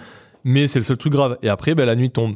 [0.44, 1.38] Mais c'est le seul truc grave.
[1.42, 2.34] Et après, bah, la nuit tombe.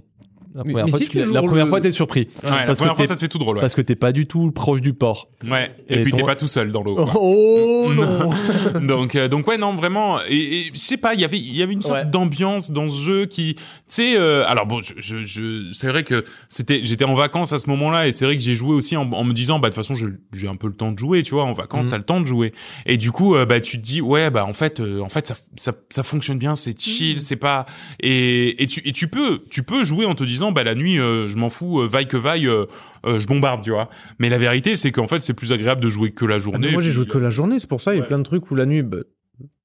[0.58, 2.20] La première mais fois, si tu- la première le- fois, t'es surpris.
[2.42, 3.56] Ouais, la parce, première que fois, t'es- ça te fait tout drôle.
[3.56, 3.60] Ouais.
[3.60, 5.28] parce que t'es pas du tout proche du port.
[5.48, 5.70] Ouais.
[5.88, 6.98] Et, Et puis ton- t'es pas tout seul dans l'eau.
[7.14, 8.30] Oh non
[8.86, 11.54] donc euh, donc ouais non vraiment et, et je sais pas il y avait il
[11.54, 12.04] y avait une sorte Ouais.
[12.04, 16.02] d'ambiance dans ce jeu qui tu sais euh, alors bon je, je, je c'est vrai
[16.02, 18.96] que c'était j'étais en vacances à ce moment-là et c'est vrai que j'ai joué aussi
[18.96, 19.94] en, en me disant bah de toute façon
[20.32, 21.90] j'ai un peu le temps de jouer tu vois en vacances Mhm.
[21.90, 22.52] t'as le temps de jouer
[22.86, 25.26] et du coup euh, bah tu te dis ouais bah en fait euh, en fait
[25.28, 27.64] ça ça ça fonctionne bien c'est chill c'est pas
[28.00, 30.98] et et tu et tu peux tu peux jouer en te disant bah la nuit
[30.98, 32.66] euh, je m'en fous euh, vaille que vaille euh,
[33.04, 33.88] je bombarde tu vois
[34.18, 36.72] mais la vérité c'est qu'en fait c'est plus agréable de jouer que la Ah, journée
[36.72, 38.08] moi, j'ai joué que la journée, c'est pour ça, il y a Ouais.
[38.08, 38.98] plein de trucs où la nuit, bah,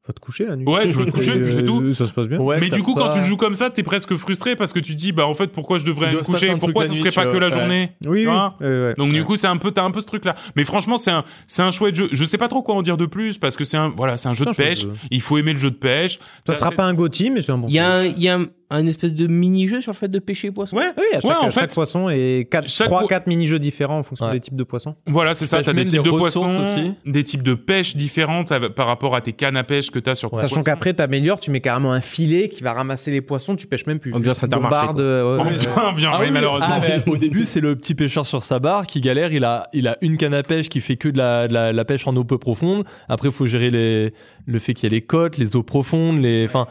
[0.08, 0.66] va te coucher la nuit.
[0.68, 1.94] Ouais, tu vas te coucher, puis c'est tout.
[1.94, 2.40] Ça se passe bien.
[2.40, 4.80] Ouais, mais du coup, quand tu le joues comme ça, t'es presque frustré parce que
[4.80, 7.16] tu te dis, bah en fait, pourquoi je devrais me coucher Pourquoi ce serait tu
[7.16, 7.92] pas que la journée?
[8.06, 8.94] Oui, Tu.
[8.98, 10.36] Donc du coup, c'est un peu, t'as un peu ce truc-là.
[10.56, 12.10] Mais franchement, c'est un, c'est un chouette jeu.
[12.12, 14.30] Je sais pas trop quoi en dire de plus parce que c'est un, voilà, c'est
[14.30, 14.86] un jeu de pêche.
[15.12, 16.20] Il faut aimer le jeu de pêche.
[16.46, 17.68] Ça sera pas un Gotti, mais c'est un bon.
[17.68, 18.40] Il y a il y a
[18.70, 20.76] un, espèce de mini-jeu sur le fait de pêcher les poissons.
[20.76, 20.92] Ouais.
[20.98, 23.60] Oui, à chaque, Ouais, en chaque fait- poisson et quatre, Chaque 3 po- 4 mini-jeux
[23.60, 24.32] différents en fonction Ouais.
[24.34, 24.96] des types de poissons.
[25.06, 25.58] Voilà, c'est ça.
[25.58, 26.94] pêches T'as des types des de poissons, aussi.
[27.06, 30.30] des types de pêche différentes par rapport à tes cannes à pêche que t'as sur
[30.32, 33.68] tes Sachant qu'après, t'améliores, tu mets carrément un filet qui va ramasser les poissons, tu
[33.68, 34.12] pêches même plus.
[34.12, 35.58] Tu bombardes, euh, Oh, ouais, ouais.
[35.58, 36.68] bien, bien, Ah oui, malheureusement.
[36.70, 39.32] ah, mais au début, c'est le petit pêcheur sur sa barre qui galère.
[39.32, 41.72] Il a, il a une canne à pêche qui fait que de la, de la,
[41.72, 42.84] la pêche en eau peu profonde.
[43.08, 44.14] Après, il faut gérer les,
[44.46, 46.66] le fait qu'il y a les côtes, les eaux profondes, les, enfin,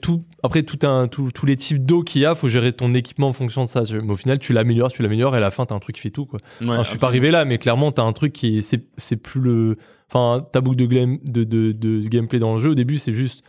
[0.00, 2.92] tout, après, tout un, tout- tous les types d'eau qu'il y a, faut gérer ton
[2.94, 3.82] équipement en fonction de ça.
[3.90, 6.02] Mais au final, tu l'améliores, tu l'améliores, et à la fin, t'as un truc qui
[6.02, 6.38] fait tout, quoi.
[6.60, 9.16] Ouais, Enfin, je suis pas arrivé là, mais clairement, t'as un truc qui, c'est, c'est
[9.16, 9.76] plus le,
[10.12, 13.12] enfin, ta boucle de, glam- de, de, de gameplay dans le jeu, au début, c'est
[13.12, 13.44] juste,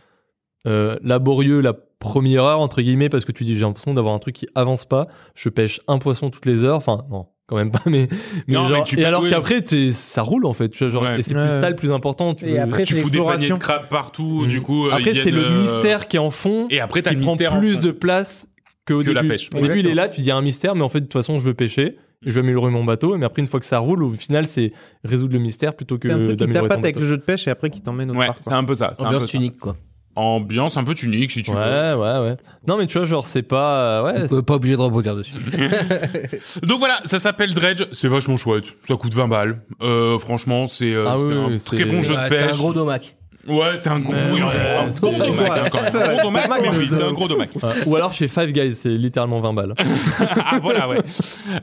[0.66, 4.18] euh, laborieux la première heure, entre guillemets, parce que tu dis, j'ai l'impression d'avoir un
[4.18, 5.06] truc qui avance pas.
[5.34, 6.76] Je pêche un poisson toutes les heures.
[6.76, 8.08] Enfin, non, quand même pas, mais,
[8.46, 9.62] mais Non, mais genre, tu et alors qu'après,
[9.92, 11.18] ça roule, en fait, tu vois, genre, Ouais.
[11.18, 11.42] et c'est Ouais.
[11.48, 12.34] plus ça le plus important.
[12.34, 14.48] Tu Et veux- après, tu fous des paniers de crabes partout, Mhm.
[14.48, 14.86] du coup.
[14.86, 17.22] euh, après, c'est le euh, mystère qui est en fond, Et après, t'as qui le
[17.22, 17.82] prend mystère en plus fond.
[17.82, 18.48] de place
[18.84, 19.14] Que début.
[19.14, 19.50] la pêche.
[19.56, 21.00] Au début, il est là, tu dis il y a un mystère, mais en fait,
[21.00, 21.96] de toute façon, je veux pêcher.
[22.24, 24.72] Je vais améliorer mon bateau, mais après, une fois que ça roule, au final, c'est
[25.04, 27.04] résoudre le mystère plutôt que C'est un truc qui d'améliorer ton tapote avec bateau.
[27.04, 28.92] le jeu de pêche et après qui t'emmène autre Ouais, c'est un peu ça.
[28.94, 29.38] C'est un peu Ambiance ça.
[29.38, 29.76] unique, quoi.
[30.14, 31.56] Ambiance un peu unique, si tu veux.
[31.56, 32.36] Ouais, ouais, ouais.
[32.68, 34.02] Non, mais tu vois, genre, c'est pas.
[34.04, 35.32] Ouais, On peut pas obligé de rebondir dessus.
[36.62, 38.66] Donc voilà, ça s'appelle Dredge, c'est vachement chouette.
[38.86, 39.62] Ça coûte 20 balles.
[39.80, 42.54] Euh, franchement, c'est euh, Ah oui, un oui, très bon jeu de Ouais, c'est pêche.
[42.54, 43.16] un gros domac.
[43.48, 44.48] Ouais, c'est un gros, Mais oui, ouais,
[44.86, 45.90] un c'est- gros domac, hein, quand même.
[45.90, 46.58] c'est Un gros domac, vrai.
[46.62, 47.50] mais oui, c'est un gros domac.
[47.56, 47.70] Ouais.
[47.86, 49.74] Ou alors chez Five Guys, c'est littéralement 20 balles.
[50.46, 50.98] ah voilà, ouais.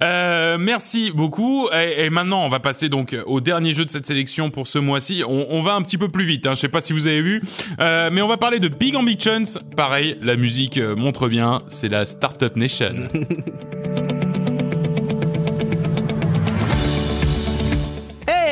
[0.04, 1.70] Euh, merci beaucoup.
[1.74, 4.78] Et, et maintenant, on va passer donc au dernier jeu de cette sélection pour ce
[4.80, 5.24] mois-ci.
[5.28, 6.48] On, on va un petit peu plus vite.
[6.48, 6.52] Hein.
[6.56, 7.42] Je sais pas si vous avez vu,
[7.80, 9.44] euh, mais on va parler de Big Ambitions.
[9.78, 11.62] Pareil, la musique euh, montre bien.
[11.70, 13.08] C'est la Startup Nation.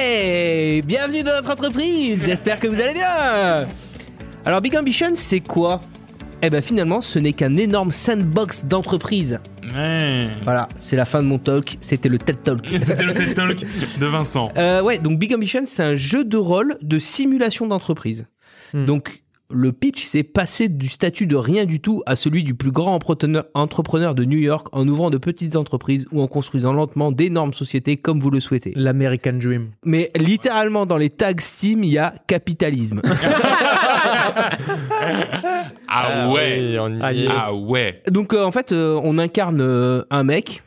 [0.10, 3.68] Hey Bienvenue dans notre entreprise J'espère que vous allez bien
[4.46, 5.82] Alors Big Ambition, c'est quoi?
[6.42, 9.42] Eh ben finalement, ce n'est qu'un énorme sandbox d'entreprise.
[9.64, 10.30] ouais.
[10.46, 12.66] Voilà, c'est la fin de mon talk, c'était le TED Talk.
[12.86, 13.66] C'était le TED Talk
[14.00, 14.50] de Vincent.
[14.56, 18.28] Euh, ouais, donc Big Ambition, c'est un jeu de rôle de simulation d'entreprise.
[18.74, 18.86] Hmm.
[18.86, 22.72] Donc, le pitch, c'est passer du statut de rien du tout à celui du plus
[22.72, 22.94] grand
[23.54, 27.96] entrepreneur, de New York en ouvrant de petites entreprises ou en construisant lentement d'énormes sociétés
[27.98, 28.74] comme vous le souhaitez.
[28.76, 29.70] L'American Dream.
[29.86, 33.02] Mais littéralement, dans les tags Steam, il y a capitalisme.
[35.88, 36.58] Ah ouais.
[36.72, 37.18] oui, on y Ah, est.
[37.18, 37.32] yes.
[37.36, 38.02] Ah ouais.
[38.10, 40.64] donc, euh, en fait, euh, on incarne euh, un mec.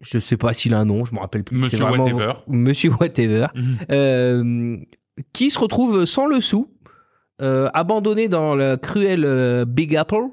[0.00, 1.56] Je sais pas s'il a un nom, je me rappelle plus.
[1.56, 2.32] Monsieur Whatever.
[2.48, 3.46] Monsieur Whatever.
[3.54, 3.76] Mhm.
[3.90, 4.76] euh,
[5.32, 6.70] qui se retrouve sans le sou,
[7.40, 10.24] abandonné dans le cruel euh, Big Apple.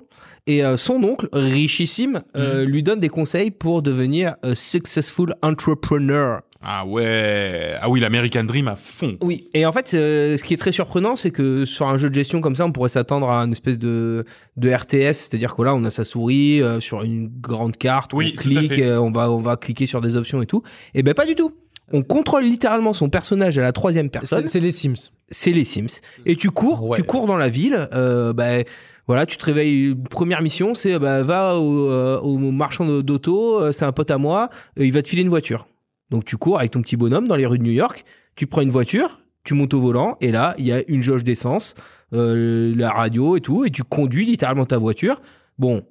[0.45, 6.41] Et euh, son oncle, richissime, euh, lui donne des conseils pour devenir un successful entrepreneur.
[6.65, 7.75] Ah ouais.
[7.81, 9.17] Ah oui, l'American Dream à fond.
[9.21, 12.09] Oui, et en fait, euh, ce qui est très surprenant, c'est que sur un jeu
[12.09, 14.23] de gestion comme ça, on pourrait s'attendre à une espèce de,
[14.55, 18.33] de RTS, c'est-à-dire que là, on a sa souris euh, sur une grande carte, Oui,
[18.37, 20.63] on clique, euh, on va on va cliquer sur des options et tout.
[20.93, 21.51] Et ben pas du tout.
[21.91, 24.47] On contrôle littéralement son personnage à la troisième personne.
[24.47, 25.11] C'est les Sims.
[25.29, 25.99] C'est les Sims.
[26.25, 26.97] Et tu cours, Ouais.
[26.97, 27.87] tu cours dans la ville.
[27.93, 28.63] Euh, bah,
[29.05, 29.93] voilà, tu te réveilles.
[30.09, 33.59] Première mission, c'est bah, va au, euh, au marchand d'auto.
[33.59, 34.49] euh, C'est un pote à moi.
[34.79, 35.67] euh, il va te filer une voiture.
[36.09, 38.05] Donc tu cours avec ton petit bonhomme dans les rues de New York.
[38.35, 41.23] Tu prends une voiture, tu montes au volant et là il y a une jauge
[41.23, 41.75] d'essence,
[42.13, 45.21] euh, la radio et tout, et tu conduis littéralement ta voiture.
[45.59, 45.83] Bon.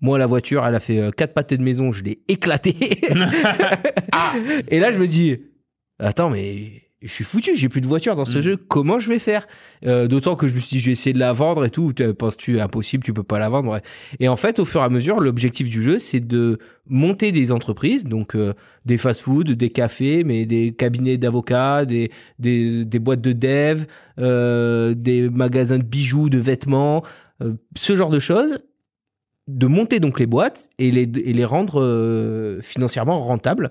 [0.00, 3.00] Moi, la voiture, elle a fait euh, quatre pâtés de maison, je l'ai éclatée.
[4.68, 5.38] Et là, je me dis,
[5.98, 8.42] attends, mais je suis foutu, j'ai plus de voiture dans ce Mm.
[8.42, 9.46] jeu, comment je vais faire?
[9.86, 11.92] Euh, D'autant que je me suis dit, je vais essayer de la vendre et tout.
[11.92, 13.82] Tu- Penses-tu impossible, tu peux pas la vendre ouais.
[14.20, 17.52] Et en fait, au fur et à mesure, l'objectif du jeu, c'est de monter des
[17.52, 18.54] entreprises, donc euh,
[18.86, 23.84] des fast-food, des cafés, mais des cabinets d'avocats, des, des, des boîtes de dev,
[24.18, 27.02] euh, des magasins de bijoux, de vêtements,
[27.78, 28.64] ce genre de choses
[29.48, 33.70] de monter donc les boîtes et les, et les rendre euh, financièrement rentables.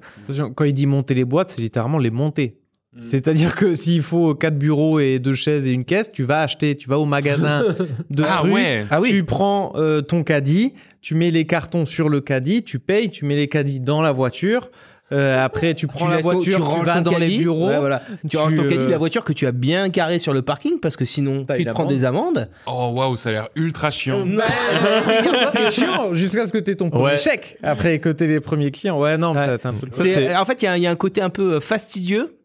[0.56, 2.58] Quand il dit monter les boîtes, c'est littéralement les monter.
[2.94, 3.02] Mm.
[3.02, 6.78] C'est-à-dire que s'il faut quatre bureaux et deux chaises et une caisse, tu vas acheter,
[6.78, 7.76] tu vas au magasin
[8.10, 8.86] de Ah rue, ouais.
[8.90, 12.80] Ah oui, tu prends euh, ton caddie, tu mets les cartons sur le caddie, tu
[12.80, 14.72] payes, tu mets les caddies dans la voiture.
[15.12, 17.38] Euh, après, tu prends la laisses ton- voiture, tu, vas ton dans les caddie.
[17.38, 17.68] bureaux.
[17.68, 18.02] Ouais, voilà.
[18.24, 20.34] Tu, tu, ranges ton caddie euh, de la voiture que tu as bien garé sur
[20.34, 22.50] le parking parce que sinon tu te prends des amendes.
[22.66, 24.26] Oh waouh, ça a l'air ultra chiant.
[25.54, 27.18] c'est chiant jusqu'à ce que tu aies ton premier Ouais.
[27.18, 27.58] chèque.
[27.64, 29.00] Après, que t'aies les premiers clients.
[29.00, 29.58] Ouais, non, Ouais.
[29.64, 31.54] un peu En fait, il y, a un- il y a un côté un peu
[31.56, 32.38] euh, fastidieux,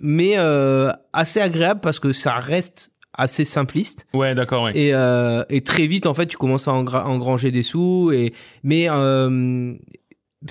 [0.00, 4.72] mais euh, assez agréable parce que ça reste assez simpliste Ouais, d'accord, ouais.
[4.76, 8.32] et, euh, et très vite en fait tu commences à engra- engranger des sous et
[8.64, 9.72] mais euh,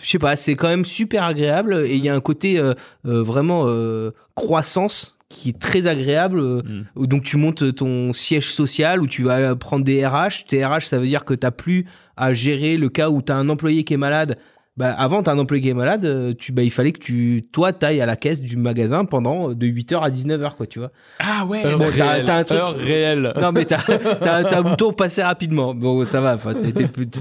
[0.02, 2.74] je sais pas c'est quand même super agréable et il y a un côté euh,
[3.06, 6.62] euh, vraiment euh, croissance qui est très agréable euh,
[6.96, 7.08] Mm.
[7.08, 11.00] donc tu montes ton siège social où tu vas prendre des RH tes RH ça
[11.00, 11.86] veut dire que t'as plus
[12.18, 14.38] à gérer le cas où t'as un employé qui est malade
[14.76, 17.46] bah, avant, t'as un employé qui est malade, euh, tu, bah, il fallait que tu,
[17.52, 20.80] toi, t'ailles à la caisse du magasin pendant euh, de 8h à 19h, quoi, tu
[20.80, 20.90] vois.
[21.20, 21.62] Ah ouais.
[21.78, 23.34] Bon, t'as- un truc- heure réelle.
[23.40, 25.76] Non, mais t'as, t'as, t'as un bouton passer rapidement.
[25.76, 26.38] Bon, ça va.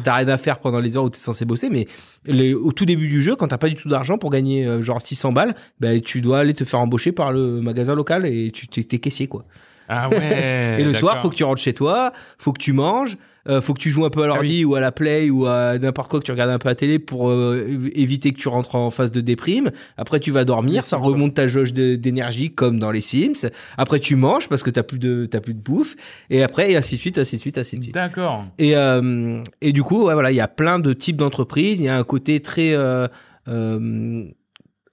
[0.03, 1.87] T'as rien à faire pendant les heures où t'es censé bosser, mais
[2.25, 4.81] les- au tout début du jeu, quand t'as pas du tout d'argent pour gagner euh,
[4.83, 8.51] genre 600 balles, bah, tu dois aller te faire embaucher par le magasin local et
[8.51, 9.45] tu t'es, t'es caissier, quoi.
[9.89, 10.77] Ah ouais.
[10.81, 13.75] et le soir, faut que tu rentres chez toi, faut que tu manges, euh, faut
[13.75, 16.21] que tu joues un peu à l'ordi ou à la play ou à n'importe quoi
[16.21, 18.91] que tu regardes un peu à la télé pour euh, éviter que tu rentres en
[18.91, 19.71] phase de déprime.
[19.97, 23.49] Après, tu vas dormir, ça remonte ta jauge d'énergie comme dans les Sims.
[23.77, 25.97] Après, tu manges parce que t'as plus de t'as plus de bouffe.
[26.31, 27.95] Et après, et ainsi de suite, ainsi de suite, ainsi de suite.
[27.95, 28.45] D'accord.
[28.59, 31.81] Et euh, et du coup, ouais, voilà, il y a plein de types d'entreprises.
[31.81, 33.09] Il y a un côté très euh,
[33.49, 34.25] euh,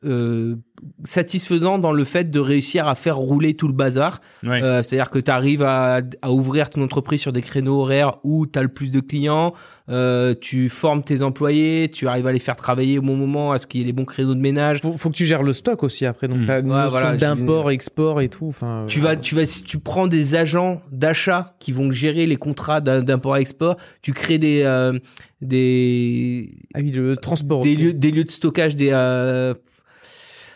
[0.06, 0.56] euh,
[1.04, 4.22] satisfaisant dans le fait de réussir à faire rouler tout le bazar.
[4.44, 4.62] Ouais.
[4.64, 8.46] Euh, C'est-à-dire que tu arrives à, à ouvrir ton entreprise sur des créneaux horaires où
[8.48, 9.54] tu as le plus de clients,
[9.90, 13.58] euh, tu formes tes employés, tu arrives à les faire travailler au bon moment, à
[13.58, 14.82] ce qu'il y ait les bons créneaux de ménage.
[14.82, 16.28] Faut, faut que tu gères le stock aussi après.
[16.28, 18.48] Donc, la Ouais, notion voilà, d'import, export et tout.
[18.50, 22.28] Enfin, Tu euh, vas, tu vas, si tu prends des agents d'achat qui vont gérer
[22.28, 24.98] les contrats d'import-export, tu crées des, euh,
[25.42, 27.64] des, Ah oui, le transport.
[27.64, 29.54] des lieux, des lieux de stockage, des, euh,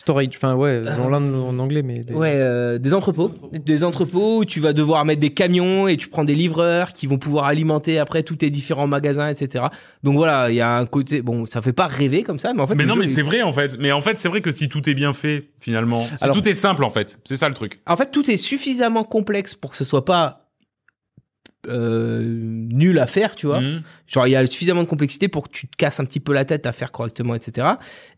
[0.04, 0.30] Storage.
[0.36, 1.96] Enfin, ouais, dans l'un en anglais, mais.
[1.96, 3.32] des- Ouais, euh, des entrepôts.
[3.54, 7.08] Des entrepôts où tu vas devoir mettre des camions et tu prends des livreurs qui
[7.08, 9.66] vont pouvoir alimenter après tous tes différents magasins, etc.
[10.04, 12.62] Donc voilà, il y a un côté, bon, ça fait pas rêver comme ça, mais
[12.62, 12.76] en fait.
[12.76, 13.78] Mais non, jeu mais est- c'est vrai en fait.
[13.80, 16.48] Mais en fait, c'est vrai que si tout est bien fait, finalement, si Alors- tout
[16.48, 17.80] est simple en fait, c'est ça le truc.
[17.88, 20.43] En fait, tout est suffisamment complexe pour que ce soit pas
[21.68, 23.62] euh, nul à faire, tu vois.
[23.62, 23.84] Mhm.
[24.08, 26.34] Genre, il y a suffisamment de complexité pour que tu te casses un petit peu
[26.34, 27.68] la tête à faire correctement, etc.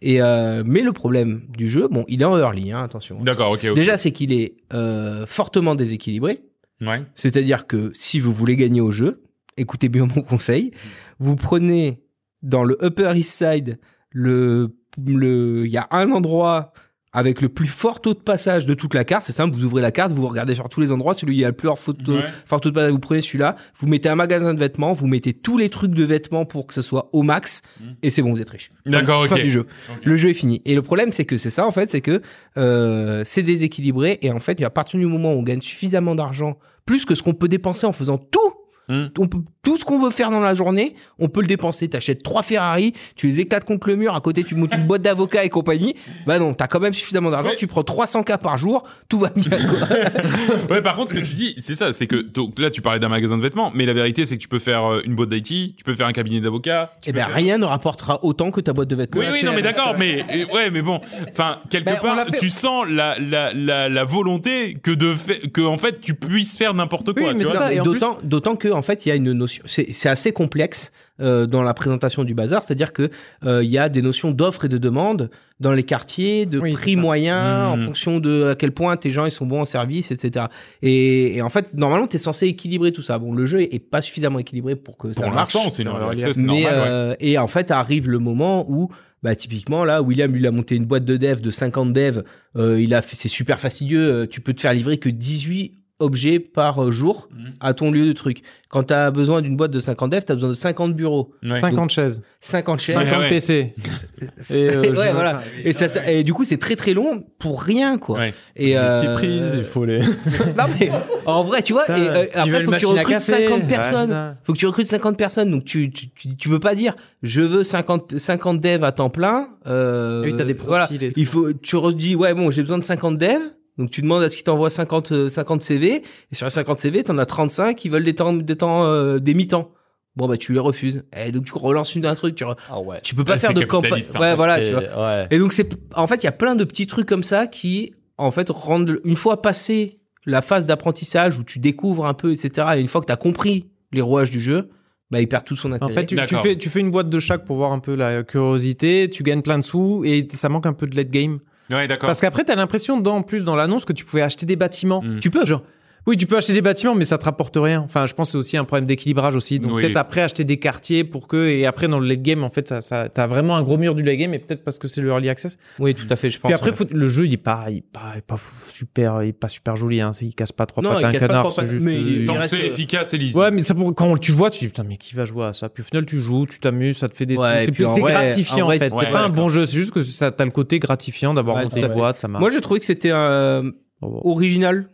[0.02, 3.22] Et euh, mais le problème du jeu, bon, il est en early, hein, attention.
[3.22, 3.76] D'accord, ok, ok.
[3.76, 6.40] Déjà, c'est qu'il est euh, fortement déséquilibré.
[6.82, 7.04] Ouais.
[7.16, 9.24] C'est-à-dire que si vous voulez gagner au jeu,
[9.58, 10.72] écoutez bien mon conseil,
[11.20, 12.02] vous prenez
[12.42, 16.74] dans le Upper East Side le le il y a un endroit
[17.16, 19.82] avec le plus fort taux de passage de toute la carte, c'est simple, vous ouvrez
[19.82, 21.68] la carte, vous regardez sur tous les endroits, celui où il y a le plus
[21.70, 22.24] fort taux, Ouais.
[22.46, 25.34] fort taux de passage, vous prenez celui-là, vous mettez un magasin de vêtements, vous mettez
[25.34, 27.84] tous les trucs de vêtements pour que ce soit au max, Mm.
[28.04, 28.72] et c'est bon, vous êtes riche.
[28.86, 29.42] D'accord, Fin ok.
[29.44, 29.66] du jeu.
[30.04, 30.62] Le jeu est fini.
[30.66, 32.22] Et le problème, c'est que c'est ça, en fait, c'est que
[32.58, 34.20] euh, c'est déséquilibré.
[34.22, 37.24] Et en fait, à partir du moment où on gagne suffisamment d'argent, plus que ce
[37.24, 38.40] qu'on peut dépenser en faisant tout,
[38.88, 39.06] Hmm.
[39.18, 41.88] on peut, tout ce qu'on veut faire dans la journée, on peut le dépenser.
[41.88, 45.02] T'achètes trois Ferrari, tu les éclates contre le mur, à côté tu montes une boîte
[45.02, 45.96] d'avocats et compagnie.
[46.28, 47.56] Bah non, t'as quand même suffisamment d'argent, Ouais.
[47.56, 49.58] tu prends 300 k par jour, tout va bien.
[50.70, 53.00] Ouais, par contre, ce que tu dis, c'est ça, c'est que donc, là, tu parlais
[53.00, 55.30] d'un magasin de vêtements, mais la vérité, c'est que tu peux faire euh, une boîte
[55.30, 56.92] d'IT, tu peux faire un cabinet d'avocats.
[57.06, 59.22] peux ben faire- rien ne rapportera autant que ta boîte de vêtements.
[59.22, 60.24] Oui, oui, non, mais d'accord, mais
[60.54, 62.38] ouais, mais bon, enfin, quelque Ben, part, fait.
[62.40, 66.58] tu sens la la la, la volonté que de fait que en fait tu puisses
[66.58, 67.54] faire n'importe quoi, Oui, tu mais vois.
[67.54, 69.64] ça, et d'autant que en fait, il y a une notion.
[69.66, 73.10] C'est, assez complexe euh, dans la présentation du bazar, c'est-à-dire que
[73.46, 75.30] euh, il y a des notions d'offre et de demande
[75.60, 77.86] dans les quartiers, de Oui, prix moyen en Mhm.
[77.86, 80.46] fonction de à quel point tes gens ils sont bons en service, etc.
[80.82, 83.18] Et, et en fait, normalement, tu es censé équilibrer tout ça.
[83.18, 85.54] Bon, le jeu est pas suffisamment équilibré pour que ça Pour marche.
[85.54, 86.70] l'instant, c'est une access, Mais normal, ouais.
[86.88, 88.90] euh, et en fait arrive le moment où
[89.24, 92.24] bah typiquement là William lui il a monté une boîte de dev de 50 devs,
[92.58, 95.74] euh, il a fait c'est super fastidieux, euh, tu peux te faire livrer que 18
[96.00, 97.54] objets par euh, jour Mhm.
[97.62, 98.42] à ton lieu de truc.
[98.68, 101.32] Quand tu as besoin d'une boîte de 50 devs, tu as besoin de 50 bureaux,
[101.44, 101.62] Ouais.
[101.62, 102.96] 50 chaises, 50 chaises.
[102.96, 103.30] 50 ouais.
[103.30, 103.74] PC.
[104.50, 105.42] Et, euh, ouais, voilà.
[105.64, 108.20] Et ça, ça- et du coup, c'est très très long pour rien quoi.
[108.20, 108.34] Ouais.
[108.58, 110.00] Et Les euh, petites prises, il faut les.
[110.58, 110.90] non mais
[111.26, 113.32] en vrai, tu vois, et, euh, après faut que tu recrutes café.
[113.48, 114.36] 50 Ouais, personnes.
[114.44, 117.42] faut que tu recrutes 50 personnes donc tu tu tu, tu peux pas dire je
[117.42, 121.12] veux 50 50 devs à temps plein euh, Et oui, t'as des voilà profils et
[121.12, 121.20] tout.
[121.20, 123.40] il faut tu redis ouais bon j'ai besoin de 50 devs
[123.78, 126.80] donc tu demandes à ce qu'ils t'envoient 50 euh, 50 CV et sur les 50
[126.80, 129.72] CV t'en as 35 qui veulent des temps des temps euh, des mi-temps
[130.16, 132.80] bon bah tu les refuses et donc tu relances une un truc tu, re- Ah
[132.80, 133.00] ouais.
[133.04, 134.20] tu peux pas Ouais, faire de campagne hein.
[134.20, 135.28] ouais voilà tu Et- vois ouais.
[135.30, 137.94] et donc c'est en fait il y a plein de petits trucs comme ça qui
[138.18, 142.68] en fait rendent une fois passé la phase d'apprentissage où tu découvres un peu etc
[142.78, 144.70] et une fois que tu as compris les rouages du jeu
[145.12, 147.10] bah il perd tout son intérêt En fait, tu, tu fais, tu fais une boîte
[147.12, 150.50] de chaque pour voir un peu la curiosité, tu gagnes plein de sous et ça
[150.50, 151.40] manque un peu de late game.
[151.70, 152.08] Ouais, d'accord.
[152.08, 155.02] Parce qu'après, t'as l'impression, dans, en plus, dans l'annonce, que tu pouvais acheter des bâtiments.
[155.02, 155.20] Mm.
[155.20, 155.64] Tu peux, genre.
[156.08, 157.82] Oui, tu peux acheter des bâtiments, mais ça te rapporte rien.
[157.82, 159.60] Enfin, je pense que c'est aussi un problème d'équilibrage aussi.
[159.60, 159.82] Donc Oui.
[159.82, 162.68] peut-être après acheter des quartiers pour que, et après dans le late game, en fait,
[162.68, 165.02] ça, ça, t'as vraiment un gros mur du late game, et peut-être parce que c'est
[165.02, 165.58] le early access.
[165.80, 166.76] oui tout à fait je pense Puis après, ouais.
[166.76, 169.30] faut- le jeu, il est pas, il est pas, il est pas fou- super, il
[169.30, 170.12] est pas super joli, hein.
[170.22, 171.56] Il casse pas trois Non, pattes à un casse pas canard.
[171.56, 173.40] pattes, juste, mais euh, il- reste- c'est efficace et lisible.
[173.40, 175.54] Ouais, mais ça pour, quand tu vois, tu dis putain, mais qui va jouer à
[175.54, 175.70] ça?
[175.70, 177.36] Puis au final, tu joues, tu t'amuses, ça te fait des.
[177.36, 178.94] Ouais, c'est gratifiant en fait.
[178.94, 181.58] ouais, c'est pas un bon jeu, c'est juste que ça t'as le côté gratifiant d'avoir
[181.64, 182.42] monté une boîte, ça marche.
[182.42, 184.90] moi j'ai trouvé que c'était euh, original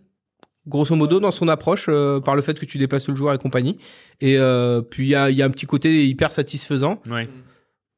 [0.67, 3.37] grosso modo dans son approche euh, par le fait que tu déplaces le joueur et
[3.37, 3.77] compagnie
[4.19, 7.27] et euh, puis il y a, il y a un petit côté hyper satisfaisant Ouais.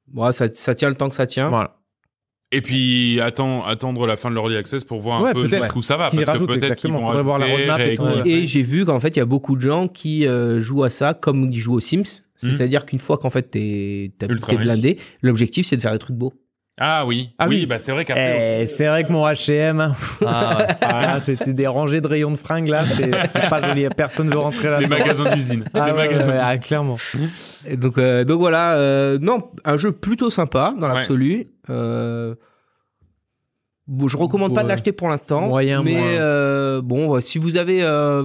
[0.07, 1.77] bon, ça, ça tient le temps que ça tient Voilà.
[2.55, 5.63] Et puis attendre la fin de l'early access pour voir un Ouais, peu peut-être.
[5.63, 8.03] jusqu'où ça va, parce que peut-être qu'ils vont voir la roadmap et tout.
[8.25, 10.91] Et j'ai vu qu'en fait, il y a beaucoup de gens qui euh, jouent à
[10.91, 12.21] ça comme ils jouent aux Sims.
[12.35, 14.11] C'est-à-dire qu'une fois qu'en fait t'es
[14.57, 16.33] blindé, l'objectif c'est de faire des trucs beaux.
[16.79, 17.65] Ah oui, Ah oui, oui.
[17.67, 18.61] bah c'est vrai qu'après.
[18.63, 19.93] Eh, c'est vrai que mon H&M,
[20.25, 20.67] Ah, ouais.
[20.81, 24.39] ah, c'était des rangées de rayons de fringues là, c'est c'est pas joli, personne veut
[24.39, 24.79] rentrer là.
[24.79, 25.65] Les magasins d'usine.
[25.75, 26.41] Ah, les ouais, magasins ouais, d'usine.
[26.43, 26.97] ah, clairement.
[27.67, 30.95] Et donc, euh, donc voilà, euh, non, un jeu plutôt sympa dans Ouais.
[30.95, 31.47] l'absolu.
[31.69, 32.33] Euh,
[33.87, 37.83] bon, je recommande pas de l'acheter pour l'instant, Moyen, mais euh, bon, si vous avez,
[37.83, 38.23] euh,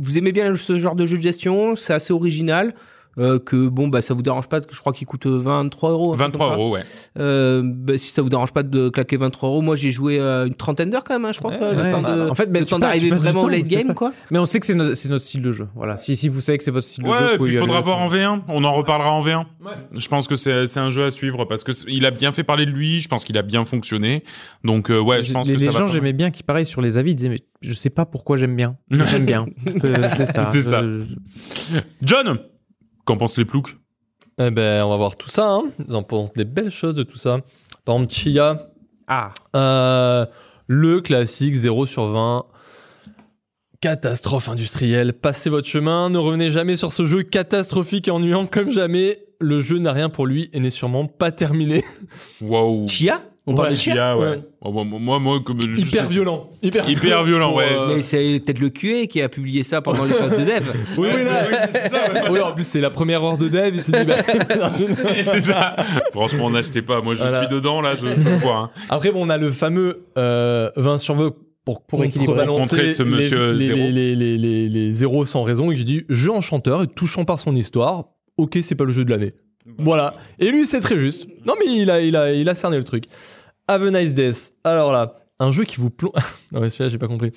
[0.00, 2.72] vous aimez bien ce genre de jeu de gestion, c'est assez original.
[3.18, 6.16] Euh, que bon bah ça vous dérange pas je crois qu'il coûte 23 euros un
[6.16, 6.60] truc 23 comme ça.
[6.62, 6.82] euros, ouais.
[7.18, 10.46] Euh, bah, si ça vous dérange pas de claquer 23 euros, moi j'ai joué euh,
[10.46, 11.90] une trentaine d'heures quand même, hein, je pense, Ouais, euh, le ouais.
[11.92, 14.12] temps de, En fait, ben, le tu temps d'arriver vraiment au late game, quoi.
[14.30, 15.68] Mais on sait que c'est notre, c'est notre style de jeu.
[15.74, 15.98] Voilà.
[15.98, 18.40] Si, si vous savez que c'est votre style de jeu, il faudra voir en V1.
[18.48, 19.44] On en reparlera en V1.
[19.92, 22.44] Je pense que c'est c'est un jeu à suivre parce que il a bien fait
[22.44, 23.00] parler de lui.
[23.00, 24.24] Je pense qu'il a bien fonctionné.
[24.64, 26.80] Donc euh, ouais, je pense les, que les ça gens, j'aimais bien qui, pareil, sur
[26.80, 28.76] les avis, disaient, mais je sais pas pourquoi j'aime bien.
[28.90, 29.46] J'aime bien.
[29.84, 30.50] Euh, c'est ça.
[30.52, 30.82] C'est ça.
[32.02, 32.38] John,
[33.04, 33.76] qu'en pensent les ploucs?
[34.38, 35.50] Eh ben, on va voir tout ça.
[35.50, 35.64] Hein.
[35.88, 37.38] Ils en pensent des belles choses de tout ça.
[37.84, 38.68] Par exemple, Chia,
[39.08, 39.30] Ah.
[39.56, 40.26] euh,
[40.66, 42.46] le classique 0 sur 20.
[43.80, 45.12] Catastrophe industrielle.
[45.12, 49.18] Passez votre chemin, ne revenez jamais sur ce jeu catastrophique et ennuyant comme jamais.
[49.40, 51.84] Le jeu n'a rien pour lui et n'est sûrement pas terminé.
[52.40, 52.86] Waouh.
[52.88, 53.20] Chia?
[53.46, 54.26] On parle de Chia Chia, ouais.
[54.28, 54.40] Ouais.
[54.60, 56.50] Oh, moi, moi, moi, comme je Hyper violent.
[56.62, 57.66] Hyper, Hyper violent, ouais.
[57.72, 60.72] euh, Mais c'est peut-être le QA qui a publié ça pendant les phases de dev.
[60.96, 61.44] Oui, oui, là.
[61.50, 62.28] Ouais, c'est ça, ouais.
[62.30, 63.72] Oui, en plus, c'est la première heure de dev.
[63.74, 64.16] Il s'est dit, bah,
[65.34, 65.74] c'est ça.
[66.12, 67.00] Franchement, n'achetez pas.
[67.00, 67.40] Moi, je Voilà.
[67.44, 68.56] suis dedans, là, je peux voir.
[68.64, 68.70] hein.
[68.88, 71.32] Après, bon, on a le fameux euh, 20 sur 20
[71.64, 72.44] pour, Pour équilibrer.
[72.66, 73.78] ce les- monsieur les, zéro.
[73.78, 77.24] Les, les, les, les- les zéros sans raison et qui dit jeu enchanteur et touchant
[77.24, 78.04] par son histoire.
[78.36, 79.34] Ok, c'est pas le jeu de l'année.
[79.78, 80.14] Voilà.
[80.38, 81.26] Et lui, c'est très juste.
[81.46, 83.04] Non, mais il a, il a, il a cerné le truc.
[83.68, 84.52] Have a nice days.
[84.64, 86.12] Alors là, un jeu qui vous plonge.
[86.52, 87.32] non, mais celui-là, j'ai pas compris.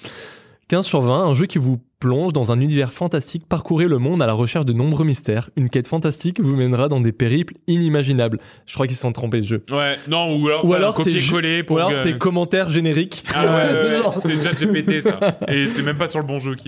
[0.67, 4.23] 15 sur 20, un jeu qui vous plonge dans un univers fantastique, parcourez le monde
[4.23, 5.51] à la recherche de nombreux mystères.
[5.55, 8.39] Une quête fantastique vous mènera dans des périples inimaginables.
[8.65, 9.65] Je crois qu'ils se sont trompés ce jeu.
[9.69, 13.23] Ouais, non, ou alors, Ou alors, c'est copier-coller Ou alors, que- c'est commentaires génériques.
[13.33, 14.15] Ah ouais, ouais, ouais.
[14.21, 15.37] C'est déjà GPT ça.
[15.47, 16.67] Et c'est même pas sur le bon jeu qui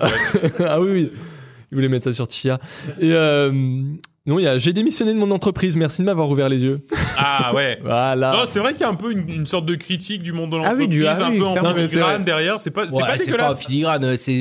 [0.60, 1.12] ah oui, oui.
[1.72, 2.60] Il voulait mettre ça sur Chia.
[3.00, 3.52] Et euh,
[4.28, 6.82] non, il y a j'ai démissionné de mon entreprise, merci de m'avoir ouvert les yeux.
[7.20, 7.80] Ah ouais.
[7.82, 8.32] Voilà.
[8.32, 10.52] Non, c'est vrai qu'il y a un peu une, une sorte de critique du monde
[10.52, 12.60] de Ah oui, l'entreprise, du- ah un oui, peu en filigrane derrière.
[12.60, 13.66] C'est pas, c'est Ouais, pas c'est pas en dégueulasse.
[13.66, 14.32] filigrane, c'est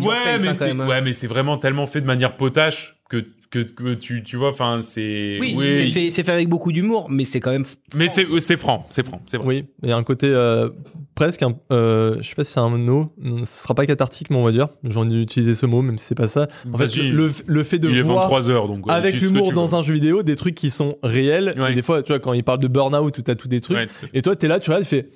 [0.00, 0.80] Ouais, même.
[0.80, 0.86] hein.
[0.88, 3.18] ouais, mais c'est vraiment tellement fait de manière potache que
[3.52, 7.06] que, que tu tu vois enfin c'est Oui, c'est fait, c'est fait avec beaucoup d'humour,
[7.10, 7.64] mais c'est quand même.
[7.94, 10.70] mais c'est c'est franc c'est franc c'est vrai Oui, il y a un côté euh,
[11.14, 13.12] presque, un, euh, je sais pas si c'est un mot,
[13.44, 14.68] ce sera pas cathartique, mais on va dire.
[14.84, 16.48] J'ai envie d'utiliser ce mot, même si c'est pas ça.
[16.72, 19.52] En fait, le, le fait de il est voir 23 heures donc euh, avec l'humour
[19.52, 19.74] dans veux.
[19.74, 21.54] un jeu vidéo des trucs qui sont réels.
[21.58, 21.72] Ouais.
[21.72, 23.76] Et des fois, tu vois, quand il parle de burn-out ou t'as tout des trucs,
[23.76, 25.10] Ouais, tout et toi, t'es là, tu vois, tu fais.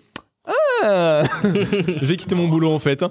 [0.83, 3.03] Ah Je vais quitter mon boulot en fait.
[3.03, 3.11] hein.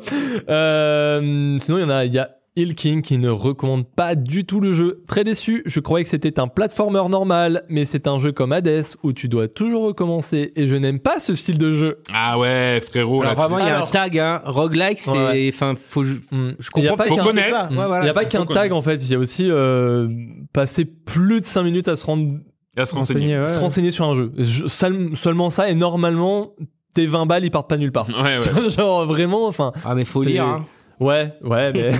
[0.49, 4.16] Euh, sinon, il y en a, il y a Hill King qui ne recommande pas
[4.16, 5.03] du tout le jeu.
[5.08, 8.85] Très déçu, je croyais que c'était un platformer normal, mais c'est un jeu comme Hades
[9.03, 11.98] où tu dois toujours recommencer et je n'aime pas ce style de jeu.
[12.14, 14.42] ah ouais frérot là, Alors, vraiment, il y a Alors- un tag, hein.
[14.45, 15.11] Roguelike, c'est.
[15.11, 15.51] Ouais.
[15.53, 16.03] Enfin, faut.
[16.06, 16.53] Je, Hmm.
[16.59, 17.25] je Il a comprends pas qu'un-.
[17.25, 18.00] Ouais, voilà.
[18.00, 20.08] Il n'y a pas qu'un tag en fait, il y a aussi euh,
[20.53, 22.38] passer plus de 5 minutes à se rendre
[22.77, 23.45] à se renseigner ouais.
[23.53, 24.32] se renseigner sur un jeu.
[24.38, 26.51] Je- seul- seulement ça, et normalement,
[26.93, 28.08] tes 20 balles, ils partent pas nulle part.
[28.09, 29.72] ouais ouais Genre vraiment, enfin.
[29.85, 30.66] Ah, mais faut lire, hein.
[30.99, 31.91] Ouais, ouais, mais.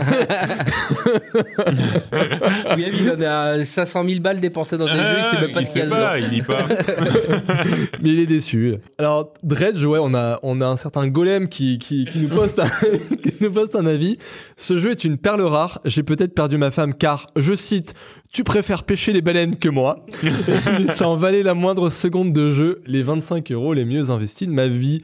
[2.76, 5.62] Oui, il en a 500 000 balles dépensées dans des jeux, il sait même pas
[5.62, 5.98] il ce qu'il y a dedans.
[5.98, 6.66] pas il lit pas
[8.02, 8.76] mais il est déçu.
[8.98, 12.60] Alors, Dredge, ouais, on a, on a un certain golem qui, qui, qui nous poste
[12.60, 12.68] un,
[13.24, 14.18] qui nous poste un avis.
[14.56, 15.82] Ce jeu est une perle rare.
[15.86, 17.94] J'ai peut-être perdu ma femme car, je cite,
[18.32, 20.06] tu préfères pêcher les baleines que moi.
[20.24, 22.82] mais ça en valait la moindre seconde de jeu.
[22.86, 25.02] Les 25 euros les mieux investis de ma vie.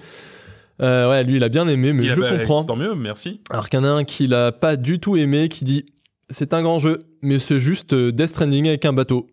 [0.81, 2.63] Euh, ouais, lui, il a bien aimé, mais Il a- je bah, comprends.
[2.63, 5.47] tant mieux merci Alors qu'il y en a un qui l'a pas du tout aimé,
[5.49, 5.85] qui dit
[6.29, 9.27] c'est un grand jeu, mais c'est juste euh, Death Stranding avec un bateau.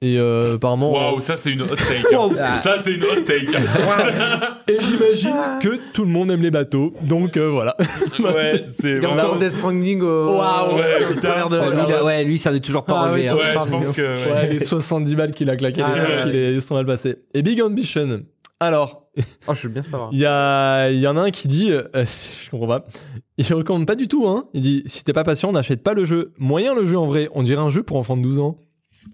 [0.00, 0.92] Et euh, apparemment.
[0.92, 2.60] waouh ça c'est une hot take hein.
[2.60, 3.48] Ça c'est une hot take
[4.68, 7.76] Et j'imagine que tout le monde aime les bateaux, donc euh, voilà.
[8.20, 10.36] ouais c'est Il y a vraiment encore Death Stranding au.
[10.36, 11.20] Waouh, ouais, au putain.
[11.28, 13.28] travers de Ouais, la- lui, là, ouais, lui, ça n'est toujours pas Ah, relevé.
[13.28, 13.34] hein.
[13.34, 14.32] ouais je pense que ouais.
[14.32, 16.30] Ouais, les 70 balles qu'il a claqué, Ah, les ouais, mecs, ouais.
[16.30, 17.16] il est- ils sont mal passés.
[17.34, 18.20] Et Big Ambition.
[18.60, 19.08] Alors,
[19.46, 20.10] Oh, je veux bien savoir.
[20.12, 22.86] il y, a, y en a un qui dit, euh, je comprends pas,
[23.36, 24.48] il recommande pas du tout, hein.
[24.52, 26.32] Il dit, si t'es pas patient, n'achète pas le jeu.
[26.38, 28.58] Moyen le jeu en vrai, on dirait un jeu pour enfants de 12 ans.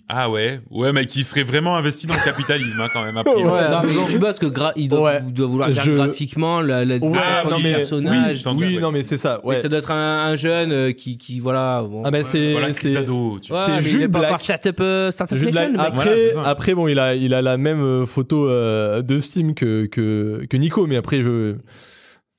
[0.08, 3.34] Ah ouais ouais mais qui serait vraiment investi dans le capitalisme hein, quand même après
[3.44, 3.68] Ouais.
[3.70, 5.22] Non, mais je sais pas, parce que gra- il doit, Ouais.
[5.22, 7.00] doit vouloir Je- graphiquement la, la Ouais,
[7.50, 8.42] non, du mais- personnage.
[8.46, 9.58] oui, Oui, non mais c'est ça, Mais ouais.
[9.62, 11.82] Ça doit être un, un jeune euh, qui, qui voilà.
[11.88, 12.02] Bon.
[12.04, 13.64] Ah bah c'est, voilà c'est, d'ado tu Ouais, sais.
[13.72, 14.40] mais c'est il Jules Black.
[14.40, 15.70] Startup, euh, startup le mec.
[15.78, 19.54] Après, Voilà, après bon, il a, il a la même euh, photo euh, de Steam
[19.54, 21.56] que, que, que Nico, mais après, je,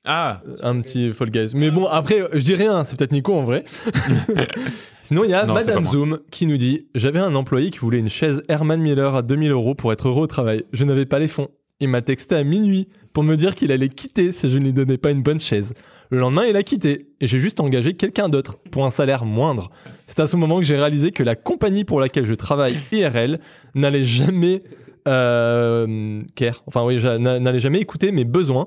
[0.04, 1.50] ah un petit Fall Guys.
[1.54, 3.64] Mais bon, après, je dis rien, c'est peut-être Nico en vrai.
[5.06, 5.86] Sinon, il y a Non, Madame.
[5.86, 9.52] Zoom qui nous dit J'avais un employé qui voulait une chaise Herman Miller à 2000
[9.52, 10.64] euros pour être heureux au travail.
[10.72, 11.48] Je n'avais pas les fonds.
[11.78, 14.72] Il m'a texté à minuit pour me dire qu'il allait quitter si je ne lui
[14.72, 15.74] donnais pas une bonne chaise.
[16.10, 19.70] Le lendemain, il a quitté et j'ai juste engagé quelqu'un d'autre pour un salaire moindre.
[20.08, 23.38] C'est à ce moment que j'ai réalisé que la compagnie pour laquelle je travaille, IRL,
[23.76, 24.60] n'allait jamais
[25.06, 28.66] euh, care, enfin oui, j'a- n'a- n'allait jamais écouter mes besoins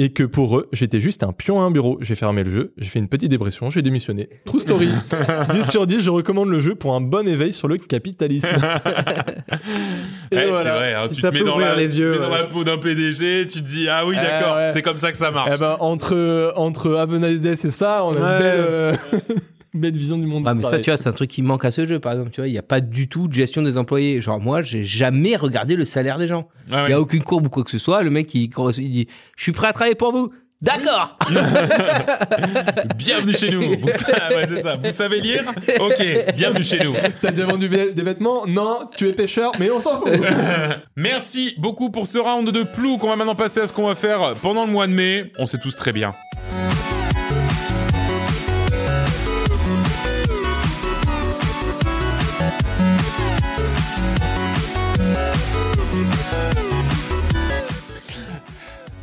[0.00, 1.98] et que pour eux, j'étais juste un pion à un bureau.
[2.00, 4.28] J'ai fermé le jeu, j'ai fait une petite dépression, j'ai démissionné.
[4.44, 4.90] True story.
[5.50, 8.46] 10 sur 10, je recommande le jeu pour un bon éveil sur le capitalisme.
[10.30, 10.64] Et Ouais, voilà.
[10.70, 12.18] C'est vrai, hein, Si tu ça te mets dans la, les tu te yeux, mets
[12.18, 12.38] dans ouais.
[12.38, 14.70] la peau d'un PDG, tu te dis ah oui Eh d'accord, ouais.
[14.72, 15.50] c'est comme ça que ça marche.
[15.54, 18.92] Eh ben, entre, entre Have a Nice Day, c'est ça, on a une belle, euh,
[19.74, 20.44] belle vision du monde.
[20.46, 22.30] Ah, mais ça, tu vois, c'est un truc qui manque à ce jeu, par exemple.
[22.30, 24.20] Tu vois, il n'y a pas du tout de gestion des employés.
[24.20, 26.48] Genre, moi, j'ai jamais regardé le salaire des gens.
[26.68, 28.02] Il Ah n'y a aucune courbe ou quoi que ce soit.
[28.02, 30.32] Le mec, il, il dit, je suis prêt à travailler pour vous.
[30.60, 31.16] D'accord.
[32.96, 33.78] Bienvenue chez nous.
[33.78, 34.74] Vous, ah ouais, c'est ça.
[34.76, 35.44] Vous savez lire
[35.78, 36.04] Ok,
[36.36, 36.94] bienvenue chez nous.
[37.22, 40.10] T'as déjà vendu des vêtements Non, tu es pêcheur, mais on s'en fout.
[40.96, 43.94] Merci beaucoup pour ce round de plou qu'on va maintenant passer à ce qu'on va
[43.94, 45.32] faire pendant le mois de mai.
[45.38, 46.12] On sait tous très bien.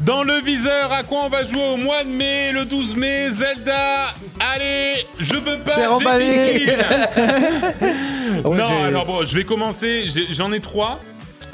[0.06, 3.30] Dans le viseur, à quoi on va jouer au mois de mai, le 12 mai,
[3.32, 4.14] Zelda
[4.53, 6.59] Allez, je peux pas, C'est j'ai remballé.
[6.59, 6.75] piscine.
[8.43, 10.06] Ouais, non, alors bon, je vais commencer.
[10.32, 11.00] J'en ai trois.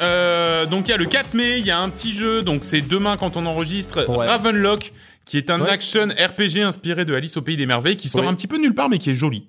[0.02, 2.64] Euh, donc il y a le 4 mai, il y a un petit jeu, donc
[2.64, 4.26] c'est demain quand on enregistre, Ouais.
[4.28, 4.92] Ravenlock,
[5.26, 5.70] qui est un Ouais.
[5.70, 8.74] action RPG inspiré de Alice au pays des merveilles, qui sort un petit peu nulle
[8.74, 9.48] part mais qui est joli.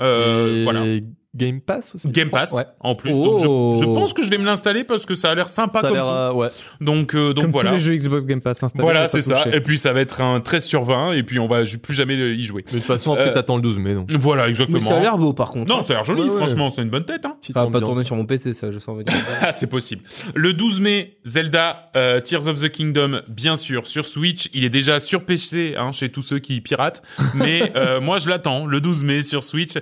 [0.00, 0.80] Euh, Et voilà.
[1.34, 2.08] Game Pass aussi.
[2.08, 2.62] Game Pass Ouais.
[2.80, 3.10] en plus.
[3.12, 3.24] Oh.
[3.24, 3.38] Donc
[3.78, 5.88] je, je pense que je vais me l'installer parce que ça a l'air sympa Ça
[5.88, 6.48] a comme euh, ouais.
[6.80, 7.70] Donc euh, donc Comme voilà.
[7.70, 8.82] tous les jeux Xbox Game Pass installés.
[8.82, 9.42] Voilà, c'est ça.
[9.44, 9.56] toucher.
[9.56, 12.14] Et puis ça va être un 13 sur 20 et puis on va plus jamais
[12.14, 12.64] y jouer.
[12.68, 14.12] Mais de toute façon, après, Euh, t'attends le 12 mai, donc.
[14.14, 14.90] Voilà, Mais exactement.
[14.90, 15.68] ça a l'air beau, par contre.
[15.68, 16.36] Non, ça a l'air joli, Ouais, ouais.
[16.36, 17.24] franchement, c'est une bonne tête.
[17.24, 17.36] Hein.
[17.54, 19.12] Va pas tourner sur mon PC, ça, je sens venir.
[19.42, 20.02] Ah, c'est possible.
[20.34, 24.48] Le 12 mai, Zelda euh, Tears of the Kingdom, bien sûr, sur Switch.
[24.54, 27.02] Il est déjà sur PC hein, chez tous ceux qui piratent.
[27.34, 29.74] Mais euh, moi, je l'attends, le 12 mai sur Switch.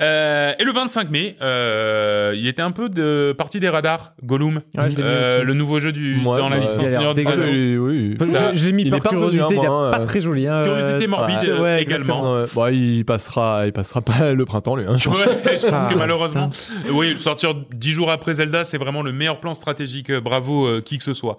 [0.00, 4.12] Euh, et le 25 25 mai, euh, il était un peu de partie des radars,
[4.24, 7.26] Gollum, Ouais, Euh, le nouveau jeu du Ouais, dans la bah, licence Seigneur des.
[7.26, 7.42] Anneaux.
[7.44, 8.16] oui, oui.
[8.18, 10.46] Enfin, Ça, je, je l'ai mis il par pas curiosité, hein, pas euh, très joli.
[10.46, 12.44] Hein, Curiosité euh, morbide ouais, ouais, également.
[12.54, 14.86] Bah, il passera, il passera pas le printemps, lui.
[14.88, 16.50] Hein, je je pense Ah, que malheureusement,
[16.90, 20.08] oui, sortir dix jours après Zelda, c'est vraiment le meilleur plan stratégique.
[20.10, 21.36] euh, Bravo, euh, qui que ce soit.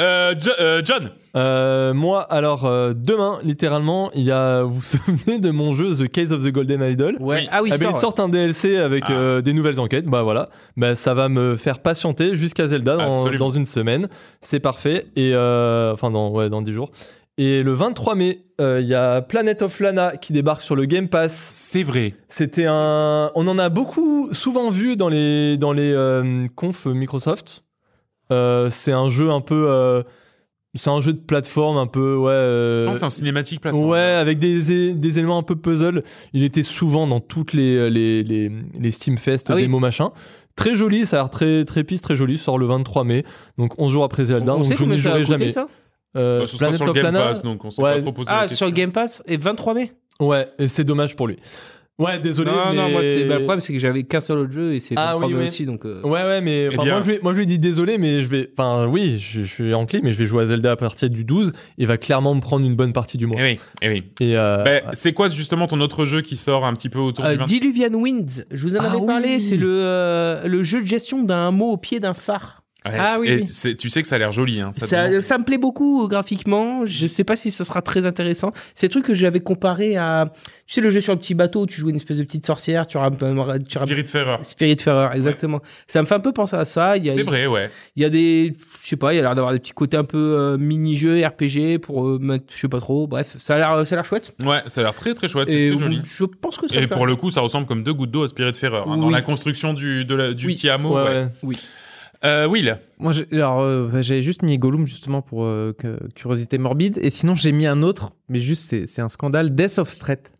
[0.00, 4.62] Euh, Jo- euh, John, Euh, moi, alors euh, demain, littéralement, il y a.
[4.64, 7.16] Vous vous souvenez de mon jeu The Case of the Golden Idol?
[7.20, 7.40] Ouais.
[7.42, 7.48] Oui.
[7.52, 9.12] Ah oui, Eh ben, sort, ils sortent un DLC avec Ah.
[9.12, 10.06] euh, des nouvelles enquêtes.
[10.06, 13.44] Bah voilà, bah, ça va me faire patienter jusqu'à Zelda dans, Absolument.
[13.44, 14.08] dans une semaine.
[14.40, 15.06] C'est parfait.
[15.16, 16.90] Et euh, enfin dans ouais dans 10 jours.
[17.38, 20.86] Et le 23 mai, euh, il y a Planet of Lana qui débarque sur le
[20.86, 21.34] Game Pass.
[21.34, 22.14] c'est vrai.
[22.28, 23.30] C'était un.
[23.34, 27.62] On en a beaucoup, souvent vu dans les dans les euh, confs Microsoft.
[28.32, 29.66] Euh, c'est un jeu un peu.
[29.68, 30.02] euh,
[30.76, 32.30] c'est un jeu de plateforme un peu ouais.
[32.30, 33.88] euh, Je pense que c'est un cinématique plateforme.
[33.88, 36.02] Ouais, avec des, des éléments un peu puzzle.
[36.32, 39.62] Il était souvent dans toutes les, les, les, les Steam Fest, Ah oui.
[39.62, 40.10] démos machin.
[40.56, 42.38] Très joli, ça a l'air très, très pisse, très joli.
[42.38, 43.24] Sort le 23 mai,
[43.58, 44.54] donc 11 jours après Zelda.
[44.54, 45.50] On donc sait je n'y jouerai jamais.
[45.50, 45.66] ça
[46.16, 47.96] Euh, Bah, ce sera Planet sur le Game Pass, donc on s'est Ouais.
[47.96, 50.84] pas trop posé Ah, la sur le Game Pass et 23 mai Ouais, et c'est
[50.84, 51.36] dommage pour lui.
[51.98, 52.50] Ouais, désolé.
[52.50, 52.76] Non, mais...
[52.76, 54.94] non, moi, c'est, bah, le problème, c'est que j'avais qu'un seul autre jeu et c'est
[54.98, 55.44] Ah 23 oui, oui.
[55.44, 55.86] aussi, donc.
[55.86, 57.58] euh, Ouais, ouais, mais Eh enfin, bien- moi, je lui, moi je lui ai dit
[57.58, 58.50] désolé, mais je vais.
[58.52, 61.24] Enfin, oui, je, je suis enclin, mais je vais jouer à Zelda à partir du
[61.24, 61.52] 12.
[61.78, 63.38] Il va clairement me prendre une bonne partie du mois.
[63.40, 64.04] Eh oui, eh oui.
[64.20, 64.92] Et euh, Ben, ouais.
[64.94, 67.44] C'est quoi justement ton autre jeu qui sort un petit peu autour Euh, du 20
[67.46, 69.40] Diluvian Winds, je vous en Ah avais parlé, oui.
[69.40, 72.62] c'est le, euh, le jeu de gestion d'un mot au pied d'un phare.
[72.90, 73.28] Ouais, Ah oui,
[73.64, 73.74] oui.
[73.76, 74.60] Tu sais que ça a l'air joli.
[74.60, 74.86] Hein, ça
[75.22, 76.84] Ça, me plaît beaucoup euh, graphiquement.
[76.86, 78.52] Je sais pas si ce sera très intéressant.
[78.74, 80.30] C'est le truc que j'avais comparé à,
[80.66, 82.46] tu sais, le jeu sur le petit bateau où tu joues une espèce de petite
[82.46, 84.38] sorcière, tu rames, tu rames- Spiritfarer.
[84.42, 85.60] Spiritfarer, exactement.
[85.86, 86.94] Ça me fait un peu penser à ça.
[87.02, 87.70] C'est vrai, ouais.
[87.96, 89.96] il y a des, je sais pas, il y a l'air d'avoir des petits côtés
[89.96, 93.06] un peu euh, mini-jeux, RPG pour euh, mettre, je sais pas trop.
[93.06, 94.34] Bref, ça a l'air, ça a l'air chouette.
[94.44, 95.48] Ouais, ça a l'air très très chouette.
[95.48, 96.00] Et C'est très joli.
[96.04, 98.28] je pense que ça Et pour le coup, ça ressemble comme deux gouttes d'eau à
[98.28, 98.78] Spiritfarer.
[98.86, 99.12] Hein, Dans Oui.
[99.12, 100.54] la construction du, de la- du Oui.
[100.54, 100.94] Tiamo.
[100.96, 101.28] ouais, ouais.
[101.42, 101.56] ouais.
[102.26, 102.78] Euh, Will.
[102.98, 106.98] Moi, alors, euh, j'avais juste mis Gollum justement pour euh, que- curiosité morbide.
[107.02, 109.54] Et sinon, j'ai mis un autre, mais juste, c'est un scandale.
[109.54, 110.32] Death of Threat.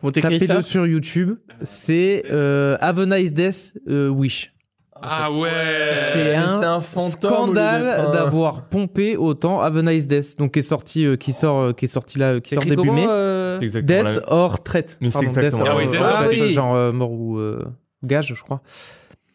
[0.00, 1.36] Comment t'écris ça Tapez-le sur YouTube.
[1.62, 4.52] C'est euh, Have a Nice Death euh, Wish.
[5.00, 5.48] Ah ouais.
[6.12, 10.36] C'est un Scandale un- d'avoir pompé autant Have a Nice Death.
[10.38, 12.64] Donc, qui est sorti, euh, qui sort, euh, qui est sorti là, euh, qui sort
[12.64, 13.06] début comment, mai.
[13.08, 14.98] euh, Death or Threat.
[15.00, 16.00] Mais c'est exactement Death.
[16.02, 16.52] Ah Ah oui, oui.
[16.52, 17.62] genre euh, mort ou euh,
[18.02, 18.60] gage, je crois.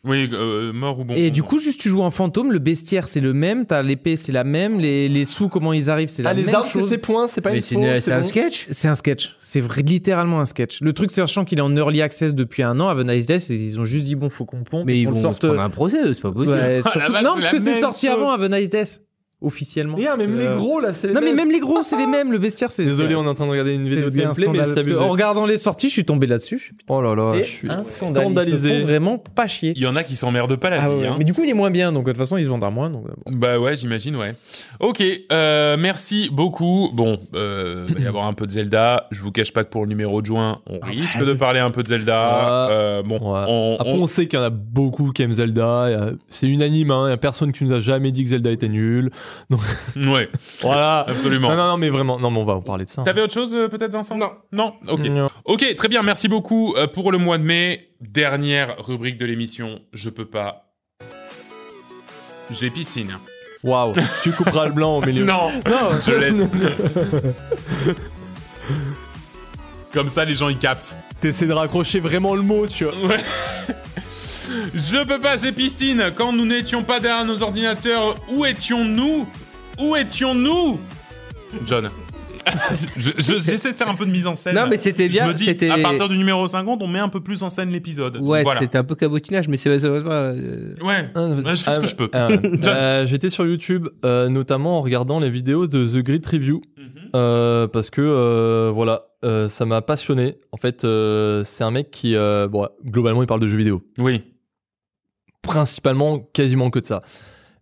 [0.05, 1.13] Oui, euh, mort ou bon.
[1.15, 4.17] Et du coup, juste tu joues en fantôme, le bestiaire c'est le même, t'as l'épée
[4.17, 6.65] c'est la même, les, les sous comment ils arrivent c'est la Ah, les même armes,
[6.65, 6.89] c'est chose.
[6.89, 8.27] ses points, c'est pas Mais une c'est un bon.
[8.27, 8.67] sketch.
[8.71, 10.81] C'est un sketch, c'est vrai, littéralement un sketch.
[10.81, 13.49] Le truc, c'est sachant qu'il est en early access depuis un an, a Nice Death,
[13.49, 14.85] et ils ont juste dit bon, faut qu'on pompe.
[14.85, 15.45] Mais ils vont le se sorte.
[15.45, 16.51] prendre un procès, c'est pas possible.
[16.53, 18.15] Ouais, Ah, surtout- vache, non, parce que c'est même sorti chose.
[18.15, 18.99] avant Have a Nice Death,
[19.43, 19.97] officiellement.
[19.97, 22.31] Regarde, même les gros là, c'est les Non, mais même les gros, c'est les mêmes.
[22.31, 22.85] Le bestiaire, c'est.
[22.85, 24.95] Désolé, on est en train de regarder une vidéo de gameplay, mais c'est.
[24.97, 26.73] En regardant les sorties, je suis tombé là-dessus.
[26.89, 27.67] Oh là là, je suis.
[27.67, 28.79] Ils scandalisé.
[28.81, 29.73] font vraiment pas chier.
[29.75, 30.95] Il y en a qui s'emmerdent pas la Ah vie.
[31.01, 31.15] ouais, hein.
[31.17, 32.89] Mais du coup, il est moins bien, donc de toute façon, il se vendra moins.
[32.89, 33.31] Donc, bon.
[33.37, 34.33] Bah ouais, j'imagine, ouais.
[34.79, 36.89] Ok, euh, merci beaucoup.
[36.93, 39.07] Bon, euh, il va y avoir un peu de Zelda.
[39.11, 41.71] Je vous cache pas que pour le numéro de juin, on risque de parler un
[41.71, 42.19] peu de Zelda.
[42.19, 42.67] Ah.
[42.71, 43.45] Euh, bon, Ouais.
[43.47, 46.11] on, Après, on- on sait qu'il y en a beaucoup qui aiment Zelda.
[46.27, 47.07] C'est unanime, hein.
[47.07, 49.11] Il y a personne qui nous a jamais dit que Zelda était nul.
[49.95, 50.29] Ouais,
[50.61, 51.05] Voilà.
[51.07, 51.49] absolument.
[51.49, 52.19] Non, non, non, mais vraiment.
[52.19, 53.03] Non, mais on va en parler de ça.
[53.03, 54.17] T'avais autre chose euh, peut-être Vincent?
[54.17, 54.31] Non.
[54.51, 54.99] Non Ok.
[55.01, 55.29] Non.
[55.45, 57.89] Ok, très bien, merci beaucoup euh, pour le mois de mai.
[58.01, 60.73] Dernière rubrique de l'émission, je peux pas.
[62.51, 63.17] J'ai piscine.
[63.63, 63.93] Waouh.
[64.23, 65.23] tu couperas le blanc au milieu.
[65.23, 66.49] Non, non, je laisse.
[69.93, 70.95] Comme ça, les gens ils captent.
[71.21, 72.95] T'essaies de raccrocher vraiment le mot, tu vois.
[73.07, 73.19] Ouais.
[74.73, 76.11] Je peux pas, j'ai piscine.
[76.15, 79.27] Quand nous n'étions pas derrière nos ordinateurs, où étions-nous?
[79.79, 80.79] Où étions-nous?
[81.65, 81.89] John.
[82.97, 84.55] Je- je- J'essaie de faire un peu de mise en scène.
[84.55, 86.99] Non, mais c'était bien, Je me dis, c'était- à partir du numéro 50, on met
[86.99, 88.17] un peu plus en scène l'épisode.
[88.17, 88.59] Ouais, voilà.
[88.59, 91.09] c'était un peu cabotinage, mais c'est euh, Ouais.
[91.15, 92.09] Ouais, je fais ce que je peux.
[92.11, 92.27] Ah,
[92.65, 96.61] euh, J'étais sur YouTube, euh, notamment en regardant les vidéos de The Grid Review.
[96.77, 96.83] Mhm.
[97.15, 100.35] Euh, parce que euh, voilà, euh, ça m'a passionné.
[100.51, 103.81] En fait, euh, c'est un mec qui, euh, bon, globalement, il parle de jeux vidéo,
[103.97, 104.21] Oui.
[105.43, 107.01] Principalement, quasiment que de ça.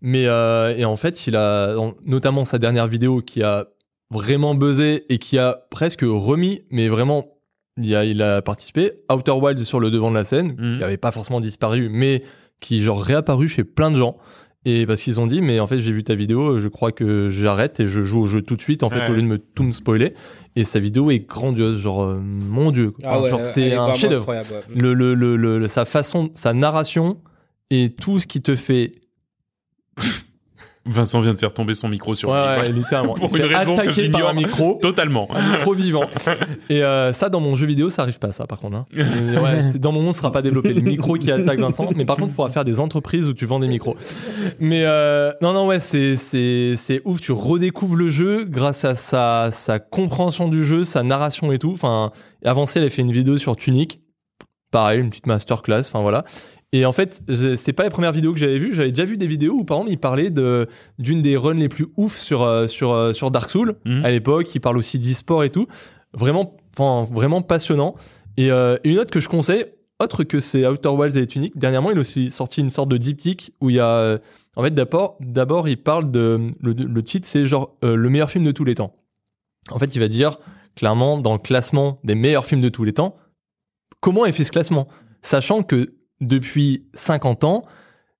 [0.01, 3.67] Mais euh, et en fait, il a notamment sa dernière vidéo qui a
[4.09, 7.25] vraiment buzzé et qui a presque remis, mais vraiment,
[7.77, 8.93] il a, il a participé.
[9.11, 10.73] Outer Wilds sur le devant de la scène, Mhm.
[10.75, 12.21] qui n'avait pas forcément disparu, mais
[12.59, 14.17] qui genre réapparu chez plein de gens.
[14.63, 17.29] Et parce qu'ils ont dit, mais en fait, j'ai vu ta vidéo, je crois que
[17.29, 19.09] j'arrête et je joue au jeu tout de suite, en fait, Ouais.
[19.09, 20.13] au lieu de me tout me spoiler.
[20.55, 22.93] Et sa vidéo est grandiose, genre, euh, mon dieu.
[23.03, 24.21] Ah ouais, genre, elle c'est est un chef-d'œuvre.
[24.31, 24.81] incroyable, ouais.
[24.81, 27.17] Le, le, le, le- le- sa façon, sa narration
[27.71, 28.91] et tout ce qui te fait.
[30.83, 32.61] Vincent vient de faire tomber son micro sur Ouais, lui.
[32.61, 33.13] ouais, littéralement.
[33.13, 34.79] Pour Il une raison que par un micro.
[34.81, 35.27] Totalement.
[35.31, 36.05] un micro vivant.
[36.69, 38.77] Et euh, ça, dans mon jeu vidéo, ça arrive pas, ça, par contre.
[38.77, 38.85] Hein.
[38.95, 40.73] Ouais, dans mon monde, ce sera pas développé.
[40.73, 41.87] Les micros qui attaquent Vincent.
[41.95, 43.95] Mais par contre, il pourra faire des entreprises où tu vends des micros.
[44.59, 47.21] Mais euh, non, non, ouais, c'est, c'est, c'est ouf.
[47.21, 51.71] Tu redécouvres le jeu grâce à sa, sa compréhension du jeu, sa narration et tout.
[51.73, 52.11] Enfin,
[52.43, 54.01] avancé, elle a fait une vidéo sur Tunic.
[54.71, 55.81] Pareil, une petite masterclass.
[55.81, 56.23] Enfin, voilà.
[56.73, 57.21] Et en fait,
[57.57, 58.73] c'est pas les premières vidéos que j'avais vues.
[58.73, 60.67] J'avais déjà vu des vidéos où, par exemple, il parlait de,
[60.99, 64.05] d'une des runs les plus ouf sur, euh, sur, euh, sur Dark Souls Mhm.
[64.05, 64.55] à l'époque.
[64.55, 65.67] Il parle aussi d'e-sport et tout.
[66.13, 67.95] Vraiment, vraiment passionnant.
[68.37, 69.65] Et euh, une autre que je conseille,
[69.99, 72.97] autre que c'est Outer Wilds et Tunic, dernièrement, il a aussi sorti une sorte de
[72.97, 74.17] diptyque où il y a.
[74.55, 76.53] en fait, d'abord, d'abord, il parle de.
[76.61, 78.95] Le, le titre, c'est genre euh, le meilleur film de tous les temps.
[79.69, 80.39] En fait, il va dire
[80.77, 83.17] clairement dans le classement des meilleurs films de tous les temps,
[83.99, 84.87] comment est fait ce classement?
[85.21, 87.63] Sachant que depuis 50 ans,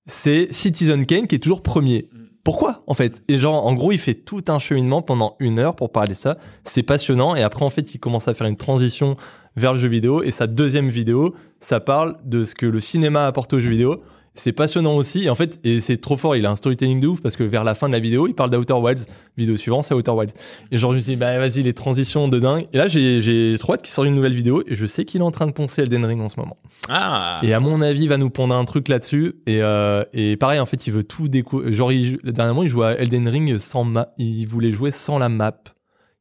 [0.06, 2.10] c'est Citizen Kane qui est toujours premier.
[2.44, 3.24] Pourquoi en fait?
[3.28, 6.18] Et genre en gros il fait tout un cheminement pendant une heure pour parler de
[6.18, 6.38] ça.
[6.64, 9.16] C'est passionnant et après en fait il commence à faire une transition
[9.56, 13.28] vers le jeu vidéo et sa deuxième vidéo ça parle de ce que le cinéma
[13.28, 14.02] apporte au jeu vidéo.
[14.34, 16.36] C'est passionnant aussi et en fait et c'est trop fort.
[16.36, 18.34] Il a un storytelling de ouf parce que vers la fin de la vidéo il
[18.34, 19.06] parle d'Outer Wilds.
[19.38, 20.34] Vidéo suivante c'est Outer Wilds.
[20.72, 22.68] Et genre je me suis dit bah vas-y les transitions de dingue.
[22.72, 25.22] Et là j'ai j'ai trop hâte qu'il sorte une nouvelle vidéo et je sais qu'il
[25.22, 26.58] est en train de poncer Elden Ring en ce moment.
[26.90, 27.40] Ah.
[27.44, 29.36] Et à mon avis, il va nous pondre un truc là-dessus.
[29.46, 31.72] Et, euh, et pareil, en fait, il veut tout découvrir.
[31.72, 34.14] Genre, il, dernièrement, il jouait à Elden Ring sans map.
[34.18, 35.58] Il voulait jouer sans la map.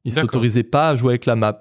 [0.05, 1.60] Il s'autorisait pas à jouer avec la map.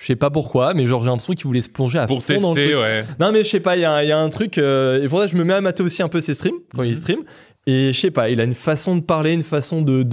[0.00, 2.38] Je sais pas pourquoi, mais genre, j'ai l'impression qu'il voulait se plonger à Pour fond
[2.38, 2.82] dans le tester, truc.
[2.84, 3.04] ouais.
[3.18, 4.56] Non, mais je sais pas, il y, a un- il y a un truc.
[4.58, 6.84] euh, et pour ça, je me mets à mater aussi un peu ses streams, quand
[6.84, 6.96] il Mhm.
[6.96, 7.18] stream.
[7.66, 10.04] Et je sais pas, il a une façon de parler, une façon de.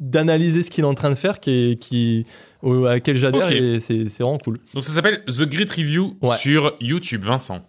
[0.00, 2.24] d'analyser ce qu'il est en train de faire qui, est- qui
[2.62, 4.58] au- à laquelle j'adhère et c'est c'est vraiment cool.
[4.74, 6.36] Donc ça s'appelle The Great Review Ouais.
[6.36, 7.60] sur YouTube, Vincent.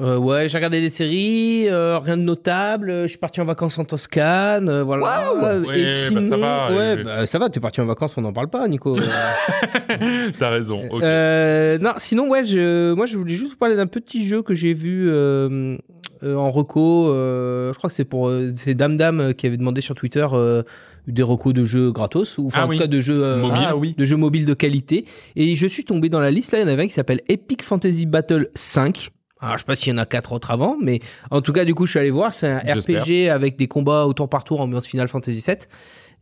[0.00, 2.90] Euh, ouais, j'ai regardé des séries, euh, rien de notable.
[2.90, 5.30] euh, Je suis parti en vacances en Toscane, euh, voilà.
[5.30, 7.48] Euh, Ouais, Et bah, sinon, ça va, ouais, euh, bah, ça va.
[7.48, 8.98] T'es parti en vacances, on n'en parle pas, Nico.
[8.98, 10.82] Euh, T'as raison.
[10.90, 11.00] ok.
[11.02, 14.52] euh, non, sinon, ouais, je, moi, je voulais juste vous parler d'un petit jeu que
[14.54, 15.76] j'ai vu euh,
[16.24, 17.10] euh, en reco.
[17.10, 20.26] euh, je crois que c'est pour euh, c'est Dame Dame qui avait demandé sur Twitter
[20.32, 20.64] euh,
[21.06, 22.76] des recos de jeux gratos ou enfin Ah en oui.
[22.78, 23.62] tout cas de jeux euh, Mobile.
[23.64, 23.94] Ah oui.
[23.96, 25.04] de jeux mobiles de qualité.
[25.36, 27.20] Et je suis tombé dans la liste là, il y en avait un qui s'appelle
[27.28, 29.10] Epic Fantasy Battle 5.
[29.44, 31.00] Alors, je sais pas s'il y en a quatre autres avant, mais
[31.30, 32.32] en tout cas, du coup, je suis allé voir.
[32.34, 32.58] C'est un.
[32.58, 35.68] RPG avec des combats au tour par tour, ambiance Final Fantasy 7.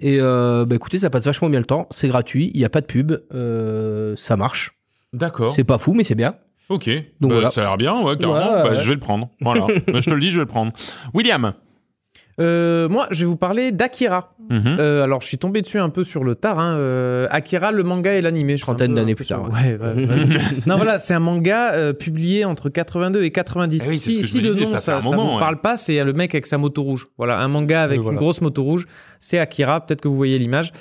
[0.01, 1.87] Et euh, bah écoutez, ça passe vachement bien le temps.
[1.91, 4.73] C'est gratuit, il y a pas de pub, euh, ça marche.
[5.13, 5.53] D'accord.
[5.53, 6.35] C'est pas fou, mais c'est bien.
[6.69, 6.89] Ok.
[7.21, 7.51] Donc Bah, voilà.
[7.51, 8.35] Ça a l'air bien, ouais, carrément.
[8.35, 8.79] Ouais, Bah, ouais.
[8.83, 9.29] Je vais le prendre.
[9.41, 9.67] Voilà.
[9.87, 10.73] Bah, je te le dis, je vais le prendre.
[11.15, 11.53] William.
[12.43, 14.35] Euh, moi, je vais vous parler d'Akira.
[14.51, 14.77] Mhm.
[14.79, 16.59] Euh, alors, je suis tombé dessus un peu sur le tard.
[16.59, 16.77] Hein.
[16.77, 18.57] Euh, Akira, le manga et l'animé.
[18.57, 20.17] Trentaine d'années plus tard, sur- Ouais, ouais, ouais.
[20.67, 23.83] non, voilà, c'est un manga euh, publié entre 82 et 90.
[23.85, 26.35] Ah oui, c'est si le disais, nom, ça ça, vous parle pas, c'est le mec
[26.35, 27.07] avec sa moto rouge.
[27.17, 28.15] Voilà, un manga avec voilà.
[28.15, 28.87] une grosse moto rouge.
[29.21, 29.87] C'est Akira.
[29.87, 30.73] Peut-être que vous voyez l'image.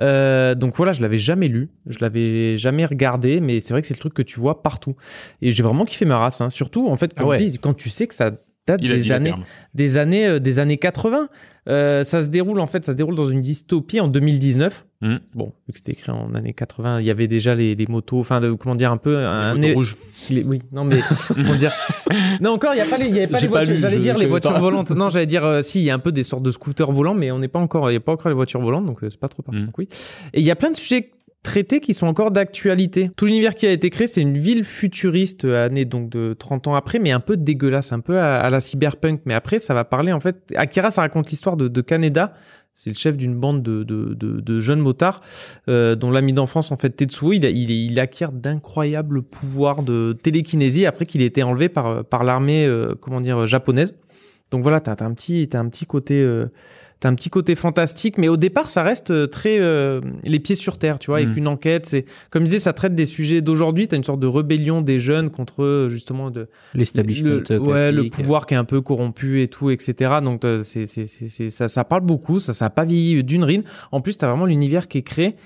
[0.00, 3.88] Euh, donc voilà, je l'avais jamais lu, je l'avais jamais regardé, mais c'est vrai que
[3.88, 4.94] c'est le truc que tu vois partout.
[5.42, 6.40] Et j'ai vraiment kiffé ma race.
[6.40, 6.50] Hein.
[6.50, 7.24] Surtout, en fait, Ah
[7.60, 8.30] quand tu sais que ça
[8.68, 9.44] date Il des années terme.
[9.74, 11.28] des années euh, des années 80.
[11.68, 14.86] Euh, ça se déroule en fait, ça se déroule dans une dystopie en 2019.
[15.02, 15.16] Mm.
[15.34, 18.18] Bon, vu que c'était écrit en années 80, il y avait déjà les, les motos,
[18.20, 19.74] enfin comment dire un peu un les-
[20.44, 20.96] oui, non mais
[21.28, 21.72] comment dire
[22.40, 23.76] Non encore, il y a pas les, il y avait pas les voitures.
[23.78, 24.60] J'allais dire les voitures pas.
[24.60, 24.90] volantes.
[24.92, 27.14] Non, j'allais dire euh, si, il y a un peu des sortes de scooters volants,
[27.14, 29.10] mais on n'est pas encore, il y a pas encore les voitures volantes, donc euh,
[29.10, 29.60] c'est pas trop parti.
[29.62, 29.70] Mm.
[29.76, 29.88] oui.
[30.32, 31.10] Et il y a plein de sujets
[31.42, 33.10] traités qui sont encore d'actualité.
[33.16, 36.68] Tout l'univers qui a été créé, c'est une ville futuriste, euh, année donc de 30
[36.68, 39.20] ans après, mais un peu dégueulasse, un peu à, la cyberpunk.
[39.24, 40.52] Mais après, ça va parler en fait.
[40.56, 42.32] Akira, ça raconte l'histoire de, de Kaneda.
[42.74, 45.20] C'est le chef d'une bande de, de, de, jeunes motards
[45.68, 51.04] euh, dont l'ami d'enfance en fait Tetsuo, il, il, acquiert d'incroyables pouvoirs de télékinésie après
[51.04, 53.96] qu'il ait été enlevé par, par l'armée euh, comment dire japonaise.
[54.52, 56.46] Donc voilà, t'as as un petit un petit côté euh,
[57.00, 60.56] t'as un petit côté fantastique, mais au départ ça reste euh, très euh, les pieds
[60.56, 61.38] sur terre, tu vois, avec Mm.
[61.38, 61.86] une enquête.
[61.86, 63.86] C'est comme je disais, ça traite des sujets d'aujourd'hui.
[63.88, 68.04] T'as une sorte de rébellion des jeunes contre euh, justement de L'establishment le, ouais, le
[68.10, 70.16] pouvoir qui est un peu corrompu et tout, etc.
[70.22, 73.44] Donc c'est, c'est, c'est, c'est- ça, ça parle beaucoup, ça, ça a pas vieilli d'une
[73.44, 73.62] rine.
[73.92, 75.36] En plus, t'as vraiment l'univers qui est créé.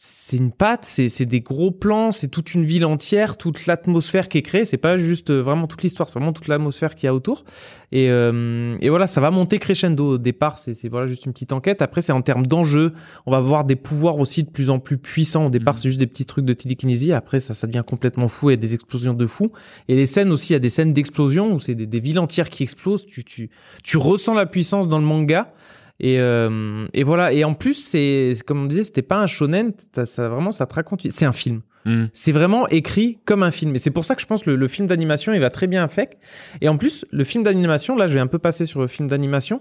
[0.00, 4.28] C'est une patte, c'est, c'est des gros plans, c'est toute une ville entière, toute l'atmosphère
[4.28, 4.64] qui est créée.
[4.64, 7.42] C'est pas juste euh, vraiment toute l'histoire, c'est vraiment toute l'atmosphère qu'il y a autour.
[7.90, 10.10] Et, euh, et voilà, ça va monter crescendo.
[10.12, 11.82] Au départ, c'est, c'est voilà juste une petite enquête.
[11.82, 12.92] Après, c'est en termes d'enjeux.
[13.26, 15.46] On va voir des pouvoirs aussi de plus en plus puissants.
[15.46, 15.80] Au départ, Mhm.
[15.80, 17.12] c'est juste des petits trucs de télékinésie.
[17.12, 19.50] Après, ça, ça devient complètement fou et des explosions de fou.
[19.88, 22.20] Et les scènes aussi, il y a des scènes d'explosion où c'est des, des villes
[22.20, 23.04] entières qui explosent.
[23.04, 23.50] Tu, tu,
[23.82, 25.52] tu ressens la puissance dans le manga.
[26.00, 27.32] Et, euh, et voilà.
[27.32, 29.72] Et en plus, c'est comme on disait, c'était pas un shonen.
[30.04, 31.06] Ça vraiment, ça te raconte.
[31.10, 31.62] C'est un film.
[31.84, 32.04] Mm.
[32.12, 33.74] C'est vraiment écrit comme un film.
[33.74, 35.66] Et c'est pour ça que je pense que le, le film d'animation, il va très
[35.66, 36.18] bien avec.
[36.60, 39.08] Et en plus, le film d'animation, là, je vais un peu passer sur le film
[39.08, 39.60] d'animation.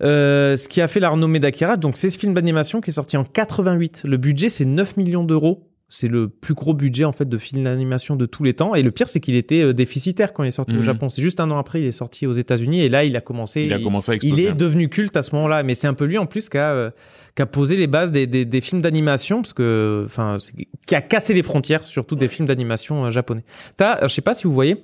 [0.00, 2.94] Euh, ce qui a fait la renommée d'Akira, donc c'est ce film d'animation qui est
[2.94, 4.02] sorti en 88.
[4.04, 5.68] Le budget, c'est 9 millions d'euros.
[5.96, 8.74] C'est le plus gros budget en fait de film d'animation de tous les temps.
[8.74, 10.82] Et le pire, c'est qu'il était euh, déficitaire quand il est sorti au Mhm.
[10.82, 11.08] Japon.
[11.08, 13.62] C'est juste un an après, il est sorti aux États-Unis et là, il a commencé.
[13.62, 14.48] Il a commencé à il exploser.
[14.48, 15.62] est devenu culte à ce moment-là.
[15.62, 16.90] Mais c'est un peu lui en plus qui a, euh,
[17.36, 20.38] qui a posé les bases des, des, des films d'animation, parce que, enfin,
[20.86, 23.44] qui a cassé les frontières, surtout des films d'animation euh, japonais.
[23.76, 24.82] T'as, je sais pas si vous voyez,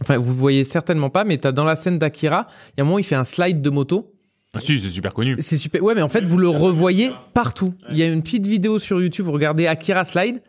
[0.00, 2.86] enfin, vous voyez certainement pas, mais t'as dans la scène d'Akira, il y a un
[2.86, 4.11] moment, il fait un slide de moto.
[4.54, 5.36] Ah, si, c'est super connu.
[5.38, 5.82] C'est super.
[5.82, 7.72] Ouais, mais en fait, vous le revoyez partout.
[7.90, 10.42] Il y a une petite vidéo sur YouTube, vous regardez Akira Slide,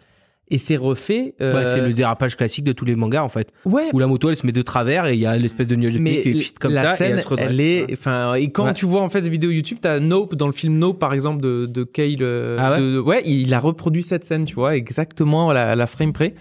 [0.49, 1.35] et c'est refait.
[1.40, 3.53] euh, Bah, c'est le dérapage classique de tous les mangas en fait.
[3.64, 3.85] Ouais.
[3.93, 6.22] Où la moto elle se met de travers et il y a l'espèce de Mais
[6.22, 7.49] qui est comme la ça et scène, elle se redresse.
[7.51, 8.73] elle est, enfin, et quand Ouais.
[8.73, 11.41] tu vois en fait ces vidéos YouTube, t'as Nope dans le film Nope par exemple
[11.41, 12.17] de de Cale.
[12.22, 12.80] euh, Ah ouais?
[12.82, 16.11] de- ouais, il a reproduit cette scène, tu vois, exactement à la, à la frame
[16.11, 16.33] près.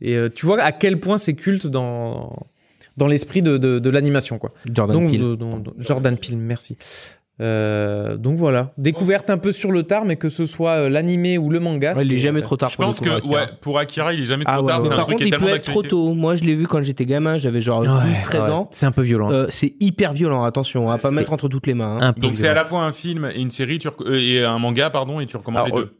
[0.00, 2.34] Et euh, tu vois à quel point c'est culte dans
[2.96, 4.52] dans l'esprit de de, de l'animation, quoi.
[4.72, 5.22] Jordan Donc Peele.
[5.22, 6.76] euh, donc- Jordan Peele, merci.
[7.40, 11.38] Euh, donc voilà, découverte un peu sur le tard, mais que ce soit euh, l'animé
[11.38, 11.94] ou le manga.
[11.94, 13.34] Ouais, il est jamais trop tard Je pour pense que Akira.
[13.34, 14.80] ouais, pour Akira, il est jamais trop Ah ouais, tard.
[14.82, 16.12] ouais, un Par truc contre, il peut être trop tôt.
[16.12, 18.68] Moi, je l'ai vu quand j'étais gamin, j'avais genre 12-13 Ouais, ans.
[18.72, 19.30] C'est un peu violent.
[19.32, 21.98] Euh, c'est hyper violent, attention, on va pas mettre entre toutes les mains.
[22.02, 22.14] hein.
[22.18, 24.58] Donc c'est à la fois un film et une série tu rec- euh, et un
[24.58, 25.92] manga pardon et tu recommandes Alors, les deux.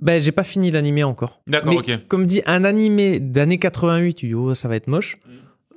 [0.00, 1.40] Ben, j'ai pas fini l'animé encore.
[1.48, 1.98] D'accord, ok.
[2.06, 5.16] Comme dit, un animé d'année 88, tu dis, oh, ça va être moche.
[5.26, 5.30] Mm.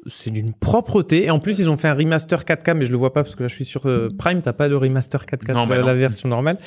[0.09, 1.25] C'est d'une propreté.
[1.25, 3.35] Et en plus, ils ont fait un remaster 4K, mais je le vois pas parce
[3.35, 4.41] que là, je suis sur euh, Prime.
[4.41, 5.95] T'as pas de remaster 4K, Non, bah la, non.
[5.99, 6.57] version normale.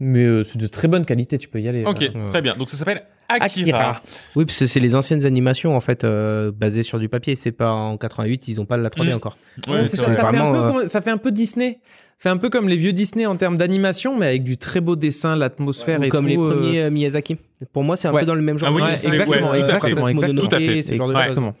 [0.00, 1.84] Mais euh, c'est de très bonne qualité, tu peux y aller.
[1.84, 2.28] Ok, voilà.
[2.30, 2.54] très bien.
[2.56, 3.44] Donc ça s'appelle Akira.
[3.78, 4.02] Akira.
[4.36, 7.36] Oui, parce que c'est les anciennes animations en fait euh, basées sur du papier.
[7.36, 9.16] C'est pas en 88, ils ont pas la 3D Mm.
[9.16, 9.36] encore.
[9.68, 11.78] Ouais, Ouais, c'est ça, fait un peu, euh, comme- ça fait un peu Disney.
[12.20, 14.96] Fait un peu comme les vieux Disney en termes d'animation, mais avec du très beau
[14.96, 17.36] dessin, l'atmosphère Ou et comme tout, les euh, premiers euh, Miyazaki.
[17.72, 18.20] Pour moi, c'est un Ouais.
[18.20, 18.68] peu dans le même genre.
[18.70, 20.10] Ah oui, ouais, exactement, ouais, exactement, tout à fait.
[20.10, 20.48] exactement.
[20.48, 20.82] Tout à fait.
[20.82, 21.18] ce genre de Ouais.
[21.20, 21.28] choses.
[21.30, 21.54] Exactement.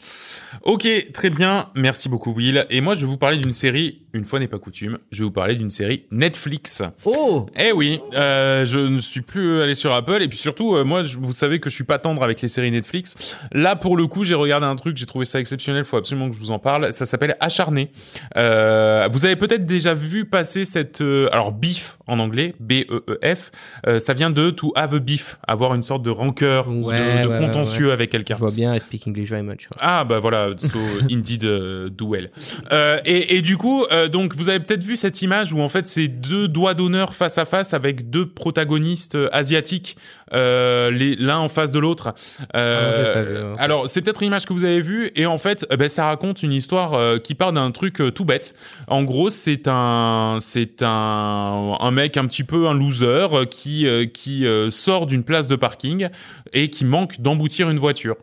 [0.62, 1.68] Ok, très bien.
[1.74, 2.66] Merci beaucoup Will.
[2.70, 5.24] Et moi je vais vous parler d'une série, une fois n'est pas coutume, je vais
[5.24, 6.82] vous parler d'une série Netflix.
[7.04, 10.84] Oh Eh oui, euh, je ne suis plus allé sur Apple et puis surtout, euh,
[10.84, 13.14] moi, je- vous savez que je suis pas tendre avec les séries Netflix.
[13.52, 15.84] Là, pour le coup, j'ai regardé un truc, j'ai trouvé ça exceptionnel.
[15.84, 16.92] Faut absolument que je vous en parle.
[16.92, 17.90] Ça s'appelle Acharné.
[18.36, 23.50] Euh, vous avez peut-être déjà vu passer cette, euh, alors beef en anglais, B-E-E-F.
[23.86, 26.86] euh, ça vient de to have a beef, avoir une sorte de rancœur ou de,
[26.88, 28.34] Ouais, de ouais, contentieux avec quelqu'un.
[28.34, 29.68] Je vois bien, I speak English very much.
[29.80, 30.78] Ah bah voilà, so
[31.10, 32.30] indeed do well.
[32.72, 35.68] Euh, et, et du coup, euh, donc vous avez peut-être vu cette image où en
[35.68, 39.96] fait c'est deux doigts d'honneur face à face avec deux protagonistes euh, asiatiques,
[40.32, 42.14] les l'un en face de l'autre.
[42.54, 43.60] Euh, Ah, ok.
[43.60, 46.06] Alors c'est peut-être une image que vous avez vue et en fait, euh, ben, ça
[46.06, 48.54] raconte une histoire euh, qui part d'un truc euh, tout bête.
[48.86, 53.86] En gros, c'est un c'est un un mec un petit peu un loser euh, qui
[53.86, 56.08] euh, qui euh, sort d'une place de parking
[56.52, 58.16] et qui manque d'emboutir une voiture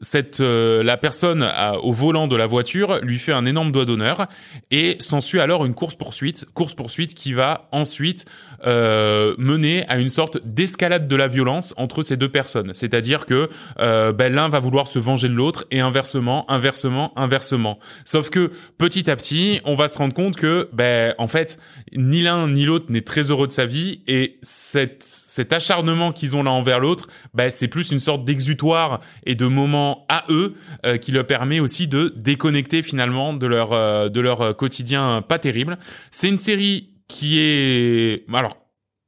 [0.00, 1.48] cette euh, la personne
[1.82, 4.26] au volant de la voiture lui fait un énorme doigt d'honneur
[4.70, 8.24] et s'ensuit alors une course poursuite course poursuite qui va ensuite
[8.66, 12.72] euh, mener à une sorte d'escalade de la violence entre ces deux personnes.
[12.74, 17.78] C'est-à-dire que euh, ben, l'un va vouloir se venger de l'autre et inversement inversement inversement.
[18.04, 21.58] Sauf que petit à petit on va se rendre compte que ben en fait
[21.96, 25.04] ni l'un ni l'autre n'est très heureux de sa vie et cette
[25.38, 29.46] cet acharnement qu'ils ont l'un envers l'autre, ben, c'est plus une sorte d'exutoire et de
[29.46, 34.20] moment à eux euh, qui leur permet aussi de déconnecter finalement de leur euh, de
[34.20, 35.78] leur euh, quotidien pas terrible.
[36.10, 38.56] C'est une série qui est alors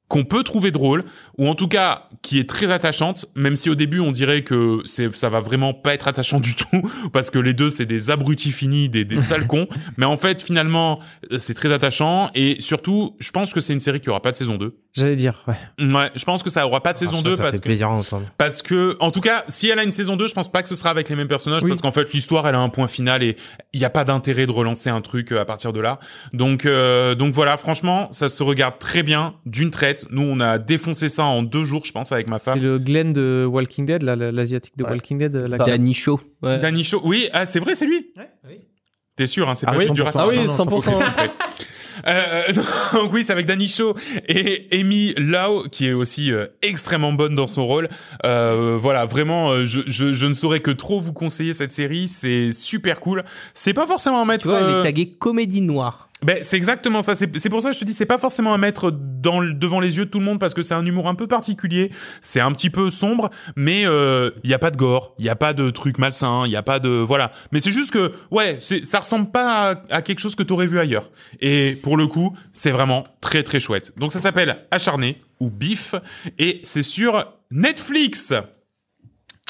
[0.06, 1.02] qu'on peut trouver drôle
[1.36, 4.80] ou en tout cas qui est très attachante même si au début on dirait que
[4.84, 6.82] c'est ça va vraiment pas être attachant du tout
[7.12, 10.40] parce que les deux c'est des abrutis finis des, des sales cons mais en fait
[10.42, 11.00] finalement
[11.32, 14.32] euh, c'est très attachant et surtout je pense que c'est une série qui aura pas
[14.32, 15.86] de saison 2 J'allais dire, ouais.
[15.94, 17.58] Ouais, je pense que ça aura pas de saison Alors ça, 2 ça parce fait
[17.58, 18.26] que plaisir à entendre.
[18.36, 20.68] parce que en tout cas, si elle a une saison 2, je pense pas que
[20.68, 21.70] ce sera avec les mêmes personnages Oui.
[21.70, 23.36] parce qu'en fait, l'histoire elle a un point final et
[23.72, 26.00] il n'y a pas d'intérêt de relancer un truc euh, à partir de là.
[26.32, 30.06] Donc euh, donc voilà, franchement, ça se regarde très bien d'une traite.
[30.10, 32.60] Nous, on a défoncé ça en deux jours, je pense avec ma C'est femme.
[32.60, 34.90] le Glenn de Walking Dead, l'asiatique de Ouais.
[34.90, 35.34] Walking Dead.
[35.36, 35.58] La.
[35.58, 36.20] Danny Show.
[36.42, 36.58] Ouais.
[36.58, 37.00] Danny Shaw.
[37.04, 38.12] Oui, ah, c'est vrai, c'est lui.
[39.16, 40.04] T'es sûr hein, c'est Ah pas oui, juste du 100%.
[40.04, 40.20] racisme.
[40.22, 40.94] Ah oui, Non, non, 100%.
[40.96, 41.30] ok, après.
[42.06, 42.52] Euh,
[42.94, 43.94] donc oui, c'est avec Danny Shaw
[44.26, 47.90] et Amy Lau qui est aussi euh, extrêmement bonne dans son rôle.
[48.24, 52.08] Euh, voilà, vraiment, euh, je, je, je ne saurais que trop vous conseiller cette série.
[52.08, 53.24] C'est super cool.
[53.52, 54.48] C'est pas forcément un Tu mettre.
[54.48, 56.08] vois, elle euh, est taguée comédie noire.
[56.22, 57.14] Ben, c'est exactement ça.
[57.14, 59.96] C'est pour ça que je te dis, c'est pas forcément à mettre dans devant les
[59.96, 61.90] yeux de tout le monde parce que c'est un humour un peu particulier.
[62.20, 65.36] C'est un petit peu sombre, mais il y a pas de gore, il y a
[65.36, 67.32] pas de trucs malsains, il y a pas de voilà.
[67.52, 70.78] Mais c'est juste que ouais, ça ressemble pas à, à quelque chose que t'aurais vu
[70.78, 71.10] ailleurs.
[71.40, 73.92] Et pour le coup, c'est vraiment très très chouette.
[73.96, 75.94] Donc ça s'appelle Acharné ou Bif
[76.38, 78.32] et c'est sur Netflix.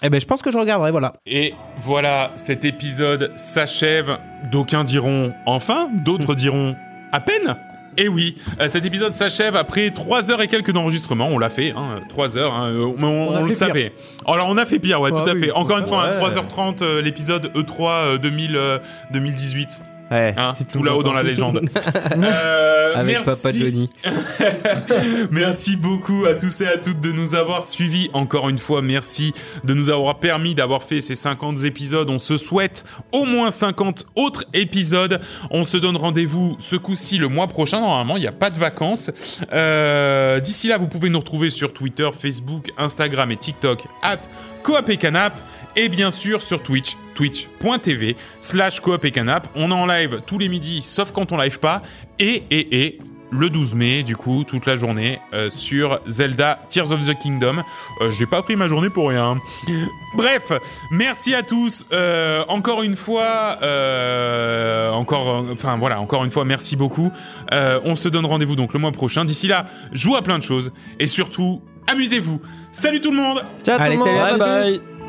[0.02, 1.12] Eh ben, je pense que je regarderai, voilà.
[1.26, 4.18] Et voilà, cet épisode s'achève.
[4.50, 6.74] D'aucuns diront enfin, d'autres diront
[7.12, 7.56] à peine.
[7.98, 11.26] Et oui, euh, cet épisode s'achève après 3 heures et quelques d'enregistrement.
[11.26, 13.92] On l'a fait, hein, 3 heures, hein, euh, on, On a on le savait.
[14.26, 15.42] Alors on a fait pire, ouais, Ah tout à oui.
[15.42, 15.50] fait.
[15.50, 16.30] Encore une fois, hein, Ouais.
[16.30, 18.78] 3h30, euh, l'épisode E3 euh, 2000, euh,
[19.12, 19.82] 2018.
[20.10, 20.34] Ouais.
[20.36, 21.60] Hein, C'est tout là-haut dans la légende.
[22.90, 23.42] Euh, Avec merci.
[23.42, 23.88] Papa Johnny.
[25.30, 28.10] Merci beaucoup à tous et à toutes de nous avoir suivis.
[28.12, 29.32] Encore une fois, merci
[29.64, 32.10] de nous avoir permis d'avoir fait ces 50 épisodes.
[32.10, 35.20] On se souhaite au moins 50 autres épisodes.
[35.50, 37.80] On se donne rendez-vous ce coup-ci le mois prochain.
[37.80, 39.10] Normalement, il n'y a pas de vacances.
[39.52, 44.20] Euh, D'ici là, vous pouvez nous retrouver sur Twitter, Facebook, Instagram et TikTok at
[44.64, 45.34] Coop et Canap.
[45.76, 49.48] Et bien sûr sur Twitch, twitch.tv slash coop et canap.
[49.54, 51.82] On est en live tous les midis, sauf quand on live pas.
[52.18, 52.98] Et, et, et,
[53.32, 57.62] le 12 mai, du coup, toute la journée, euh, sur Zelda Tears of the Kingdom.
[58.00, 59.38] Euh, J'ai pas pris ma journée pour rien.
[60.16, 60.50] Bref,
[60.90, 61.86] merci à tous.
[61.92, 67.12] Euh, encore une fois, euh, encore, enfin voilà, encore une fois, merci beaucoup.
[67.52, 69.24] Euh, on se donne rendez-vous donc le mois prochain.
[69.24, 72.40] D'ici là, jouez à plein de choses et surtout, amusez-vous.
[72.72, 74.08] Salut tout le monde Ciao tout le monde.
[74.08, 74.99] Bye bye.